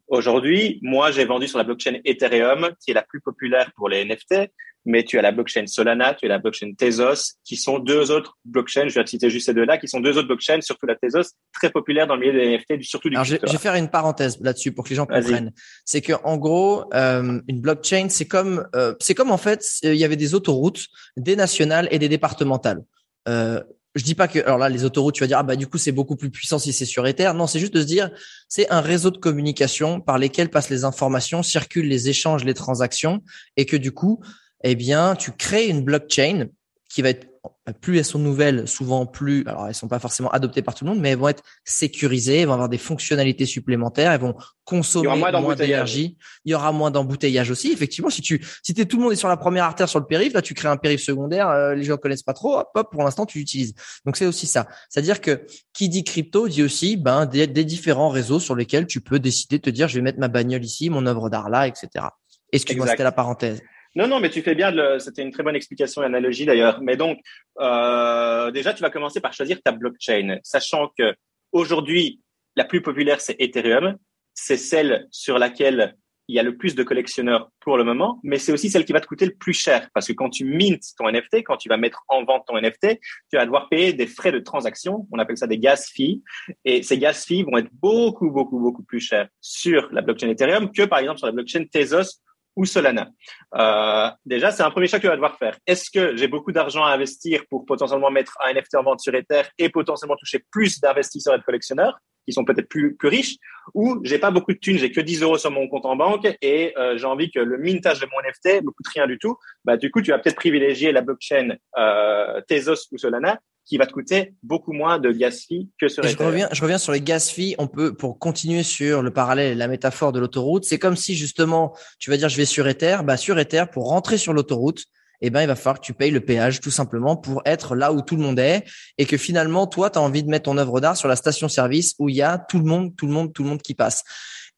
Aujourd'hui, 0.08 0.80
moi, 0.82 1.12
j'ai 1.12 1.26
vendu 1.26 1.48
sur 1.48 1.58
la 1.58 1.64
blockchain 1.64 2.00
Ethereum, 2.06 2.70
qui 2.84 2.92
est 2.92 2.94
la 2.94 3.04
plus 3.04 3.22
populaire 3.22 3.72
pour 3.76 3.90
les 3.90 4.06
NFT 4.06 4.50
mais 4.88 5.04
tu 5.04 5.20
as 5.20 5.22
la 5.22 5.32
blockchain 5.32 5.68
Solana, 5.68 6.16
tu 6.16 6.26
as 6.26 6.30
la 6.30 6.40
blockchain 6.40 6.72
Tezos, 6.74 7.36
qui 7.44 7.58
sont 7.58 7.78
deux 7.78 8.10
autres 8.10 8.38
blockchains, 8.46 8.88
je 8.88 8.98
vais 8.98 9.06
citer 9.06 9.30
juste 9.30 9.48
ces 9.48 9.54
deux-là, 9.54 9.78
qui 9.78 9.88
sont 9.88 10.00
deux 10.00 10.18
autres 10.18 10.28
blockchains, 10.28 10.62
surtout 10.62 10.86
la 10.86 10.96
Tezos, 10.96 11.34
très 11.54 11.70
populaire 11.70 12.08
dans 12.08 12.16
le 12.16 12.22
milieu 12.22 12.34
des 12.34 12.58
NFT, 12.58 12.82
surtout 12.84 13.10
du 13.10 13.16
Alors, 13.16 13.26
je, 13.26 13.36
vais 13.36 13.58
faire 13.58 13.76
une 13.76 13.90
parenthèse 13.90 14.40
là-dessus 14.42 14.72
pour 14.72 14.86
que 14.86 14.90
les 14.90 14.96
gens 14.96 15.06
comprennent. 15.06 15.52
C'est 15.84 16.02
que 16.02 16.14
en 16.24 16.38
gros, 16.38 16.86
euh, 16.94 17.40
une 17.48 17.62
blockchain, 17.62 18.08
c'est 18.10 18.28
comme, 18.28 18.66
euh, 18.76 18.96
c'est 19.00 19.14
comme 19.14 19.32
en 19.32 19.38
fait, 19.38 19.66
il 19.84 19.96
y 19.96 20.06
avait 20.06 20.16
des 20.16 20.34
autoroutes, 20.34 20.88
des 21.18 21.36
nationales 21.36 21.90
et 21.92 22.00
des 22.00 22.10
départementales. 22.10 22.80
Euh, 23.28 23.62
je 23.98 24.04
dis 24.04 24.16
pas 24.16 24.28
que 24.28 24.40
alors 24.40 24.58
là 24.58 24.70
les 24.70 24.86
autoroutes 24.86 25.16
tu 25.16 25.24
vas 25.24 25.28
dire 25.28 25.40
ah 25.40 25.44
bah 25.44 25.56
du 25.56 25.68
coup 25.68 25.78
c'est 25.78 25.92
beaucoup 25.92 26.16
plus 26.16 26.30
puissant 26.30 26.60
si 26.60 26.72
c'est 26.72 26.86
sur 26.86 27.06
Ether. 27.06 27.32
Non 27.36 27.48
c'est 27.48 27.60
juste 27.60 27.74
de 27.74 27.82
se 27.82 27.88
dire 27.88 28.12
c'est 28.48 28.70
un 28.70 28.82
réseau 28.82 29.12
de 29.12 29.18
communication 29.18 30.00
par 30.00 30.18
lesquels 30.18 30.50
passent 30.50 30.70
les 30.70 30.86
informations 30.86 31.44
circulent 31.44 31.88
les 31.88 32.10
échanges 32.10 32.46
les 32.46 32.54
transactions 32.54 33.22
et 33.58 33.66
que 33.66 33.76
du 33.76 33.92
coup 33.92 34.22
eh 34.64 34.76
bien, 34.76 35.16
tu 35.16 35.32
crées 35.32 35.68
une 35.68 35.84
blockchain 35.84 36.48
qui 36.90 37.02
va 37.02 37.10
être 37.10 37.28
plus 37.74 37.98
elles 37.98 38.06
sont 38.06 38.20
nouvelles, 38.20 38.68
souvent 38.68 39.06
plus, 39.06 39.44
alors 39.46 39.68
elles 39.68 39.76
sont 39.76 39.88
pas 39.88 40.00
forcément 40.00 40.30
adoptées 40.32 40.62
par 40.62 40.76
tout 40.76 40.86
le 40.86 40.92
monde, 40.92 41.00
mais 41.00 41.10
elles 41.10 41.18
vont 41.18 41.28
être 41.28 41.44
sécurisées, 41.66 42.40
elles 42.40 42.48
vont 42.48 42.54
avoir 42.54 42.70
des 42.70 42.78
fonctionnalités 42.78 43.46
supplémentaires, 43.46 44.12
elles 44.12 44.22
vont 44.22 44.36
consommer 44.64 45.08
moins, 45.08 45.56
d'énergie. 45.56 46.18
Il 46.46 46.52
y 46.52 46.56
aura 46.56 46.72
moins 46.72 46.92
d'embouteillage 46.92 47.52
aussi. 47.52 47.72
Effectivement, 47.72 48.10
si 48.10 48.22
tu, 48.22 48.46
si 48.64 48.74
tout 48.74 48.98
le 48.98 49.04
monde 49.04 49.14
est 49.14 49.18
sur 49.18 49.30
la 49.30 49.38
première 49.38 49.64
artère 49.64 49.88
sur 49.90 50.00
le 50.00 50.06
périph, 50.06 50.34
là, 50.34 50.42
tu 50.42 50.54
crées 50.54 50.68
un 50.68 50.78
périph 50.78 51.02
secondaire, 51.02 51.50
euh, 51.50 51.74
les 51.74 51.84
gens 51.84 51.98
connaissent 51.98 52.24
pas 52.24 52.34
trop, 52.34 52.58
hop, 52.60 52.70
hop, 52.76 52.92
pour 52.92 53.04
l'instant, 53.04 53.26
tu 53.26 53.40
l'utilises. 53.40 53.74
Donc, 54.06 54.18
c'est 54.18 54.26
aussi 54.26 54.48
ça. 54.48 54.68
C'est-à-dire 54.90 55.22
que 55.22 55.46
qui 55.74 55.90
dit 55.90 56.04
crypto 56.04 56.48
dit 56.48 56.64
aussi, 56.64 56.98
ben, 56.98 57.26
des, 57.26 57.48
des 57.48 57.66
différents 57.66 58.10
réseaux 58.10 58.40
sur 58.40 58.56
lesquels 58.56 58.88
tu 58.88 59.02
peux 59.02 59.20
décider 59.20 59.58
de 59.58 59.64
te 59.64 59.70
dire, 59.70 59.88
je 59.88 59.96
vais 59.96 60.02
mettre 60.02 60.20
ma 60.20 60.28
bagnole 60.28 60.64
ici, 60.64 60.90
mon 60.90 61.06
œuvre 61.06 61.30
d'art 61.30 61.50
là, 61.50 61.68
etc. 61.68 62.06
Excuse-moi, 62.52 62.88
c'était 62.88 63.04
la 63.04 63.12
parenthèse. 63.12 63.62
Non, 63.98 64.08
non, 64.08 64.20
mais 64.20 64.30
tu 64.30 64.44
fais 64.44 64.54
bien. 64.54 64.72
C'était 65.00 65.24
une 65.24 65.32
très 65.32 65.42
bonne 65.42 65.56
explication 65.56 66.04
et 66.04 66.06
analogie 66.06 66.46
d'ailleurs. 66.46 66.82
Mais 66.84 66.96
donc, 66.98 67.18
euh, 67.60 68.52
déjà, 68.52 68.72
tu 68.76 68.84
vas 68.84 68.92
commencer 68.92 69.22
par 69.22 69.34
choisir 69.34 69.60
ta 69.64 69.72
blockchain, 69.72 70.38
sachant 70.44 70.92
que 70.96 71.16
aujourd'hui, 71.52 72.22
la 72.56 72.64
plus 72.64 72.84
populaire, 72.84 73.20
c'est 73.22 73.36
Ethereum. 73.40 73.98
C'est 74.36 74.58
celle 74.58 75.08
sur 75.10 75.40
laquelle 75.40 75.96
il 76.28 76.36
y 76.36 76.40
a 76.40 76.44
le 76.44 76.58
plus 76.58 76.76
de 76.76 76.84
collectionneurs 76.84 77.50
pour 77.60 77.76
le 77.76 77.84
moment, 77.84 78.20
mais 78.22 78.38
c'est 78.38 78.52
aussi 78.52 78.70
celle 78.70 78.86
qui 78.86 78.94
va 78.94 79.00
te 79.00 79.08
coûter 79.08 79.26
le 79.26 79.34
plus 79.34 79.54
cher 79.54 79.90
parce 79.96 80.06
que 80.08 80.14
quand 80.14 80.30
tu 80.30 80.46
mintes 80.46 80.84
ton 80.98 81.10
NFT, 81.10 81.38
quand 81.38 81.58
tu 81.58 81.68
vas 81.68 81.78
mettre 81.78 82.04
en 82.10 82.24
vente 82.24 82.44
ton 82.46 82.62
NFT, 82.62 83.00
tu 83.32 83.38
vas 83.38 83.46
devoir 83.46 83.68
payer 83.68 83.94
des 83.94 84.06
frais 84.06 84.32
de 84.32 84.40
transaction. 84.40 85.08
On 85.12 85.18
appelle 85.18 85.38
ça 85.38 85.48
des 85.48 85.58
gas 85.58 85.90
fees. 85.92 86.22
Et 86.66 86.84
ces 86.84 87.00
gas 87.00 87.26
fees 87.26 87.44
vont 87.44 87.58
être 87.58 87.72
beaucoup, 87.72 88.30
beaucoup, 88.30 88.60
beaucoup 88.60 88.84
plus 88.84 89.00
chers 89.00 89.28
sur 89.42 89.90
la 89.92 90.04
blockchain 90.04 90.30
Ethereum 90.30 90.72
que 90.72 90.84
par 90.84 91.00
exemple 91.00 91.18
sur 91.18 91.26
la 91.26 91.34
blockchain 91.34 91.66
Tezos 91.66 92.22
ou 92.58 92.66
Solana. 92.66 93.10
Euh, 93.56 94.10
déjà, 94.26 94.52
c'est 94.52 94.64
un 94.64 94.72
premier 94.72 94.88
choix 94.88 95.00
que 95.00 95.04
tu 95.04 95.08
vas 95.08 95.16
devoir 95.16 95.38
faire. 95.38 95.58
Est-ce 95.66 95.90
que 95.90 96.18
j'ai 96.18 96.28
beaucoup 96.28 96.52
d'argent 96.52 96.84
à 96.84 96.92
investir 96.92 97.44
pour 97.50 97.66
potentiellement 97.66 98.12
mettre 98.12 98.36
un 98.44 98.54
NFT 98.54 98.76
en 98.76 98.84
vente 98.84 99.00
sur 99.00 99.16
Ether 99.16 99.44
et 99.58 99.70
potentiellement 99.70 100.18
toucher 100.18 100.44
plus 100.52 100.82
d'investisseurs 100.82 101.36
et 101.36 101.38
de 101.38 101.44
collectionneurs 101.44 102.00
qui 102.26 102.34
sont 102.34 102.44
peut-être 102.44 102.68
plus, 102.68 102.96
plus 102.96 103.08
riches 103.08 103.36
ou 103.74 104.00
j'ai 104.04 104.20
pas 104.20 104.32
beaucoup 104.32 104.52
de 104.52 104.58
thunes, 104.58 104.78
j'ai 104.78 104.92
que 104.92 105.00
10 105.00 105.22
euros 105.22 105.38
sur 105.38 105.52
mon 105.52 105.68
compte 105.70 105.86
en 105.86 105.96
banque 105.96 106.28
et 106.42 106.74
euh, 106.78 106.98
j'ai 106.98 107.06
envie 107.06 107.32
que 107.32 107.40
le 107.40 107.58
mintage 107.58 108.02
de 108.02 108.06
mon 108.08 108.20
NFT 108.28 108.64
me 108.64 108.72
coûte 108.72 108.88
rien 108.94 109.08
du 109.08 109.18
tout. 109.18 109.38
Bah, 109.64 109.78
du 109.78 109.92
coup, 109.92 110.02
tu 110.02 110.12
vas 110.12 110.20
peut-être 110.20 110.36
privilégier 110.36 110.92
la 110.92 111.02
blockchain 111.02 111.56
euh, 111.78 112.42
Tezos 112.50 112.88
ou 112.92 112.98
Solana 112.98 113.40
qui 113.68 113.78
va 113.78 113.86
te 113.86 113.92
coûter 113.92 114.34
beaucoup 114.44 114.72
moins 114.72 114.98
de 114.98 115.12
gas 115.12 115.44
fee 115.48 115.70
que 115.80 115.90
sur 115.90 116.02
Je 116.04 116.18
reviens, 116.18 116.48
je 116.52 116.62
reviens 116.62 116.78
sur 116.78 116.94
les 116.94 117.02
gas 117.02 117.30
fees. 117.32 117.56
On 117.58 117.68
peut, 117.68 117.94
pour 117.94 118.18
continuer 118.18 118.64
sur 118.64 119.02
le 119.02 119.12
parallèle, 119.12 119.58
la 119.58 119.68
métaphore 119.68 120.14
de 120.14 120.20
l'autoroute, 120.20 120.64
c'est 120.64 120.80
comme 120.80 120.96
si 120.96 121.16
justement, 121.16 121.76
tu 122.00 122.10
vas 122.10 122.18
dire, 122.18 122.30
je 122.30 122.38
vais 122.38 122.46
sur 122.46 122.68
Ether. 122.68 123.00
Bah, 123.04 123.18
sur 123.18 123.38
Ether, 123.38 123.66
pour 123.72 123.90
rentrer 123.90 124.18
sur 124.18 124.32
l'autoroute, 124.32 124.86
eh 125.20 125.30
ben, 125.30 125.42
il 125.42 125.48
va 125.48 125.56
falloir 125.56 125.82
que 125.82 125.86
tu 125.86 125.94
payes 125.94 126.12
le 126.12 126.22
péage 126.22 126.62
tout 126.62 126.72
simplement 126.72 127.18
pour 127.18 127.42
être 127.46 127.76
là 127.76 127.92
où 127.92 128.02
tout 128.02 128.16
le 128.16 128.22
monde 128.22 128.40
est 128.40 128.64
et 128.98 129.06
que 129.06 129.18
finalement, 129.18 129.68
toi, 129.68 129.90
tu 129.90 130.00
as 130.00 130.02
envie 130.02 130.24
de 130.24 130.30
mettre 130.30 130.46
ton 130.46 130.58
œuvre 130.58 130.80
d'art 130.80 130.96
sur 130.96 131.10
la 131.10 131.16
station-service 131.16 131.96
où 132.00 132.08
il 132.08 132.16
y 132.16 132.22
a 132.22 132.38
tout 132.38 132.60
le 132.60 132.66
monde, 132.66 132.96
tout 132.96 133.08
le 133.08 133.14
monde, 133.14 133.34
tout 133.34 133.44
le 133.44 133.50
monde 133.50 133.62
qui 133.62 133.74
passe. 133.74 134.04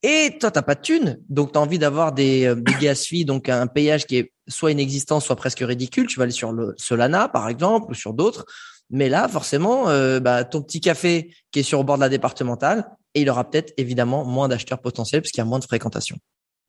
Et 0.04 0.38
toi, 0.40 0.52
t'as 0.52 0.62
pas 0.62 0.76
de 0.76 0.82
thunes, 0.82 1.20
donc 1.28 1.52
tu 1.52 1.58
as 1.58 1.62
envie 1.62 1.80
d'avoir 1.80 2.14
des, 2.14 2.46
euh, 2.46 2.56
des 2.56 2.74
gas 2.80 2.96
fees, 2.96 3.26
donc 3.26 3.50
un 3.50 3.68
péage 3.68 4.06
qui 4.06 4.18
est 4.18 4.32
soit 4.48 4.72
inexistant, 4.72 5.20
soit 5.20 5.36
presque 5.36 5.60
ridicule. 5.60 6.08
Tu 6.08 6.18
vas 6.18 6.24
aller 6.24 6.32
sur 6.32 6.54
le 6.54 6.74
Solana, 6.78 7.28
par 7.28 7.50
exemple, 7.50 7.92
ou 7.92 7.94
sur 7.94 8.14
d'autres. 8.14 8.46
Mais 8.90 9.10
là, 9.10 9.28
forcément, 9.28 9.90
euh, 9.90 10.20
bah, 10.20 10.44
ton 10.44 10.62
petit 10.62 10.82
café 10.82 11.34
qui 11.52 11.60
est 11.60 11.64
sur 11.64 11.80
le 11.80 11.86
bord 11.86 11.98
de 11.98 12.02
la 12.02 12.10
départementale, 12.10 12.90
et 13.14 13.22
il 13.22 13.30
aura 13.30 13.50
peut-être 13.50 13.74
évidemment 13.78 14.26
moins 14.26 14.48
d'acheteurs 14.48 14.82
potentiels 14.82 15.22
puisqu'il 15.22 15.40
y 15.40 15.42
a 15.42 15.46
moins 15.46 15.60
de 15.60 15.66
fréquentation. 15.66 16.18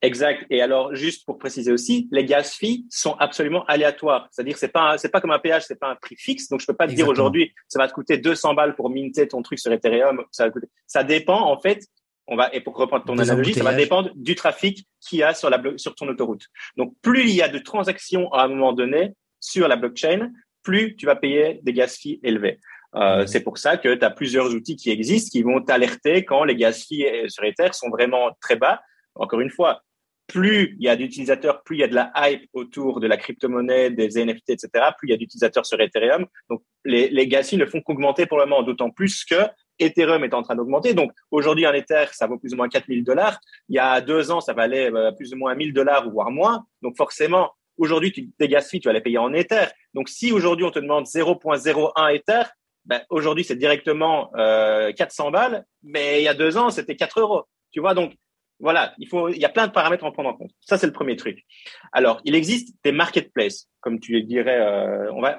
Exact. 0.03 0.45
Et 0.49 0.61
alors, 0.61 0.95
juste 0.95 1.25
pour 1.25 1.37
préciser 1.37 1.71
aussi, 1.71 2.07
les 2.11 2.25
gas 2.25 2.55
fees 2.57 2.85
sont 2.89 3.13
absolument 3.19 3.63
aléatoires. 3.65 4.27
C'est-à-dire, 4.31 4.57
c'est 4.57 4.69
pas, 4.69 4.97
c'est 4.97 5.09
pas 5.09 5.21
comme 5.21 5.29
un 5.29 5.37
péage, 5.37 5.65
c'est 5.67 5.79
pas 5.79 5.91
un 5.91 5.95
prix 5.95 6.15
fixe. 6.17 6.49
Donc, 6.49 6.59
je 6.59 6.65
peux 6.65 6.73
pas 6.73 6.87
te 6.87 6.93
dire 6.93 7.07
aujourd'hui, 7.07 7.53
ça 7.67 7.77
va 7.77 7.87
te 7.87 7.93
coûter 7.93 8.17
200 8.17 8.55
balles 8.55 8.75
pour 8.75 8.89
minter 8.89 9.27
ton 9.27 9.43
truc 9.43 9.59
sur 9.59 9.71
Ethereum. 9.71 10.23
Ça, 10.31 10.49
va 10.49 10.53
ça 10.87 11.03
dépend, 11.03 11.41
en 11.41 11.59
fait. 11.59 11.85
On 12.25 12.35
va, 12.35 12.53
et 12.53 12.61
pour 12.61 12.75
reprendre 12.77 13.05
ton 13.05 13.17
analogie, 13.19 13.53
ça 13.53 13.63
va 13.63 13.75
dépendre 13.75 14.09
du 14.15 14.33
trafic 14.33 14.87
qu'il 15.01 15.19
y 15.19 15.23
a 15.23 15.35
sur 15.35 15.51
la, 15.51 15.61
sur 15.75 15.93
ton 15.93 16.07
autoroute. 16.07 16.47
Donc, 16.77 16.95
plus 17.03 17.29
il 17.29 17.35
y 17.35 17.43
a 17.43 17.49
de 17.49 17.59
transactions 17.59 18.31
à 18.33 18.43
un 18.43 18.47
moment 18.47 18.73
donné 18.73 19.13
sur 19.39 19.67
la 19.67 19.75
blockchain, 19.75 20.31
plus 20.63 20.95
tu 20.95 21.05
vas 21.05 21.15
payer 21.15 21.59
des 21.63 21.73
gas 21.73 21.97
fees 21.99 22.19
élevés. 22.23 22.59
Euh, 22.95 23.25
c'est 23.25 23.41
pour 23.41 23.57
ça 23.57 23.77
que 23.77 23.95
tu 23.95 24.05
as 24.05 24.09
plusieurs 24.09 24.53
outils 24.53 24.75
qui 24.75 24.89
existent 24.89 25.29
qui 25.31 25.43
vont 25.43 25.61
t'alerter 25.61 26.25
quand 26.25 26.43
les 26.43 26.55
fees 26.73 27.05
euh, 27.05 27.29
sur 27.29 27.43
Ether 27.43 27.69
sont 27.71 27.89
vraiment 27.89 28.31
très 28.41 28.55
bas. 28.55 28.81
Encore 29.15 29.39
une 29.39 29.49
fois, 29.49 29.81
plus 30.27 30.75
il 30.79 30.85
y 30.85 30.89
a 30.89 30.95
d'utilisateurs, 30.95 31.63
plus 31.63 31.77
il 31.77 31.79
y 31.79 31.83
a 31.83 31.87
de 31.87 31.95
la 31.95 32.11
hype 32.15 32.49
autour 32.53 32.99
de 32.99 33.07
la 33.07 33.17
crypto-monnaie, 33.17 33.91
des 33.91 34.23
NFT, 34.23 34.51
etc., 34.51 34.69
plus 34.97 35.07
il 35.07 35.11
y 35.11 35.13
a 35.13 35.17
d'utilisateurs 35.17 35.65
sur 35.65 35.79
Ethereum. 35.79 36.25
Donc, 36.49 36.63
les, 36.85 37.09
les 37.09 37.43
fees 37.43 37.57
ne 37.57 37.65
font 37.65 37.81
qu'augmenter 37.81 38.25
pour 38.25 38.37
le 38.37 38.45
moment, 38.45 38.63
d'autant 38.63 38.89
plus 38.89 39.23
que 39.25 39.35
Ethereum 39.81 40.23
est 40.23 40.33
en 40.33 40.43
train 40.43 40.55
d'augmenter. 40.55 40.93
Donc 40.93 41.11
aujourd'hui, 41.31 41.65
un 41.65 41.73
Ether, 41.73 42.05
ça 42.11 42.27
vaut 42.27 42.37
plus 42.37 42.53
ou 42.53 42.57
moins 42.57 42.69
4000 42.69 43.03
dollars. 43.03 43.39
Il 43.67 43.75
y 43.75 43.79
a 43.79 43.99
deux 43.99 44.31
ans, 44.31 44.39
ça 44.39 44.53
valait 44.53 44.91
euh, 44.93 45.11
plus 45.11 45.33
ou 45.33 45.37
moins 45.37 45.55
1000 45.55 45.73
dollars, 45.73 46.09
voire 46.09 46.31
moins. 46.31 46.65
Donc 46.81 46.95
forcément, 46.97 47.51
aujourd'hui, 47.81 48.11
tu, 48.11 48.29
tes 48.37 48.47
gas 48.47 48.67
tu 48.71 48.79
vas 48.85 48.93
les 48.93 49.01
payer 49.01 49.17
en 49.17 49.33
Ether. 49.33 49.65
Donc 49.93 50.07
si 50.07 50.31
aujourd'hui, 50.31 50.65
on 50.65 50.71
te 50.71 50.79
demande 50.79 51.05
0.01 51.05 52.15
Ether, 52.15 52.43
ben, 52.85 53.01
aujourd'hui, 53.09 53.43
c'est 53.43 53.55
directement 53.55 54.31
euh, 54.35 54.91
400 54.93 55.31
balles, 55.31 55.65
mais 55.83 56.21
il 56.21 56.23
y 56.23 56.27
a 56.27 56.33
deux 56.33 56.57
ans, 56.57 56.69
c'était 56.69 56.95
4 56.95 57.19
euros. 57.19 57.43
Tu 57.71 57.79
vois, 57.79 57.93
donc 57.93 58.13
voilà, 58.61 58.93
il 58.99 59.07
faut, 59.07 59.29
il 59.29 59.37
y 59.37 59.45
a 59.45 59.49
plein 59.49 59.67
de 59.67 59.71
paramètres 59.71 60.03
à 60.03 60.07
en 60.07 60.11
prendre 60.11 60.29
en 60.29 60.33
compte. 60.33 60.51
Ça, 60.61 60.77
c'est 60.77 60.85
le 60.85 60.93
premier 60.93 61.15
truc. 61.15 61.43
Alors, 61.91 62.21
il 62.25 62.35
existe 62.35 62.75
des 62.83 62.91
marketplaces, 62.91 63.67
comme 63.79 63.99
tu 63.99 64.21
dirais, 64.21 64.59
euh, 64.59 65.11
on 65.13 65.21
va, 65.21 65.37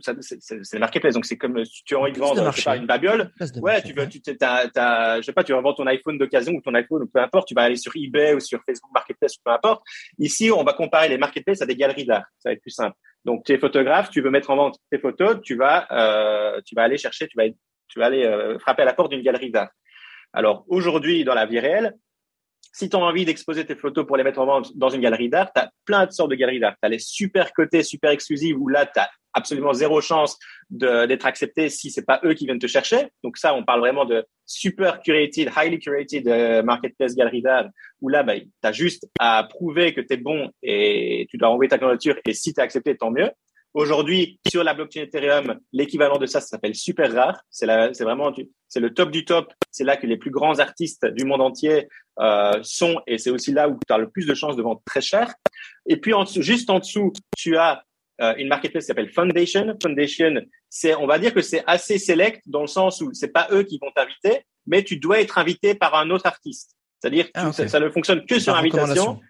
c'est 0.00 0.72
des 0.72 0.78
marketplaces. 0.78 1.14
Donc, 1.14 1.26
c'est 1.26 1.36
comme 1.36 1.64
si 1.64 1.84
tu 1.84 1.94
as 1.94 1.98
envie 1.98 2.12
de 2.12 2.18
vendre, 2.18 2.50
je 2.50 2.56
sais 2.56 2.64
pas, 2.64 2.76
une 2.76 2.86
babiole. 2.86 3.30
Ouais, 3.60 3.82
tu 3.82 3.92
veux, 3.92 4.08
tu 4.08 4.20
t'as, 4.22 4.68
t'as, 4.68 5.16
je 5.20 5.22
sais 5.22 5.32
pas, 5.32 5.44
tu 5.44 5.52
vas 5.52 5.60
vendre 5.60 5.76
ton 5.76 5.86
iPhone 5.86 6.16
d'occasion 6.16 6.52
ou 6.52 6.60
ton 6.62 6.74
iPhone, 6.74 7.02
ou 7.02 7.06
peu 7.06 7.20
importe, 7.20 7.48
tu 7.48 7.54
vas 7.54 7.62
aller 7.62 7.76
sur 7.76 7.92
eBay 7.94 8.34
ou 8.34 8.40
sur 8.40 8.62
Facebook 8.64 8.90
Marketplace, 8.92 9.36
ou 9.36 9.40
peu 9.44 9.52
importe. 9.52 9.82
Ici, 10.18 10.50
on 10.50 10.64
va 10.64 10.72
comparer 10.72 11.08
les 11.08 11.18
marketplaces 11.18 11.60
à 11.60 11.66
des 11.66 11.76
galeries 11.76 12.06
d'art. 12.06 12.24
Ça 12.38 12.48
va 12.48 12.54
être 12.54 12.62
plus 12.62 12.70
simple. 12.70 12.96
Donc, 13.24 13.44
tu 13.44 13.52
es 13.52 13.58
photographe, 13.58 14.10
tu 14.10 14.20
veux 14.20 14.30
mettre 14.30 14.50
en 14.50 14.56
vente 14.56 14.78
tes 14.90 14.98
photos, 14.98 15.40
tu 15.42 15.56
vas, 15.56 15.86
euh, 15.92 16.60
tu 16.64 16.74
vas 16.74 16.82
aller 16.82 16.98
chercher, 16.98 17.28
tu 17.28 17.36
vas, 17.36 17.44
tu 17.88 17.98
vas 17.98 18.06
aller 18.06 18.24
euh, 18.24 18.58
frapper 18.58 18.82
à 18.82 18.86
la 18.86 18.94
porte 18.94 19.12
d'une 19.12 19.22
galerie 19.22 19.50
d'art. 19.50 19.70
Alors, 20.32 20.64
aujourd'hui, 20.68 21.24
dans 21.24 21.34
la 21.34 21.46
vie 21.46 21.60
réelle, 21.60 21.94
si 22.72 22.88
tu 22.88 22.96
as 22.96 22.98
envie 22.98 23.24
d'exposer 23.24 23.66
tes 23.66 23.74
photos 23.74 24.06
pour 24.06 24.16
les 24.16 24.24
mettre 24.24 24.40
en 24.40 24.46
vente 24.46 24.76
dans 24.76 24.88
une 24.88 25.00
galerie 25.00 25.28
d'art, 25.28 25.52
tu 25.52 25.60
as 25.60 25.70
plein 25.84 26.06
de 26.06 26.12
sortes 26.12 26.30
de 26.30 26.36
galeries 26.36 26.60
d'art. 26.60 26.74
Tu 26.82 26.86
as 26.86 26.88
les 26.88 26.98
super 26.98 27.52
cotés, 27.52 27.82
super 27.82 28.10
exclusives 28.10 28.56
où 28.58 28.68
là, 28.68 28.86
tu 28.86 28.98
as 28.98 29.10
absolument 29.34 29.72
zéro 29.72 30.00
chance 30.00 30.38
d'être 30.70 31.26
accepté 31.26 31.68
si 31.68 31.90
c'est 31.90 32.04
pas 32.04 32.20
eux 32.24 32.34
qui 32.34 32.46
viennent 32.46 32.58
te 32.58 32.66
chercher. 32.66 33.08
Donc 33.22 33.36
ça, 33.36 33.54
on 33.54 33.64
parle 33.64 33.80
vraiment 33.80 34.04
de 34.04 34.24
super 34.46 35.00
curated, 35.00 35.50
highly 35.56 35.78
curated 35.78 36.28
euh, 36.28 36.62
marketplace 36.62 37.14
galerie 37.14 37.42
d'art 37.42 37.68
où 38.00 38.08
là, 38.08 38.22
bah, 38.22 38.38
tu 38.38 38.48
as 38.62 38.72
juste 38.72 39.08
à 39.18 39.44
prouver 39.44 39.94
que 39.94 40.00
tu 40.00 40.14
es 40.14 40.16
bon 40.16 40.50
et 40.62 41.26
tu 41.30 41.38
dois 41.38 41.48
envoyer 41.48 41.68
ta 41.68 41.78
candidature 41.78 42.16
et 42.26 42.34
si 42.34 42.52
tu 42.52 42.60
es 42.60 42.62
accepté, 42.62 42.96
tant 42.96 43.10
mieux. 43.10 43.30
Aujourd'hui, 43.74 44.38
sur 44.50 44.62
la 44.64 44.74
blockchain 44.74 45.02
Ethereum, 45.02 45.58
l'équivalent 45.72 46.18
de 46.18 46.26
ça, 46.26 46.42
ça 46.42 46.48
s'appelle 46.48 46.74
super 46.74 47.10
rare. 47.14 47.40
C'est 47.48 47.66
c'est 47.94 48.04
vraiment, 48.04 48.30
c'est 48.68 48.80
le 48.80 48.92
top 48.92 49.10
du 49.10 49.24
top. 49.24 49.50
C'est 49.70 49.84
là 49.84 49.96
que 49.96 50.06
les 50.06 50.18
plus 50.18 50.30
grands 50.30 50.58
artistes 50.58 51.06
du 51.06 51.24
monde 51.24 51.40
entier 51.40 51.88
euh, 52.20 52.60
sont, 52.62 53.00
et 53.06 53.18
c'est 53.18 53.30
aussi 53.30 53.52
là 53.52 53.68
où 53.68 53.78
tu 53.86 53.92
as 53.92 53.98
le 53.98 54.10
plus 54.10 54.26
de 54.26 54.34
chances 54.34 54.56
de 54.56 54.62
vendre 54.62 54.82
très 54.84 55.00
cher. 55.00 55.32
Et 55.86 55.96
puis 55.96 56.12
en 56.12 56.24
dessous, 56.24 56.42
juste 56.42 56.68
en 56.70 56.78
dessous, 56.78 57.12
tu 57.36 57.56
as 57.56 57.84
euh, 58.20 58.34
une 58.36 58.48
marketplace 58.48 58.84
qui 58.84 58.88
s'appelle 58.88 59.10
Foundation. 59.12 59.76
Foundation, 59.82 60.34
c'est, 60.68 60.94
on 60.94 61.06
va 61.06 61.18
dire 61.18 61.32
que 61.32 61.40
c'est 61.40 61.64
assez 61.66 61.98
select 61.98 62.42
dans 62.46 62.60
le 62.60 62.66
sens 62.66 63.00
où 63.00 63.10
c'est 63.14 63.32
pas 63.32 63.48
eux 63.50 63.62
qui 63.62 63.78
vont 63.78 63.90
t'inviter, 63.94 64.44
mais 64.66 64.84
tu 64.84 64.96
dois 64.96 65.20
être 65.20 65.38
invité 65.38 65.74
par 65.74 65.94
un 65.94 66.10
autre 66.10 66.26
artiste. 66.26 66.76
C'est-à-dire 67.00 67.26
que 67.26 67.30
ah, 67.34 67.52
ça, 67.52 67.80
ne 67.80 67.88
fonctionne 67.88 68.24
que 68.26 68.38
sur 68.38 68.54
invitation, 68.54 69.20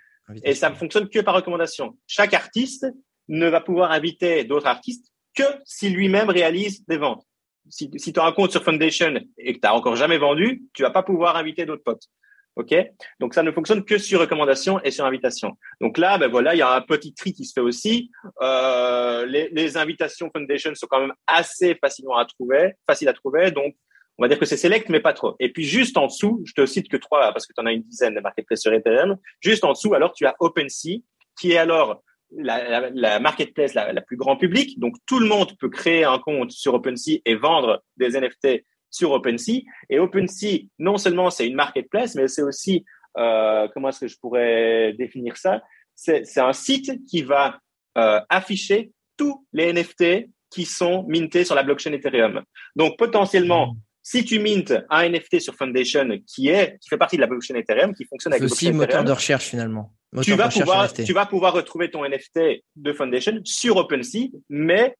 et 0.44 0.54
ça 0.54 0.68
ne 0.68 0.74
fonctionne 0.74 1.08
que 1.08 1.20
par 1.20 1.34
recommandation. 1.34 1.96
Chaque 2.06 2.34
artiste 2.34 2.86
ne 3.28 3.48
va 3.48 3.60
pouvoir 3.60 3.92
inviter 3.92 4.44
d'autres 4.44 4.66
artistes 4.66 5.06
que 5.34 5.44
si 5.64 5.88
lui-même 5.88 6.28
réalise 6.28 6.84
des 6.86 6.98
ventes. 6.98 7.24
Si, 7.70 7.90
si 7.96 8.12
tu 8.12 8.20
as 8.20 8.24
un 8.24 8.32
compte 8.32 8.50
sur 8.50 8.62
Foundation 8.62 9.14
et 9.38 9.54
que 9.54 9.58
tu 9.58 9.66
n'as 9.66 9.72
encore 9.72 9.96
jamais 9.96 10.18
vendu, 10.18 10.64
tu 10.74 10.82
vas 10.82 10.90
pas 10.90 11.02
pouvoir 11.02 11.36
inviter 11.36 11.64
d'autres 11.64 11.84
potes. 11.84 12.08
OK? 12.57 12.74
Donc 13.20 13.34
ça 13.34 13.42
ne 13.42 13.50
fonctionne 13.50 13.84
que 13.84 13.98
sur 13.98 14.20
recommandation 14.20 14.80
et 14.82 14.90
sur 14.90 15.05
invitation. 15.05 15.57
Donc 15.80 15.98
là, 15.98 16.18
ben 16.18 16.28
voilà, 16.28 16.55
il 16.55 16.59
y 16.59 16.62
a 16.62 16.74
un 16.74 16.80
petit 16.80 17.14
tri 17.14 17.32
qui 17.32 17.44
se 17.44 17.53
fait 17.53 17.61
aussi. 17.61 18.11
Euh, 18.42 19.24
les, 19.26 19.48
les, 19.50 19.76
invitations 19.76 20.30
Foundation 20.34 20.74
sont 20.74 20.86
quand 20.86 21.00
même 21.00 21.14
assez 21.26 21.74
facilement 21.76 22.16
à 22.16 22.26
trouver, 22.26 22.74
facile 22.86 23.09
à 23.09 23.12
trouver. 23.12 23.50
Donc 23.50 23.74
on 24.18 24.22
va 24.22 24.28
dire 24.28 24.38
que 24.38 24.44
c'est 24.44 24.57
select, 24.57 24.88
mais 24.88 25.00
pas 25.00 25.14
trop. 25.14 25.36
Et 25.40 25.50
puis 25.50 25.64
juste 25.64 25.96
en 25.96 26.07
dessous, 26.07 26.42
je 26.44 26.53
te 26.53 26.66
cite 26.66 26.88
que 26.88 26.96
trois 26.96 27.32
parce 27.32 27.46
que 27.46 27.53
tu 27.55 27.61
en 27.62 27.66
as 27.66 27.72
une 27.72 27.82
dizaine 27.82 28.14
de 28.14 28.20
marketplaces 28.20 28.61
sur 28.61 28.72
Ethereum. 28.72 29.16
Juste 29.40 29.64
en 29.64 29.72
dessous, 29.72 29.94
alors 29.94 30.12
tu 30.12 30.26
as 30.26 30.34
OpenSea, 30.38 31.00
qui 31.40 31.53
est 31.53 31.59
alors 31.59 32.03
la, 32.36 32.90
la, 32.90 33.20
marketplace 33.20 33.74
la, 33.74 33.92
la, 33.92 34.00
plus 34.00 34.16
grand 34.16 34.36
public. 34.36 34.78
Donc, 34.78 34.96
tout 35.07 35.18
le 35.18 35.26
monde 35.26 35.53
peut 35.59 35.68
créer 35.68 36.05
un 36.05 36.18
compte 36.18 36.50
sur 36.50 36.74
OpenSea 36.74 37.20
et 37.24 37.34
vendre 37.34 37.82
des 37.96 38.18
NFT 38.18 38.64
sur 38.93 39.11
OpenSea. 39.11 39.62
Et 39.90 39.99
OpenSea, 39.99 40.68
non 40.78 40.99
seulement 40.99 41.30
c'est 41.30 41.49
une 41.49 41.57
marketplace, 41.57 42.14
mais 42.14 42.28
c'est 42.28 42.43
aussi, 42.43 42.84
euh, 43.18 43.66
comment 43.74 43.88
est-ce 43.88 44.01
que 44.01 44.09
je 44.09 44.18
pourrais 44.18 44.93
définir 44.93 45.36
ça? 45.36 45.62
C'est 45.95 46.38
un 46.38 46.53
site 46.53 47.05
qui 47.07 47.22
va 47.22 47.59
euh, 47.99 48.20
afficher 48.28 48.93
tous 49.16 49.47
les 49.53 49.72
NFT 49.72 50.28
qui 50.51 50.64
sont 50.64 51.05
mintés 51.09 51.45
sur 51.45 51.55
la 51.55 51.62
blockchain 51.62 51.93
Ethereum. 51.93 52.43
Donc, 52.76 52.99
potentiellement, 52.99 53.76
si 54.03 54.24
tu 54.24 54.38
mintes 54.38 54.74
un 54.90 55.09
NFT 55.09 55.40
sur 55.40 55.55
Foundation 55.55 56.18
qui 56.26 56.49
est 56.49 56.78
qui 56.80 56.88
fait 56.88 56.99
partie 56.99 57.16
de 57.16 57.20
la 57.20 57.26
blockchain 57.26 57.55
Ethereum, 57.55 57.95
qui 57.95 58.05
fonctionne 58.05 58.32
avec 58.32 58.45
aussi 58.45 58.72
moteur 58.72 59.05
de 59.05 59.12
recherche 59.12 59.45
finalement. 59.45 59.95
tu 60.22 60.34
vas 60.34 60.49
pouvoir 60.49 60.93
tu 60.93 61.12
vas 61.12 61.26
pouvoir 61.26 61.55
retrouver 61.55 61.90
ton 61.90 62.05
NFT 62.05 62.64
de 62.76 62.93
Foundation 62.93 63.40
sur 63.45 63.76
OpenSea, 63.76 64.30
mais 64.49 64.97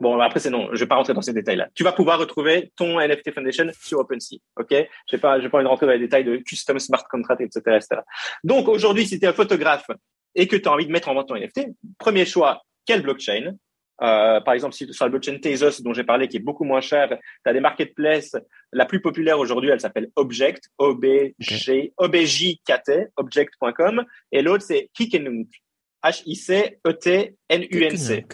bon 0.00 0.18
après 0.20 0.40
c'est 0.40 0.50
non, 0.50 0.68
je 0.72 0.80
vais 0.80 0.86
pas 0.86 0.96
rentrer 0.96 1.14
dans 1.14 1.22
ces 1.22 1.32
détails 1.32 1.56
là. 1.56 1.68
Tu 1.74 1.84
vas 1.84 1.92
pouvoir 1.92 2.18
retrouver 2.18 2.72
ton 2.76 3.00
NFT 3.00 3.32
Foundation 3.32 3.66
sur 3.80 4.00
OpenSea, 4.00 4.36
ok? 4.58 4.68
Je 4.70 5.16
vais 5.16 5.20
pas 5.20 5.38
je 5.38 5.44
vais 5.44 5.50
pas 5.50 5.62
rentrer 5.62 5.86
dans 5.86 5.92
les 5.92 5.98
détails 5.98 6.24
de 6.24 6.36
custom 6.36 6.78
smart 6.78 7.04
contract 7.10 7.40
etc. 7.40 7.60
etc. 7.76 8.00
Donc 8.44 8.68
aujourd'hui 8.68 9.06
si 9.06 9.18
tu 9.18 9.24
es 9.24 9.28
un 9.28 9.32
photographe 9.32 9.86
et 10.34 10.46
que 10.46 10.56
tu 10.56 10.68
as 10.68 10.72
envie 10.72 10.86
de 10.86 10.92
mettre 10.92 11.08
en 11.08 11.14
vente 11.14 11.28
ton 11.28 11.36
NFT, 11.36 11.68
premier 11.98 12.26
choix 12.26 12.62
quelle 12.86 13.02
blockchain? 13.02 13.56
Euh, 14.02 14.40
par 14.40 14.54
exemple, 14.54 14.74
si 14.74 14.92
sur 14.92 15.06
la 15.06 15.10
blockchain 15.10 15.38
Tezos 15.38 15.82
dont 15.82 15.94
j'ai 15.94 16.04
parlé, 16.04 16.28
qui 16.28 16.36
est 16.36 16.40
beaucoup 16.40 16.64
moins 16.64 16.80
cher, 16.80 17.08
tu 17.08 17.16
as 17.44 17.52
des 17.52 17.60
marketplaces. 17.60 18.36
La 18.72 18.84
plus 18.84 19.00
populaire 19.00 19.38
aujourd'hui, 19.38 19.70
elle 19.70 19.80
s'appelle 19.80 20.10
Object, 20.16 20.68
O-B-G, 20.78 21.92
O-B-J-K-T, 21.96 23.06
object.com. 23.16 24.04
Et 24.32 24.42
l'autre, 24.42 24.64
c'est 24.64 24.90
Hikenunk, 24.98 25.48
H-I-C-E-T-N-U-N-C. 26.02 28.26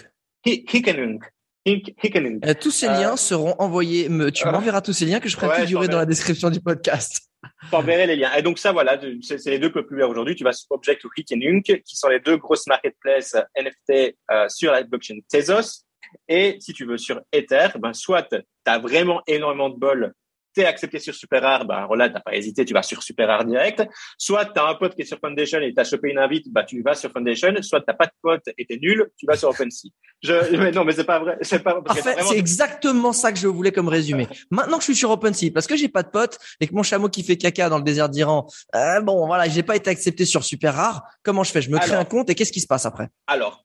Hikenunk. 0.44 1.24
Euh, 1.68 2.54
tous 2.60 2.72
ces 2.72 2.86
liens 2.86 3.12
euh, 3.12 3.16
seront 3.16 3.54
envoyés. 3.58 4.08
Me, 4.08 4.30
tu 4.30 4.46
m'enverras 4.46 4.80
tous 4.80 4.92
ces 4.92 5.06
liens 5.06 5.20
que 5.20 5.28
je 5.28 5.36
ferai 5.36 5.60
figurer 5.60 5.86
dans 5.86 5.98
la 5.98 6.06
description 6.06 6.50
du 6.50 6.60
podcast. 6.60 7.28
T'enverrai 7.70 8.06
les 8.06 8.16
liens. 8.16 8.32
Et 8.34 8.42
donc 8.42 8.58
ça, 8.58 8.72
voilà, 8.72 9.00
c'est 9.20 9.50
les 9.50 9.58
deux 9.58 9.70
populaires 9.70 10.08
aujourd'hui. 10.08 10.34
Tu 10.34 10.42
vas 10.42 10.52
sur 10.52 10.66
Object 10.70 11.04
ou 11.04 11.08
Nunk, 11.36 11.82
qui 11.84 11.96
sont 11.96 12.08
les 12.08 12.20
deux 12.20 12.36
grosses 12.36 12.66
marketplaces 12.66 13.36
NFT 13.56 14.16
euh, 14.30 14.48
sur 14.48 14.72
la 14.72 14.82
blockchain 14.82 15.18
Tezos. 15.28 15.84
Et 16.28 16.56
si 16.60 16.72
tu 16.72 16.84
veux 16.84 16.98
sur 16.98 17.20
Ether, 17.32 17.68
ben 17.78 17.92
soit 17.92 18.24
tu 18.24 18.38
as 18.66 18.78
vraiment 18.78 19.22
énormément 19.26 19.70
de 19.70 19.76
bol 19.76 20.12
t'es 20.54 20.64
accepté 20.64 20.98
sur 20.98 21.14
SuperRare, 21.14 21.64
bah 21.64 21.88
là 21.96 22.08
t'as 22.08 22.20
pas 22.20 22.34
hésité, 22.34 22.64
tu 22.64 22.74
vas 22.74 22.82
sur 22.82 23.02
SuperRare 23.02 23.44
direct. 23.44 23.84
Soit 24.18 24.46
t'as 24.46 24.68
un 24.68 24.74
pote 24.74 24.94
qui 24.94 25.02
est 25.02 25.06
sur 25.06 25.18
Foundation 25.18 25.60
et 25.60 25.72
t'as 25.74 25.84
chopé 25.84 26.10
une 26.10 26.18
invite, 26.18 26.50
bah 26.52 26.64
tu 26.64 26.82
vas 26.82 26.94
sur 26.94 27.10
Foundation. 27.10 27.54
Soit 27.62 27.80
t'as 27.82 27.94
pas 27.94 28.06
de 28.06 28.12
pote 28.20 28.42
et 28.58 28.66
t'es 28.66 28.78
nul, 28.80 29.08
tu 29.16 29.26
vas 29.26 29.36
sur 29.36 29.48
OpenSea. 29.48 29.88
Je, 30.22 30.56
mais 30.56 30.70
non, 30.70 30.84
mais 30.84 30.92
c'est 30.92 31.04
pas 31.04 31.18
vrai, 31.18 31.38
c'est 31.40 31.62
pas. 31.62 31.80
En 31.86 31.94
fait, 31.94 32.16
c'est 32.22 32.38
exactement 32.38 33.12
ça 33.12 33.32
que 33.32 33.38
je 33.38 33.48
voulais 33.48 33.72
comme 33.72 33.88
résumé. 33.88 34.28
Maintenant 34.50 34.76
que 34.76 34.82
je 34.82 34.92
suis 34.92 34.96
sur 34.96 35.10
OpenSea, 35.10 35.50
parce 35.52 35.66
que 35.66 35.76
j'ai 35.76 35.88
pas 35.88 36.02
de 36.02 36.10
pote 36.10 36.38
et 36.60 36.66
que 36.66 36.74
mon 36.74 36.82
chameau 36.82 37.08
qui 37.08 37.22
fait 37.22 37.36
caca 37.36 37.68
dans 37.68 37.78
le 37.78 37.84
désert 37.84 38.08
d'Iran, 38.08 38.46
euh, 38.74 39.00
bon 39.00 39.26
voilà, 39.26 39.48
j'ai 39.48 39.62
pas 39.62 39.76
été 39.76 39.90
accepté 39.90 40.24
sur 40.24 40.44
SuperRare. 40.44 41.02
Comment 41.22 41.44
je 41.44 41.52
fais? 41.52 41.62
Je 41.62 41.70
me 41.70 41.78
crée 41.78 41.94
un 41.94 42.04
compte 42.04 42.30
et 42.30 42.34
qu'est-ce 42.34 42.52
qui 42.52 42.60
se 42.60 42.66
passe 42.66 42.86
après? 42.86 43.08
Alors, 43.26 43.64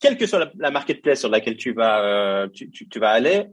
quelle 0.00 0.16
que 0.16 0.26
soit 0.26 0.50
la, 0.58 0.70
marketplace 0.70 1.20
sur 1.20 1.28
laquelle 1.28 1.56
tu 1.56 1.72
vas, 1.72 2.02
euh, 2.02 2.48
tu, 2.48 2.70
tu, 2.70 2.88
tu 2.88 2.98
vas 2.98 3.10
aller, 3.10 3.46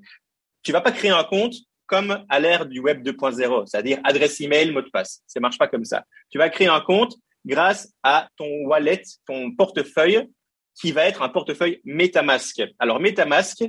tu 0.63 0.71
vas 0.71 0.81
pas 0.81 0.91
créer 0.91 1.11
un 1.11 1.23
compte 1.23 1.53
comme 1.93 2.25
à 2.27 2.39
l'ère 2.39 2.65
du 2.65 2.79
web 2.79 3.03
2.0, 3.07 3.67
c'est-à-dire 3.67 3.99
adresse 4.03 4.41
email, 4.41 4.71
mot 4.71 4.81
de 4.81 4.89
passe. 4.89 5.21
Ça 5.27 5.39
marche 5.39 5.59
pas 5.59 5.67
comme 5.67 5.85
ça. 5.85 6.03
Tu 6.31 6.39
vas 6.39 6.49
créer 6.49 6.67
un 6.67 6.81
compte 6.81 7.13
grâce 7.45 7.93
à 8.01 8.29
ton 8.35 8.47
wallet, 8.65 9.03
ton 9.27 9.51
portefeuille, 9.51 10.27
qui 10.73 10.91
va 10.91 11.05
être 11.05 11.21
un 11.21 11.29
portefeuille 11.29 11.81
MetaMask. 11.85 12.63
Alors 12.79 12.99
MetaMask, 12.99 13.65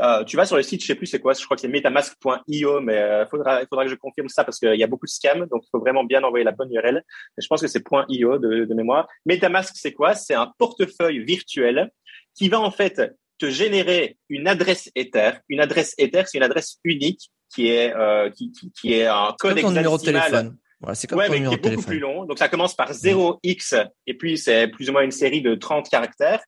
euh, 0.00 0.24
tu 0.24 0.38
vas 0.38 0.46
sur 0.46 0.56
le 0.56 0.62
site, 0.62 0.80
je 0.80 0.86
sais 0.86 0.94
plus 0.94 1.06
c'est 1.06 1.20
quoi, 1.20 1.34
je 1.34 1.44
crois 1.44 1.54
que 1.54 1.60
c'est 1.60 1.68
metamask.io, 1.68 2.80
mais 2.80 2.96
euh, 2.96 3.26
faudra, 3.26 3.60
faudra 3.66 3.84
que 3.84 3.90
je 3.90 3.96
confirme 3.96 4.30
ça 4.30 4.42
parce 4.42 4.58
qu'il 4.58 4.74
y 4.74 4.82
a 4.82 4.86
beaucoup 4.86 5.04
de 5.04 5.10
scams, 5.10 5.44
donc 5.44 5.62
il 5.66 5.68
faut 5.70 5.80
vraiment 5.80 6.04
bien 6.04 6.22
envoyer 6.22 6.46
la 6.46 6.52
bonne 6.52 6.72
URL. 6.72 7.04
je 7.36 7.46
pense 7.46 7.60
que 7.60 7.66
c'est 7.66 7.84
.io 8.08 8.38
de, 8.38 8.64
de 8.64 8.74
mémoire. 8.74 9.06
MetaMask, 9.26 9.74
c'est 9.76 9.92
quoi? 9.92 10.14
C'est 10.14 10.34
un 10.34 10.50
portefeuille 10.56 11.22
virtuel 11.22 11.90
qui 12.34 12.48
va 12.48 12.58
en 12.58 12.70
fait 12.70 13.02
te 13.36 13.50
générer 13.50 14.16
une 14.30 14.48
adresse 14.48 14.90
Ether. 14.94 15.32
Une 15.50 15.60
adresse 15.60 15.94
Ether, 15.98 16.22
c'est 16.24 16.38
une 16.38 16.44
adresse 16.44 16.78
unique 16.84 17.30
qui 17.56 17.68
est 17.68 17.94
euh, 17.94 18.28
qui, 18.30 18.52
qui, 18.52 18.70
qui, 18.70 18.92
est 18.92 19.06
un 19.06 19.34
code 19.38 19.58
comme 19.60 19.72
numéro 19.72 19.96
de 19.96 20.02
téléphone. 20.02 20.56
C'est 20.92 21.06
comme 21.06 21.18
ouais, 21.18 21.28
mais 21.30 21.42
qui 21.42 21.54
est 21.54 21.70
beaucoup 21.70 21.86
plus 21.86 21.98
long. 21.98 22.26
Donc 22.26 22.38
ça 22.38 22.48
commence 22.48 22.74
par 22.74 22.92
0x 22.92 23.88
et 24.06 24.14
puis 24.14 24.36
c'est 24.36 24.68
plus 24.68 24.90
ou 24.90 24.92
moins 24.92 25.02
une 25.02 25.10
série 25.10 25.40
de 25.40 25.54
30 25.54 25.88
caractères 25.88 26.42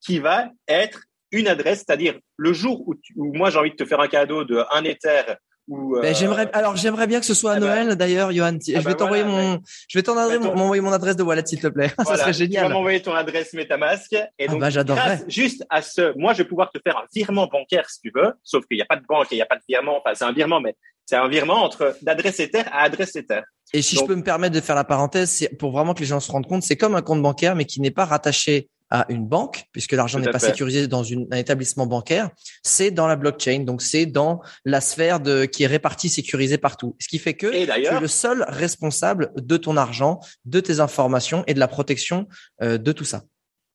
qui 0.00 0.20
va 0.20 0.48
être 0.68 1.02
une 1.32 1.48
adresse, 1.48 1.78
c'est-à-dire 1.78 2.16
le 2.36 2.52
jour 2.52 2.86
où, 2.86 2.94
où 3.16 3.34
moi 3.34 3.50
j'ai 3.50 3.58
envie 3.58 3.70
de 3.70 3.74
te 3.74 3.84
faire 3.84 4.00
un 4.00 4.06
cadeau 4.06 4.44
de 4.44 4.62
un 4.70 4.84
Ether 4.84 5.34
ou, 5.66 5.98
ben, 6.00 6.14
j'aimerais 6.14 6.50
alors 6.52 6.76
j'aimerais 6.76 7.06
bien 7.06 7.20
que 7.20 7.26
ce 7.26 7.32
soit 7.32 7.52
à 7.52 7.54
ah 7.54 7.60
bah 7.60 7.66
Noël 7.66 7.96
d'ailleurs 7.96 8.32
Johan. 8.32 8.58
Je, 8.66 8.74
ah 8.74 8.78
vais 8.78 8.84
bah 8.84 8.94
t'envoyer 8.94 9.24
mon 9.24 9.60
je 9.88 9.98
vais 9.98 10.02
t'envoyer 10.02 10.38
mon, 10.38 10.54
m'envoyer 10.54 10.82
mon 10.82 10.92
adresse 10.92 11.16
de 11.16 11.22
wallet 11.22 11.44
s'il 11.46 11.60
te 11.60 11.68
plaît. 11.68 11.90
Ça 12.04 12.16
serait 12.16 12.32
génial 12.34 12.64
tu 12.64 12.68
vas 12.68 12.74
m'envoyer 12.74 13.00
ton 13.00 13.14
adresse 13.14 13.54
MetaMask 13.54 14.12
et 14.12 14.20
ah 14.40 14.46
donc 14.46 14.60
bah, 14.60 14.70
grâce 14.70 15.24
juste 15.26 15.64
à 15.70 15.80
ce 15.80 16.16
moi 16.18 16.34
je 16.34 16.42
vais 16.42 16.48
pouvoir 16.48 16.70
te 16.70 16.78
faire 16.84 16.98
un 16.98 17.06
virement 17.14 17.46
bancaire 17.46 17.88
si 17.88 18.00
tu 18.00 18.12
veux 18.14 18.32
sauf 18.42 18.66
qu'il 18.66 18.76
n'y 18.76 18.82
a 18.82 18.86
pas 18.86 18.96
de 18.96 19.06
banque 19.08 19.32
et 19.32 19.36
il 19.36 19.38
n'y 19.38 19.42
a 19.42 19.46
pas 19.46 19.56
de 19.56 19.64
virement. 19.66 19.98
Enfin 19.98 20.14
c'est 20.14 20.24
un 20.24 20.32
virement 20.32 20.60
mais 20.60 20.76
C'est 21.06 21.16
un 21.16 21.28
virement 21.28 21.64
entre 21.64 21.96
d'adresse 22.02 22.40
Ether 22.40 22.64
à 22.70 22.82
adresse 22.82 23.16
Ether. 23.16 23.40
Et 23.72 23.80
si 23.80 23.96
je 23.96 24.04
peux 24.04 24.14
me 24.14 24.22
permettre 24.22 24.54
de 24.54 24.60
faire 24.60 24.76
la 24.76 24.84
parenthèse, 24.84 25.30
c'est 25.30 25.48
pour 25.56 25.72
vraiment 25.72 25.94
que 25.94 26.00
les 26.00 26.06
gens 26.06 26.20
se 26.20 26.30
rendent 26.30 26.46
compte, 26.46 26.62
c'est 26.62 26.76
comme 26.76 26.94
un 26.94 27.02
compte 27.02 27.22
bancaire, 27.22 27.56
mais 27.56 27.64
qui 27.64 27.80
n'est 27.80 27.90
pas 27.90 28.04
rattaché 28.04 28.68
à 28.94 29.06
une 29.08 29.26
banque, 29.26 29.64
puisque 29.72 29.90
l'argent 29.90 30.20
n'est 30.20 30.30
pas 30.30 30.38
sécurisé 30.38 30.86
dans 30.86 31.02
une, 31.02 31.26
un 31.32 31.36
établissement 31.36 31.84
bancaire, 31.84 32.30
c'est 32.62 32.92
dans 32.92 33.08
la 33.08 33.16
blockchain, 33.16 33.64
donc 33.64 33.82
c'est 33.82 34.06
dans 34.06 34.40
la 34.64 34.80
sphère 34.80 35.18
de 35.18 35.46
qui 35.46 35.64
est 35.64 35.66
répartie, 35.66 36.08
sécurisée 36.08 36.58
partout. 36.58 36.94
Ce 37.00 37.08
qui 37.08 37.18
fait 37.18 37.34
que 37.34 37.48
tu 37.48 37.56
es 37.56 38.00
le 38.00 38.06
seul 38.06 38.44
responsable 38.46 39.32
de 39.34 39.56
ton 39.56 39.76
argent, 39.76 40.20
de 40.44 40.60
tes 40.60 40.78
informations 40.78 41.42
et 41.48 41.54
de 41.54 41.58
la 41.58 41.66
protection 41.66 42.28
euh, 42.62 42.78
de 42.78 42.92
tout 42.92 43.02
ça. 43.02 43.24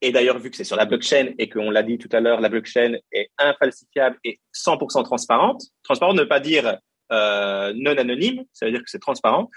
Et 0.02 0.14
d'ailleurs, 0.14 0.40
vu 0.40 0.50
que 0.50 0.56
c'est 0.56 0.64
sur 0.64 0.78
la 0.78 0.86
blockchain 0.86 1.34
et 1.38 1.50
qu'on 1.50 1.70
l'a 1.70 1.84
dit 1.84 1.98
tout 1.98 2.08
à 2.14 2.22
l'heure, 2.22 2.40
la 2.40 2.48
blockchain 2.48 2.94
est 3.12 3.30
infalsifiable 3.38 4.18
et 4.24 4.40
100% 4.56 5.04
transparente. 5.04 5.64
Transparente 5.84 6.16
ne 6.16 6.22
veut 6.22 6.30
pas 6.30 6.40
dire 6.40 6.78
euh, 7.12 7.74
non 7.76 7.98
anonyme, 7.98 8.46
ça 8.54 8.68
veut 8.68 8.72
dire 8.72 8.80
que 8.80 8.90
c'est 8.90 9.00
transparent 9.00 9.50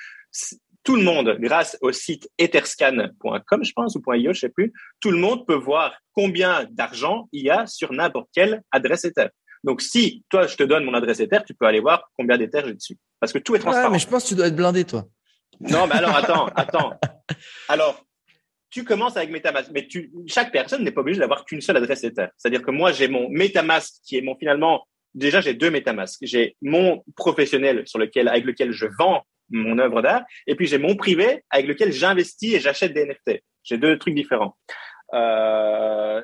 tout 0.84 0.96
le 0.96 1.02
monde, 1.02 1.36
grâce 1.40 1.76
au 1.80 1.92
site 1.92 2.28
etherscan.com, 2.38 3.64
je 3.64 3.72
pense, 3.72 3.96
ou 3.96 4.14
.io, 4.14 4.32
je 4.32 4.40
sais 4.40 4.48
plus, 4.48 4.72
tout 5.00 5.10
le 5.10 5.18
monde 5.18 5.46
peut 5.46 5.54
voir 5.54 5.96
combien 6.12 6.66
d'argent 6.70 7.28
il 7.32 7.44
y 7.44 7.50
a 7.50 7.66
sur 7.66 7.92
n'importe 7.92 8.28
quelle 8.34 8.62
adresse 8.70 9.04
Ether. 9.04 9.28
Donc, 9.64 9.80
si 9.80 10.24
toi, 10.28 10.46
je 10.46 10.56
te 10.56 10.64
donne 10.64 10.84
mon 10.84 10.94
adresse 10.94 11.20
Ether, 11.20 11.38
tu 11.46 11.54
peux 11.54 11.66
aller 11.66 11.80
voir 11.80 12.10
combien 12.16 12.36
d'Ether 12.36 12.62
j'ai 12.66 12.74
dessus. 12.74 12.98
Parce 13.20 13.32
que 13.32 13.38
tout 13.38 13.54
est 13.54 13.60
transparent. 13.60 13.86
Ouais, 13.86 13.92
mais 13.92 13.98
je 14.00 14.08
pense 14.08 14.24
que 14.24 14.28
tu 14.30 14.34
dois 14.34 14.48
être 14.48 14.56
blindé, 14.56 14.84
toi. 14.84 15.04
Non, 15.60 15.86
mais 15.86 15.94
alors, 15.94 16.16
attends, 16.16 16.46
attends. 16.56 16.98
Alors, 17.68 18.04
tu 18.70 18.84
commences 18.84 19.16
avec 19.16 19.30
MetaMask, 19.30 19.70
mais 19.72 19.86
tu, 19.86 20.10
chaque 20.26 20.50
personne 20.50 20.82
n'est 20.82 20.90
pas 20.90 21.02
obligée 21.02 21.20
d'avoir 21.20 21.44
qu'une 21.44 21.60
seule 21.60 21.76
adresse 21.76 22.02
Ether. 22.02 22.26
C'est-à-dire 22.36 22.62
que 22.62 22.70
moi, 22.70 22.90
j'ai 22.90 23.06
mon 23.06 23.28
MetaMask 23.30 24.02
qui 24.04 24.16
est 24.16 24.22
mon 24.22 24.36
finalement, 24.36 24.84
déjà, 25.14 25.40
j'ai 25.40 25.54
deux 25.54 25.70
MetaMask. 25.70 26.18
J'ai 26.22 26.56
mon 26.62 27.04
professionnel 27.14 27.86
sur 27.86 27.98
lequel, 27.98 28.28
avec 28.28 28.44
lequel 28.44 28.72
je 28.72 28.86
vends 28.98 29.24
mon 29.52 29.78
œuvre 29.78 30.02
d'art, 30.02 30.24
et 30.46 30.54
puis 30.54 30.66
j'ai 30.66 30.78
mon 30.78 30.96
privé 30.96 31.44
avec 31.50 31.66
lequel 31.66 31.92
j'investis 31.92 32.54
et 32.54 32.60
j'achète 32.60 32.94
des 32.94 33.06
NFT. 33.06 33.42
J'ai 33.62 33.78
deux 33.78 33.98
trucs 33.98 34.14
différents. 34.14 34.56
Euh, 35.14 36.22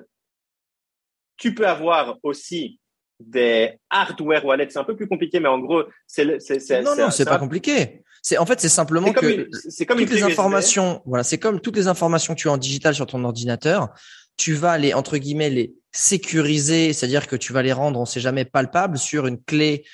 tu 1.36 1.54
peux 1.54 1.66
avoir 1.66 2.18
aussi 2.22 2.80
des 3.20 3.78
hardware 3.90 4.44
wallets. 4.44 4.68
C'est 4.70 4.78
un 4.78 4.84
peu 4.84 4.96
plus 4.96 5.08
compliqué, 5.08 5.40
mais 5.40 5.48
en 5.48 5.58
gros, 5.58 5.84
c'est 6.06 6.40
c'est 6.40 6.82
non 6.82 6.96
non, 6.96 7.10
c'est 7.10 7.24
pas 7.24 7.38
compliqué. 7.38 8.02
C'est 8.22 8.38
en 8.38 8.46
fait 8.46 8.60
c'est 8.60 8.68
simplement 8.68 9.12
que 9.12 9.48
c'est 9.68 9.86
comme 9.86 9.98
toutes 9.98 10.10
les 10.10 10.22
informations. 10.22 11.02
Voilà, 11.06 11.24
c'est 11.24 11.38
comme 11.38 11.60
toutes 11.60 11.76
les 11.76 11.88
informations 11.88 12.34
que 12.34 12.40
tu 12.40 12.48
as 12.48 12.52
en 12.52 12.56
digital 12.56 12.94
sur 12.94 13.06
ton 13.06 13.24
ordinateur. 13.24 13.88
Tu 14.36 14.54
vas 14.54 14.78
les 14.78 14.94
entre 14.94 15.18
guillemets 15.18 15.50
les 15.50 15.74
sécuriser, 15.92 16.92
c'est-à-dire 16.92 17.26
que 17.26 17.36
tu 17.36 17.52
vas 17.52 17.62
les 17.62 17.72
rendre, 17.72 17.98
on 17.98 18.04
sait 18.04 18.20
jamais 18.20 18.44
palpables 18.44 18.98
sur 18.98 19.26
une 19.26 19.42
clé 19.42 19.84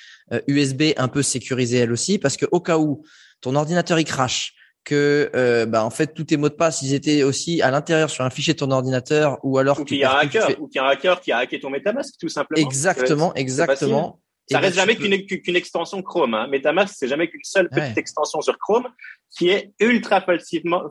USB 0.47 0.81
euh, 0.81 0.93
un 0.97 1.07
peu 1.07 1.21
sécurisée 1.21 1.77
elle 1.77 1.91
aussi, 1.91 2.17
parce 2.17 2.37
que 2.37 2.45
au 2.51 2.59
cas 2.59 2.77
où 2.77 3.03
ton 3.41 3.55
ordinateur 3.55 3.99
il 3.99 4.05
crache, 4.05 4.53
que 4.83 5.31
euh, 5.35 5.65
bah 5.65 5.83
en 5.83 5.89
fait 5.89 6.13
tous 6.13 6.25
tes 6.25 6.37
mots 6.37 6.49
de 6.49 6.53
passe 6.53 6.83
ils 6.83 6.93
étaient 6.93 7.23
aussi 7.23 7.61
à 7.63 7.71
l'intérieur 7.71 8.09
sur 8.11 8.23
un 8.23 8.29
fichier 8.29 8.53
de 8.53 8.59
ton 8.59 8.69
ordinateur 8.69 9.39
ou 9.41 9.57
alors 9.57 9.83
qu'il 9.83 9.97
y 9.97 10.03
a 10.03 10.15
un 10.15 10.19
hacker 10.19 10.61
ou 10.61 10.67
qu'il 10.67 10.79
y 10.79 10.83
a 10.83 10.85
un 10.85 10.91
hacker 10.91 11.21
qui 11.21 11.31
a 11.31 11.39
hacké 11.39 11.59
ton 11.59 11.71
MetaMask 11.71 12.15
tout 12.19 12.29
simplement. 12.29 12.63
Exactement, 12.63 13.33
exactement. 13.33 14.21
Ça 14.47 14.59
reste 14.59 14.75
jamais 14.75 14.95
qu'une 14.95 15.55
extension 15.55 16.01
Chrome. 16.03 16.35
Hein. 16.35 16.47
MetaMask, 16.47 16.93
c'est 16.95 17.07
jamais 17.07 17.27
qu'une 17.27 17.43
seule 17.43 17.69
petite 17.69 17.97
extension 17.97 18.41
sur 18.41 18.57
Chrome 18.59 18.87
qui 19.35 19.49
est 19.49 19.71
ultra 19.79 20.21
facilement, 20.21 20.83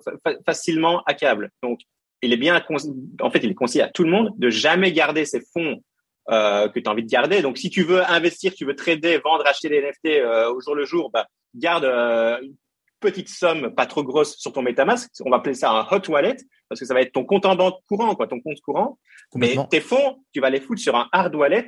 facilement 0.45 1.03
hackable. 1.07 1.51
Donc, 1.63 1.81
il 2.23 2.33
est 2.33 2.37
bien, 2.37 2.61
en 3.21 3.31
fait, 3.31 3.39
il 3.43 3.51
est 3.51 3.55
conseillé 3.55 3.85
à 3.85 3.89
tout 3.89 4.03
le 4.03 4.11
monde 4.11 4.33
de 4.39 4.51
jamais 4.51 4.93
garder 4.93 5.25
ses 5.25 5.41
fonds 5.53 5.83
euh, 6.31 6.69
que 6.69 6.81
tu 6.81 6.89
as 6.89 6.93
envie 6.93 7.03
de 7.03 7.11
garder. 7.11 7.43
Donc, 7.43 7.59
si 7.59 7.71
tu 7.71 7.83
veux 7.83 8.03
investir, 8.11 8.55
tu 8.55 8.65
veux 8.65 8.75
trader, 8.75 9.19
vendre, 9.19 9.47
acheter 9.47 9.69
des 9.69 9.81
NFT 9.81 10.21
euh, 10.21 10.53
au 10.53 10.61
jour 10.61 10.75
le 10.75 10.85
jour, 10.85 11.11
bah, 11.11 11.27
garde 11.55 11.85
euh, 11.85 12.41
une 12.43 12.55
petite 13.01 13.29
somme 13.29 13.75
pas 13.75 13.87
trop 13.87 14.03
grosse 14.03 14.37
sur 14.39 14.53
ton 14.53 14.63
MetaMask. 14.63 15.11
On 15.25 15.31
va 15.31 15.37
appeler 15.37 15.55
ça 15.55 15.71
un 15.71 15.87
hot 15.91 16.09
wallet 16.09 16.37
parce 16.69 16.81
que 16.81 16.87
ça 16.87 16.95
va 16.95 17.03
être 17.03 17.13
ton 17.13 17.25
compte 17.25 17.45
en 17.45 17.57
banque 17.57 17.81
courant, 17.87 18.15
quoi, 18.15 18.27
ton 18.27 18.41
compte 18.41 18.61
courant. 18.63 18.99
Mais 19.35 19.57
tes 19.69 19.81
fonds, 19.81 20.25
tu 20.33 20.41
vas 20.41 20.51
les 20.51 20.61
foutre 20.61 20.81
sur 20.81 20.97
un 20.97 21.09
hard 21.13 21.35
wallet 21.35 21.67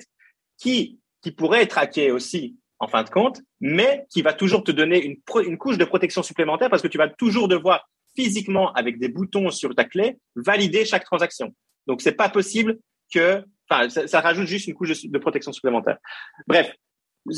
qui 0.58 0.98
qui 1.22 1.32
pourrait 1.32 1.62
être 1.62 1.78
hacké 1.78 2.10
aussi 2.10 2.56
en 2.78 2.88
fin 2.88 3.02
de 3.02 3.10
compte, 3.10 3.40
mais 3.60 4.06
qui 4.10 4.22
va 4.22 4.32
toujours 4.32 4.62
te 4.62 4.70
donner 4.70 5.04
une, 5.04 5.16
une 5.44 5.58
couche 5.58 5.78
de 5.78 5.84
protection 5.84 6.22
supplémentaire 6.22 6.70
parce 6.70 6.82
que 6.82 6.88
tu 6.88 6.98
vas 6.98 7.08
toujours 7.08 7.48
devoir 7.48 7.88
physiquement 8.14 8.72
avec 8.72 8.98
des 8.98 9.08
boutons 9.08 9.50
sur 9.50 9.74
ta 9.74 9.84
clé 9.84 10.18
valider 10.34 10.84
chaque 10.84 11.04
transaction. 11.04 11.54
Donc 11.86 12.00
c'est 12.00 12.12
pas 12.12 12.28
possible 12.28 12.78
que 13.12 13.44
Enfin, 13.68 13.88
ça, 13.88 14.20
rajoute 14.20 14.46
juste 14.46 14.68
une 14.68 14.74
couche 14.74 15.04
de, 15.04 15.18
protection 15.18 15.52
supplémentaire. 15.52 15.98
Bref, 16.46 16.72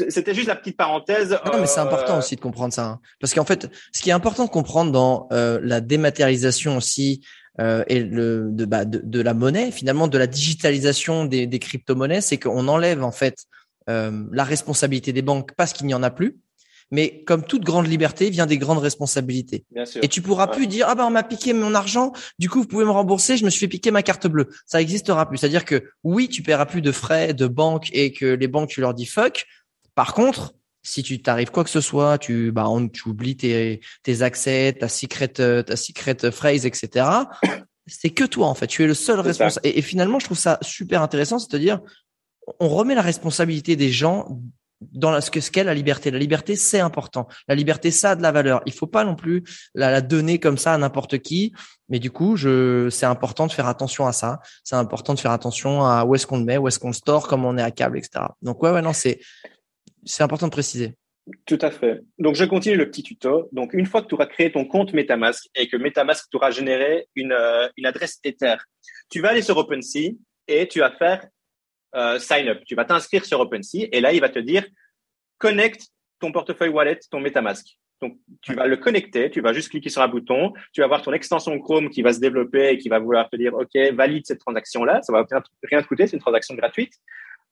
c'était 0.08 0.34
juste 0.34 0.48
la 0.48 0.56
petite 0.56 0.76
parenthèse. 0.76 1.38
Non, 1.46 1.60
mais 1.60 1.66
c'est 1.66 1.80
important 1.80 2.16
euh, 2.16 2.18
aussi 2.18 2.36
de 2.36 2.40
comprendre 2.40 2.74
ça, 2.74 2.86
hein. 2.86 3.00
parce 3.20 3.32
qu'en 3.32 3.44
fait, 3.44 3.70
ce 3.94 4.02
qui 4.02 4.10
est 4.10 4.12
important 4.12 4.44
de 4.44 4.50
comprendre 4.50 4.92
dans 4.92 5.28
euh, 5.32 5.58
la 5.62 5.80
dématérialisation 5.80 6.76
aussi 6.76 7.24
euh, 7.60 7.82
et 7.88 8.00
le 8.00 8.50
de, 8.50 8.64
bah, 8.66 8.84
de, 8.84 9.00
de 9.02 9.20
la 9.20 9.32
monnaie, 9.34 9.70
finalement, 9.70 10.06
de 10.06 10.18
la 10.18 10.26
digitalisation 10.26 11.24
des, 11.24 11.46
des 11.46 11.58
crypto-monnaies, 11.58 12.20
c'est 12.20 12.38
qu'on 12.38 12.68
enlève 12.68 13.02
en 13.02 13.12
fait 13.12 13.46
euh, 13.88 14.24
la 14.32 14.44
responsabilité 14.44 15.14
des 15.14 15.22
banques 15.22 15.52
parce 15.56 15.72
qu'il 15.72 15.86
n'y 15.86 15.94
en 15.94 16.02
a 16.02 16.10
plus. 16.10 16.38
Mais 16.90 17.22
comme 17.24 17.42
toute 17.42 17.64
grande 17.64 17.86
liberté 17.86 18.30
vient 18.30 18.46
des 18.46 18.58
grandes 18.58 18.78
responsabilités. 18.78 19.64
Bien 19.70 19.84
sûr. 19.84 20.02
Et 20.02 20.08
tu 20.08 20.22
pourras 20.22 20.46
plus 20.46 20.66
dire 20.66 20.86
ah 20.88 20.94
ben 20.94 21.04
on 21.04 21.10
m'a 21.10 21.22
piqué 21.22 21.52
mon 21.52 21.74
argent, 21.74 22.12
du 22.38 22.48
coup 22.48 22.60
vous 22.60 22.66
pouvez 22.66 22.84
me 22.84 22.90
rembourser, 22.90 23.36
je 23.36 23.44
me 23.44 23.50
suis 23.50 23.60
fait 23.60 23.68
piquer 23.68 23.90
ma 23.90 24.02
carte 24.02 24.26
bleue. 24.26 24.48
Ça 24.66 24.80
existera 24.80 25.28
plus. 25.28 25.38
C'est-à-dire 25.38 25.64
que 25.64 25.90
oui, 26.04 26.28
tu 26.28 26.42
paieras 26.42 26.66
plus 26.66 26.82
de 26.82 26.92
frais 26.92 27.34
de 27.34 27.46
banque 27.46 27.88
et 27.92 28.12
que 28.12 28.26
les 28.26 28.48
banques 28.48 28.70
tu 28.70 28.80
leur 28.80 28.94
dis 28.94 29.06
fuck. 29.06 29.46
Par 29.94 30.14
contre, 30.14 30.54
si 30.82 31.02
tu 31.02 31.20
t'arrives 31.20 31.50
quoi 31.50 31.64
que 31.64 31.70
ce 31.70 31.80
soit, 31.80 32.18
tu 32.18 32.52
bah 32.52 32.68
on, 32.68 32.88
tu 32.88 33.08
oublies 33.08 33.36
tes 33.36 33.80
tes 34.02 34.22
accès, 34.22 34.74
ta 34.78 34.88
secret 34.88 35.28
ta 35.28 35.76
secret 35.76 36.16
phrase, 36.30 36.64
etc. 36.64 37.06
C'est 37.86 38.10
que 38.10 38.24
toi 38.24 38.46
en 38.46 38.54
fait. 38.54 38.66
Tu 38.66 38.82
es 38.84 38.86
le 38.86 38.94
seul 38.94 39.20
responsable. 39.20 39.66
Et, 39.66 39.78
et, 39.78 39.82
finalement, 39.82 40.18
je 40.18 40.26
trouve 40.26 40.38
ça 40.38 40.58
super 40.62 41.02
intéressant, 41.02 41.38
c'est-à-dire 41.38 41.80
on 42.60 42.68
remet 42.68 42.94
la 42.94 43.02
responsabilité 43.02 43.76
des 43.76 43.90
gens 43.90 44.40
dans 44.80 45.20
ce 45.20 45.30
que 45.30 45.40
ce 45.40 45.50
qu'est 45.50 45.64
la 45.64 45.74
liberté. 45.74 46.10
La 46.10 46.18
liberté, 46.18 46.56
c'est 46.56 46.80
important. 46.80 47.28
La 47.48 47.54
liberté, 47.54 47.90
ça 47.90 48.12
a 48.12 48.16
de 48.16 48.22
la 48.22 48.32
valeur. 48.32 48.62
Il 48.66 48.72
faut 48.72 48.86
pas 48.86 49.04
non 49.04 49.14
plus 49.14 49.42
la, 49.74 50.00
donner 50.00 50.38
comme 50.38 50.58
ça 50.58 50.74
à 50.74 50.78
n'importe 50.78 51.18
qui. 51.18 51.52
Mais 51.88 51.98
du 51.98 52.10
coup, 52.10 52.36
c'est 52.36 53.06
important 53.06 53.46
de 53.46 53.52
faire 53.52 53.66
attention 53.66 54.06
à 54.06 54.12
ça. 54.12 54.40
C'est 54.64 54.76
important 54.76 55.14
de 55.14 55.20
faire 55.20 55.32
attention 55.32 55.84
à 55.84 56.04
où 56.04 56.14
est-ce 56.14 56.26
qu'on 56.26 56.38
le 56.38 56.44
met, 56.44 56.58
où 56.58 56.68
est-ce 56.68 56.78
qu'on 56.78 56.88
le 56.88 56.94
store, 56.94 57.26
comment 57.28 57.48
on 57.48 57.58
est 57.58 57.62
à 57.62 57.70
câble, 57.70 57.98
etc. 57.98 58.26
Donc 58.42 58.62
ouais, 58.62 58.82
non, 58.82 58.92
c'est, 58.92 59.20
c'est 60.04 60.22
important 60.22 60.46
de 60.46 60.52
préciser. 60.52 60.94
Tout 61.44 61.58
à 61.60 61.70
fait. 61.70 62.00
Donc, 62.18 62.36
je 62.36 62.44
continue 62.44 62.76
le 62.76 62.88
petit 62.88 63.02
tuto. 63.02 63.48
Donc, 63.52 63.74
une 63.74 63.86
fois 63.86 64.02
que 64.02 64.06
tu 64.06 64.14
auras 64.14 64.26
créé 64.26 64.50
ton 64.50 64.64
compte 64.64 64.94
MetaMask 64.94 65.44
et 65.54 65.68
que 65.68 65.76
MetaMask 65.76 66.30
t'aura 66.30 66.50
généré 66.50 67.06
une, 67.14 67.32
euh, 67.32 67.68
une 67.76 67.86
adresse 67.86 68.18
Ether, 68.24 68.56
tu 69.10 69.20
vas 69.20 69.30
aller 69.30 69.42
sur 69.42 69.56
OpenSea 69.56 70.14
et 70.46 70.68
tu 70.68 70.80
vas 70.80 70.90
faire 70.92 71.26
euh, 71.94 72.18
sign 72.18 72.48
up. 72.48 72.62
Tu 72.66 72.74
vas 72.74 72.84
t'inscrire 72.84 73.24
sur 73.24 73.40
OpenSea 73.40 73.88
et 73.92 74.00
là, 74.00 74.12
il 74.12 74.20
va 74.20 74.28
te 74.28 74.38
dire 74.38 74.64
connecte 75.38 75.88
ton 76.20 76.32
portefeuille 76.32 76.70
wallet, 76.70 76.98
ton 77.10 77.20
MetaMask. 77.20 77.78
Donc, 78.00 78.16
tu 78.42 78.54
vas 78.54 78.66
le 78.66 78.76
connecter, 78.76 79.30
tu 79.30 79.40
vas 79.40 79.52
juste 79.52 79.70
cliquer 79.70 79.88
sur 79.88 80.02
un 80.02 80.08
bouton, 80.08 80.52
tu 80.72 80.80
vas 80.80 80.86
voir 80.86 81.02
ton 81.02 81.12
extension 81.12 81.58
Chrome 81.58 81.90
qui 81.90 82.02
va 82.02 82.12
se 82.12 82.20
développer 82.20 82.68
et 82.70 82.78
qui 82.78 82.88
va 82.88 83.00
vouloir 83.00 83.28
te 83.28 83.36
dire, 83.36 83.54
OK, 83.54 83.76
valide 83.92 84.24
cette 84.24 84.38
transaction-là. 84.38 85.02
Ça 85.02 85.12
va 85.12 85.26
rien 85.64 85.82
te 85.82 85.86
coûter, 85.88 86.06
c'est 86.06 86.16
une 86.16 86.22
transaction 86.22 86.54
gratuite. 86.54 86.92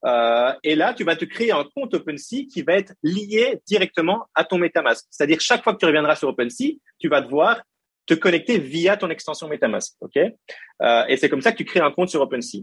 Euh, 0.05 0.53
et 0.63 0.75
là, 0.75 0.93
tu 0.93 1.03
vas 1.03 1.15
te 1.15 1.25
créer 1.25 1.51
un 1.51 1.65
compte 1.75 1.93
OpenSea 1.93 2.45
qui 2.51 2.61
va 2.61 2.73
être 2.73 2.93
lié 3.03 3.59
directement 3.65 4.27
à 4.35 4.43
ton 4.43 4.57
MetaMask. 4.57 5.05
C'est-à-dire, 5.09 5.41
chaque 5.41 5.63
fois 5.63 5.73
que 5.73 5.79
tu 5.79 5.85
reviendras 5.85 6.15
sur 6.15 6.29
OpenSea, 6.29 6.75
tu 6.99 7.09
vas 7.09 7.21
devoir 7.21 7.61
te 8.05 8.13
connecter 8.13 8.57
via 8.57 8.95
ton 8.95 9.09
extension 9.09 9.49
MetaMask. 9.49 9.95
OK? 9.99 10.17
Euh, 10.17 11.05
Et 11.07 11.17
c'est 11.17 11.29
comme 11.29 11.41
ça 11.41 11.51
que 11.51 11.57
tu 11.57 11.65
crées 11.65 11.81
un 11.81 11.91
compte 11.91 12.09
sur 12.09 12.21
OpenSea 12.21 12.59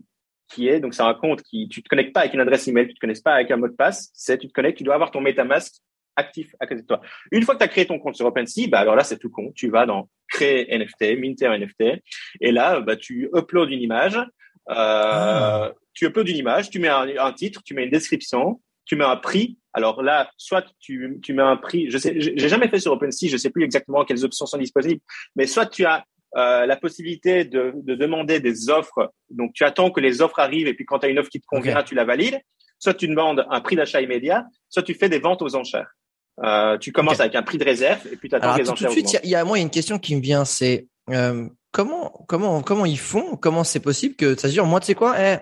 qui 0.49 0.69
est 0.69 0.81
donc 0.81 0.95
c'est 0.95 1.03
un 1.03 1.15
compte 1.15 1.43
qui 1.43 1.69
tu 1.69 1.83
te 1.83 1.89
connectes 1.89 2.13
pas 2.13 2.21
avec 2.21 2.35
une 2.35 2.41
adresse 2.41 2.69
email, 2.69 2.89
tu 2.89 2.95
te 2.95 3.01
connectes 3.01 3.25
pas 3.25 3.35
avec 3.35 3.51
un 3.51 3.57
mot 3.57 3.69
de 3.69 3.75
passe, 3.75 4.11
c'est 4.15 4.39
tu 4.39 4.49
te 4.49 4.53
connectes, 4.53 4.79
tu 4.79 4.85
dois 4.85 4.95
avoir 4.95 5.11
ton 5.11 5.21
MetaMask 5.21 5.75
actif 6.17 6.55
à 6.61 6.67
côté 6.67 6.83
de 6.83 6.87
toi. 6.87 7.01
Une 7.33 7.43
fois 7.43 7.55
que 7.55 7.61
tu 7.61 7.65
as 7.65 7.69
créé 7.69 7.87
ton 7.87 7.99
compte 7.99 8.15
sur 8.15 8.27
OpenSea, 8.27 8.69
bah 8.69 8.81
alors 8.81 8.97
là 8.97 9.05
c'est 9.05 9.19
tout 9.19 9.31
con, 9.31 9.53
tu 9.55 9.69
vas 9.69 9.87
dans 9.87 10.09
créer 10.29 10.77
NFT, 10.77 11.19
minter 11.19 11.49
NFT 11.59 12.03
et 12.41 12.53
là 12.53 12.81
bah 12.81 12.97
tu 12.97 13.29
uploads 13.35 13.71
une 13.71 13.81
image, 13.81 14.17
euh, 14.17 14.75
ah. 14.75 15.73
tu 15.93 16.07
uploads 16.07 16.31
une 16.31 16.37
image, 16.37 16.71
tu 16.71 16.79
mets 16.79 16.89
un, 16.89 17.33
titre, 17.33 17.63
tu 17.65 17.75
mets 17.75 17.85
une 17.85 17.91
description, 17.91 18.61
tu 18.85 18.97
mets 18.97 19.05
un 19.05 19.17
prix. 19.17 19.59
Alors 19.77 20.03
là, 20.03 20.31
soit 20.37 20.65
tu, 20.79 21.19
tu 21.21 21.33
mets 21.33 21.43
un 21.43 21.57
prix, 21.57 21.91
je 21.91 21.99
sais, 21.99 22.15
j'ai 22.17 22.49
jamais 22.49 22.69
fait 22.69 22.79
sur 22.79 22.93
OpenSea, 22.93 23.29
je 23.29 23.37
sais 23.37 23.51
plus 23.51 23.65
exactement 23.65 24.05
quelles 24.05 24.25
options 24.25 24.47
sont 24.47 24.59
disponibles, 24.59 25.01
mais 25.35 25.47
soit 25.47 25.67
tu 25.67 25.85
as 25.85 26.05
euh, 26.37 26.67
la 26.67 26.77
possibilité 26.77 27.45
de, 27.45 27.73
de, 27.77 27.95
demander 27.95 28.41
des 28.41 28.69
offres. 28.69 29.13
Donc, 29.31 29.53
tu 29.55 29.65
attends 29.65 29.91
que 29.91 30.01
les 30.01 30.21
offres 30.21 30.41
arrivent 30.41 30.67
et 30.67 30.75
puis 30.75 30.85
quand 30.85 30.99
tu 30.99 31.07
as 31.07 31.09
une 31.09 31.19
offre 31.19 31.31
qui 31.31 31.41
te 31.41 31.47
convient, 31.47 31.83
tu 31.83 31.95
la 31.95 32.05
valides. 32.05 32.41
Soit 32.79 32.95
tu 32.95 33.07
demandes 33.07 33.47
un 33.51 33.61
prix 33.61 33.77
d'achat 33.77 34.01
immédiat, 34.01 34.47
soit 34.69 34.83
tu 34.83 34.95
fais 34.95 35.09
des 35.09 35.21
ventes 35.21 35.43
aux 35.43 35.55
enchères. 35.55 35.95
Euh, 36.43 36.77
tu 36.79 36.91
commences 36.91 37.21
avec 37.21 37.37
un 37.37 37.43
prix 37.43 37.59
de 37.59 37.65
réserve 37.65 38.07
et 38.13 38.17
puis 38.17 38.29
tu 38.29 38.35
attends 38.35 38.57
les 38.57 38.69
enchères. 38.69 38.89
Tout 38.89 38.95
de 38.95 39.07
suite, 39.07 39.21
il 39.23 39.31
y, 39.31 39.37
a 39.37 39.45
moi 39.45 39.59
une 39.59 39.71
question 39.71 39.99
qui 39.99 40.17
me 40.17 40.21
vient, 40.21 40.45
c'est 40.45 40.89
euh, 41.11 41.49
comment 41.71 42.25
comment 42.27 42.63
comment 42.63 42.85
ils 42.85 42.99
font? 42.99 43.37
Comment 43.37 43.63
c'est 43.63 43.81
possible 43.81 44.17
que 44.17 44.35
ça 44.35 44.49
se 44.49 44.53
dire 44.53 44.67
moi 44.67 44.81
tu 44.81 44.87
sais 44.87 44.95
quoi? 44.95 45.15
Eh, 45.19 45.37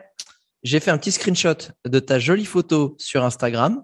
J'ai 0.62 0.80
fait 0.80 0.90
un 0.90 0.98
petit 0.98 1.12
screenshot 1.12 1.56
de 1.86 1.98
ta 1.98 2.18
jolie 2.18 2.44
photo 2.44 2.94
sur 2.98 3.24
Instagram. 3.24 3.82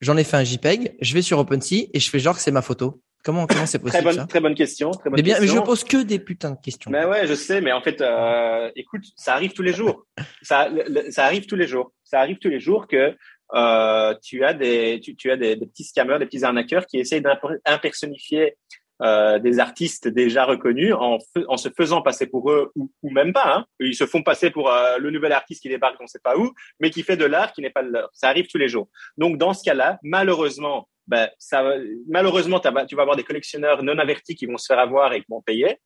J'en 0.00 0.16
ai 0.16 0.24
fait 0.24 0.38
un 0.38 0.44
JPEG, 0.44 0.96
je 1.00 1.14
vais 1.14 1.22
sur 1.22 1.38
OpenSea 1.38 1.88
et 1.92 2.00
je 2.00 2.08
fais 2.08 2.18
genre 2.18 2.34
que 2.34 2.40
c'est 2.40 2.50
ma 2.50 2.62
photo. 2.62 3.02
Comment 3.22 3.46
comment 3.46 3.66
c'est 3.66 3.78
possible 3.78 4.02
Très 4.02 4.02
bonne, 4.02 4.20
ça 4.20 4.26
très 4.26 4.40
bonne 4.40 4.54
question. 4.54 4.90
Très 4.92 5.10
bonne 5.10 5.18
Mais 5.18 5.22
bien, 5.22 5.34
mais 5.34 5.46
je 5.46 5.52
question. 5.52 5.62
pose 5.62 5.84
que 5.84 6.02
des 6.02 6.18
putains 6.18 6.52
de 6.52 6.60
questions. 6.60 6.90
Mais 6.90 7.04
ouais, 7.04 7.26
je 7.26 7.34
sais, 7.34 7.60
mais 7.60 7.72
en 7.72 7.82
fait, 7.82 8.00
euh, 8.00 8.70
écoute, 8.76 9.02
ça 9.16 9.34
arrive 9.34 9.52
tous 9.52 9.62
les 9.62 9.72
jours. 9.74 10.06
ça, 10.42 10.68
le- 10.70 11.10
ça 11.10 11.26
arrive 11.26 11.46
tous 11.46 11.56
les 11.56 11.66
jours. 11.66 11.92
Ça 12.02 12.20
arrive 12.20 12.38
tous 12.38 12.48
les 12.48 12.60
jours 12.60 12.86
que 12.88 13.14
euh, 13.54 14.14
tu 14.22 14.44
as 14.44 14.54
des, 14.54 15.00
tu, 15.02 15.16
tu 15.16 15.30
as 15.30 15.36
des, 15.36 15.56
des 15.56 15.66
petits 15.66 15.84
scammers, 15.84 16.18
des 16.18 16.26
petits 16.26 16.44
arnaqueurs 16.44 16.86
qui 16.86 16.98
essayent 16.98 17.22
d'impersonnifier 17.66 18.56
euh, 19.02 19.38
des 19.38 19.58
artistes 19.60 20.08
déjà 20.08 20.44
reconnus 20.44 20.92
en, 20.92 21.16
en 21.48 21.56
se 21.56 21.70
faisant 21.70 22.02
passer 22.02 22.26
pour 22.26 22.50
eux 22.50 22.70
ou, 22.76 22.90
même 23.10 23.32
pas. 23.32 23.56
Hein. 23.56 23.66
Ils 23.78 23.94
se 23.94 24.06
font 24.06 24.22
passer 24.22 24.50
pour 24.50 24.70
euh, 24.70 24.98
le 24.98 25.10
nouvel 25.10 25.32
artiste 25.32 25.62
qui 25.62 25.70
débarque, 25.70 25.96
on 26.00 26.04
ne 26.04 26.08
sait 26.08 26.20
pas 26.22 26.36
où, 26.36 26.52
mais 26.80 26.90
qui 26.90 27.02
fait 27.02 27.16
de 27.16 27.24
l'art 27.24 27.52
qui 27.52 27.62
n'est 27.62 27.70
pas 27.70 27.80
le 27.80 27.92
leur. 27.92 28.10
Ça 28.12 28.28
arrive 28.28 28.46
tous 28.48 28.58
les 28.58 28.68
jours. 28.68 28.88
Donc 29.16 29.38
dans 29.38 29.54
ce 29.54 29.64
cas-là, 29.64 29.98
malheureusement, 30.02 30.86
ben, 31.06 31.30
ça, 31.38 31.64
malheureusement, 32.08 32.60
tu 32.60 32.94
vas 32.94 33.02
avoir 33.02 33.16
des 33.16 33.24
collectionneurs 33.24 33.82
non 33.82 33.98
avertis 33.98 34.34
qui 34.34 34.44
vont 34.44 34.58
se 34.58 34.66
faire 34.66 34.78
avoir 34.78 35.14
et 35.14 35.20
qui 35.20 35.26
vont 35.30 35.40
payer 35.40 35.78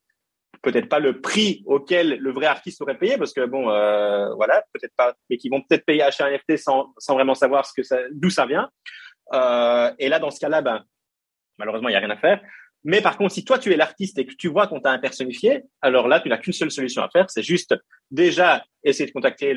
peut-être 0.62 0.88
pas 0.88 0.98
le 0.98 1.20
prix 1.20 1.62
auquel 1.66 2.18
le 2.18 2.32
vrai 2.32 2.46
artiste 2.46 2.80
aurait 2.80 2.96
payé 2.96 3.18
parce 3.18 3.34
que 3.34 3.44
bon 3.44 3.70
euh, 3.70 4.32
voilà 4.34 4.64
peut-être 4.72 4.94
pas 4.96 5.12
mais 5.28 5.36
qui 5.36 5.50
vont 5.50 5.60
peut-être 5.60 5.84
payer 5.84 6.02
acheter 6.02 6.24
un 6.24 6.30
NFT 6.30 6.56
sans 6.56 6.94
sans 6.96 7.14
vraiment 7.14 7.34
savoir 7.34 7.68
d'où 8.12 8.30
ça 8.30 8.46
vient 8.46 8.70
et 9.98 10.08
là 10.08 10.18
dans 10.20 10.30
ce 10.30 10.40
cas-là 10.40 10.62
ben 10.62 10.82
malheureusement 11.58 11.90
il 11.90 11.92
y 11.92 11.96
a 11.96 11.98
rien 11.98 12.08
à 12.08 12.16
faire 12.16 12.40
mais 12.84 13.00
par 13.00 13.16
contre 13.16 13.32
si 13.34 13.44
toi 13.44 13.58
tu 13.58 13.72
es 13.72 13.76
l'artiste 13.76 14.18
et 14.18 14.26
que 14.26 14.34
tu 14.34 14.48
vois 14.48 14.66
qu'on 14.66 14.80
t'a 14.80 14.90
impersonnifié 14.90 15.62
alors 15.82 16.08
là 16.08 16.20
tu 16.20 16.28
n'as 16.28 16.38
qu'une 16.38 16.52
seule 16.52 16.70
solution 16.70 17.02
à 17.02 17.08
faire 17.10 17.30
c'est 17.30 17.42
juste 17.42 17.74
déjà 18.10 18.62
essayer 18.84 19.06
de 19.06 19.12
contacter 19.12 19.54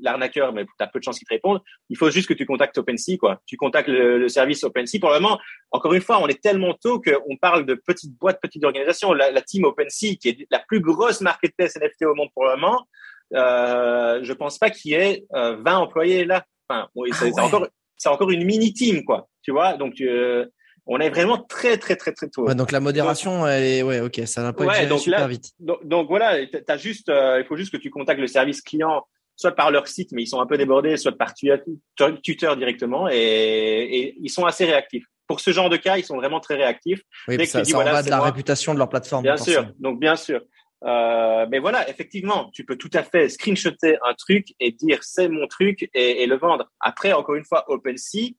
l'arnaqueur 0.00 0.52
mais 0.52 0.64
tu 0.64 0.70
as 0.80 0.86
peu 0.88 0.98
de 0.98 1.04
chances 1.04 1.18
qu'il 1.18 1.28
te 1.28 1.34
réponde 1.34 1.60
il 1.88 1.96
faut 1.96 2.10
juste 2.10 2.28
que 2.28 2.34
tu 2.34 2.46
contactes 2.46 2.76
OpenSea 2.78 3.16
quoi 3.18 3.40
tu 3.46 3.56
contactes 3.56 3.88
le, 3.88 4.18
le 4.18 4.28
service 4.28 4.64
OpenSea 4.64 4.98
pour 5.00 5.10
le 5.10 5.20
moment 5.20 5.38
encore 5.72 5.94
une 5.94 6.00
fois, 6.00 6.20
on 6.20 6.26
est 6.26 6.42
tellement 6.42 6.74
tôt 6.74 7.00
qu'on 7.00 7.36
parle 7.36 7.64
de 7.64 7.74
petites 7.74 8.16
boîtes, 8.18 8.40
petites 8.40 8.64
organisations. 8.64 9.12
La, 9.12 9.30
la 9.30 9.40
team 9.40 9.64
OpenSea, 9.64 10.16
qui 10.20 10.28
est 10.28 10.46
la 10.50 10.58
plus 10.58 10.80
grosse 10.80 11.20
marketplace 11.20 11.76
NFT 11.76 12.06
au 12.06 12.14
monde 12.14 12.30
pour 12.34 12.44
le 12.44 12.56
moment, 12.56 12.88
euh, 13.34 14.20
je 14.22 14.32
pense 14.32 14.58
pas 14.58 14.70
qu'il 14.70 14.92
y 14.92 14.94
ait 14.94 15.24
euh, 15.34 15.56
20 15.60 15.76
employés 15.78 16.24
là. 16.24 16.44
Enfin, 16.68 16.88
bon, 16.94 17.04
Ah 17.10 17.14
c'est 17.14 17.32
ouais. 17.32 17.40
encore, 17.40 17.68
encore 18.06 18.30
une 18.30 18.44
mini 18.44 18.72
team, 18.72 19.04
quoi. 19.04 19.28
Tu 19.42 19.52
vois, 19.52 19.74
donc 19.74 20.00
euh, 20.00 20.46
on 20.92 20.98
est 20.98 21.08
vraiment 21.08 21.38
très, 21.38 21.78
très, 21.78 21.94
très, 21.96 22.12
très 22.12 22.28
tôt. 22.28 22.46
Ouais, 22.46 22.54
donc 22.56 22.72
la 22.72 22.80
modération, 22.80 23.46
elle 23.46 23.62
est, 23.64 23.82
ouais, 23.82 24.00
ok, 24.00 24.20
ça 24.26 24.42
va 24.42 24.52
pas 24.52 24.64
Ouais, 24.64 24.86
donc 24.86 25.00
super 25.00 25.20
là- 25.20 25.28
vite. 25.28 25.52
Donc, 25.60 25.78
donc 25.86 26.08
voilà, 26.08 26.36
juste, 26.76 27.08
euh, 27.08 27.38
il 27.40 27.46
faut 27.46 27.56
juste 27.56 27.70
que 27.72 27.76
tu 27.78 27.90
contactes 27.90 28.20
le 28.20 28.26
service 28.26 28.60
client, 28.60 29.02
soit 29.36 29.52
par 29.52 29.70
leur 29.70 29.86
site, 29.86 30.10
mais 30.12 30.22
ils 30.22 30.26
sont 30.26 30.40
un 30.40 30.46
peu 30.46 30.58
débordés, 30.58 30.96
soit 30.96 31.12
par 31.16 31.32
tu- 31.32 31.48
tu- 31.96 32.20
tuteur 32.22 32.56
directement, 32.56 33.08
et, 33.08 33.14
et 33.16 34.16
ils 34.20 34.28
sont 34.30 34.44
assez 34.44 34.64
réactifs. 34.64 35.04
Pour 35.28 35.38
ce 35.38 35.52
genre 35.52 35.70
de 35.70 35.76
cas, 35.76 35.96
ils 35.96 36.04
sont 36.04 36.16
vraiment 36.16 36.40
très 36.40 36.56
réactifs. 36.56 37.02
Oui, 37.28 37.36
dès 37.36 37.44
que 37.44 37.50
ça, 37.50 37.60
tu 37.60 37.66
dis, 37.66 37.70
ça 37.70 37.76
en 37.78 37.82
voilà, 37.82 37.96
va 37.98 38.02
de 38.02 38.10
la 38.10 38.16
moi. 38.16 38.26
réputation 38.26 38.74
de 38.74 38.78
leur 38.78 38.88
plateforme. 38.88 39.22
Bien 39.22 39.36
sûr, 39.36 39.64
donc 39.78 40.00
bien 40.00 40.16
sûr. 40.16 40.40
Euh, 40.84 41.46
mais 41.50 41.58
voilà, 41.60 41.88
effectivement, 41.88 42.50
tu 42.52 42.64
peux 42.64 42.76
tout 42.76 42.90
à 42.94 43.02
fait 43.04 43.28
screenshotter 43.28 43.96
un 44.04 44.14
truc 44.14 44.48
et 44.58 44.72
dire 44.72 44.98
c'est 45.02 45.28
mon 45.28 45.46
truc 45.46 45.88
et, 45.94 46.22
et 46.22 46.26
le 46.26 46.36
vendre. 46.36 46.70
Après, 46.80 47.12
encore 47.12 47.34
une 47.36 47.44
fois, 47.44 47.64
OpenSea, 47.68 48.34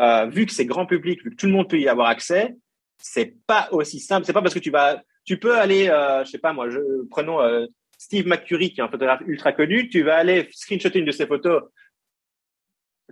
euh, 0.00 0.26
vu 0.26 0.46
que 0.46 0.52
c'est 0.52 0.64
grand 0.66 0.86
public, 0.86 1.22
vu 1.22 1.30
que 1.30 1.36
tout 1.36 1.46
le 1.46 1.52
monde 1.52 1.68
peut 1.68 1.78
y 1.78 1.88
avoir 1.88 2.08
accès, 2.08 2.54
c'est 2.98 3.34
pas 3.46 3.68
aussi 3.72 4.00
simple. 4.00 4.26
C'est 4.26 4.32
pas 4.32 4.42
parce 4.42 4.54
que 4.54 4.58
tu 4.58 4.70
vas, 4.70 5.02
tu 5.24 5.38
peux 5.38 5.56
aller, 5.56 5.88
euh, 5.88 6.24
je 6.24 6.30
sais 6.30 6.38
pas 6.38 6.52
moi, 6.52 6.68
je, 6.70 6.78
prenons 7.10 7.40
euh, 7.40 7.66
Steve 7.98 8.26
McCurry 8.26 8.72
qui 8.72 8.80
est 8.80 8.84
un 8.84 8.88
photographe 8.88 9.20
ultra 9.26 9.52
connu, 9.52 9.88
tu 9.88 10.02
vas 10.02 10.16
aller 10.16 10.48
screenshotter 10.52 10.98
une 11.00 11.04
de 11.04 11.12
ses 11.12 11.26
photos. 11.26 11.62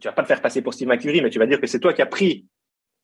Tu 0.00 0.06
vas 0.06 0.12
pas 0.12 0.22
te 0.22 0.28
faire 0.28 0.40
passer 0.40 0.62
pour 0.62 0.74
Steve 0.74 0.88
McCurry, 0.88 1.20
mais 1.20 1.30
tu 1.30 1.38
vas 1.38 1.46
dire 1.46 1.60
que 1.60 1.66
c'est 1.66 1.80
toi 1.80 1.92
qui 1.92 2.02
as 2.02 2.06
pris 2.06 2.46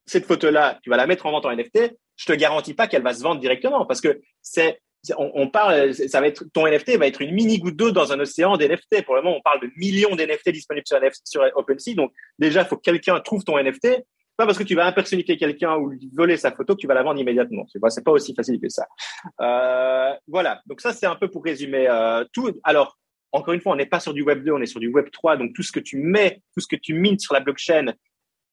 cette 0.07 0.27
photo-là, 0.27 0.79
tu 0.83 0.91
vas 0.91 0.97
la 0.97 1.07
mettre 1.07 1.27
en 1.27 1.33
vente 1.33 1.47
en 1.47 1.51
NFT. 1.51 1.97
Je 2.17 2.27
te 2.27 2.33
garantis 2.33 2.75
pas 2.75 2.87
qu'elle 2.87 3.03
va 3.03 3.15
se 3.15 3.23
vendre 3.23 3.41
directement 3.41 3.85
parce 3.87 4.01
que 4.01 4.21
c'est 4.41 4.63
c'est- 4.63 4.81
on, 5.17 5.49
parle, 5.49 5.95
ça 5.95 6.21
va 6.21 6.27
être 6.27 6.45
ton 6.53 6.67
NFT 6.67 6.97
va 6.99 7.07
être 7.07 7.23
une 7.23 7.35
mini 7.35 7.59
goutte 7.59 7.77
d'eau 7.77 7.91
dans 7.91 8.13
un 8.13 8.21
océan 8.21 8.57
d'NFT. 8.57 9.05
Pour 9.05 9.15
le 9.17 9.23
moment, 9.23 9.37
on 9.37 9.43
parle 9.43 9.61
de 9.61 9.71
millions 9.77 10.15
d'NFT 10.15 10.51
disponibles 10.51 10.87
sur, 10.87 11.43
OpenSea. 11.55 11.95
Donc 11.95 12.13
déjà, 12.39 12.63
il 12.63 12.67
faut 12.67 12.77
que 12.77 12.83
quelqu'un 12.83 13.19
trouve 13.21 13.45
ton 13.45 13.59
NFT. 13.59 14.05
Pas 14.37 14.47
parce 14.47 14.59
que 14.59 14.65
tu 14.65 14.75
vas 14.75 14.87
impersonnifier 14.87 15.37
quelqu'un 15.37 15.77
ou 15.77 15.91
lui 15.91 16.11
voler 16.13 16.37
sa 16.37 16.51
photo 16.51 16.75
que 16.75 16.81
tu 16.81 16.89
vas 16.89 16.95
la 16.95 17.05
vendre 17.05 17.21
immédiatement. 17.21 17.67
C'est 17.73 17.79
pas, 17.79 17.91
c'est 17.91 18.03
pas 18.03 18.11
aussi 18.11 18.35
facile 18.35 18.61
que 18.61 18.69
ça. 18.69 18.87
Euh, 19.41 20.13
voilà. 20.27 20.61
Donc 20.67 20.81
ça, 20.81 20.93
c'est 20.93 21.07
un 21.07 21.15
peu 21.15 21.29
pour 21.29 21.45
résumer 21.45 21.87
euh, 21.89 22.25
tout. 22.33 22.51
Alors 22.65 22.99
encore 23.35 23.55
une 23.55 23.61
fois, 23.61 23.73
on 23.73 23.77
n'est 23.77 23.87
pas 23.87 24.01
sur 24.01 24.15
du 24.15 24.23
Web 24.23 24.45
2, 24.45 24.53
on 24.53 24.61
est 24.61 24.67
sur 24.67 24.81
du 24.81 24.89
Web 24.89 25.11
3. 25.11 25.37
Donc 25.37 25.55
tout 25.55 25.63
ce 25.63 25.73
que 25.73 25.81
tu 25.81 25.99
mets, 25.99 26.41
tout 26.55 26.61
ce 26.61 26.69
que 26.69 26.77
tu 26.77 26.95
mintes 26.95 27.21
sur 27.21 27.35
la 27.35 27.41
blockchain 27.41 27.93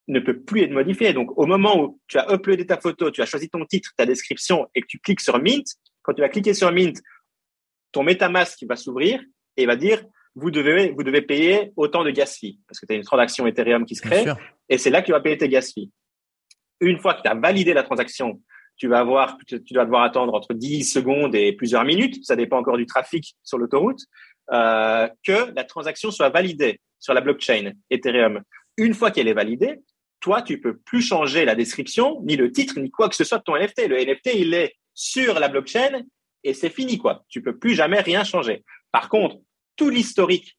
ne 0.08 0.20
peut 0.20 0.40
plus 0.40 0.62
être 0.62 0.72
modifié. 0.72 1.14
Donc 1.14 1.38
au 1.38 1.46
moment 1.46 1.80
où 1.80 2.00
tu 2.08 2.18
as 2.18 2.32
uploadé 2.34 2.66
ta 2.66 2.78
photo, 2.78 3.12
tu 3.12 3.22
as 3.22 3.26
choisi 3.26 3.50
ton 3.50 3.66
titre, 3.66 3.92
ta 3.96 4.06
description 4.06 4.68
et 4.76 4.82
que 4.82 4.88
tu 4.88 5.00
cliques 5.00 5.22
sur 5.22 5.40
Mint, 5.40 5.66
quand 6.02 6.14
tu 6.14 6.22
vas 6.22 6.30
cliquer 6.30 6.54
sur 6.54 6.72
Mint, 6.72 7.02
ton 7.92 8.04
MetaMask 8.04 8.64
va 8.64 8.76
s'ouvrir 8.76 9.22
et 9.58 9.66
va 9.66 9.76
dire 9.76 10.04
vous 10.36 10.50
devez 10.50 10.92
vous 10.92 11.04
devez 11.04 11.22
payer 11.22 11.72
autant 11.76 12.04
de 12.04 12.12
gas 12.12 12.38
fee 12.40 12.60
parce 12.68 12.80
que 12.80 12.86
tu 12.86 12.94
as 12.94 12.96
une 12.96 13.04
transaction 13.04 13.46
Ethereum 13.48 13.86
qui 13.86 13.96
se 13.96 14.02
crée 14.02 14.26
et 14.70 14.78
c'est 14.78 14.90
là 14.90 15.02
que 15.02 15.08
tu 15.08 15.12
vas 15.12 15.20
payer 15.20 15.38
tes 15.38 15.50
gas 15.50 15.72
fees. 15.74 15.92
Une 16.80 17.00
fois 17.00 17.14
que 17.14 17.22
tu 17.22 17.28
as 17.28 17.36
validé 17.36 17.74
la 17.74 17.84
transaction, 17.84 18.42
tu 18.78 18.88
vas 18.88 19.00
avoir 19.00 19.38
tu 19.46 19.62
tu 19.64 19.74
vas 19.74 19.86
devoir 19.86 20.04
attendre 20.04 20.34
entre 20.34 20.54
10 20.54 20.86
secondes 20.86 21.36
et 21.36 21.54
plusieurs 21.54 21.84
minutes, 21.84 22.24
ça 22.24 22.36
dépend 22.36 22.58
encore 22.58 22.78
du 22.78 22.86
trafic 22.86 23.36
sur 23.44 23.58
l'autoroute, 23.58 24.00
euh, 24.52 25.08
que 25.24 25.54
la 25.56 25.64
transaction 25.64 26.12
soit 26.12 26.30
validée 26.30 26.80
sur 27.00 27.14
la 27.14 27.22
blockchain 27.22 27.74
Ethereum. 27.90 28.42
Une 28.78 28.94
fois 28.94 29.12
qu'elle 29.12 29.28
est 29.28 29.34
validée, 29.34 29.82
toi, 30.22 30.42
tu 30.42 30.62
peux 30.62 30.78
plus 30.78 31.02
changer 31.02 31.46
la 31.46 31.56
description, 31.56 32.22
ni 32.24 32.38
le 32.38 32.52
titre, 32.52 32.80
ni 32.80 32.90
quoi 32.90 33.10
que 33.10 33.16
ce 33.16 33.24
soit 33.24 33.40
de 33.40 33.44
ton 33.44 33.58
NFT. 33.58 33.88
Le 33.88 33.98
NFT, 33.98 34.36
il 34.36 34.54
est 34.54 34.76
sur 34.94 35.40
la 35.40 35.48
blockchain 35.48 36.04
et 36.44 36.54
c'est 36.54 36.70
fini, 36.70 36.98
quoi. 36.98 37.24
Tu 37.30 37.42
peux 37.42 37.58
plus 37.58 37.76
jamais 37.76 38.00
rien 38.00 38.24
changer. 38.24 38.64
Par 38.92 39.10
contre, 39.10 39.38
tout 39.76 39.90
l'historique, 39.90 40.58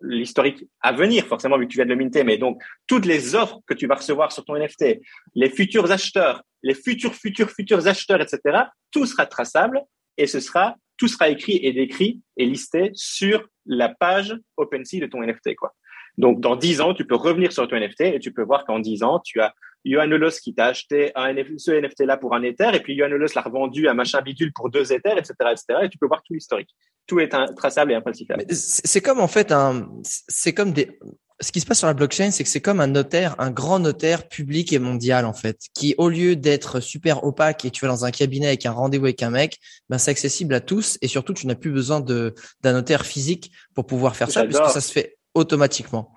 l'historique 0.00 0.64
à 0.80 0.92
venir, 0.92 1.26
forcément, 1.26 1.58
vu 1.58 1.66
que 1.66 1.72
tu 1.72 1.78
viens 1.78 1.86
de 1.86 1.90
le 1.90 1.96
minter, 1.96 2.24
mais 2.24 2.38
donc, 2.38 2.62
toutes 2.86 3.06
les 3.06 3.34
offres 3.34 3.60
que 3.66 3.74
tu 3.74 3.86
vas 3.86 3.96
recevoir 3.96 4.32
sur 4.32 4.44
ton 4.44 4.56
NFT, 4.56 5.00
les 5.34 5.50
futurs 5.50 5.90
acheteurs, 5.90 6.42
les 6.62 6.74
futurs, 6.74 7.14
futurs, 7.14 7.50
futurs 7.50 7.86
acheteurs, 7.86 8.20
etc., 8.20 8.64
tout 8.90 9.06
sera 9.06 9.26
traçable 9.26 9.82
et 10.16 10.26
ce 10.26 10.40
sera, 10.40 10.76
tout 10.96 11.08
sera 11.08 11.28
écrit 11.28 11.58
et 11.62 11.72
décrit 11.72 12.20
et 12.36 12.46
listé 12.46 12.90
sur 12.94 13.46
la 13.66 13.88
page 13.88 14.36
OpenSea 14.56 15.00
de 15.00 15.06
ton 15.06 15.22
NFT, 15.22 15.54
quoi. 15.56 15.74
Donc, 16.18 16.40
dans 16.40 16.56
10 16.56 16.80
ans, 16.80 16.94
tu 16.94 17.04
peux 17.04 17.16
revenir 17.16 17.52
sur 17.52 17.66
ton 17.66 17.76
NFT 17.76 18.00
et 18.02 18.20
tu 18.20 18.32
peux 18.32 18.42
voir 18.42 18.64
qu'en 18.64 18.78
10 18.78 19.02
ans, 19.02 19.20
tu 19.24 19.40
as 19.40 19.54
Yohann 19.84 20.10
Ulos 20.12 20.38
qui 20.42 20.54
t'a 20.54 20.66
acheté 20.66 21.12
un 21.14 21.32
NFT, 21.32 21.58
ce 21.58 21.70
NFT-là 21.70 22.16
pour 22.16 22.34
un 22.34 22.42
Ether 22.42 22.70
et 22.74 22.80
puis 22.80 22.94
Yohann 22.94 23.12
Ulos 23.12 23.28
l'a 23.34 23.42
revendu 23.42 23.88
à 23.88 23.94
machin 23.94 24.22
bidule 24.22 24.52
pour 24.52 24.70
deux 24.70 24.92
Ethers, 24.92 25.18
etc., 25.18 25.34
etc. 25.50 25.64
Et 25.82 25.88
tu 25.88 25.98
peux 25.98 26.06
voir 26.06 26.22
tout 26.22 26.32
l'historique. 26.32 26.70
Tout 27.06 27.20
est 27.20 27.34
un, 27.34 27.46
traçable 27.52 27.92
et. 27.92 27.98
Mais 28.36 28.46
C'est 28.48 29.02
comme 29.02 29.20
en 29.20 29.28
fait 29.28 29.52
un, 29.52 29.88
c'est 30.02 30.54
comme 30.54 30.72
des. 30.72 30.98
Ce 31.40 31.50
qui 31.50 31.60
se 31.60 31.66
passe 31.66 31.78
sur 31.78 31.88
la 31.88 31.94
blockchain, 31.94 32.30
c'est 32.30 32.44
que 32.44 32.48
c'est 32.48 32.60
comme 32.60 32.80
un 32.80 32.86
notaire, 32.86 33.34
un 33.38 33.50
grand 33.50 33.80
notaire 33.80 34.28
public 34.28 34.72
et 34.72 34.78
mondial 34.78 35.26
en 35.26 35.32
fait, 35.32 35.58
qui 35.74 35.94
au 35.98 36.08
lieu 36.08 36.36
d'être 36.36 36.78
super 36.78 37.24
opaque 37.24 37.64
et 37.64 37.70
tu 37.70 37.84
vas 37.84 37.90
dans 37.90 38.04
un 38.04 38.12
cabinet 38.12 38.46
avec 38.46 38.64
un 38.66 38.70
rendez-vous 38.70 39.06
avec 39.06 39.22
un 39.22 39.30
mec, 39.30 39.58
ben 39.90 39.98
c'est 39.98 40.12
accessible 40.12 40.54
à 40.54 40.60
tous 40.60 40.96
et 41.02 41.08
surtout 41.08 41.34
tu 41.34 41.48
n'as 41.48 41.56
plus 41.56 41.72
besoin 41.72 42.00
de 42.00 42.34
d'un 42.62 42.72
notaire 42.72 43.04
physique 43.04 43.50
pour 43.74 43.84
pouvoir 43.84 44.16
faire 44.16 44.30
ça 44.30 44.44
puisque 44.44 44.64
ça 44.66 44.80
se 44.80 44.92
fait 44.92 45.13
automatiquement. 45.34 46.12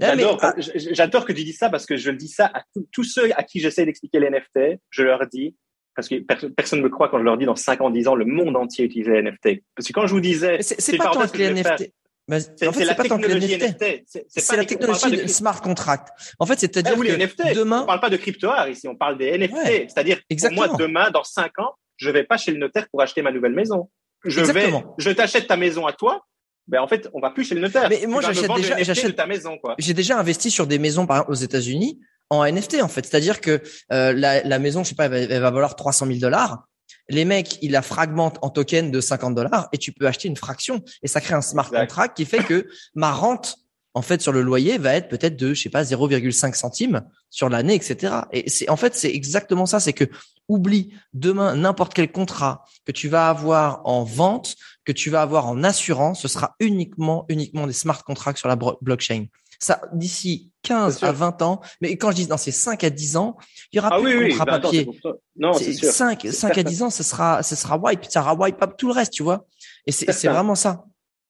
J'adore, 0.00 1.24
que 1.26 1.32
tu 1.32 1.44
dis 1.44 1.52
ça 1.52 1.70
parce 1.70 1.86
que 1.86 1.96
je 1.96 2.10
le 2.10 2.16
dis 2.16 2.28
ça 2.28 2.50
à 2.52 2.62
tous- 2.92 3.04
ceux 3.04 3.30
à 3.36 3.42
qui 3.42 3.60
j'essaie 3.60 3.84
d'expliquer 3.84 4.20
les 4.20 4.28
NFT. 4.30 4.80
Je 4.90 5.02
leur 5.02 5.26
dis, 5.26 5.54
parce 5.94 6.08
que 6.08 6.16
per- 6.16 6.48
personne 6.56 6.80
ne 6.80 6.84
me 6.84 6.88
croit 6.88 7.08
quand 7.08 7.18
je 7.18 7.24
leur 7.24 7.36
dis 7.36 7.44
dans 7.44 7.56
5 7.56 7.80
ans, 7.82 7.90
10 7.90 8.08
ans, 8.08 8.14
le 8.14 8.24
monde 8.24 8.56
entier 8.56 8.84
utilise 8.84 9.08
les 9.08 9.18
NFT. 9.22 9.62
Parce 9.76 9.86
que 9.86 9.92
quand 9.92 10.06
je 10.06 10.12
vous 10.14 10.20
disais, 10.20 10.58
c'est 10.62 10.96
pas 10.96 11.10
tant 11.10 11.20
que 11.26 11.32
que 11.32 11.38
les. 11.38 11.50
NFT. 11.52 11.92
C'est 12.28 12.66
en 12.68 12.72
fait, 12.72 12.78
c'est 12.80 12.84
la 12.84 12.94
pas 12.94 13.04
tant 13.04 13.18
que 13.18 13.26
les 13.26 13.40
technologie 13.40 13.54
NFT. 13.56 13.82
NFT. 13.82 14.24
C'est 14.28 14.56
la 14.56 14.64
technologie 14.64 15.10
de 15.10 15.26
smart 15.26 15.60
contract. 15.60 16.08
En 16.38 16.46
fait, 16.46 16.58
c'est-à-dire 16.58 16.94
que 16.96 17.02
NFT. 17.16 17.54
demain, 17.54 17.82
On 17.82 17.86
parle 17.86 18.00
pas 18.00 18.10
de 18.10 18.16
crypto 18.16 18.48
art 18.48 18.68
ici, 18.68 18.88
on 18.88 18.96
parle 18.96 19.18
des 19.18 19.36
NFT. 19.36 19.52
Ouais, 19.54 19.86
C'est-à-dire, 19.88 20.20
exactement. 20.30 20.66
moi, 20.68 20.76
demain, 20.78 21.10
dans 21.10 21.24
5 21.24 21.58
ans, 21.58 21.74
je 21.96 22.10
vais 22.10 22.24
pas 22.24 22.38
chez 22.38 22.52
le 22.52 22.58
notaire 22.58 22.86
pour 22.90 23.02
acheter 23.02 23.22
ma 23.22 23.30
nouvelle 23.32 23.52
maison. 23.52 23.90
Je 24.24 24.38
Exactement. 24.40 24.80
vais, 24.80 24.86
je 24.98 25.10
t'achète 25.10 25.48
ta 25.48 25.56
maison 25.56 25.84
à 25.86 25.92
toi. 25.92 26.24
Ben, 26.68 26.80
en 26.80 26.86
fait, 26.88 27.08
on 27.12 27.20
va 27.20 27.30
plus 27.30 27.44
chez 27.44 27.54
le 27.54 27.60
notaire. 27.60 27.88
Mais 27.88 28.06
moi, 28.06 28.20
j'achète 28.22 28.50
déjà- 28.54 28.82
j'achète- 28.82 29.16
ta 29.16 29.26
maison, 29.26 29.58
quoi. 29.58 29.74
j'ai 29.78 29.94
déjà 29.94 30.18
investi 30.18 30.50
sur 30.50 30.66
des 30.66 30.78
maisons 30.78 31.06
par 31.06 31.16
exemple 31.18 31.32
aux 31.32 31.36
États-Unis 31.36 32.00
en 32.30 32.44
NFT 32.44 32.80
en 32.82 32.88
fait, 32.88 33.04
c'est-à-dire 33.04 33.40
que 33.40 33.60
euh, 33.92 34.12
la, 34.12 34.42
la 34.42 34.58
maison, 34.58 34.82
je 34.84 34.90
sais 34.90 34.94
pas, 34.94 35.04
elle 35.06 35.10
va, 35.10 35.18
elle 35.18 35.40
va 35.42 35.50
valoir 35.50 35.76
300 35.76 36.06
000 36.06 36.18
dollars. 36.18 36.64
Les 37.08 37.24
mecs, 37.24 37.58
ils 37.62 37.72
la 37.72 37.82
fragmentent 37.82 38.38
en 38.42 38.48
token 38.48 38.90
de 38.90 39.00
50 39.00 39.34
dollars 39.34 39.68
et 39.72 39.78
tu 39.78 39.92
peux 39.92 40.06
acheter 40.06 40.28
une 40.28 40.36
fraction 40.36 40.80
et 41.02 41.08
ça 41.08 41.20
crée 41.20 41.34
un 41.34 41.42
smart 41.42 41.66
Exact. 41.66 41.80
contract 41.80 42.16
qui 42.16 42.24
fait 42.24 42.42
que 42.44 42.68
ma 42.94 43.12
rente 43.12 43.56
en 43.94 44.00
fait 44.00 44.22
sur 44.22 44.32
le 44.32 44.40
loyer 44.40 44.78
va 44.78 44.94
être 44.94 45.08
peut-être 45.08 45.36
de 45.36 45.52
je 45.52 45.62
sais 45.62 45.68
pas 45.68 45.82
0,5 45.84 46.54
centimes 46.54 47.02
sur 47.28 47.50
l'année, 47.50 47.74
etc. 47.74 48.14
Et 48.32 48.48
c'est 48.48 48.70
en 48.70 48.76
fait 48.76 48.94
c'est 48.94 49.12
exactement 49.12 49.66
ça, 49.66 49.80
c'est 49.80 49.92
que 49.92 50.04
oublie 50.48 50.94
demain 51.12 51.54
n'importe 51.56 51.92
quel 51.92 52.10
contrat 52.10 52.64
que 52.86 52.92
tu 52.92 53.08
vas 53.08 53.28
avoir 53.28 53.82
en 53.84 54.04
vente, 54.04 54.54
que 54.84 54.92
tu 54.92 55.10
vas 55.10 55.22
avoir 55.22 55.46
en 55.46 55.62
assurance, 55.64 56.22
ce 56.22 56.28
sera 56.28 56.56
uniquement 56.60 57.24
uniquement 57.28 57.66
des 57.66 57.72
smart 57.72 58.02
contracts 58.02 58.38
sur 58.38 58.48
la 58.48 58.56
blockchain. 58.56 59.26
Ça, 59.58 59.80
d'ici 59.92 60.50
15 60.62 61.04
à 61.04 61.12
20 61.12 61.42
ans, 61.42 61.60
mais 61.80 61.96
quand 61.96 62.10
je 62.10 62.16
dis 62.16 62.26
dans 62.26 62.36
ces 62.36 62.50
5 62.50 62.82
à 62.82 62.90
10 62.90 63.16
ans, 63.16 63.36
il 63.72 63.76
y 63.76 63.78
aura 63.78 63.90
ah 63.92 64.00
plus 64.00 64.18
oui, 64.18 64.24
de 64.24 64.30
contrat 64.30 64.44
bah, 64.44 64.60
papier. 64.60 64.88
non, 65.36 65.52
c'est 65.52 65.72
sûr. 65.72 65.88
5, 65.88 66.26
5 66.26 66.58
à 66.58 66.62
10 66.64 66.82
ans, 66.82 66.90
ce 66.90 67.04
sera, 67.04 67.44
ce 67.44 67.54
sera 67.54 67.78
wipe, 67.78 68.04
ça 68.04 68.22
sera 68.22 68.34
wipe 68.34 68.60
up 68.60 68.74
tout 68.76 68.88
le 68.88 68.94
reste, 68.94 69.12
tu 69.12 69.22
vois. 69.22 69.46
Et 69.86 69.92
c'est, 69.92 70.28
vraiment 70.28 70.56
ça. 70.56 70.84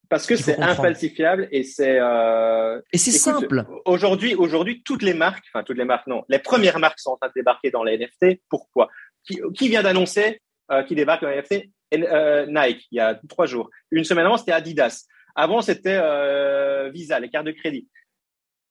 Parce 0.09 0.27
que 0.27 0.37
c'est 0.37 0.59
infalsifiable 0.59 1.49
et 1.51 1.63
c'est 1.63 1.99
euh... 1.99 2.81
et 2.93 2.99
c'est 2.99 3.11
simple. 3.11 3.67
Aujourd'hui, 3.85 4.35
aujourd'hui, 4.35 4.83
toutes 4.83 5.03
les 5.03 5.15
marques, 5.15 5.45
enfin 5.53 5.63
toutes 5.63 5.79
les 5.79 5.85
marques, 5.85 6.07
non, 6.07 6.25
les 6.29 6.39
premières 6.39 6.79
marques 6.79 7.01
sont 7.01 7.11
en 7.11 7.17
train 7.17 7.29
de 7.29 7.35
débarquer 7.37 7.71
dans 7.71 7.83
les 7.83 7.99
NFT. 7.99 8.41
Pourquoi? 8.49 8.89
Qui, 9.25 9.41
qui, 9.55 9.69
vient 9.69 9.83
d'annoncer 9.83 10.41
euh, 10.71 10.83
qui 10.83 10.95
débarque 10.95 11.23
dans 11.23 11.29
les 11.29 11.37
NFT 11.43 11.71
Nike 11.99 12.87
il 12.91 12.97
y 12.97 13.01
a 13.01 13.19
trois 13.29 13.47
jours. 13.47 13.71
Une 13.91 14.05
semaine 14.05 14.27
avant, 14.27 14.39
c'était 14.39 14.53
Adidas. 14.53 15.07
Avant, 15.35 15.63
c'était 15.63 15.99
euh, 16.01 16.91
Visa, 16.91 17.19
les 17.19 17.31
cartes 17.31 17.47
de 17.47 17.53
crédit. 17.53 17.89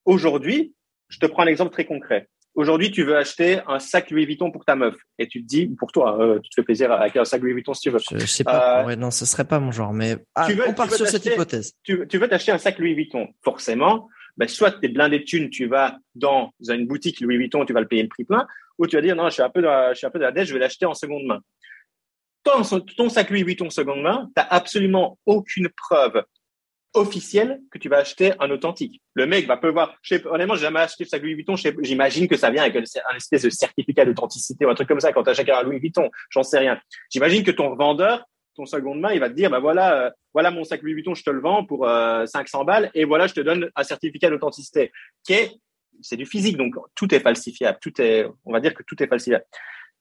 Aujourd'hui, 0.06 0.74
je 1.10 1.20
te 1.20 1.26
prends 1.26 1.44
un 1.44 1.48
exemple 1.48 1.72
très 1.72 1.86
concret. 1.86 2.28
Aujourd'hui, 2.54 2.92
tu 2.92 3.04
veux 3.04 3.16
acheter 3.16 3.62
un 3.68 3.80
sac 3.80 4.12
Louis 4.12 4.26
Vuitton 4.26 4.52
pour 4.52 4.66
ta 4.66 4.76
meuf 4.76 4.96
et 5.18 5.28
tu 5.28 5.42
te 5.42 5.48
dis, 5.48 5.68
pour 5.68 5.92
toi, 5.92 6.22
euh, 6.22 6.40
tu 6.40 6.50
te 6.50 6.56
fais 6.56 6.64
plaisir 6.64 6.92
avec 6.92 7.16
un 7.16 7.24
sac 7.24 7.42
Louis 7.42 7.54
Vuitton 7.54 7.74
si 7.74 7.82
tu 7.82 7.90
veux. 7.90 8.00
Je, 8.00 8.26
sais 8.26 8.44
pas. 8.44 8.82
Euh, 8.82 8.88
ouais, 8.88 8.96
non, 8.98 9.10
ce 9.10 9.26
serait 9.26 9.46
pas 9.46 9.60
mon 9.60 9.72
genre, 9.72 9.94
mais 9.94 10.18
ah, 10.36 10.48
tu 10.48 10.54
veux, 10.54 10.68
on 10.68 10.74
part 10.74 10.92
sur 10.92 11.08
cette 11.08 11.26
hypothèse. 11.26 11.74
Tu, 11.84 12.06
tu 12.10 12.18
veux 12.18 12.28
t'acheter 12.28 12.52
un 12.52 12.58
sac 12.58 12.78
Louis 12.78 12.94
Vuitton, 12.94 13.30
forcément. 13.42 14.10
Ben, 14.38 14.48
soit 14.48 14.72
tu 14.72 14.86
es 14.86 14.90
blindé 14.90 15.20
de 15.20 15.24
thunes, 15.24 15.50
tu 15.50 15.68
vas 15.68 15.98
dans 16.16 16.52
une 16.68 16.88
boutique 16.88 17.22
Louis 17.22 17.38
Vuitton, 17.38 17.66
tu 17.66 17.74
vas 17.74 17.82
le 17.82 17.88
payer 17.88 18.04
le 18.04 18.10
prix 18.10 18.26
plein, 18.26 18.46
ou 18.78 18.88
tu 18.88 18.98
vas 18.98 19.02
dire 19.02 19.16
non, 19.16 19.30
je 19.30 19.34
suis 19.34 19.44
un 19.44 19.50
peu 19.50 19.62
de 19.62 19.68
la, 19.68 19.94
je 19.94 20.00
suis 20.00 20.08
un 20.08 20.10
peu 20.10 20.20
de 20.20 20.24
la 20.24 20.32
dette, 20.32 20.46
je 20.46 20.54
vais 20.54 20.60
l'acheter 20.60 20.86
en 20.86 20.94
seconde 20.94 21.24
main. 21.24 21.40
Ton, 22.44 23.10
sac 23.10 23.30
Louis 23.30 23.44
Vuitton 23.44 23.70
seconde 23.70 24.02
main, 24.02 24.30
tu 24.36 24.44
absolument 24.50 25.20
aucune 25.26 25.70
preuve 25.70 26.24
officiel 26.94 27.62
que 27.72 27.78
tu 27.78 27.88
vas 27.88 27.98
acheter 27.98 28.34
un 28.40 28.50
authentique. 28.50 29.02
Le 29.14 29.26
mec 29.26 29.48
va 29.48 29.58
pouvoir, 29.58 29.88
voir, 29.88 29.98
je 30.02 30.16
sais, 30.16 30.28
honnêtement, 30.28 30.56
j'ai 30.56 30.64
jamais 30.64 30.82
acheté 30.82 31.06
ça 31.06 31.18
Louis 31.18 31.36
Vuitton, 31.36 31.56
j'imagine 31.56 32.28
que 32.28 32.36
ça 32.36 32.50
vient 32.50 32.64
avec 32.64 32.76
un 32.76 33.16
espèce 33.16 33.44
de 33.44 33.50
certificat 33.50 34.06
d'authenticité 34.06 34.66
ou 34.66 34.70
un 34.70 34.76
truc 34.76 34.88
comme 34.88 35.00
ça 35.00 35.14
quand 35.14 35.24
tu 35.24 35.30
achètes 35.30 35.50
un 35.50 35.64
Louis 35.64 35.80
Vuitton, 35.80 36.10
j'en 36.30 36.44
sais 36.44 36.60
rien. 36.60 36.80
J'imagine 37.10 37.44
que 37.44 37.52
ton 37.52 37.76
vendeur, 37.76 38.26
ton 38.56 38.66
seconde 38.66 39.00
main, 39.00 39.12
il 39.14 39.20
va 39.20 39.30
te 39.30 39.36
dire, 39.36 39.50
bah 39.50 39.60
voilà, 39.60 40.06
euh, 40.06 40.10
voilà 40.34 40.52
mon 40.52 40.64
sac 40.64 40.82
Louis 40.82 40.94
Vuitton, 40.94 41.16
je 41.16 41.24
te 41.24 41.30
le 41.30 41.40
vends 41.40 41.66
pour 41.66 41.86
500 41.86 42.62
euh, 42.62 42.64
balles 42.66 42.92
et 42.94 43.06
voilà, 43.06 43.28
je 43.28 43.34
te 43.34 43.42
donne 43.42 43.70
un 43.76 43.84
certificat 43.84 44.30
d'authenticité 44.30 44.92
est, 45.30 45.52
c'est 46.02 46.18
du 46.18 46.26
physique, 46.26 46.58
donc 46.58 46.76
tout 46.96 47.14
est 47.14 47.20
falsifiable, 47.20 47.78
tout 47.82 48.02
est, 48.02 48.28
on 48.46 48.52
va 48.52 48.60
dire 48.60 48.74
que 48.74 48.84
tout 48.84 49.02
est 49.02 49.08
falsifiable. 49.08 49.46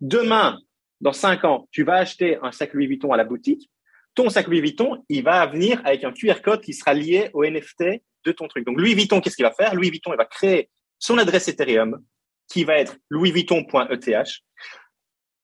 Demain, 0.01 0.59
dans 1.01 1.13
cinq 1.13 1.45
ans, 1.45 1.69
tu 1.71 1.83
vas 1.83 1.97
acheter 1.97 2.39
un 2.43 2.53
sac 2.53 2.75
Louis 2.75 2.87
Vuitton 2.87 3.13
à 3.13 3.17
la 3.17 3.25
boutique, 3.25 3.71
ton 4.15 4.29
sac 4.29 4.47
Louis 4.49 4.61
Vuitton, 4.61 5.05
il 5.09 5.23
va 5.23 5.47
venir 5.47 5.81
avec 5.85 6.05
un 6.05 6.13
QR 6.13 6.43
code 6.43 6.61
qui 6.61 6.75
sera 6.75 6.95
lié 6.95 7.31
au 7.33 7.45
NFT 7.45 8.03
de 8.25 8.33
ton 8.33 8.49
truc. 8.49 8.67
Donc 8.67 8.79
Louis 8.79 8.95
Vuitton, 8.95 9.21
qu'est-ce 9.21 9.37
qu'il 9.37 9.45
va 9.45 9.53
faire? 9.53 9.75
Louis 9.75 9.91
Vuitton, 9.91 10.13
il 10.13 10.17
va 10.17 10.25
créer 10.25 10.69
son 10.99 11.19
adresse 11.19 11.49
Ethereum 11.49 12.03
qui 12.51 12.65
va 12.65 12.75
être 12.75 12.97
louisvuitton.eth. 13.09 14.29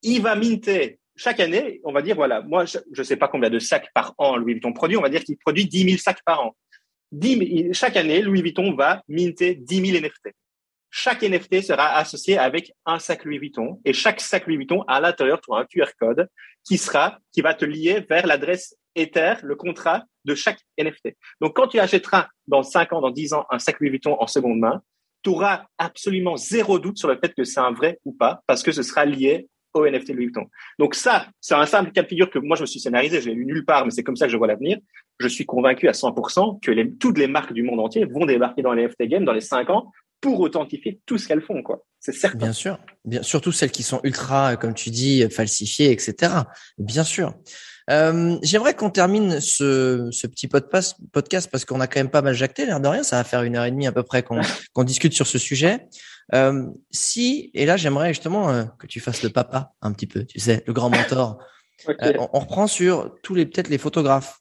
Il 0.03 0.21
va 0.21 0.35
minter 0.35 0.99
chaque 1.15 1.39
année, 1.39 1.81
on 1.83 1.91
va 1.91 2.03
dire, 2.03 2.15
voilà, 2.15 2.41
moi, 2.41 2.65
je 2.65 2.77
ne 2.95 3.03
sais 3.03 3.15
pas 3.15 3.27
combien 3.27 3.49
de 3.49 3.57
sacs 3.57 3.89
par 3.93 4.13
an 4.19 4.37
Louis 4.37 4.53
Vuitton 4.53 4.73
produit, 4.73 4.97
on 4.97 5.01
va 5.01 5.09
dire 5.09 5.23
qu'il 5.23 5.37
produit 5.37 5.65
10 5.65 5.83
000 5.85 5.97
sacs 5.97 6.21
par 6.23 6.45
an. 6.45 6.55
10 7.13 7.73
chaque 7.73 7.97
année, 7.97 8.21
Louis 8.21 8.41
Vuitton 8.41 8.75
va 8.75 9.01
minter 9.07 9.55
10 9.55 9.91
000 9.93 10.05
NFT 10.05 10.35
chaque 10.97 11.21
NFT 11.21 11.61
sera 11.61 11.95
associé 11.95 12.39
avec 12.39 12.73
un 12.87 12.97
sac 12.97 13.23
Louis 13.23 13.37
Vuitton 13.37 13.79
et 13.85 13.93
chaque 13.93 14.19
sac 14.19 14.47
Louis 14.47 14.57
Vuitton 14.57 14.81
à 14.87 14.99
l'intérieur 14.99 15.39
tu 15.39 15.53
un 15.53 15.63
QR 15.63 15.91
code 15.99 16.27
qui 16.65 16.79
sera 16.79 17.19
qui 17.31 17.41
va 17.41 17.53
te 17.53 17.65
lier 17.65 18.03
vers 18.09 18.25
l'adresse 18.25 18.75
Ether, 18.95 19.35
le 19.43 19.55
contrat 19.55 20.05
de 20.25 20.33
chaque 20.33 20.57
NFT. 20.79 21.15
Donc 21.39 21.55
quand 21.55 21.67
tu 21.67 21.79
achèteras 21.79 22.29
dans 22.47 22.63
5 22.63 22.93
ans, 22.93 23.01
dans 23.01 23.11
10 23.11 23.33
ans 23.33 23.45
un 23.51 23.59
sac 23.59 23.79
Louis 23.79 23.91
Vuitton 23.91 24.17
en 24.19 24.25
seconde 24.25 24.57
main, 24.57 24.81
tu 25.23 25.29
auras 25.29 25.65
absolument 25.77 26.35
zéro 26.35 26.79
doute 26.79 26.97
sur 26.97 27.09
le 27.09 27.19
fait 27.19 27.31
que 27.35 27.43
c'est 27.43 27.59
un 27.59 27.73
vrai 27.73 27.99
ou 28.03 28.11
pas 28.11 28.41
parce 28.47 28.63
que 28.63 28.71
ce 28.71 28.81
sera 28.81 29.05
lié 29.05 29.47
au 29.75 29.87
NFT 29.87 30.09
Louis 30.15 30.25
Vuitton. 30.25 30.47
Donc 30.79 30.95
ça, 30.95 31.27
c'est 31.39 31.53
un 31.53 31.67
simple 31.67 31.91
cas 31.91 32.01
de 32.01 32.07
figure 32.07 32.31
que 32.31 32.39
moi 32.39 32.57
je 32.57 32.61
me 32.61 32.65
suis 32.65 32.79
scénarisé, 32.79 33.21
je 33.21 33.29
l'ai 33.29 33.35
lu 33.35 33.45
nulle 33.45 33.65
part, 33.65 33.85
mais 33.85 33.91
c'est 33.91 34.03
comme 34.03 34.15
ça 34.15 34.25
que 34.25 34.31
je 34.31 34.37
vois 34.37 34.47
l'avenir. 34.47 34.79
Je 35.19 35.27
suis 35.27 35.45
convaincu 35.45 35.87
à 35.87 35.91
100% 35.91 36.59
que 36.59 36.83
toutes 36.97 37.19
les 37.19 37.27
marques 37.27 37.53
du 37.53 37.61
monde 37.61 37.81
entier 37.81 38.05
vont 38.05 38.25
débarquer 38.25 38.63
dans 38.63 38.73
les 38.73 38.87
NFT 38.87 39.03
games 39.03 39.25
dans 39.25 39.33
les 39.33 39.41
5 39.41 39.69
ans 39.69 39.91
pour 40.21 40.39
authentifier 40.39 41.01
tout 41.05 41.17
ce 41.17 41.27
qu'elles 41.27 41.41
font, 41.41 41.61
quoi. 41.61 41.85
C'est 41.99 42.13
certain. 42.13 42.37
Bien 42.37 42.53
sûr. 42.53 42.79
Bien, 43.05 43.23
surtout 43.23 43.51
celles 43.51 43.71
qui 43.71 43.83
sont 43.83 43.99
ultra, 44.03 44.55
comme 44.55 44.73
tu 44.73 44.89
dis, 44.89 45.27
falsifiées, 45.29 45.91
etc. 45.91 46.33
Bien 46.77 47.03
sûr. 47.03 47.33
Euh, 47.89 48.37
J'aimerais 48.43 48.75
qu'on 48.75 48.89
termine 48.89 49.39
ce, 49.39 50.09
ce 50.11 50.27
petit 50.27 50.47
podcast, 50.47 50.97
podcast 51.11 51.49
parce 51.49 51.65
qu'on 51.65 51.79
a 51.79 51.87
quand 51.87 51.99
même 51.99 52.09
pas 52.09 52.21
mal 52.21 52.33
jacté, 52.33 52.65
l'air 52.65 52.79
de 52.79 52.87
rien. 52.87 53.03
Ça 53.03 53.17
va 53.17 53.23
faire 53.23 53.43
une 53.43 53.55
heure 53.55 53.65
et 53.65 53.71
demie 53.71 53.87
à 53.87 53.91
peu 53.91 54.03
près 54.03 54.23
qu'on 54.73 54.83
discute 54.83 55.13
sur 55.13 55.27
ce 55.27 55.37
sujet. 55.37 55.87
Euh, 56.33 56.65
si, 56.91 57.51
et 57.53 57.65
là, 57.65 57.77
j'aimerais 57.77 58.09
justement 58.09 58.49
euh, 58.49 58.65
que 58.79 58.87
tu 58.87 58.99
fasses 58.99 59.23
le 59.23 59.29
papa 59.29 59.71
un 59.81 59.93
petit 59.93 60.07
peu, 60.07 60.25
tu 60.25 60.39
sais, 60.39 60.63
le 60.65 60.73
grand 60.73 60.89
mentor. 60.89 61.39
Euh, 62.01 62.13
on, 62.17 62.27
on, 62.33 62.39
reprend 62.39 62.65
sur 62.65 63.13
tous 63.21 63.35
les 63.35 63.45
peut-être 63.45 63.67
les 63.67 63.77
photographes 63.77 64.39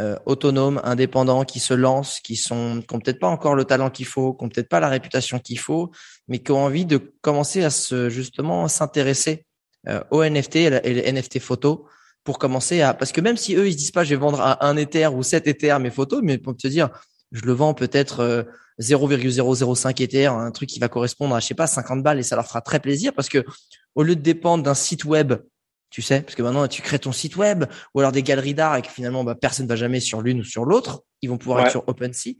euh, 0.00 0.16
autonomes, 0.26 0.80
indépendants, 0.82 1.44
qui 1.44 1.60
se 1.60 1.72
lancent, 1.72 2.20
qui 2.20 2.36
sont, 2.36 2.82
qui 2.86 2.94
ont 2.94 2.98
peut-être 2.98 3.20
pas 3.20 3.28
encore 3.28 3.54
le 3.54 3.64
talent 3.64 3.90
qu'il 3.90 4.06
faut, 4.06 4.34
qui 4.34 4.44
ont 4.44 4.48
peut-être 4.48 4.68
pas 4.68 4.80
la 4.80 4.88
réputation 4.88 5.38
qu'il 5.38 5.58
faut, 5.58 5.92
mais 6.26 6.40
qui 6.40 6.50
ont 6.50 6.64
envie 6.64 6.84
de 6.84 6.98
commencer 7.20 7.62
à 7.62 7.70
se 7.70 8.08
justement 8.08 8.66
s'intéresser 8.66 9.46
euh, 9.86 10.02
aux 10.10 10.24
NFT 10.24 10.56
et 10.56 10.94
les 10.94 11.12
NFT 11.12 11.38
photos 11.38 11.80
pour 12.24 12.38
commencer 12.38 12.80
à, 12.80 12.94
parce 12.94 13.12
que 13.12 13.20
même 13.20 13.36
si 13.36 13.54
eux 13.54 13.68
ils 13.68 13.72
se 13.72 13.78
disent 13.78 13.90
pas, 13.90 14.02
je 14.02 14.10
vais 14.10 14.20
vendre 14.20 14.40
à 14.40 14.66
un 14.66 14.76
Ether 14.76 15.08
ou 15.08 15.22
7 15.22 15.46
Ether 15.46 15.76
mes 15.78 15.90
photos, 15.90 16.22
mais 16.24 16.38
pour 16.38 16.56
te 16.56 16.66
dire, 16.66 16.88
je 17.30 17.42
le 17.42 17.52
vends 17.52 17.74
peut-être 17.74 18.20
euh, 18.20 18.42
0,005 18.80 20.00
Ether, 20.00 20.26
un 20.26 20.50
truc 20.50 20.68
qui 20.68 20.80
va 20.80 20.88
correspondre 20.88 21.34
à, 21.34 21.40
je 21.40 21.46
sais 21.46 21.54
pas, 21.54 21.66
50 21.66 22.02
balles 22.02 22.18
et 22.18 22.22
ça 22.22 22.34
leur 22.34 22.46
fera 22.46 22.60
très 22.62 22.80
plaisir 22.80 23.12
parce 23.12 23.28
que 23.28 23.44
au 23.94 24.02
lieu 24.02 24.16
de 24.16 24.22
dépendre 24.22 24.64
d'un 24.64 24.74
site 24.74 25.04
web 25.04 25.34
tu 25.94 26.02
sais, 26.02 26.22
parce 26.22 26.34
que 26.34 26.42
maintenant 26.42 26.66
tu 26.66 26.82
crées 26.82 26.98
ton 26.98 27.12
site 27.12 27.36
web 27.36 27.66
ou 27.94 28.00
alors 28.00 28.10
des 28.10 28.24
galeries 28.24 28.52
d'art 28.52 28.74
et 28.74 28.82
que 28.82 28.88
finalement 28.88 29.22
bah, 29.22 29.36
personne 29.36 29.66
ne 29.66 29.68
va 29.68 29.76
jamais 29.76 30.00
sur 30.00 30.22
l'une 30.22 30.40
ou 30.40 30.42
sur 30.42 30.64
l'autre, 30.64 31.04
ils 31.22 31.30
vont 31.30 31.38
pouvoir 31.38 31.60
être 31.60 31.70
sur 31.70 31.88
OpenSea. 31.88 32.32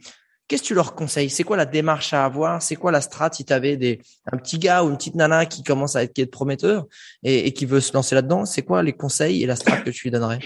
Qu'est-ce 0.48 0.62
que 0.62 0.66
tu 0.66 0.74
leur 0.74 0.96
conseilles? 0.96 1.30
C'est 1.30 1.44
quoi 1.44 1.56
la 1.56 1.64
démarche 1.64 2.12
à 2.12 2.24
avoir? 2.24 2.60
C'est 2.62 2.74
quoi 2.74 2.90
la 2.90 3.00
strat 3.00 3.30
si 3.32 3.44
tu 3.44 3.52
avais 3.52 3.76
des 3.76 4.00
un 4.32 4.38
petit 4.38 4.58
gars 4.58 4.82
ou 4.82 4.90
une 4.90 4.96
petite 4.96 5.14
nana 5.14 5.46
qui 5.46 5.62
commence 5.62 5.94
à 5.94 6.02
être, 6.02 6.12
qui 6.12 6.22
est 6.22 6.26
prometteur 6.26 6.86
et, 7.22 7.52
qui 7.52 7.64
veut 7.64 7.78
se 7.78 7.92
lancer 7.92 8.16
là-dedans? 8.16 8.44
C'est 8.44 8.62
quoi 8.62 8.82
les 8.82 8.92
conseils 8.92 9.44
et 9.44 9.46
la 9.46 9.54
strat 9.54 9.82
que 9.82 9.90
tu 9.90 10.02
lui 10.02 10.10
donnerais? 10.10 10.40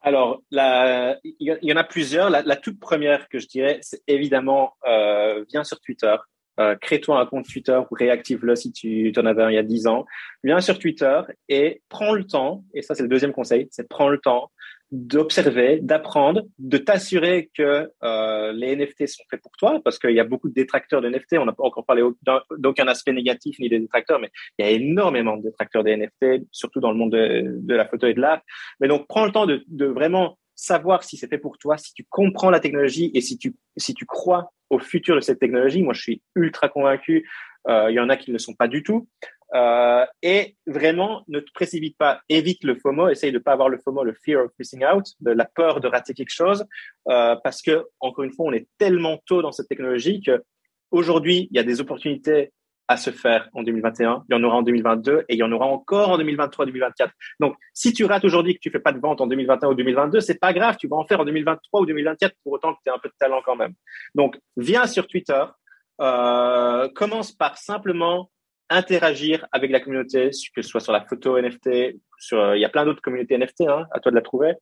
Alors, 0.00 0.40
il 0.50 1.22
y 1.38 1.72
en 1.72 1.76
a 1.76 1.84
plusieurs. 1.84 2.30
La, 2.30 2.56
toute 2.56 2.80
première 2.80 3.28
que 3.28 3.38
je 3.38 3.46
dirais, 3.46 3.78
c'est 3.82 4.02
évidemment, 4.06 4.72
euh, 4.88 5.44
viens 5.50 5.64
sur 5.64 5.80
Twitter, 5.80 6.16
euh, 6.60 6.74
crée-toi 6.76 7.20
un 7.20 7.26
compte 7.26 7.46
Twitter 7.46 7.78
ou 7.90 7.94
réactive-le 7.94 8.56
si 8.56 8.72
tu 8.72 9.12
en 9.16 9.26
avais 9.26 9.42
un 9.42 9.50
il 9.50 9.54
y 9.54 9.58
a 9.58 9.62
10 9.62 9.86
ans. 9.86 10.04
Viens 10.44 10.60
sur 10.60 10.78
Twitter 10.78 11.20
et 11.48 11.82
prends 11.88 12.12
le 12.12 12.24
temps, 12.24 12.64
et 12.74 12.82
ça 12.82 12.94
c'est 12.94 13.02
le 13.02 13.08
deuxième 13.08 13.32
conseil, 13.32 13.68
c'est 13.70 13.88
prends 13.88 14.08
le 14.08 14.18
temps 14.18 14.50
d'observer, 14.92 15.80
d'apprendre, 15.80 16.42
de 16.58 16.76
t'assurer 16.76 17.50
que 17.56 17.90
euh, 18.04 18.52
les 18.52 18.76
NFT 18.76 19.06
sont 19.06 19.22
faits 19.30 19.40
pour 19.40 19.52
toi, 19.52 19.80
parce 19.82 19.98
qu'il 19.98 20.10
y 20.10 20.20
a 20.20 20.24
beaucoup 20.24 20.50
de 20.50 20.54
détracteurs 20.54 21.00
de 21.00 21.08
NFT. 21.08 21.38
On 21.38 21.46
n'a 21.46 21.54
pas 21.54 21.64
encore 21.64 21.86
parlé 21.86 22.02
d'aucun 22.58 22.86
aspect 22.86 23.12
négatif 23.12 23.58
ni 23.58 23.70
des 23.70 23.80
détracteurs, 23.80 24.20
mais 24.20 24.30
il 24.58 24.66
y 24.66 24.68
a 24.68 24.70
énormément 24.70 25.38
de 25.38 25.44
détracteurs 25.44 25.82
des 25.82 25.96
NFT, 25.96 26.46
surtout 26.50 26.80
dans 26.80 26.92
le 26.92 26.98
monde 26.98 27.12
de, 27.12 27.74
la 27.74 27.86
photo 27.86 28.06
et 28.06 28.12
de 28.12 28.20
l'art. 28.20 28.42
Mais 28.80 28.88
donc, 28.88 29.06
prends 29.08 29.24
le 29.24 29.32
temps 29.32 29.46
de, 29.46 29.64
de 29.68 29.86
vraiment 29.86 30.38
savoir 30.54 31.04
si 31.04 31.16
c'est 31.16 31.28
fait 31.28 31.38
pour 31.38 31.58
toi, 31.58 31.76
si 31.76 31.92
tu 31.94 32.04
comprends 32.08 32.50
la 32.50 32.60
technologie 32.60 33.10
et 33.14 33.20
si 33.20 33.38
tu, 33.38 33.54
si 33.76 33.94
tu 33.94 34.06
crois 34.06 34.52
au 34.70 34.78
futur 34.78 35.14
de 35.14 35.20
cette 35.20 35.38
technologie. 35.38 35.82
Moi, 35.82 35.94
je 35.94 36.02
suis 36.02 36.22
ultra 36.34 36.68
convaincu. 36.68 37.28
Euh, 37.68 37.90
il 37.90 37.94
y 37.94 38.00
en 38.00 38.08
a 38.08 38.16
qui 38.16 38.30
ne 38.30 38.34
le 38.34 38.38
sont 38.38 38.54
pas 38.54 38.68
du 38.68 38.82
tout. 38.82 39.08
Euh, 39.54 40.06
et 40.22 40.56
vraiment, 40.66 41.24
ne 41.28 41.40
te 41.40 41.50
précipite 41.52 41.96
pas. 41.98 42.20
Évite 42.28 42.64
le 42.64 42.74
FOMO. 42.74 43.08
Essaye 43.08 43.32
de 43.32 43.38
pas 43.38 43.52
avoir 43.52 43.68
le 43.68 43.78
FOMO, 43.78 44.02
le 44.02 44.14
fear 44.14 44.44
of 44.44 44.50
missing 44.58 44.84
out, 44.84 45.04
de 45.20 45.30
la 45.30 45.44
peur 45.44 45.80
de 45.80 45.88
rater 45.88 46.14
quelque 46.14 46.32
chose, 46.32 46.64
euh, 47.08 47.36
parce 47.44 47.60
que 47.60 47.84
encore 48.00 48.24
une 48.24 48.32
fois, 48.32 48.46
on 48.46 48.52
est 48.52 48.66
tellement 48.78 49.18
tôt 49.26 49.42
dans 49.42 49.52
cette 49.52 49.68
technologie 49.68 50.22
que 50.22 50.42
aujourd'hui, 50.90 51.48
il 51.50 51.56
y 51.56 51.60
a 51.60 51.64
des 51.64 51.80
opportunités 51.80 52.52
à 52.88 52.96
se 52.96 53.10
faire 53.10 53.48
en 53.54 53.62
2021, 53.62 54.24
il 54.28 54.32
y 54.34 54.36
en 54.36 54.42
aura 54.42 54.56
en 54.56 54.62
2022 54.62 55.24
et 55.28 55.34
il 55.34 55.38
y 55.38 55.42
en 55.42 55.52
aura 55.52 55.66
encore 55.66 56.10
en 56.10 56.18
2023, 56.18 56.66
2024. 56.66 57.12
Donc, 57.40 57.56
si 57.72 57.92
tu 57.92 58.04
rates 58.04 58.24
aujourd'hui 58.24 58.54
que 58.54 58.60
tu 58.60 58.70
fais 58.70 58.80
pas 58.80 58.92
de 58.92 58.98
vente 58.98 59.20
en 59.20 59.26
2021 59.26 59.70
ou 59.70 59.74
2022, 59.74 60.20
c'est 60.20 60.38
pas 60.38 60.52
grave, 60.52 60.76
tu 60.78 60.88
vas 60.88 60.96
en 60.96 61.04
faire 61.04 61.20
en 61.20 61.24
2023 61.24 61.80
ou 61.80 61.86
2024 61.86 62.34
pour 62.42 62.52
autant 62.52 62.74
que 62.74 62.80
tu 62.84 62.90
aies 62.90 62.94
un 62.94 62.98
peu 62.98 63.08
de 63.08 63.14
talent 63.18 63.40
quand 63.44 63.56
même. 63.56 63.74
Donc, 64.14 64.38
viens 64.56 64.86
sur 64.86 65.06
Twitter, 65.06 65.42
euh, 66.00 66.88
commence 66.94 67.32
par 67.32 67.56
simplement 67.56 68.30
interagir 68.68 69.46
avec 69.52 69.70
la 69.70 69.80
communauté, 69.80 70.30
que 70.54 70.62
ce 70.62 70.68
soit 70.68 70.80
sur 70.80 70.92
la 70.92 71.04
photo 71.04 71.38
NFT, 71.38 71.96
sur, 72.18 72.40
euh, 72.40 72.56
il 72.56 72.60
y 72.60 72.64
a 72.64 72.68
plein 72.68 72.84
d'autres 72.84 73.02
communautés 73.02 73.36
NFT, 73.36 73.62
hein, 73.62 73.86
à 73.92 74.00
toi 74.00 74.10
de 74.10 74.16
la 74.16 74.22
trouver. 74.22 74.54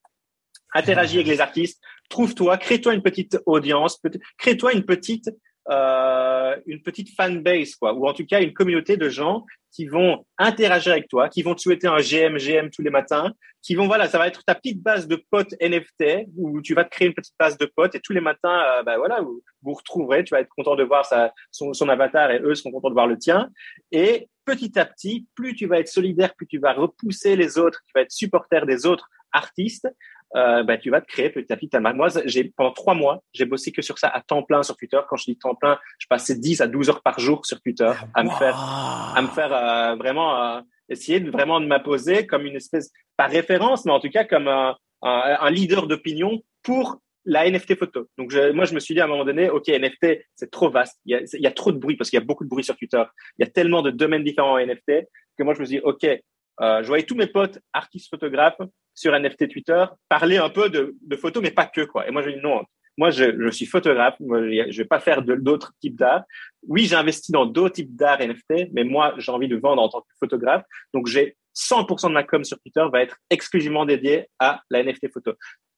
Interagis 0.75 1.17
avec 1.17 1.27
les 1.27 1.41
artistes, 1.41 1.83
trouve-toi, 2.09 2.57
crée-toi 2.59 2.95
une 2.95 3.03
petite 3.03 3.39
audience, 3.47 4.01
crée-toi 4.39 4.73
une 4.73 4.85
petite 4.85 5.31
euh, 5.69 6.57
une 6.66 6.82
petite 6.82 7.15
fanbase, 7.15 7.74
quoi, 7.77 7.93
ou 7.93 8.07
en 8.07 8.15
tout 8.15 8.24
cas 8.27 8.41
une 8.41 8.53
communauté 8.53 8.97
de 8.97 9.09
gens 9.09 9.45
qui 9.73 9.87
vont 9.87 10.24
interagir 10.39 10.93
avec 10.93 11.09
toi, 11.09 11.28
qui 11.28 11.43
vont 11.43 11.55
te 11.55 11.61
souhaiter 11.61 11.87
un 11.87 11.99
GM, 11.99 12.39
GM 12.39 12.70
tous 12.70 12.82
les 12.82 12.91
matins, 12.91 13.32
qui 13.62 13.74
vont, 13.74 13.87
voilà, 13.87 14.09
ça 14.09 14.19
va 14.19 14.27
être 14.27 14.43
ta 14.45 14.55
petite 14.55 14.82
base 14.82 15.07
de 15.07 15.23
potes 15.31 15.55
NFT 15.61 16.28
où 16.37 16.61
tu 16.61 16.74
vas 16.74 16.85
te 16.85 16.91
créer 16.91 17.09
une 17.09 17.15
petite 17.15 17.35
base 17.39 17.57
de 17.59 17.66
potes 17.66 17.95
et 17.95 18.01
tous 18.01 18.12
les 18.12 18.20
matins, 18.20 18.62
euh, 18.62 18.82
bah 18.82 18.97
voilà, 18.97 19.20
vous 19.20 19.43
vous 19.62 19.74
retrouverez, 19.74 20.24
tu 20.24 20.35
vas 20.35 20.41
être 20.41 20.49
content 20.49 20.77
de 20.77 20.82
voir 20.82 21.05
sa, 21.05 21.32
son, 21.51 21.73
son 21.73 21.89
avatar 21.89 22.31
et 22.31 22.41
eux 22.41 22.55
seront 22.55 22.73
contents 22.73 22.89
de 22.89 22.95
voir 22.95 23.07
le 23.07 23.19
tien. 23.19 23.51
Et 23.93 24.28
petit 24.45 24.78
à 24.78 24.87
petit, 24.87 25.27
plus 25.35 25.55
tu 25.55 25.66
vas 25.66 25.78
être 25.78 25.89
solidaire, 25.89 26.35
plus 26.35 26.47
tu 26.47 26.59
vas 26.59 26.73
repousser 26.73 27.37
les 27.37 27.59
autres, 27.59 27.81
tu 27.87 27.93
vas 27.95 28.03
être 28.03 28.12
supporter 28.12 28.66
des 28.66 28.87
autres 28.87 29.09
artistes, 29.32 29.89
euh, 30.36 30.62
bah, 30.62 30.78
tu 30.78 30.90
vas 30.90 31.01
te 31.01 31.07
créer 31.07 31.31
petit 31.31 31.52
à 31.52 31.57
petit 31.57 31.69
ta 31.69 31.81
Moi, 31.81 32.09
j'ai 32.24 32.44
pendant 32.44 32.73
trois 32.73 32.94
mois, 32.94 33.23
j'ai 33.32 33.44
bossé 33.44 33.73
que 33.73 33.82
sur 33.82 33.98
ça 33.98 34.09
à 34.09 34.20
temps 34.20 34.43
plein 34.43 34.62
sur 34.62 34.77
Twitter. 34.77 35.01
Quand 35.09 35.16
je 35.16 35.24
dis 35.24 35.36
temps 35.36 35.55
plein, 35.55 35.78
je 35.98 36.07
passais 36.07 36.36
10 36.36 36.61
à 36.61 36.66
12 36.66 36.90
heures 36.90 37.02
par 37.02 37.19
jour 37.19 37.44
sur 37.44 37.61
Twitter 37.61 37.93
à 38.15 38.23
me 38.23 38.31
faire, 38.31 38.57
à 38.57 39.20
me 39.23 39.28
faire 39.28 39.52
euh, 39.52 39.97
vraiment 39.97 40.43
euh, 40.43 40.61
essayer 40.89 41.20
de 41.20 41.31
vraiment 41.31 41.61
de 41.61 41.66
m'imposer 41.66 42.27
comme 42.27 42.47
une 42.47 42.57
espèce, 42.57 42.93
pas 43.16 43.27
référence, 43.27 43.85
mais 43.85 43.93
en 43.93 44.01
tout 44.01 44.11
cas 44.11 44.24
comme 44.24 44.48
un, 44.48 44.77
un, 45.02 45.36
un 45.40 45.51
leader 45.51 45.86
d'opinion 45.86 46.40
pour 46.62 47.01
la 47.24 47.51
NFT 47.51 47.77
photo. 47.77 48.07
Donc 48.19 48.31
je, 48.31 48.52
moi, 48.52 48.65
je 48.65 48.74
me 48.74 48.81
suis 48.81 48.94
dit 48.94 49.01
à 49.01 49.05
un 49.05 49.09
moment 49.09 49.24
donné, 49.24 49.51
ok, 49.51 49.69
NFT, 49.69 50.24
c'est 50.35 50.51
trop 50.51 50.70
vaste. 50.70 50.98
Il 51.05 51.12
y, 51.12 51.15
a, 51.15 51.20
il 51.32 51.40
y 51.40 51.47
a 51.47 51.52
trop 51.52 51.73
de 51.73 51.78
bruit 51.78 51.97
parce 51.97 52.09
qu'il 52.11 52.19
y 52.19 52.23
a 52.23 52.24
beaucoup 52.24 52.44
de 52.44 52.48
bruit 52.48 52.65
sur 52.65 52.77
Twitter. 52.77 53.02
Il 53.39 53.44
y 53.44 53.48
a 53.48 53.51
tellement 53.51 53.82
de 53.82 53.90
domaines 53.90 54.24
différents 54.24 54.55
en 54.55 54.59
NFT 54.59 55.07
que 55.36 55.43
moi, 55.43 55.55
je 55.55 55.61
me 55.61 55.65
suis 55.65 55.77
dit, 55.77 55.82
ok, 55.82 56.05
euh, 56.05 56.82
je 56.82 56.86
voyais 56.86 57.05
tous 57.05 57.15
mes 57.15 57.27
potes 57.27 57.59
artistes 57.73 58.11
photographes 58.11 58.61
sur 59.01 59.18
NFT 59.18 59.48
Twitter 59.48 59.85
parler 60.09 60.36
un 60.36 60.51
peu 60.51 60.68
de, 60.68 60.94
de 61.01 61.16
photos, 61.16 61.43
mais 61.43 61.51
pas 61.51 61.66
que 61.66 61.81
quoi. 61.81 62.06
Et 62.06 62.10
moi, 62.10 62.22
je 62.22 62.31
dis 62.31 62.40
non. 62.43 62.62
Moi, 62.98 63.10
je, 63.10 63.24
je 63.40 63.48
suis 63.48 63.64
photographe. 63.64 64.14
Moi, 64.20 64.40
je 64.68 64.77
vais 64.77 64.89
pas 64.89 65.01
faire 65.01 65.22
d'autres 65.22 65.72
types 65.81 65.97
d'art. 65.97 66.24
Oui, 66.68 66.85
j'ai 66.85 66.97
investi 66.97 67.32
dans 67.32 67.47
d'autres 67.47 67.77
types 67.77 67.97
d'art 67.97 68.18
NFT, 68.20 68.72
mais 68.72 68.85
moi, 68.85 69.14
j'ai 69.16 69.32
envie 69.32 69.48
de 69.48 69.56
vendre 69.56 69.81
en 69.81 69.89
tant 69.89 70.02
que 70.02 70.12
photographe. 70.18 70.64
Donc, 70.93 71.06
j'ai 71.06 71.36
100% 71.56 72.09
de 72.09 72.12
ma 72.12 72.24
com 72.24 72.44
sur 72.44 72.59
Twitter 72.60 72.85
va 72.93 73.02
être 73.02 73.16
exclusivement 73.31 73.86
dédiée 73.86 74.28
à 74.39 74.60
la 74.68 74.82
NFT 74.82 75.10
photo. 75.12 75.32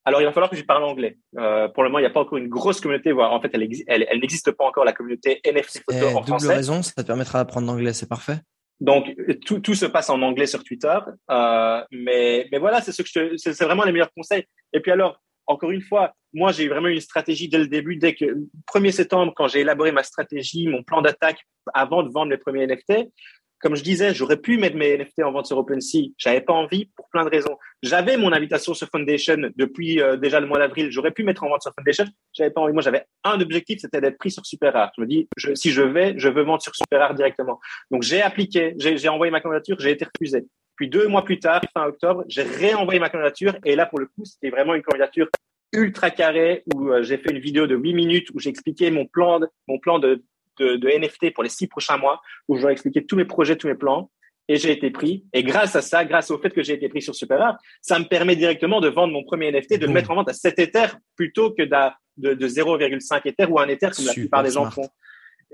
Alors, 0.04 0.20
il 0.20 0.24
va 0.24 0.32
falloir 0.32 0.50
que 0.50 0.56
je 0.56 0.64
parle 0.64 0.82
anglais. 0.82 1.16
Euh, 1.38 1.68
pour 1.68 1.84
le 1.84 1.90
moment, 1.90 2.00
il 2.00 2.02
n'y 2.02 2.06
a 2.06 2.10
pas 2.10 2.20
encore 2.20 2.38
une 2.38 2.48
grosse 2.48 2.80
communauté, 2.80 3.12
voire 3.12 3.32
en 3.32 3.40
fait, 3.40 3.50
elle, 3.52 3.68
elle, 3.86 4.04
elle 4.10 4.18
n'existe 4.18 4.50
pas 4.50 4.64
encore 4.64 4.84
la 4.84 4.92
communauté 4.92 5.40
NFT 5.46 5.84
photo 5.86 6.06
eh, 6.10 6.14
en 6.14 6.22
double 6.22 6.48
raison, 6.48 6.82
ça 6.82 7.02
te 7.02 7.06
permettra 7.06 7.38
d'apprendre 7.38 7.68
l'anglais, 7.68 7.92
c'est 7.92 8.08
parfait. 8.08 8.38
Donc 8.82 9.14
tout, 9.46 9.60
tout 9.60 9.76
se 9.76 9.86
passe 9.86 10.10
en 10.10 10.20
anglais 10.22 10.46
sur 10.46 10.64
Twitter, 10.64 10.98
euh, 11.30 11.84
mais 11.92 12.48
mais 12.50 12.58
voilà, 12.58 12.80
c'est 12.80 12.90
ce 12.90 13.02
que 13.02 13.08
je 13.08 13.36
c'est 13.36 13.64
vraiment 13.64 13.84
les 13.84 13.92
meilleurs 13.92 14.12
conseils. 14.12 14.44
Et 14.72 14.80
puis 14.80 14.90
alors, 14.90 15.22
encore 15.46 15.70
une 15.70 15.82
fois, 15.82 16.14
moi 16.32 16.50
j'ai 16.50 16.66
vraiment 16.66 16.88
une 16.88 17.00
stratégie 17.00 17.48
dès 17.48 17.58
le 17.58 17.68
début, 17.68 17.94
dès 17.94 18.16
que 18.16 18.24
1er 18.74 18.90
septembre, 18.90 19.32
quand 19.36 19.46
j'ai 19.46 19.60
élaboré 19.60 19.92
ma 19.92 20.02
stratégie, 20.02 20.66
mon 20.66 20.82
plan 20.82 21.00
d'attaque 21.00 21.38
avant 21.72 22.02
de 22.02 22.10
vendre 22.10 22.32
les 22.32 22.38
premiers 22.38 22.66
NFT, 22.66 23.08
comme 23.62 23.76
je 23.76 23.82
disais, 23.82 24.12
j'aurais 24.12 24.36
pu 24.36 24.58
mettre 24.58 24.76
mes 24.76 24.98
NFT 24.98 25.22
en 25.22 25.30
vente 25.30 25.46
sur 25.46 25.56
OpenSea. 25.56 26.10
J'avais 26.18 26.40
pas 26.40 26.52
envie 26.52 26.86
pour 26.96 27.08
plein 27.08 27.24
de 27.24 27.30
raisons. 27.30 27.56
J'avais 27.82 28.16
mon 28.16 28.32
invitation 28.32 28.74
sur 28.74 28.88
Foundation 28.88 29.50
depuis 29.56 30.00
euh, 30.00 30.16
déjà 30.16 30.40
le 30.40 30.46
mois 30.46 30.58
d'avril. 30.58 30.90
J'aurais 30.90 31.12
pu 31.12 31.22
mettre 31.22 31.44
en 31.44 31.48
vente 31.48 31.62
sur 31.62 31.72
Foundation. 31.72 32.04
J'avais 32.32 32.50
pas 32.50 32.60
envie. 32.60 32.72
Moi, 32.72 32.82
j'avais 32.82 33.06
un 33.22 33.40
objectif, 33.40 33.78
c'était 33.80 34.00
d'être 34.00 34.18
pris 34.18 34.32
sur 34.32 34.44
SuperArt. 34.44 34.90
Je 34.96 35.02
me 35.02 35.06
dis, 35.06 35.28
si 35.54 35.70
je 35.70 35.82
vais, 35.82 36.14
je 36.18 36.28
veux 36.28 36.42
vendre 36.42 36.60
sur 36.60 36.74
SuperArt 36.74 37.14
directement. 37.14 37.60
Donc, 37.90 38.02
j'ai 38.02 38.20
appliqué, 38.20 38.74
j'ai 38.78 39.08
envoyé 39.08 39.30
ma 39.30 39.40
candidature, 39.40 39.76
j'ai 39.78 39.92
été 39.92 40.04
refusé. 40.04 40.44
Puis 40.74 40.88
deux 40.88 41.06
mois 41.06 41.24
plus 41.24 41.38
tard, 41.38 41.60
fin 41.72 41.84
octobre, 41.84 42.24
j'ai 42.26 42.42
réenvoyé 42.42 42.98
ma 42.98 43.10
candidature. 43.10 43.56
Et 43.64 43.76
là, 43.76 43.86
pour 43.86 44.00
le 44.00 44.06
coup, 44.06 44.24
c'était 44.24 44.50
vraiment 44.50 44.74
une 44.74 44.82
candidature 44.82 45.28
ultra 45.72 46.10
carrée 46.10 46.64
où 46.74 46.88
euh, 46.88 47.02
j'ai 47.02 47.16
fait 47.16 47.30
une 47.30 47.38
vidéo 47.38 47.66
de 47.66 47.76
8 47.76 47.94
minutes 47.94 48.28
où 48.34 48.40
j'ai 48.40 48.50
expliqué 48.50 48.90
mon 48.90 49.06
plan 49.06 49.40
mon 49.68 49.78
plan 49.78 49.98
de 49.98 50.22
de, 50.58 50.76
de, 50.76 50.88
NFT 50.88 51.34
pour 51.34 51.42
les 51.42 51.48
six 51.48 51.66
prochains 51.66 51.96
mois 51.96 52.20
où 52.48 52.56
je 52.56 52.66
vais 52.66 52.72
expliquer 52.72 53.04
tous 53.04 53.16
mes 53.16 53.24
projets, 53.24 53.56
tous 53.56 53.68
mes 53.68 53.74
plans. 53.74 54.10
Et 54.48 54.56
j'ai 54.56 54.72
été 54.72 54.90
pris. 54.90 55.24
Et 55.32 55.44
grâce 55.44 55.76
à 55.76 55.82
ça, 55.82 56.04
grâce 56.04 56.30
au 56.30 56.38
fait 56.38 56.50
que 56.50 56.62
j'ai 56.62 56.74
été 56.74 56.88
pris 56.88 57.00
sur 57.00 57.14
SuperArt, 57.14 57.58
ça 57.80 57.98
me 57.98 58.04
permet 58.04 58.34
directement 58.34 58.80
de 58.80 58.88
vendre 58.88 59.12
mon 59.12 59.22
premier 59.22 59.52
NFT, 59.52 59.78
de 59.78 59.86
le 59.86 59.92
mettre 59.92 60.10
en 60.10 60.16
vente 60.16 60.28
à 60.28 60.32
7 60.32 60.58
Ethers 60.58 60.96
plutôt 61.16 61.52
que 61.52 61.62
de, 61.62 62.34
de 62.34 62.48
0,5 62.48 63.20
Ether 63.24 63.46
ou 63.46 63.60
un 63.60 63.68
Ether 63.68 63.90
comme 63.94 64.06
la 64.06 64.12
plupart 64.12 64.42
des 64.42 64.50
gens 64.50 64.68
font. 64.70 64.88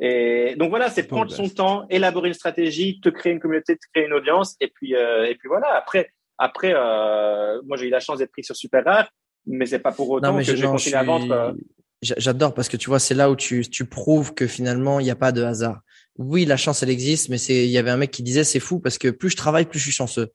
Et 0.00 0.54
donc 0.56 0.70
voilà, 0.70 0.90
c'est 0.90 1.06
prendre 1.06 1.30
son 1.30 1.48
temps, 1.48 1.86
élaborer 1.90 2.28
une 2.28 2.34
stratégie, 2.34 3.00
te 3.00 3.08
créer 3.08 3.32
une 3.32 3.40
communauté, 3.40 3.76
te 3.76 3.86
créer 3.92 4.06
une 4.06 4.12
audience, 4.12 4.56
et 4.60 4.68
puis 4.68 4.94
euh, 4.94 5.24
et 5.24 5.34
puis 5.34 5.48
voilà. 5.48 5.74
Après, 5.74 6.12
après, 6.38 6.72
euh, 6.72 7.60
moi 7.66 7.76
j'ai 7.76 7.88
eu 7.88 7.90
la 7.90 7.98
chance 7.98 8.18
d'être 8.18 8.30
pris 8.30 8.44
sur 8.44 8.54
SuperArt, 8.54 9.08
mais 9.46 9.66
c'est 9.66 9.80
pas 9.80 9.90
pour 9.90 10.08
autant 10.10 10.36
que 10.36 10.42
je 10.42 10.52
vais 10.52 10.66
continuer 10.66 10.96
à 10.96 11.02
vendre. 11.02 11.54
J'adore 12.02 12.54
parce 12.54 12.68
que 12.68 12.76
tu 12.76 12.88
vois, 12.90 13.00
c'est 13.00 13.14
là 13.14 13.30
où 13.30 13.36
tu, 13.36 13.68
tu 13.68 13.84
prouves 13.84 14.32
que 14.32 14.46
finalement, 14.46 15.00
il 15.00 15.04
n'y 15.04 15.10
a 15.10 15.16
pas 15.16 15.32
de 15.32 15.42
hasard. 15.42 15.80
Oui, 16.16 16.44
la 16.44 16.56
chance, 16.56 16.82
elle 16.82 16.90
existe, 16.90 17.28
mais 17.28 17.38
c'est, 17.38 17.64
il 17.64 17.70
y 17.70 17.78
avait 17.78 17.90
un 17.90 17.96
mec 17.96 18.10
qui 18.10 18.22
disait, 18.22 18.44
c'est 18.44 18.60
fou 18.60 18.78
parce 18.78 18.98
que 18.98 19.08
plus 19.08 19.30
je 19.30 19.36
travaille, 19.36 19.66
plus 19.66 19.78
je 19.78 19.84
suis 19.84 19.92
chanceux. 19.92 20.28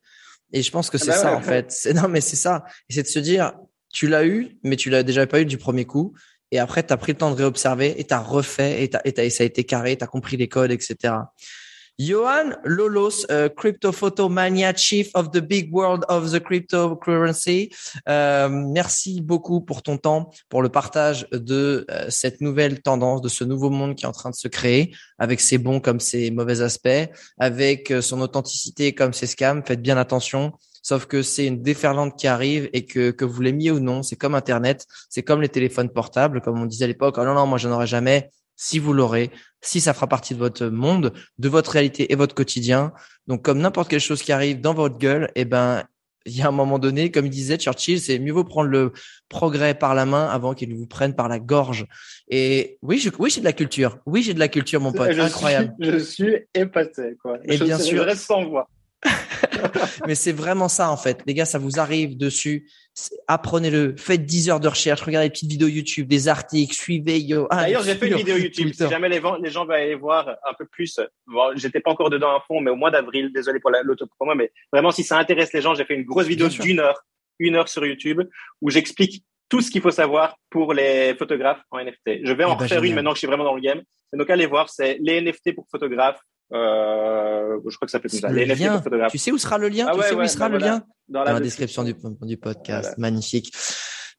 Et 0.52 0.62
je 0.62 0.72
pense 0.72 0.90
que 0.90 0.98
c'est 0.98 1.12
ah 1.12 1.16
bah 1.16 1.22
ça, 1.22 1.36
en 1.36 1.42
fait. 1.42 1.72
C'est, 1.72 1.94
non, 1.94 2.08
mais 2.08 2.22
c'est 2.22 2.36
ça. 2.36 2.64
Et 2.90 2.94
c'est 2.94 3.04
de 3.04 3.08
se 3.08 3.20
dire, 3.20 3.54
tu 3.92 4.08
l'as 4.08 4.26
eu, 4.26 4.58
mais 4.64 4.76
tu 4.76 4.90
l'as 4.90 5.04
déjà 5.04 5.26
pas 5.26 5.42
eu 5.42 5.46
du 5.46 5.58
premier 5.58 5.86
coup. 5.86 6.14
Et 6.52 6.60
après, 6.60 6.86
tu 6.86 6.94
as 6.94 6.98
pris 6.98 7.14
le 7.14 7.18
temps 7.18 7.32
de 7.32 7.36
réobserver 7.36 8.00
et 8.00 8.04
tu 8.04 8.14
as 8.14 8.20
refait 8.20 8.84
et, 8.84 8.90
t'as, 8.90 9.02
et, 9.06 9.30
ça 9.30 9.44
a 9.44 9.46
été 9.46 9.64
carré, 9.64 9.98
tu 9.98 10.04
as 10.04 10.08
compris 10.08 10.38
les 10.38 10.48
codes, 10.48 10.72
etc. 10.72 11.16
Johan 12.00 12.54
Lolos, 12.64 13.26
uh, 13.30 13.50
Crypto 13.56 13.92
Photo 13.92 14.28
Mania, 14.28 14.74
Chief 14.74 15.10
of 15.14 15.32
the 15.32 15.42
Big 15.42 15.72
World 15.72 16.06
of 16.10 16.32
the 16.32 16.40
Cryptocurrency. 16.40 17.70
Euh, 18.10 18.50
merci 18.50 19.22
beaucoup 19.22 19.62
pour 19.62 19.84
ton 19.84 19.98
temps, 19.98 20.32
pour 20.50 20.64
le 20.64 20.70
partage 20.70 21.28
de 21.32 21.86
euh, 21.92 22.06
cette 22.10 22.42
nouvelle 22.42 22.82
tendance, 22.82 23.22
de 23.22 23.30
ce 23.30 23.44
nouveau 23.44 23.70
monde 23.70 23.96
qui 23.96 24.06
est 24.06 24.08
en 24.08 24.12
train 24.14 24.32
de 24.32 24.36
se 24.36 24.48
créer, 24.48 24.96
avec 25.20 25.40
ses 25.40 25.60
bons 25.60 25.80
comme 25.80 26.00
ses 26.00 26.32
mauvais 26.32 26.62
aspects, 26.62 27.10
avec 27.38 27.92
euh, 27.92 28.02
son 28.02 28.22
authenticité 28.22 28.94
comme 28.94 29.14
ses 29.14 29.28
scams. 29.28 29.64
Faites 29.66 29.82
bien 29.82 29.98
attention. 29.98 30.54
Sauf 30.82 31.06
que 31.06 31.22
c'est 31.22 31.46
une 31.46 31.62
déferlante 31.62 32.20
qui 32.20 32.28
arrive 32.28 32.70
et 32.74 32.86
que, 32.86 33.12
que 33.12 33.24
vous 33.24 33.42
l'aimiez 33.42 33.72
ou 33.72 33.80
non, 33.80 34.04
c'est 34.04 34.18
comme 34.18 34.36
Internet, 34.36 34.86
c'est 35.10 35.24
comme 35.24 35.42
les 35.42 35.48
téléphones 35.48 35.90
portables, 35.90 36.42
comme 36.42 36.60
on 36.60 36.66
disait 36.66 36.86
à 36.86 36.88
l'époque. 36.88 37.16
Oh 37.18 37.24
non, 37.24 37.36
non, 37.36 37.46
moi, 37.46 37.58
j'en 37.58 37.72
aurais 37.72 37.88
jamais 37.88 38.32
si 38.56 38.80
vous 38.80 38.94
l'aurez, 38.94 39.32
si 39.64 39.82
ça 39.82 39.94
fera 39.94 40.08
partie 40.08 40.36
de 40.36 40.40
votre 40.40 40.68
monde, 40.68 41.14
de 41.40 41.50
votre 41.50 41.72
réalité 41.72 42.12
et 42.12 42.16
votre 42.16 42.36
quotidien. 42.36 42.94
Donc, 43.28 43.44
comme 43.44 43.60
n'importe 43.60 43.90
quelle 43.90 44.00
chose 44.00 44.22
qui 44.22 44.32
arrive 44.32 44.62
dans 44.62 44.74
votre 44.74 44.98
gueule, 44.98 45.32
eh 45.36 45.46
ben, 45.46 45.84
il 46.26 46.38
y 46.38 46.42
a 46.42 46.48
un 46.48 46.52
moment 46.52 46.80
donné, 46.80 47.12
comme 47.12 47.26
il 47.26 47.32
disait 47.32 47.58
Churchill, 47.58 48.00
c'est 48.00 48.20
mieux 48.20 48.32
vaut 48.32 48.44
prendre 48.44 48.70
le 48.70 48.94
progrès 49.30 49.74
par 49.74 49.96
la 49.96 50.06
main 50.06 50.28
avant 50.28 50.54
qu'il 50.54 50.74
vous 50.74 50.88
prenne 50.88 51.16
par 51.16 51.28
la 51.28 51.40
gorge. 51.40 51.86
Et 52.30 52.78
oui, 52.82 53.00
je, 53.00 53.10
oui, 53.20 53.30
j'ai 53.30 53.40
de 53.40 53.46
la 53.46 53.54
culture. 53.54 53.98
Oui, 54.06 54.24
j'ai 54.24 54.34
de 54.34 54.40
la 54.40 54.48
culture, 54.48 54.80
mon 54.80 54.92
pote. 54.92 55.10
Incroyable. 55.10 55.74
je 55.80 55.98
suis 55.98 56.36
épaté, 56.54 57.16
quoi. 57.22 57.40
Et 57.46 57.58
bien 57.58 57.78
sûr. 57.78 57.98
Je 57.98 58.04
reste 58.04 58.26
sans 58.26 58.46
voix. 58.46 58.70
Mais 60.08 60.16
c'est 60.16 60.32
vraiment 60.32 60.68
ça, 60.68 60.90
en 60.90 60.98
fait. 60.98 61.22
Les 61.26 61.34
gars, 61.34 61.46
ça 61.46 61.60
vous 61.60 61.80
arrive 61.80 62.18
dessus. 62.18 62.70
Apprenez-le. 63.28 63.96
Faites 63.98 64.26
10 64.26 64.50
heures 64.50 64.60
de 64.60 64.68
recherche. 64.68 65.02
Regardez 65.02 65.28
des 65.28 65.32
petites 65.32 65.50
vidéos 65.50 65.68
YouTube, 65.68 66.08
des 66.08 66.28
articles. 66.28 66.74
Suivez 66.74 67.20
Yo. 67.20 67.48
Ah, 67.50 67.64
D'ailleurs, 67.64 67.84
j'ai 67.84 67.96
fait 67.96 68.08
une 68.08 68.18
vidéo 68.18 68.38
YouTube. 68.38 68.72
Si 68.74 68.88
jamais 68.88 69.10
les, 69.10 69.22
les, 69.42 69.50
gens 69.50 69.66
veulent 69.66 69.76
aller 69.76 69.96
voir 69.96 70.30
un 70.30 70.54
peu 70.54 70.66
plus, 70.66 71.00
bon, 71.28 71.52
j'étais 71.56 71.80
pas 71.80 71.92
encore 71.92 72.10
dedans 72.10 72.36
à 72.36 72.42
fond, 72.48 72.62
mais 72.62 72.72
au 72.72 72.76
mois 72.76 72.92
d'avril, 72.92 73.32
désolé 73.34 73.60
pour 73.60 73.72
l'autopromo, 73.72 74.36
mais 74.36 74.52
vraiment, 74.72 74.92
si 74.92 75.04
ça 75.04 75.18
intéresse 75.18 75.54
les 75.54 75.62
gens, 75.62 75.74
j'ai 75.74 75.86
fait 75.86 75.96
une 75.96 76.06
grosse 76.06 76.28
vidéo 76.28 76.48
d'une 76.50 76.80
heure, 76.80 77.02
une 77.40 77.56
heure 77.56 77.70
sur 77.70 77.86
YouTube 77.86 78.22
où 78.62 78.70
j'explique 78.70 79.24
tout 79.50 79.62
ce 79.62 79.70
qu'il 79.70 79.82
faut 79.82 79.92
savoir 79.92 80.38
pour 80.50 80.74
les 80.74 81.16
photographes 81.16 81.62
en 81.72 81.78
NFT. 81.78 82.22
Je 82.24 82.34
vais 82.34 82.44
en 82.44 82.54
eh 82.54 82.58
ben, 82.58 82.64
refaire 82.64 82.84
une 82.84 82.96
maintenant 82.96 83.12
que 83.12 83.18
je 83.18 83.20
suis 83.20 83.28
vraiment 83.28 83.44
dans 83.44 83.56
le 83.56 83.62
game. 83.62 83.82
Donc, 84.12 84.30
allez 84.30 84.46
voir, 84.46 84.70
c'est 84.70 84.98
les 85.00 85.22
NFT 85.22 85.56
pour 85.56 85.68
photographes 85.70 86.20
euh, 86.52 87.60
je 87.68 87.76
crois 87.76 87.86
que 87.86 87.92
ça 87.92 88.00
peut 88.00 88.10
ça. 88.10 88.30
Les 88.32 88.46
lien. 88.46 88.82
Tu 89.10 89.18
sais 89.18 89.32
où 89.32 89.38
sera 89.38 89.58
le 89.58 89.70
lien? 89.70 89.86
Ah, 89.88 89.94
Tu 89.94 90.00
ouais, 90.00 90.08
sais 90.08 90.16
ouais, 90.16 90.26
où 90.26 90.28
sera 90.28 90.50
bah 90.50 90.56
le 90.56 90.60
voilà. 90.60 90.74
lien? 90.76 90.84
Dans 91.08 91.24
la, 91.24 91.40
description 91.40 91.84
du, 91.84 91.96
du 92.22 92.38
podcast. 92.38 92.94
Voilà. 92.96 92.96
Magnifique. 92.98 93.54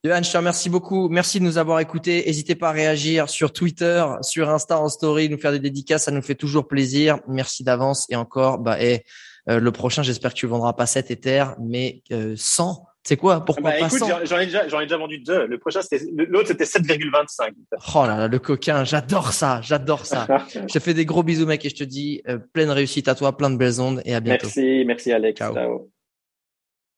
Johan, 0.05 0.23
je 0.23 0.31
te 0.31 0.37
remercie 0.37 0.69
beaucoup. 0.69 1.09
Merci 1.09 1.39
de 1.39 1.45
nous 1.45 1.57
avoir 1.57 1.81
écoutés. 1.81 2.25
N'hésitez 2.27 2.55
pas 2.55 2.69
à 2.69 2.73
réagir 2.73 3.31
sur 3.31 3.53
Twitter, 3.53 4.05
sur 4.21 4.51
Insta 4.51 4.79
en 4.79 4.89
story, 4.89 5.31
nous 5.31 5.39
faire 5.39 5.53
des 5.53 5.61
dédicaces, 5.61 6.05
ça 6.05 6.11
nous 6.11 6.21
fait 6.21 6.35
toujours 6.35 6.69
plaisir. 6.69 7.21
Merci 7.27 7.65
d'avance 7.65 8.07
et 8.11 8.17
encore, 8.17 8.59
bah, 8.59 8.83
et, 8.83 9.05
euh, 9.49 9.61
le 9.61 9.73
prochain, 9.73 10.03
j'espère 10.03 10.35
que 10.35 10.39
tu 10.39 10.47
vendras 10.47 10.75
pas 10.75 10.85
7 10.85 11.11
Ethers, 11.11 11.57
mais 11.59 12.03
euh, 12.13 12.35
100 12.37 12.87
c'est 13.05 13.19
quoi? 13.19 13.45
Pourquoi 13.45 13.71
bah, 13.71 13.79
pas 13.79 13.87
écoute, 13.87 14.03
J'en 14.25 14.39
ai, 14.39 14.47
déjà, 14.47 14.65
ai 14.65 14.85
déjà 14.85 14.97
vendu 14.97 15.19
deux. 15.19 15.47
Le 15.47 15.59
prochain, 15.59 15.83
c'était 15.83 16.05
l'autre, 16.27 16.49
c'était 16.49 16.65
7,25. 16.65 17.51
Oh 17.95 18.07
là 18.07 18.17
là, 18.17 18.29
le 18.29 18.39
coquin, 18.39 18.85
j'adore 18.85 19.33
ça, 19.33 19.61
j'adore 19.63 20.07
ça. 20.07 20.27
je 20.55 20.73
te 20.73 20.79
fais 20.79 20.95
des 20.95 21.05
gros 21.05 21.23
bisous, 21.23 21.47
mec, 21.47 21.65
et 21.65 21.69
je 21.69 21.77
te 21.77 21.85
dis 21.85 22.23
euh, 22.29 22.39
pleine 22.39 22.71
réussite 22.71 23.09
à 23.09 23.15
toi, 23.15 23.37
plein 23.37 23.51
de 23.51 23.57
belles 23.57 23.81
ondes, 23.81 24.01
et 24.07 24.15
à 24.15 24.21
bientôt. 24.21 24.47
Merci, 24.47 24.85
merci 24.87 25.13
Alex. 25.13 25.39
Ciao. 25.39 25.55
Ciao. 25.55 25.94